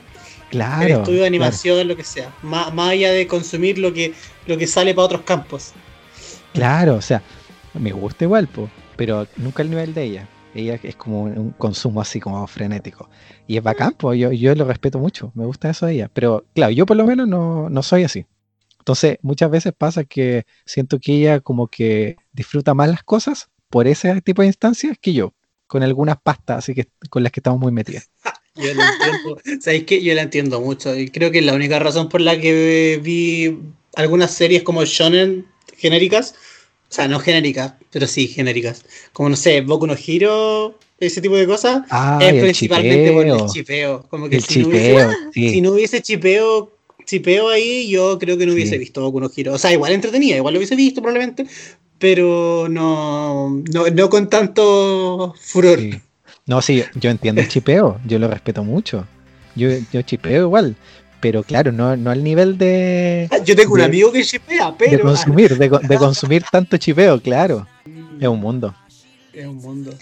Claro. 0.51 0.83
el 0.83 0.91
estudio 0.93 1.05
de 1.05 1.17
claro. 1.17 1.27
animación, 1.27 1.89
lo 1.89 1.97
que 1.97 2.05
sea. 2.05 2.33
Más, 2.43 2.73
más 2.73 2.91
allá 2.91 3.13
de 3.13 3.27
consumir 3.27 3.79
lo 3.79 3.93
que, 3.93 4.15
lo 4.47 4.57
que 4.57 4.67
sale 4.67 4.95
para 4.95 5.07
otros 5.07 5.23
campos. 5.23 5.73
Claro, 6.55 6.95
o 6.97 7.03
sea, 7.03 7.23
me 7.75 7.93
gusta 7.93 8.25
igual, 8.25 8.47
po, 8.49 8.69
pero 8.97 9.27
nunca 9.37 9.63
al 9.63 9.71
nivel 9.71 9.95
de 9.95 10.03
ella. 10.05 10.29
Ella 10.55 10.79
es 10.83 10.97
como 10.97 11.25
un, 11.25 11.51
consumo 11.51 12.01
así 12.01 12.19
como 12.21 12.47
frenético. 12.47 13.09
Y 13.47 13.57
es 13.59 13.63
bacán, 13.63 13.93
pues 13.97 14.19
yo, 14.19 14.33
yo 14.33 14.55
lo 14.55 14.65
respeto 14.65 14.99
mucho, 14.99 15.31
me 15.35 15.45
gusta 15.45 15.71
eso 15.71 15.87
de 15.87 15.95
ella. 15.95 16.11
Pero 16.13 16.45
claro, 16.55 16.73
yo 16.73 16.87
por 16.87 16.97
lo 16.97 17.05
menos 17.07 17.29
no, 17.29 17.69
no 17.69 17.83
soy 17.83 18.05
así. 18.05 18.25
Entonces, 18.89 19.19
muchas 19.21 19.51
veces 19.51 19.75
pasa 19.77 20.05
que 20.05 20.47
siento 20.65 20.99
que 20.99 21.13
ella 21.13 21.41
como 21.41 21.69
que 21.69 22.17
disfruta 22.33 22.73
más 22.73 22.89
las 22.89 23.03
cosas 23.03 23.51
por 23.69 23.87
ese 23.87 24.23
tipo 24.23 24.41
de 24.41 24.49
instancias 24.49 24.97
que 24.99 25.13
yo, 25.13 25.35
con 25.67 25.83
algunas 25.83 26.17
pastas 26.23 26.61
así 26.61 26.75
que 26.75 26.89
con 27.11 27.23
las 27.23 27.31
que 27.31 27.41
estamos 27.41 27.61
muy 27.61 27.71
metidas. 27.71 28.09
Yo 28.55 28.73
la 28.75 28.91
entiendo. 28.91 29.39
¿Sabéis 29.61 29.85
qué? 29.85 30.03
Yo 30.03 30.15
la 30.15 30.23
entiendo 30.23 30.61
mucho. 30.61 30.99
Y 30.99 31.11
creo 31.11 31.31
que 31.31 31.39
es 31.41 31.45
la 31.45 31.53
única 31.53 31.79
razón 31.79 32.09
por 32.09 32.23
la 32.23 32.41
que 32.41 32.99
vi 33.01 33.59
algunas 33.95 34.33
series 34.33 34.63
como 34.65 34.85
Shonen 34.85 35.47
genéricas. 35.77 36.35
O 36.91 36.93
sea, 36.93 37.07
no 37.07 37.21
genéricas, 37.21 37.75
pero 37.93 38.07
sí 38.09 38.27
genéricas. 38.27 38.85
Como 39.13 39.29
no 39.29 39.37
sé, 39.37 39.61
Boku 39.61 39.87
no 39.87 39.95
Hero, 39.95 40.77
ese 40.99 41.21
tipo 41.21 41.37
de 41.37 41.47
cosas. 41.47 41.83
Ah, 41.91 42.19
es 42.21 42.43
principalmente 42.43 43.13
por 43.13 43.23
chipeo. 43.23 43.45
el 43.45 43.51
chipeo. 43.51 44.07
Como 44.09 44.29
que 44.29 44.37
El 44.37 44.43
si, 44.43 44.61
no 44.63 44.69
hubiese, 44.71 44.89
chipeo, 44.89 45.11
sí. 45.35 45.51
si 45.51 45.61
no 45.61 45.73
hubiese 45.73 46.03
chipeo, 46.03 46.78
chipeo 47.09 47.49
ahí, 47.49 47.89
yo 47.89 48.19
creo 48.19 48.37
que 48.39 48.47
no 48.47 48.53
hubiese 48.53 48.73
Sí. 48.75 48.79
visto 48.79 49.01
Boku 49.03 49.19
no 49.21 49.31
Hero. 49.35 49.55
O 49.55 49.59
sea, 49.59 49.73
igual 49.73 49.93
entretenida, 49.93 50.37
igual 50.37 50.55
lo 50.55 50.59
hubiese 50.59 50.77
visto 50.77 51.01
probablemente. 51.01 51.47
Pero 51.99 52.69
no, 52.71 53.51
no, 53.73 53.87
no 53.93 54.09
con 54.11 54.29
tanto 54.31 55.35
furor. 55.41 55.79
Sí. 55.81 55.95
No, 56.47 56.63
sí, 56.63 56.85
yo 56.95 57.11
entiendo 57.11 57.41
el 57.41 57.49
chipeo, 57.49 58.01
yo 58.07 58.19
lo 58.19 58.29
respeto 58.29 58.63
mucho. 58.63 59.07
Yo, 59.57 59.69
yo 59.93 60.03
chipeo 60.03 60.43
igual, 60.45 60.77
pero 61.21 61.43
claro, 61.43 61.73
no, 61.73 61.97
no 61.97 62.11
al 62.11 62.23
nivel 62.23 62.57
de, 62.57 63.29
Yo 63.45 63.57
tengo 63.57 63.73
un 63.73 63.81
de- 63.81 63.85
amigo 63.87 64.13
que 64.13 64.23
chipea, 64.23 64.71
de 64.71 64.77
pero. 64.79 65.03
consumir, 65.05 65.57
de, 65.59 65.69
de 65.69 65.97
consumir 65.99 66.45
tanto 66.51 66.77
chipeo, 66.77 67.21
claro. 67.21 67.67
Es 68.21 68.29
un 68.29 68.39
mundo. 68.41 68.75
Es 69.33 69.47
un 69.47 69.57
mundo. 69.57 69.93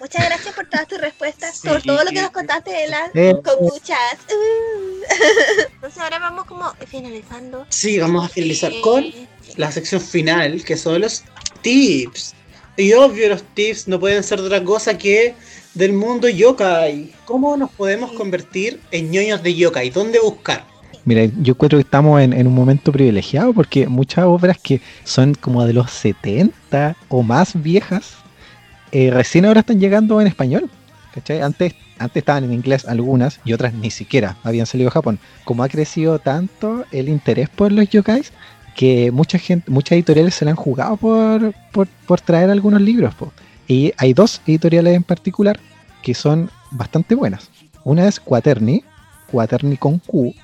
Muchas 0.00 0.24
gracias 0.24 0.54
por 0.54 0.66
todas 0.66 0.88
tus 0.88 0.98
respuestas, 1.00 1.56
Sí. 1.58 1.68
por 1.68 1.82
todo 1.82 2.02
lo 2.04 2.10
que 2.10 2.22
nos 2.22 2.30
contaste 2.30 2.70
de 2.70 2.88
las 2.88 3.10
Eh. 3.14 3.34
kombuchas. 3.44 4.16
Uh. 4.28 5.02
Entonces 5.74 6.00
ahora 6.02 6.18
vamos 6.18 6.46
como 6.46 6.72
finalizando. 6.86 7.66
Sí, 7.68 7.98
vamos 7.98 8.24
a 8.24 8.28
finalizar 8.28 8.72
Eh, 8.72 8.80
con 8.80 9.04
la 9.56 9.70
sección 9.70 10.00
final, 10.00 10.64
que 10.64 10.76
son 10.76 11.00
los 11.02 11.22
tips. 11.62 12.34
Y 12.76 12.92
obvio, 12.94 13.28
los 13.28 13.42
tips 13.54 13.88
no 13.88 14.00
pueden 14.00 14.22
ser 14.22 14.40
de 14.40 14.46
otra 14.46 14.64
cosa 14.64 14.96
que 14.96 15.34
del 15.74 15.92
mundo 15.92 16.28
yokai. 16.28 17.12
¿Cómo 17.26 17.56
nos 17.56 17.70
podemos 17.70 18.12
convertir 18.12 18.80
en 18.90 19.10
ñoños 19.10 19.42
de 19.42 19.54
yokai? 19.54 19.90
¿Dónde 19.90 20.18
buscar? 20.20 20.64
Mira, 21.04 21.30
yo 21.42 21.56
creo 21.56 21.78
que 21.78 21.82
estamos 21.84 22.20
en, 22.20 22.32
en 22.32 22.46
un 22.46 22.54
momento 22.54 22.92
privilegiado 22.92 23.52
porque 23.52 23.86
muchas 23.86 24.24
obras 24.26 24.58
que 24.62 24.80
son 25.04 25.34
como 25.34 25.64
de 25.66 25.72
los 25.72 25.90
70 25.90 26.96
o 27.08 27.22
más 27.22 27.52
viejas, 27.62 28.12
eh, 28.92 29.10
recién 29.10 29.44
ahora 29.44 29.60
están 29.60 29.80
llegando 29.80 30.20
en 30.20 30.26
español. 30.26 30.70
¿cachai? 31.14 31.40
Antes, 31.40 31.74
antes 31.98 32.20
estaban 32.20 32.44
en 32.44 32.52
inglés 32.52 32.86
algunas 32.86 33.40
y 33.44 33.52
otras 33.52 33.74
ni 33.74 33.90
siquiera 33.90 34.36
habían 34.42 34.66
salido 34.66 34.88
a 34.88 34.92
Japón. 34.92 35.18
Como 35.44 35.62
ha 35.62 35.68
crecido 35.68 36.18
tanto 36.18 36.84
el 36.92 37.08
interés 37.08 37.48
por 37.48 37.72
los 37.72 37.88
yokais, 37.88 38.32
que 38.76 39.10
mucha 39.10 39.38
gente, 39.38 39.70
muchas 39.70 39.92
editoriales 39.92 40.34
se 40.34 40.44
la 40.44 40.52
han 40.52 40.56
jugado 40.56 40.96
por, 40.96 42.20
traer 42.20 42.50
algunos 42.50 42.80
libros. 42.80 43.14
Y 43.66 43.92
hay 43.96 44.14
dos 44.14 44.40
editoriales 44.46 44.94
en 44.94 45.02
particular 45.02 45.58
que 46.02 46.14
son 46.14 46.50
bastante 46.70 47.14
buenas. 47.14 47.50
Una 47.84 48.08
es 48.08 48.20
Quaterni, 48.20 48.84
Quaterni 49.30 49.76
con 49.76 49.98
Q, 49.98 50.34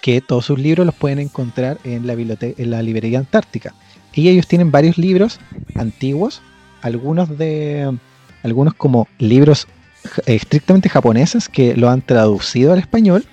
que 0.00 0.20
todos 0.20 0.46
sus 0.46 0.58
libros 0.58 0.86
los 0.86 0.94
pueden 0.94 1.18
encontrar 1.18 1.78
en 1.84 2.06
la 2.06 2.82
librería 2.82 3.18
Antártica. 3.18 3.74
Y 4.12 4.28
ellos 4.28 4.46
tienen 4.46 4.70
varios 4.70 4.98
libros 4.98 5.38
antiguos, 5.74 6.42
algunos 6.82 7.36
de 7.38 7.96
algunos 8.42 8.74
como 8.74 9.06
libros 9.18 9.66
ja- 10.08 10.22
estrictamente 10.26 10.88
japoneses 10.88 11.48
que 11.48 11.76
lo 11.76 11.90
han 11.90 12.02
traducido 12.02 12.72
al 12.72 12.78
español 12.78 13.24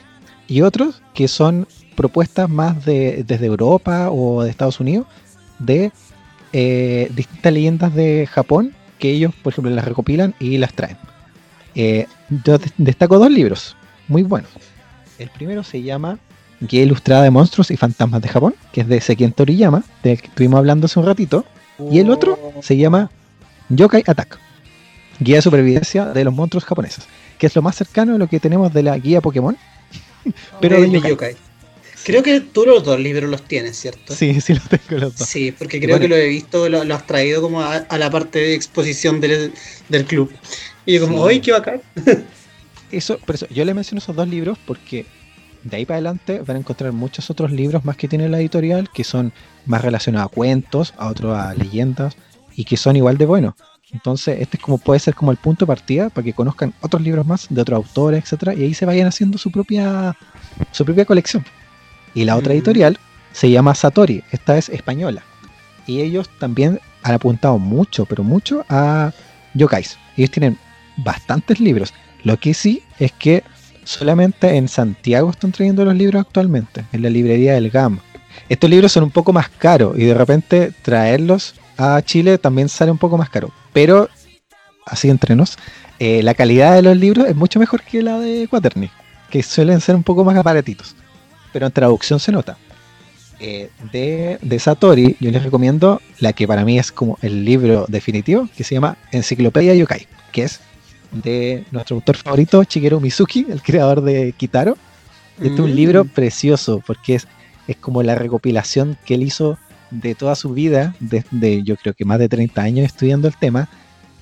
y 0.48 0.62
otros 0.62 1.02
que 1.14 1.28
son 1.28 1.68
propuestas 1.96 2.50
más 2.50 2.86
de 2.86 3.24
desde 3.26 3.46
Europa 3.48 4.10
o 4.12 4.44
de 4.44 4.50
Estados 4.50 4.80
Unidos 4.80 5.08
de 5.60 5.92
eh, 6.54 7.10
distintas 7.16 7.54
leyendas 7.54 7.94
de 7.96 8.28
Japón 8.32 8.74
que 9.00 9.12
ellos, 9.12 9.34
por 9.44 9.54
ejemplo, 9.54 9.72
las 9.72 9.86
recopilan 9.86 10.34
y 10.40 10.58
las 10.58 10.74
traen. 10.74 10.98
Eh, 11.76 12.08
yo 12.46 12.58
des- 12.58 12.74
destaco 12.78 13.20
dos 13.20 13.30
libros 13.32 13.76
muy 14.08 14.24
buenos. 14.24 14.50
El 15.20 15.30
primero 15.30 15.64
se 15.64 15.82
llama 15.84 16.18
Guía 16.62 16.82
Ilustrada 16.84 17.24
de 17.24 17.30
Monstruos 17.30 17.70
y 17.72 17.78
Fantasmas 17.78 18.22
de 18.22 18.30
Japón, 18.30 18.56
que 18.72 18.82
es 18.82 18.88
de 18.88 19.00
Sekien 19.02 19.32
Toriyama, 19.34 19.84
del 20.04 20.20
que 20.22 20.28
estuvimos 20.28 20.58
hablando 20.58 20.86
hace 20.86 21.00
un 21.00 21.06
ratito. 21.06 21.46
Y 21.92 22.00
el 22.00 22.10
otro 22.10 22.40
se 22.62 22.76
llama 22.78 23.12
Yokai 23.70 24.04
Attack, 24.06 24.38
Guía 25.20 25.38
de 25.38 25.42
Supervivencia 25.42 26.06
de 26.06 26.24
los 26.24 26.34
Monstruos 26.34 26.66
Japoneses, 26.66 27.06
que 27.38 27.48
es 27.48 27.56
lo 27.56 27.62
más 27.62 27.76
cercano 27.76 28.16
a 28.16 28.18
lo 28.18 28.28
que 28.28 28.40
tenemos 28.40 28.74
de 28.74 28.84
la 28.84 28.98
guía 28.98 29.22
Pokémon. 29.22 29.58
Pero 30.62 30.80
de 30.82 30.90
yokai. 30.92 31.10
yokai. 31.12 31.36
Creo 32.06 32.24
que 32.24 32.40
tú 32.40 32.66
los 32.66 32.84
dos 32.86 33.00
libros 33.00 33.30
los 33.30 33.42
tienes, 33.44 33.78
¿cierto? 33.78 34.14
Sí, 34.16 34.40
sí, 34.40 34.54
lo 34.54 34.62
tengo 34.62 35.02
los 35.02 35.18
dos. 35.18 35.28
Sí, 35.28 35.52
porque 35.52 35.80
creo 35.80 35.98
Bueno. 35.98 36.04
que 36.04 36.08
lo 36.10 36.16
he 36.16 36.28
visto, 36.28 36.70
lo, 36.70 36.84
lo 36.86 36.96
has 36.96 37.06
traído 37.06 37.42
como 37.42 37.62
a, 37.62 37.76
a 37.78 37.98
la 37.98 38.10
parte 38.10 38.40
de 38.40 38.54
exposición 38.54 39.20
del, 39.20 39.52
del 39.90 40.06
club. 40.06 40.32
Y 40.86 40.94
yo 40.96 41.02
como, 41.02 41.28
Sí. 41.28 41.34
¡ay, 41.34 41.42
qué 41.42 41.52
bacán! 41.52 41.82
Eso, 42.92 43.18
por 43.26 43.36
eso, 43.36 43.46
yo 43.50 43.66
le 43.66 43.74
menciono 43.74 44.00
esos 44.00 44.16
dos 44.16 44.30
libros 44.30 44.58
porque 44.66 45.06
de 45.64 45.76
ahí 45.76 45.86
para 45.86 45.96
adelante 45.98 46.40
van 46.40 46.56
a 46.56 46.60
encontrar 46.62 46.94
muchos 46.94 47.30
otros 47.30 47.52
libros 47.52 47.84
más 47.84 47.98
que 47.98 48.08
tiene 48.08 48.30
la 48.30 48.40
editorial 48.40 48.90
que 48.94 49.04
son 49.04 49.34
más 49.66 49.82
relacionados 49.82 50.32
a 50.32 50.34
cuentos, 50.34 50.94
a 50.98 51.08
otros 51.10 51.38
a 51.38 51.54
leyendas 51.54 52.16
y 52.58 52.66
que 52.66 52.76
son 52.76 52.98
igual 52.98 53.18
de 53.18 53.26
buenos. 53.26 53.54
Entonces, 53.94 54.42
este 54.42 54.58
es 54.58 54.64
como 54.64 54.80
puede 54.80 55.00
ser 55.00 55.16
como 55.16 55.32
el 55.32 55.38
punto 55.38 55.64
de 55.66 55.68
partida 55.68 56.10
para 56.10 56.26
que 56.26 56.34
conozcan 56.34 56.74
otros 56.82 57.02
libros 57.02 57.26
más 57.26 57.48
de 57.50 57.62
otros 57.62 57.78
autores, 57.78 58.22
etcétera, 58.22 58.54
y 58.54 58.64
ahí 58.64 58.74
se 58.74 58.86
vayan 58.86 59.08
haciendo 59.08 59.38
su 59.38 59.50
propia 59.50 60.18
su 60.72 60.84
propia 60.84 61.06
colección. 61.06 61.46
Y 62.14 62.26
la 62.26 62.36
otra 62.36 62.52
Mm. 62.52 62.58
editorial 62.58 63.00
se 63.32 63.50
llama 63.50 63.76
Satori, 63.76 64.24
esta 64.32 64.58
es 64.58 64.68
española. 64.68 65.24
Y 65.86 66.02
ellos 66.02 66.28
también 66.40 66.82
han 67.04 67.14
apuntado 67.14 67.60
mucho, 67.60 68.06
pero 68.06 68.24
mucho 68.24 68.66
a 68.68 69.14
yokais. 69.54 69.98
Ellos 70.18 70.32
tienen 70.32 70.58
bastantes 70.98 71.60
libros. 71.62 71.94
Lo 72.24 72.38
que 72.38 72.54
sí 72.54 72.82
es 73.00 73.14
que 73.14 73.44
solamente 73.84 74.58
en 74.58 74.68
Santiago 74.68 75.30
están 75.30 75.52
trayendo 75.54 75.86
los 75.86 75.96
libros 75.96 76.22
actualmente, 76.22 76.84
en 76.92 77.04
la 77.04 77.10
librería 77.10 77.54
del 77.54 77.70
GAM. 77.70 78.00
Estos 78.50 78.70
libros 78.70 78.92
son 78.92 79.04
un 79.04 79.12
poco 79.12 79.32
más 79.32 79.48
caros 79.48 79.98
y 79.98 80.04
de 80.06 80.14
repente 80.14 80.74
traerlos 80.82 81.56
a 81.78 82.02
Chile 82.02 82.38
también 82.38 82.70
sale 82.70 82.92
un 82.92 82.98
poco 82.98 83.18
más 83.18 83.30
caro. 83.30 83.52
Pero, 83.74 84.10
así 84.86 85.10
entre 85.10 85.36
nos, 85.36 85.58
eh, 86.00 86.22
la 86.24 86.34
calidad 86.34 86.76
de 86.76 86.82
los 86.82 86.98
libros 86.98 87.28
es 87.28 87.36
mucho 87.36 87.60
mejor 87.60 87.82
que 87.84 88.02
la 88.02 88.20
de 88.20 88.48
Quaternic, 88.48 88.92
que 89.30 89.44
suelen 89.44 89.82
ser 89.82 89.96
un 89.96 90.04
poco 90.04 90.24
más 90.24 90.36
aparatitos. 90.38 90.96
Pero 91.54 91.66
en 91.66 91.72
traducción 91.72 92.20
se 92.20 92.32
nota. 92.32 92.58
Eh, 93.40 93.70
de, 93.92 94.40
de 94.42 94.60
Satori, 94.60 95.16
yo 95.20 95.30
les 95.30 95.44
recomiendo 95.44 96.02
la 96.20 96.34
que 96.34 96.48
para 96.48 96.66
mí 96.66 96.80
es 96.80 96.92
como 96.92 97.20
el 97.22 97.46
libro 97.46 97.86
definitivo, 97.88 98.50
que 98.58 98.64
se 98.64 98.74
llama 98.76 98.98
Enciclopedia 99.12 99.76
Yokai, 99.76 100.08
que 100.32 100.44
es 100.44 100.60
de 101.12 101.64
nuestro 101.72 101.98
autor 101.98 102.18
favorito, 102.18 102.64
Shigeru 102.64 103.00
Mizuki, 103.00 103.46
el 103.50 103.62
creador 103.62 104.02
de 104.02 104.34
Kitaro. 104.36 104.76
Este 105.40 105.54
es 105.54 105.60
un 105.60 105.72
Mm. 105.72 105.76
libro 105.76 106.06
precioso, 106.06 106.82
porque 106.86 107.14
es, 107.16 107.28
es 107.68 107.76
como 107.78 108.02
la 108.02 108.16
recopilación 108.16 108.98
que 109.06 109.14
él 109.14 109.22
hizo 109.24 109.60
de 109.92 110.16
toda 110.16 110.36
su 110.36 110.52
vida, 110.52 110.96
desde 111.00 111.64
yo 111.64 111.76
creo 111.76 111.94
que 111.94 112.06
más 112.06 112.20
de 112.20 112.30
30 112.30 112.62
años 112.62 112.86
estudiando 112.86 113.28
el 113.28 113.36
tema, 113.36 113.70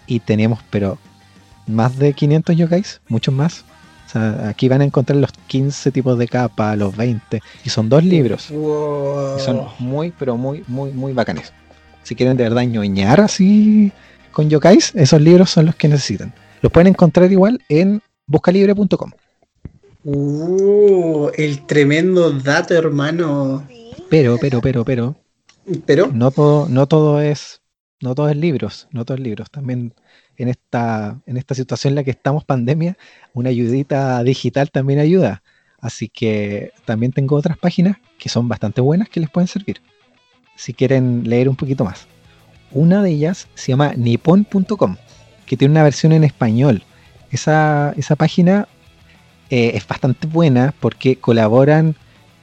y 0.07 0.19
tenemos, 0.19 0.59
pero 0.69 0.97
más 1.67 1.97
de 1.97 2.13
500 2.13 2.55
yokais, 2.55 3.01
muchos 3.07 3.33
más. 3.33 3.65
O 4.05 4.09
sea, 4.09 4.49
aquí 4.49 4.69
van 4.69 4.81
a 4.81 4.85
encontrar 4.85 5.17
los 5.17 5.31
15 5.47 5.91
tipos 5.91 6.17
de 6.17 6.27
capa, 6.27 6.75
los 6.75 6.95
20, 6.95 7.41
y 7.63 7.69
son 7.69 7.89
dos 7.89 8.03
libros. 8.03 8.49
Wow. 8.51 9.37
Y 9.37 9.41
son 9.41 9.67
muy, 9.79 10.11
pero 10.17 10.37
muy, 10.37 10.63
muy, 10.67 10.91
muy 10.91 11.13
bacanes. 11.13 11.53
Si 12.03 12.15
quieren 12.15 12.37
de 12.37 12.43
verdad 12.43 12.61
ñoñar 12.63 13.19
así 13.19 13.91
con 14.31 14.49
yokais, 14.49 14.93
esos 14.95 15.19
libros 15.19 15.49
son 15.49 15.65
los 15.65 15.75
que 15.75 15.87
necesitan. 15.87 16.33
Los 16.61 16.71
pueden 16.71 16.87
encontrar 16.87 17.31
igual 17.31 17.61
en 17.67 18.01
buscalibre.com. 18.27 19.11
Uh, 20.03 21.29
el 21.35 21.65
tremendo 21.65 22.31
dato, 22.31 22.75
hermano. 22.75 23.65
Pero, 24.09 24.37
pero, 24.39 24.61
pero, 24.61 24.85
pero, 24.85 25.15
No 26.11 26.31
todo, 26.31 26.67
no 26.69 26.87
todo 26.87 27.21
es, 27.21 27.61
no 28.01 28.15
todo 28.15 28.29
es 28.29 28.37
libros, 28.37 28.87
no 28.91 29.05
todo 29.05 29.17
es 29.17 29.23
libros. 29.23 29.49
También 29.49 29.93
en 30.37 30.49
esta, 30.49 31.21
en 31.25 31.37
esta 31.37 31.55
situación 31.55 31.91
en 31.91 31.95
la 31.95 32.03
que 32.03 32.11
estamos, 32.11 32.45
pandemia, 32.45 32.97
una 33.33 33.49
ayudita 33.49 34.23
digital 34.23 34.71
también 34.71 34.99
ayuda. 34.99 35.43
Así 35.79 36.09
que 36.09 36.71
también 36.85 37.11
tengo 37.11 37.35
otras 37.35 37.57
páginas 37.57 37.97
que 38.17 38.29
son 38.29 38.47
bastante 38.47 38.81
buenas 38.81 39.09
que 39.09 39.19
les 39.19 39.29
pueden 39.29 39.47
servir. 39.47 39.81
Si 40.55 40.73
quieren 40.73 41.23
leer 41.29 41.49
un 41.49 41.55
poquito 41.55 41.83
más. 41.83 42.07
Una 42.71 43.01
de 43.01 43.11
ellas 43.11 43.47
se 43.55 43.71
llama 43.71 43.93
nippon.com, 43.95 44.97
que 45.45 45.57
tiene 45.57 45.71
una 45.73 45.83
versión 45.83 46.11
en 46.11 46.23
español. 46.23 46.83
Esa, 47.31 47.93
esa 47.97 48.15
página 48.15 48.67
eh, 49.49 49.71
es 49.75 49.87
bastante 49.87 50.27
buena 50.27 50.73
porque 50.79 51.17
colaboran 51.17 51.95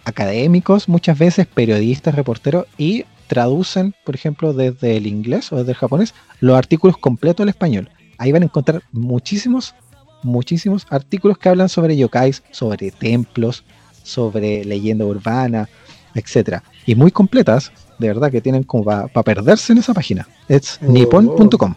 académicos, 0.05 0.89
muchas 0.89 1.19
veces 1.19 1.47
periodistas, 1.47 2.15
reporteros, 2.15 2.67
y 2.79 3.05
traducen, 3.27 3.95
por 4.05 4.15
ejemplo, 4.15 4.53
desde 4.53 4.97
el 4.97 5.07
inglés 5.07 5.53
o 5.53 5.57
desde 5.57 5.73
el 5.73 5.77
japonés, 5.77 6.15
los 6.41 6.57
artículos 6.57 6.97
completos 6.99 7.43
al 7.45 7.49
español. 7.49 7.91
Ahí 8.19 8.33
van 8.33 8.43
a 8.43 8.47
encontrar 8.47 8.83
muchísimos, 8.93 9.75
muchísimos 10.23 10.87
artículos 10.91 11.39
que 11.39 11.49
hablan 11.49 11.69
sobre 11.69 11.97
yokais, 11.97 12.43
sobre 12.51 12.91
templos, 12.91 13.65
sobre 14.03 14.65
leyenda 14.65 15.05
urbana, 15.05 15.69
etcétera. 16.15 16.63
Y 16.87 16.95
muy 16.95 17.11
completas, 17.11 17.73
de 17.99 18.09
verdad 18.09 18.31
que 18.31 18.41
tienen 18.41 18.63
como 18.65 18.85
para 18.85 19.09
perderse 19.23 19.73
en 19.73 19.79
esa 19.79 19.95
página. 19.95 20.29
Es 20.49 20.79
Oh. 20.83 20.87
nippon.com. 20.91 21.75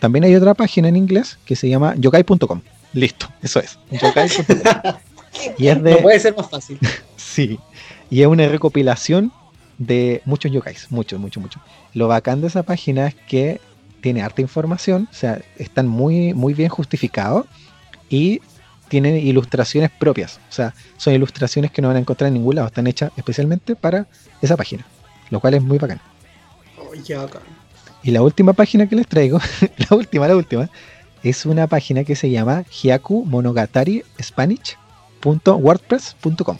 También 0.00 0.24
hay 0.24 0.34
otra 0.34 0.54
página 0.54 0.88
en 0.88 0.96
inglés 0.96 1.38
que 1.44 1.56
se 1.56 1.68
llama 1.68 1.94
yokai.com. 1.96 2.60
Listo, 2.92 3.28
eso 3.42 3.60
es. 3.60 3.78
yokai.com. 3.90 4.94
y 5.58 5.68
es 5.68 5.82
de 5.82 5.90
no 5.92 5.98
puede 5.98 6.20
ser 6.20 6.36
más 6.36 6.48
fácil. 6.50 6.78
Sí, 7.16 7.58
y 8.08 8.22
es 8.22 8.26
una 8.28 8.48
recopilación 8.48 9.30
de 9.78 10.22
muchos 10.24 10.50
yokais, 10.50 10.90
muchos, 10.90 11.20
muchos, 11.20 11.42
muchos. 11.42 11.62
Lo 11.94 12.08
bacán 12.08 12.40
de 12.40 12.48
esa 12.48 12.62
página 12.62 13.08
es 13.08 13.14
que 13.14 13.60
tiene 14.00 14.22
harta 14.22 14.40
información, 14.40 15.08
o 15.10 15.14
sea, 15.14 15.42
están 15.56 15.88
muy, 15.88 16.32
muy 16.34 16.54
bien 16.54 16.68
justificados 16.68 17.46
y 18.08 18.40
tienen 18.88 19.16
ilustraciones 19.16 19.90
propias, 19.90 20.38
o 20.48 20.52
sea, 20.52 20.72
son 20.96 21.12
ilustraciones 21.14 21.72
que 21.72 21.82
no 21.82 21.88
van 21.88 21.96
a 21.96 22.00
encontrar 22.00 22.28
en 22.28 22.34
ningún 22.34 22.54
lado, 22.54 22.68
están 22.68 22.86
hechas 22.86 23.10
especialmente 23.16 23.74
para 23.74 24.06
esa 24.40 24.56
página, 24.56 24.86
lo 25.30 25.40
cual 25.40 25.54
es 25.54 25.62
muy 25.62 25.78
bacán. 25.78 26.00
Y 28.02 28.10
la 28.12 28.22
última 28.22 28.52
página 28.52 28.88
que 28.88 28.94
les 28.94 29.08
traigo, 29.08 29.40
la 29.90 29.96
última, 29.96 30.28
la 30.28 30.36
última, 30.36 30.70
es 31.22 31.44
una 31.44 31.66
página 31.66 32.04
que 32.04 32.14
se 32.14 32.30
llama 32.30 32.62
Hyaku 32.62 33.24
Monogatari 33.24 34.04
Spanish.wordpress.com. 34.22 36.58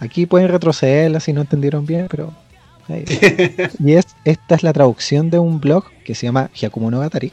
Aquí 0.00 0.26
pueden 0.26 0.48
retrocederla 0.48 1.20
si 1.20 1.32
no 1.32 1.42
entendieron 1.42 1.86
bien, 1.86 2.08
pero. 2.10 2.32
ahí. 2.88 3.04
y 3.78 3.92
es, 3.92 4.06
esta 4.24 4.54
es 4.54 4.62
la 4.62 4.72
traducción 4.72 5.30
de 5.30 5.38
un 5.38 5.60
blog 5.60 5.84
que 6.04 6.14
se 6.14 6.26
llama 6.26 6.50
Hyaku 6.54 6.80
Monogatari. 6.80 7.32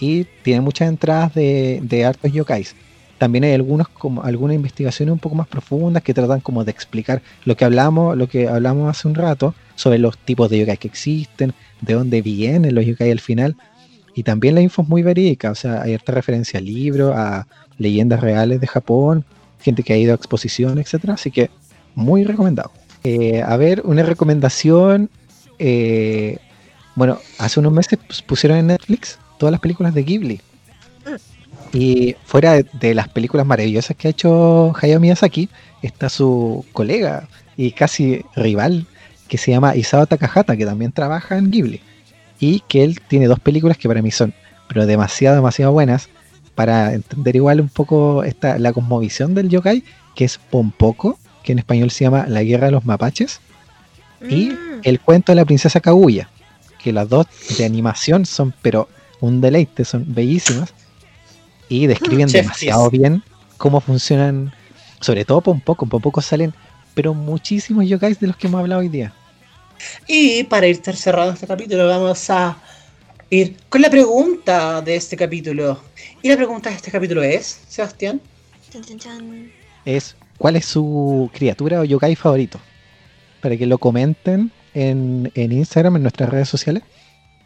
Y 0.00 0.24
tiene 0.42 0.62
muchas 0.62 0.88
entradas 0.88 1.34
de, 1.34 1.80
de 1.82 2.04
hartos 2.06 2.32
yokais. 2.32 2.74
También 3.18 3.44
hay 3.44 3.52
algunos 3.52 3.86
como 3.88 4.22
algunas 4.22 4.54
investigaciones 4.54 5.12
un 5.12 5.18
poco 5.18 5.34
más 5.34 5.46
profundas 5.46 6.02
que 6.02 6.14
tratan 6.14 6.40
como 6.40 6.64
de 6.64 6.70
explicar 6.70 7.20
lo 7.44 7.54
que 7.54 7.66
hablamos, 7.66 8.16
lo 8.16 8.28
que 8.28 8.48
hablamos 8.48 8.88
hace 8.88 9.08
un 9.08 9.14
rato 9.14 9.54
sobre 9.74 9.98
los 9.98 10.16
tipos 10.16 10.48
de 10.48 10.60
yokai 10.60 10.78
que 10.78 10.88
existen, 10.88 11.52
de 11.82 11.94
dónde 11.94 12.22
vienen 12.22 12.74
los 12.74 12.86
yokai 12.86 13.10
al 13.10 13.20
final. 13.20 13.56
Y 14.14 14.22
también 14.22 14.54
la 14.54 14.62
info 14.62 14.82
es 14.82 14.88
muy 14.88 15.02
verídica, 15.02 15.50
o 15.50 15.54
sea, 15.54 15.82
hay 15.82 15.94
harta 15.94 16.12
referencia 16.12 16.58
a 16.60 16.62
libros, 16.62 17.14
a 17.14 17.46
leyendas 17.76 18.20
reales 18.20 18.60
de 18.60 18.66
Japón, 18.66 19.24
gente 19.60 19.82
que 19.82 19.92
ha 19.92 19.96
ido 19.98 20.12
a 20.12 20.16
exposiciones, 20.16 20.86
etcétera, 20.86 21.14
así 21.14 21.30
que 21.30 21.50
muy 21.94 22.24
recomendado. 22.24 22.70
Eh, 23.04 23.42
a 23.42 23.56
ver, 23.56 23.82
una 23.84 24.02
recomendación. 24.02 25.10
eh, 25.58 26.38
bueno, 26.94 27.18
hace 27.38 27.60
unos 27.60 27.72
meses 27.72 27.98
pus- 27.98 28.22
pusieron 28.22 28.58
en 28.58 28.66
Netflix 28.68 29.18
todas 29.38 29.52
las 29.52 29.60
películas 29.60 29.94
de 29.94 30.02
Ghibli. 30.02 30.40
Y 31.72 32.16
fuera 32.24 32.60
de, 32.62 32.94
las 32.94 33.08
películas 33.08 33.46
maravillosas 33.46 33.96
que 33.96 34.08
ha 34.08 34.10
hecho 34.10 34.72
Hayao 34.80 34.98
Miyazaki, 35.00 35.48
está 35.82 36.08
su 36.08 36.64
colega 36.72 37.28
y 37.56 37.70
casi 37.72 38.24
rival 38.34 38.86
que 39.28 39.38
se 39.38 39.52
llama 39.52 39.76
Isao 39.76 40.06
Takahata, 40.06 40.56
que 40.56 40.66
también 40.66 40.90
trabaja 40.92 41.38
en 41.38 41.50
Ghibli. 41.50 41.80
Y 42.40 42.60
que 42.66 42.82
él 42.82 43.00
tiene 43.06 43.28
dos 43.28 43.38
películas 43.38 43.76
que 43.78 43.86
para 43.86 44.02
mí 44.02 44.10
son, 44.10 44.34
pero 44.68 44.84
demasiado, 44.86 45.36
demasiado 45.36 45.72
buenas 45.72 46.08
para 46.56 46.92
entender 46.92 47.36
igual 47.36 47.60
un 47.60 47.68
poco 47.68 48.24
esta, 48.24 48.58
la 48.58 48.72
cosmovisión 48.72 49.34
del 49.34 49.48
yokai, 49.48 49.84
que 50.16 50.24
es 50.24 50.38
Pompoco, 50.38 51.18
que 51.42 51.52
en 51.52 51.58
español 51.58 51.90
se 51.90 52.04
llama 52.04 52.26
La 52.28 52.42
Guerra 52.42 52.66
de 52.66 52.72
los 52.72 52.84
Mapaches, 52.84 53.40
y 54.28 54.52
Mm. 54.80 54.88
El 54.88 55.00
cuento 55.00 55.32
de 55.32 55.36
la 55.36 55.44
princesa 55.44 55.80
Kaguya, 55.80 56.28
que 56.82 56.92
las 56.92 57.08
dos 57.08 57.26
de 57.58 57.64
animación 57.64 58.24
son, 58.24 58.54
pero 58.62 58.88
un 59.20 59.40
deleite, 59.40 59.84
son 59.84 60.04
bellísimas 60.08 60.72
y 61.68 61.86
describen 61.86 62.28
Chef 62.28 62.42
demasiado 62.42 62.90
bien 62.90 63.22
cómo 63.58 63.80
funcionan, 63.80 64.52
sobre 65.00 65.24
todo 65.24 65.42
Pompoco. 65.42 65.84
En 65.84 65.90
Pompoco 65.90 66.22
salen, 66.22 66.54
pero 66.94 67.12
muchísimos 67.12 67.86
yokais 67.86 68.18
de 68.18 68.28
los 68.28 68.36
que 68.36 68.46
hemos 68.46 68.60
hablado 68.60 68.80
hoy 68.80 68.88
día. 68.88 69.12
Y 70.06 70.44
para 70.44 70.66
ir 70.66 70.80
cerrando 70.82 71.34
este 71.34 71.46
capítulo, 71.46 71.86
vamos 71.86 72.30
a 72.30 72.56
ir 73.28 73.56
con 73.68 73.82
la 73.82 73.90
pregunta 73.90 74.80
de 74.80 74.96
este 74.96 75.16
capítulo. 75.16 75.80
Y 76.22 76.28
la 76.28 76.36
pregunta 76.36 76.70
de 76.70 76.76
este 76.76 76.90
capítulo 76.90 77.22
es, 77.22 77.60
Sebastián, 77.68 78.20
Chan, 78.70 78.82
chan, 78.84 78.98
chan. 78.98 79.52
es 79.84 80.14
cuál 80.40 80.56
es 80.56 80.64
su 80.64 81.30
criatura 81.34 81.80
o 81.80 81.84
yokai 81.84 82.16
favorito. 82.16 82.58
Para 83.42 83.58
que 83.58 83.66
lo 83.66 83.76
comenten 83.76 84.50
en, 84.72 85.30
en 85.34 85.52
Instagram, 85.52 85.96
en 85.96 86.02
nuestras 86.02 86.30
redes 86.30 86.48
sociales. 86.48 86.82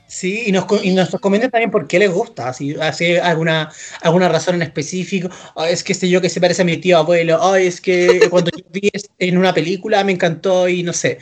Sí, 0.07 0.45
y 0.47 0.53
nos, 0.53 0.67
y 0.85 0.93
nos 0.93 1.11
comenten 1.11 1.51
también 1.51 1.73
por 1.73 1.89
qué 1.89 1.99
les 1.99 2.13
gusta, 2.13 2.53
si 2.53 2.75
hace 2.77 3.21
alguna, 3.21 3.73
alguna 4.01 4.29
razón 4.29 4.55
en 4.57 4.63
específico. 4.63 5.29
"Ah, 5.57 5.69
es 5.69 5.83
que 5.83 5.93
este 5.93 6.09
yo 6.09 6.21
que 6.21 6.29
se 6.29 6.41
parece 6.41 6.63
a 6.63 6.65
mi 6.65 6.77
tío 6.77 6.99
abuelo. 6.99 7.43
Ay, 7.43 7.67
es 7.67 7.81
que 7.81 8.29
cuando 8.31 8.53
yo 8.57 8.65
vi 8.71 8.93
en 9.19 9.39
una 9.39 9.53
película 9.53 10.05
me 10.05 10.13
encantó 10.13 10.69
y 10.69 10.85
no 10.85 10.93
sé. 10.93 11.19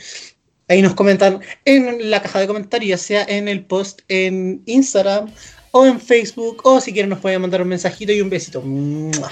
Ahí 0.67 0.81
nos 0.83 0.93
comentan 0.93 1.41
en 1.65 2.11
la 2.11 2.21
caja 2.21 2.39
de 2.39 2.47
comentarios, 2.47 2.89
ya 2.89 2.97
sea 3.03 3.25
en 3.27 3.47
el 3.47 3.65
post 3.65 4.01
en 4.09 4.61
Instagram 4.67 5.31
o 5.71 5.87
en 5.87 5.99
Facebook, 5.99 6.61
o 6.65 6.79
si 6.79 6.93
quieren 6.93 7.09
nos 7.09 7.19
pueden 7.19 7.41
mandar 7.41 7.63
un 7.63 7.69
mensajito 7.69 8.11
y 8.11 8.21
un 8.21 8.29
besito. 8.29 8.61
¡Mua! 8.61 9.31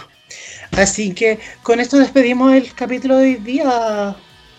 Así 0.72 1.14
que 1.14 1.40
con 1.64 1.80
esto 1.80 1.98
despedimos 1.98 2.54
el 2.54 2.74
capítulo 2.74 3.18
de 3.18 3.24
hoy 3.24 3.36
día. 3.36 4.16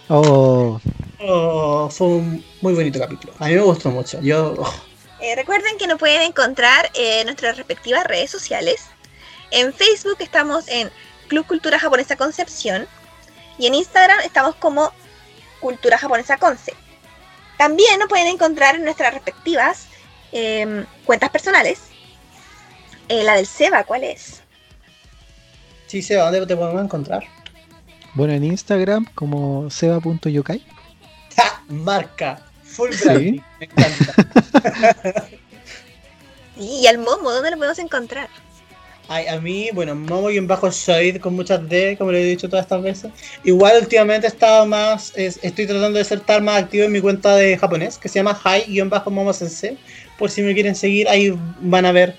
Oh, 0.08 0.80
Oh, 1.24 1.88
fue 1.88 2.06
un 2.08 2.44
muy 2.60 2.74
bonito 2.74 2.98
capítulo. 2.98 3.32
A 3.38 3.46
mí 3.46 3.54
me 3.54 3.60
gustó 3.60 3.90
mucho. 3.90 4.20
Yo, 4.20 4.54
oh, 4.58 4.74
Eh, 5.20 5.36
recuerden 5.36 5.78
que 5.78 5.86
nos 5.86 5.98
pueden 5.98 6.22
encontrar 6.22 6.90
en 6.94 7.26
nuestras 7.26 7.56
respectivas 7.56 8.04
redes 8.04 8.30
sociales. 8.30 8.86
En 9.52 9.72
Facebook 9.72 10.16
estamos 10.18 10.66
en 10.66 10.90
Club 11.28 11.46
Cultura 11.46 11.78
Japonesa 11.78 12.16
Concepción 12.16 12.88
y 13.56 13.66
en 13.66 13.74
Instagram 13.74 14.18
estamos 14.24 14.56
como 14.56 14.92
Cultura 15.60 15.96
Japonesa 15.96 16.38
Conce. 16.38 16.74
También 17.56 18.00
nos 18.00 18.08
pueden 18.08 18.26
encontrar 18.26 18.74
en 18.74 18.84
nuestras 18.84 19.14
respectivas 19.14 19.86
em, 20.32 20.84
cuentas 21.04 21.30
personales. 21.30 21.82
Eh, 23.08 23.22
la 23.22 23.36
del 23.36 23.46
Seba, 23.46 23.84
¿cuál 23.84 24.02
es? 24.02 24.41
Sí, 25.92 26.00
Seba, 26.02 26.24
¿dónde 26.30 26.46
te 26.46 26.56
podemos 26.56 26.82
encontrar? 26.82 27.22
bueno, 28.14 28.32
en 28.32 28.44
Instagram 28.44 29.06
como 29.14 29.70
seba.yokai. 29.70 30.62
¡Ja! 31.36 31.62
Marca. 31.68 32.42
Full 32.64 32.90
Sí. 32.92 33.04
branding. 33.04 33.40
Me 33.60 33.66
encanta. 33.66 35.22
Y 36.56 36.86
al 36.86 36.98
Momo, 36.98 37.30
¿dónde 37.30 37.50
lo 37.50 37.56
podemos 37.56 37.78
encontrar? 37.78 38.28
Ay, 39.08 39.26
a 39.26 39.40
mí, 39.40 39.68
bueno, 39.74 39.94
Momo 39.94 40.30
y 40.30 40.38
un 40.38 40.46
bajo 40.46 40.70
Shade 40.70 41.18
con 41.20 41.34
muchas 41.34 41.66
D, 41.68 41.96
como 41.98 42.12
le 42.12 42.20
he 42.22 42.24
dicho 42.24 42.48
todas 42.48 42.64
estas 42.66 42.82
veces. 42.82 43.10
Igual 43.42 43.78
últimamente 43.80 44.26
he 44.26 44.30
estado 44.30 44.64
más, 44.66 45.12
es- 45.16 45.38
estoy 45.42 45.66
tratando 45.66 45.98
de 45.98 46.04
ser 46.04 46.20
tal 46.20 46.42
más 46.42 46.62
activo 46.62 46.84
en 46.84 46.92
mi 46.92 47.00
cuenta 47.00 47.34
de 47.36 47.56
japonés, 47.58 47.98
que 47.98 48.08
se 48.08 48.16
llama 48.20 48.38
Hi-Momo 48.44 49.32
Sensei. 49.32 49.78
Por 50.18 50.30
si 50.30 50.42
me 50.42 50.54
quieren 50.54 50.74
seguir, 50.74 51.08
ahí 51.08 51.34
van 51.60 51.84
a 51.86 51.92
ver 51.92 52.16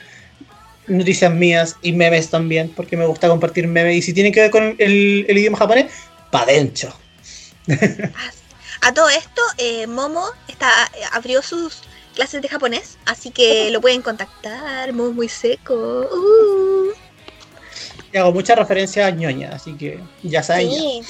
noticias 0.88 1.32
mías 1.32 1.78
y 1.82 1.94
memes 1.94 2.30
también, 2.30 2.72
porque 2.76 2.98
me 2.98 3.06
gusta 3.06 3.28
compartir 3.28 3.68
memes. 3.68 3.98
Y 3.98 4.02
si 4.02 4.14
tienen 4.14 4.34
que 4.34 4.42
ver 4.42 4.52
con 4.52 4.76
el, 4.78 5.26
el 5.28 5.38
idioma 5.38 5.58
japonés, 5.58 5.92
pa' 6.32 6.46
dentro. 6.46 6.94
A 8.82 8.94
todo 8.94 9.08
esto, 9.10 9.42
eh, 9.58 9.88
Momo 9.88 10.26
está, 10.50 10.70
eh, 10.94 11.04
abrió 11.14 11.42
sus 11.42 11.84
clases 12.16 12.42
de 12.42 12.50
japonés, 12.50 12.98
así 13.06 13.32
que 13.32 13.72
lo 13.72 13.80
pueden 13.80 14.02
contactar. 14.02 14.92
Muy, 14.92 15.14
muy 15.14 15.30
seco. 15.30 16.08
Uh. 16.12 16.92
Y 18.12 18.18
hago 18.18 18.34
muchas 18.34 18.58
referencias 18.58 19.08
a 19.08 19.12
ñoña, 19.12 19.52
así 19.54 19.74
que 19.76 20.00
ya 20.22 20.44
saben. 20.44 20.70
Sí. 20.70 21.02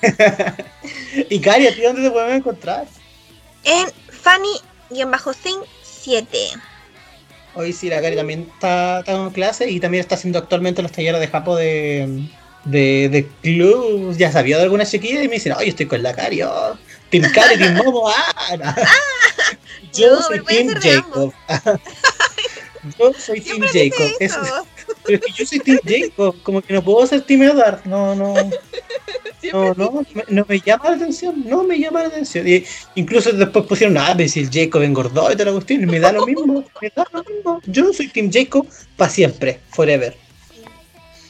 Y 1.28 1.40
Cari, 1.40 1.66
¿a 1.66 1.74
ti 1.74 1.82
dónde 1.82 2.02
te 2.02 2.10
podemos 2.10 2.36
encontrar? 2.36 2.86
En 3.64 3.88
Fanny-Sin 4.22 5.60
7. 5.82 6.38
Hoy 7.54 7.72
sí, 7.72 7.88
la 7.88 8.00
Cari 8.00 8.16
también 8.16 8.48
está, 8.52 9.00
está 9.00 9.12
en 9.12 9.30
clase 9.30 9.70
y 9.70 9.80
también 9.80 10.00
está 10.00 10.14
haciendo 10.14 10.38
actualmente 10.38 10.82
los 10.82 10.92
talleres 10.92 11.20
de 11.20 11.28
Japo 11.28 11.56
de, 11.56 12.28
de, 12.64 13.08
de 13.08 13.26
club. 13.42 14.16
Ya 14.16 14.30
sabía 14.30 14.58
de 14.58 14.64
alguna 14.64 14.86
chiquilla 14.86 15.22
y 15.22 15.28
me 15.28 15.34
dicen, 15.34 15.52
oye, 15.52 15.70
estoy 15.70 15.86
con 15.86 16.02
la 16.02 16.14
Cari, 16.14 16.42
oh, 16.42 16.78
Team 17.10 17.24
Cari, 17.32 17.58
Team 17.58 17.74
Momo, 17.76 18.08
ah. 18.16 18.76
Yo 19.92 20.16
No, 20.16 20.22
soy 20.22 20.40
Team 20.44 20.68
Jacob. 20.80 21.32
Yo 22.98 23.12
soy 23.14 23.40
Team 23.40 23.62
Jacob. 23.72 24.12
eso. 24.20 24.40
Pero 25.08 25.18
es 25.18 25.24
que 25.24 25.32
yo 25.32 25.46
soy 25.46 25.58
Team 25.60 25.78
Jacob, 25.84 26.36
como 26.42 26.60
que 26.62 26.72
no 26.74 26.82
puedo 26.84 27.06
ser 27.06 27.22
Team 27.22 27.42
Edward. 27.42 27.80
No, 27.86 28.14
no. 28.14 28.34
No, 29.52 29.72
no, 29.74 30.04
no 30.28 30.44
me 30.48 30.60
llama 30.60 30.90
la 30.90 30.96
atención, 30.96 31.44
no 31.46 31.62
me 31.62 31.78
llama 31.78 32.02
la 32.02 32.08
atención. 32.08 32.46
Y 32.46 32.64
incluso 32.96 33.30
después 33.32 33.64
pusieron, 33.66 33.96
ah, 33.96 34.12
pero 34.16 34.28
si 34.28 34.40
el 34.40 34.50
Jacob 34.50 34.82
engordó 34.82 35.28
y 35.30 35.34
toda 35.34 35.46
la 35.46 35.52
cuestión, 35.52 35.86
me 35.86 36.00
da 36.00 36.10
lo 36.12 36.26
mismo, 36.26 36.64
me 36.82 36.90
da 36.94 37.06
lo 37.12 37.22
mismo. 37.22 37.60
Yo 37.66 37.92
soy 37.92 38.08
Team 38.08 38.30
Jacob 38.32 38.66
para 38.96 39.08
siempre, 39.10 39.60
forever. 39.70 40.16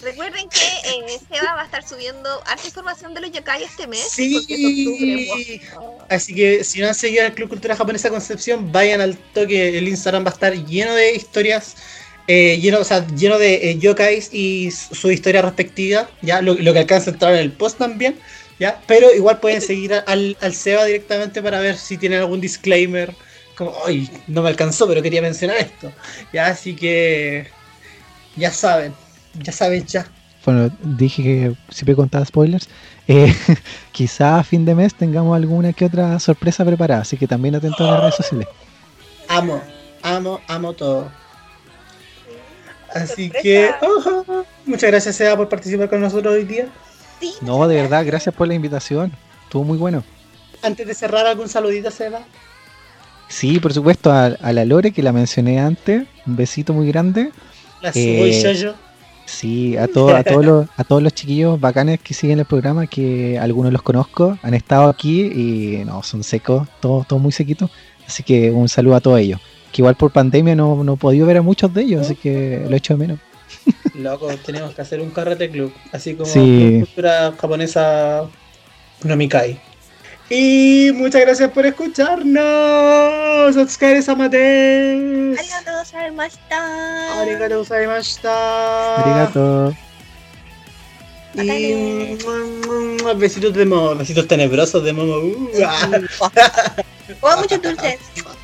Recuerden 0.02 0.48
que 0.48 0.58
eh, 0.88 1.18
Seba 1.30 1.54
va 1.54 1.62
a 1.62 1.64
estar 1.66 1.86
subiendo 1.86 2.30
harta 2.46 2.66
información 2.66 3.12
de 3.14 3.20
los 3.20 3.30
yokai 3.30 3.62
este 3.64 3.86
mes. 3.86 4.08
porque 4.08 4.54
es 4.54 4.86
octubre, 4.88 5.44
Sí. 5.44 5.60
wow. 5.74 5.98
Así 6.08 6.34
que 6.34 6.64
si 6.64 6.80
no 6.80 6.88
han 6.88 6.94
seguido 6.94 7.26
el 7.26 7.34
Club 7.34 7.48
Cultura 7.50 7.76
Japonesa 7.76 8.08
Concepción, 8.08 8.72
vayan 8.72 9.00
al 9.00 9.18
toque. 9.34 9.76
El 9.76 9.86
Instagram 9.86 10.24
va 10.24 10.30
a 10.30 10.32
estar 10.32 10.54
lleno 10.54 10.94
de 10.94 11.14
historias, 11.14 11.76
eh, 12.28 12.58
lleno, 12.60 12.78
o 12.80 12.84
sea, 12.84 13.06
lleno 13.08 13.38
de 13.38 13.70
eh, 13.70 13.78
yokais 13.78 14.32
y 14.32 14.70
su, 14.70 14.94
su 14.94 15.10
historia 15.10 15.42
respectiva. 15.42 16.08
Ya 16.22 16.42
lo, 16.42 16.54
lo 16.54 16.72
que 16.72 16.78
alcanza 16.78 17.10
a 17.10 17.12
entrar 17.14 17.34
en 17.34 17.40
el 17.40 17.52
post 17.52 17.78
también. 17.78 18.16
¿ya? 18.58 18.80
Pero 18.86 19.12
igual 19.14 19.40
pueden 19.40 19.60
seguir 19.60 19.94
al, 20.06 20.36
al 20.40 20.54
Seba 20.54 20.84
directamente 20.84 21.42
para 21.42 21.60
ver 21.60 21.76
si 21.76 21.96
tienen 21.96 22.20
algún 22.20 22.40
disclaimer. 22.40 23.14
Como, 23.56 23.74
ay, 23.86 24.08
no 24.26 24.42
me 24.42 24.50
alcanzó, 24.50 24.86
pero 24.86 25.02
quería 25.02 25.22
mencionar 25.22 25.56
esto. 25.56 25.90
Ya, 26.32 26.46
así 26.46 26.74
que 26.74 27.48
ya 28.36 28.52
saben, 28.52 28.92
ya 29.42 29.52
saben 29.52 29.84
ya. 29.86 30.06
Bueno, 30.44 30.70
dije 30.82 31.22
que 31.22 31.54
siempre 31.70 31.94
contaba 31.94 32.24
spoilers. 32.24 32.68
Eh, 33.10 33.34
quizá 33.90 34.38
a 34.38 34.44
fin 34.44 34.66
de 34.66 34.74
mes 34.74 34.94
tengamos 34.94 35.34
alguna 35.34 35.72
que 35.72 35.86
otra 35.86 36.20
sorpresa 36.20 36.62
preparada, 36.62 37.00
así 37.00 37.16
que 37.16 37.26
también 37.26 37.54
atentos 37.54 37.80
a 37.80 37.92
las 37.92 38.00
redes 38.02 38.16
sociales. 38.16 38.48
Amo, 39.28 39.62
amo, 40.02 40.42
amo 40.46 40.74
todo. 40.74 41.10
Así 42.94 43.24
Sorpresa. 43.30 43.42
que, 43.42 43.70
muchas 44.66 44.90
gracias, 44.90 45.16
Seba, 45.16 45.36
por 45.36 45.48
participar 45.48 45.88
con 45.88 46.00
nosotros 46.00 46.34
hoy 46.34 46.44
día. 46.44 46.66
Sí, 47.20 47.34
No, 47.42 47.66
de 47.68 47.76
verdad, 47.82 48.04
gracias 48.06 48.34
por 48.34 48.46
la 48.48 48.54
invitación. 48.54 49.12
Estuvo 49.44 49.64
muy 49.64 49.78
bueno. 49.78 50.04
Antes 50.62 50.86
de 50.86 50.94
cerrar, 50.94 51.26
algún 51.26 51.48
saludito, 51.48 51.90
Seba. 51.90 52.20
Sí, 53.28 53.58
por 53.60 53.72
supuesto, 53.72 54.10
a, 54.10 54.26
a 54.26 54.52
la 54.52 54.64
Lore 54.64 54.92
que 54.92 55.02
la 55.02 55.12
mencioné 55.12 55.60
antes. 55.60 56.04
Un 56.26 56.36
besito 56.36 56.72
muy 56.72 56.86
grande. 56.88 57.30
La 57.82 57.90
Eh, 57.94 58.42
subo 58.42 58.50
y 58.50 58.54
yo. 58.56 58.74
Sí, 59.26 59.76
a, 59.76 59.86
todo- 59.86 60.16
a, 60.16 60.24
todos 60.24 60.44
los, 60.44 60.66
a 60.78 60.84
todos 60.84 61.02
los 61.02 61.12
chiquillos 61.12 61.60
bacanes 61.60 62.00
que 62.00 62.14
siguen 62.14 62.38
el 62.38 62.46
programa, 62.46 62.86
que 62.86 63.38
algunos 63.38 63.70
los 63.72 63.82
conozco, 63.82 64.38
han 64.42 64.54
estado 64.54 64.88
aquí 64.88 65.20
y 65.26 65.84
no, 65.84 66.02
son 66.02 66.24
secos, 66.24 66.66
todos 66.80 67.06
todo 67.06 67.18
muy 67.18 67.30
sequitos. 67.32 67.70
Así 68.06 68.22
que 68.22 68.50
un 68.50 68.70
saludo 68.70 68.94
a 68.96 69.00
todos 69.02 69.20
ellos. 69.20 69.38
Que 69.72 69.82
igual 69.82 69.96
por 69.96 70.10
pandemia 70.10 70.54
no, 70.54 70.82
no 70.82 70.94
he 70.94 70.96
podido 70.96 71.26
ver 71.26 71.38
a 71.38 71.42
muchos 71.42 71.72
de 71.72 71.82
ellos, 71.82 72.02
así 72.02 72.14
que 72.14 72.64
lo 72.68 72.76
echo 72.76 72.94
de 72.94 72.98
menos. 72.98 73.18
Loco, 73.94 74.28
tenemos 74.44 74.74
que 74.74 74.82
hacer 74.82 75.00
un 75.00 75.10
carrete 75.10 75.50
club, 75.50 75.72
así 75.92 76.14
como 76.14 76.30
Sí. 76.30 76.78
Cultura 76.80 77.34
japonesa 77.38 78.28
no 79.04 79.16
Mikai. 79.16 79.60
Y 80.30 80.90
muchas 80.94 81.22
gracias 81.22 81.50
por 81.50 81.64
escucharnos. 81.64 83.56
Otsukare 83.56 84.02
samade. 84.02 85.36
arigatou 85.38 85.78
gozaimashita. 85.78 87.20
Arigatou 87.20 87.58
gozaimashita. 87.58 88.96
Arigato. 88.96 89.74
Y 91.34 92.18
besitos 93.16 93.54
de 93.54 93.64
momo, 93.64 93.94
besitos 93.94 94.26
tenebrosos 94.26 94.84
de 94.84 94.92
momo. 94.92 95.16
Uh. 95.16 95.48
Oh, 97.22 97.36
muchos 97.38 97.62
dulces. 97.62 97.98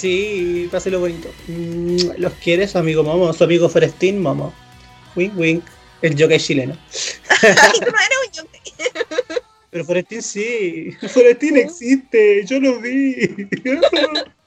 Sí, 0.00 0.66
páselo 0.70 0.98
bonito. 1.00 1.28
Mm, 1.46 2.12
Los 2.16 2.32
quiere 2.34 2.66
su 2.66 2.78
amigo 2.78 3.02
Momo, 3.02 3.30
su 3.34 3.44
amigo 3.44 3.68
Forestín 3.68 4.22
Momo. 4.22 4.50
Wink 5.14 5.36
wink, 5.36 5.64
el 6.00 6.16
yokai 6.16 6.38
chileno. 6.38 6.74
Ay, 7.28 7.80
no 7.80 7.86
eres 7.86 8.18
un 8.26 8.32
yokai. 8.32 8.62
Pero 9.68 9.84
Forestín 9.84 10.22
sí, 10.22 10.92
Forestín 11.08 11.58
existe, 11.58 12.46
yo 12.46 12.60
lo 12.60 12.80
vi. 12.80 13.46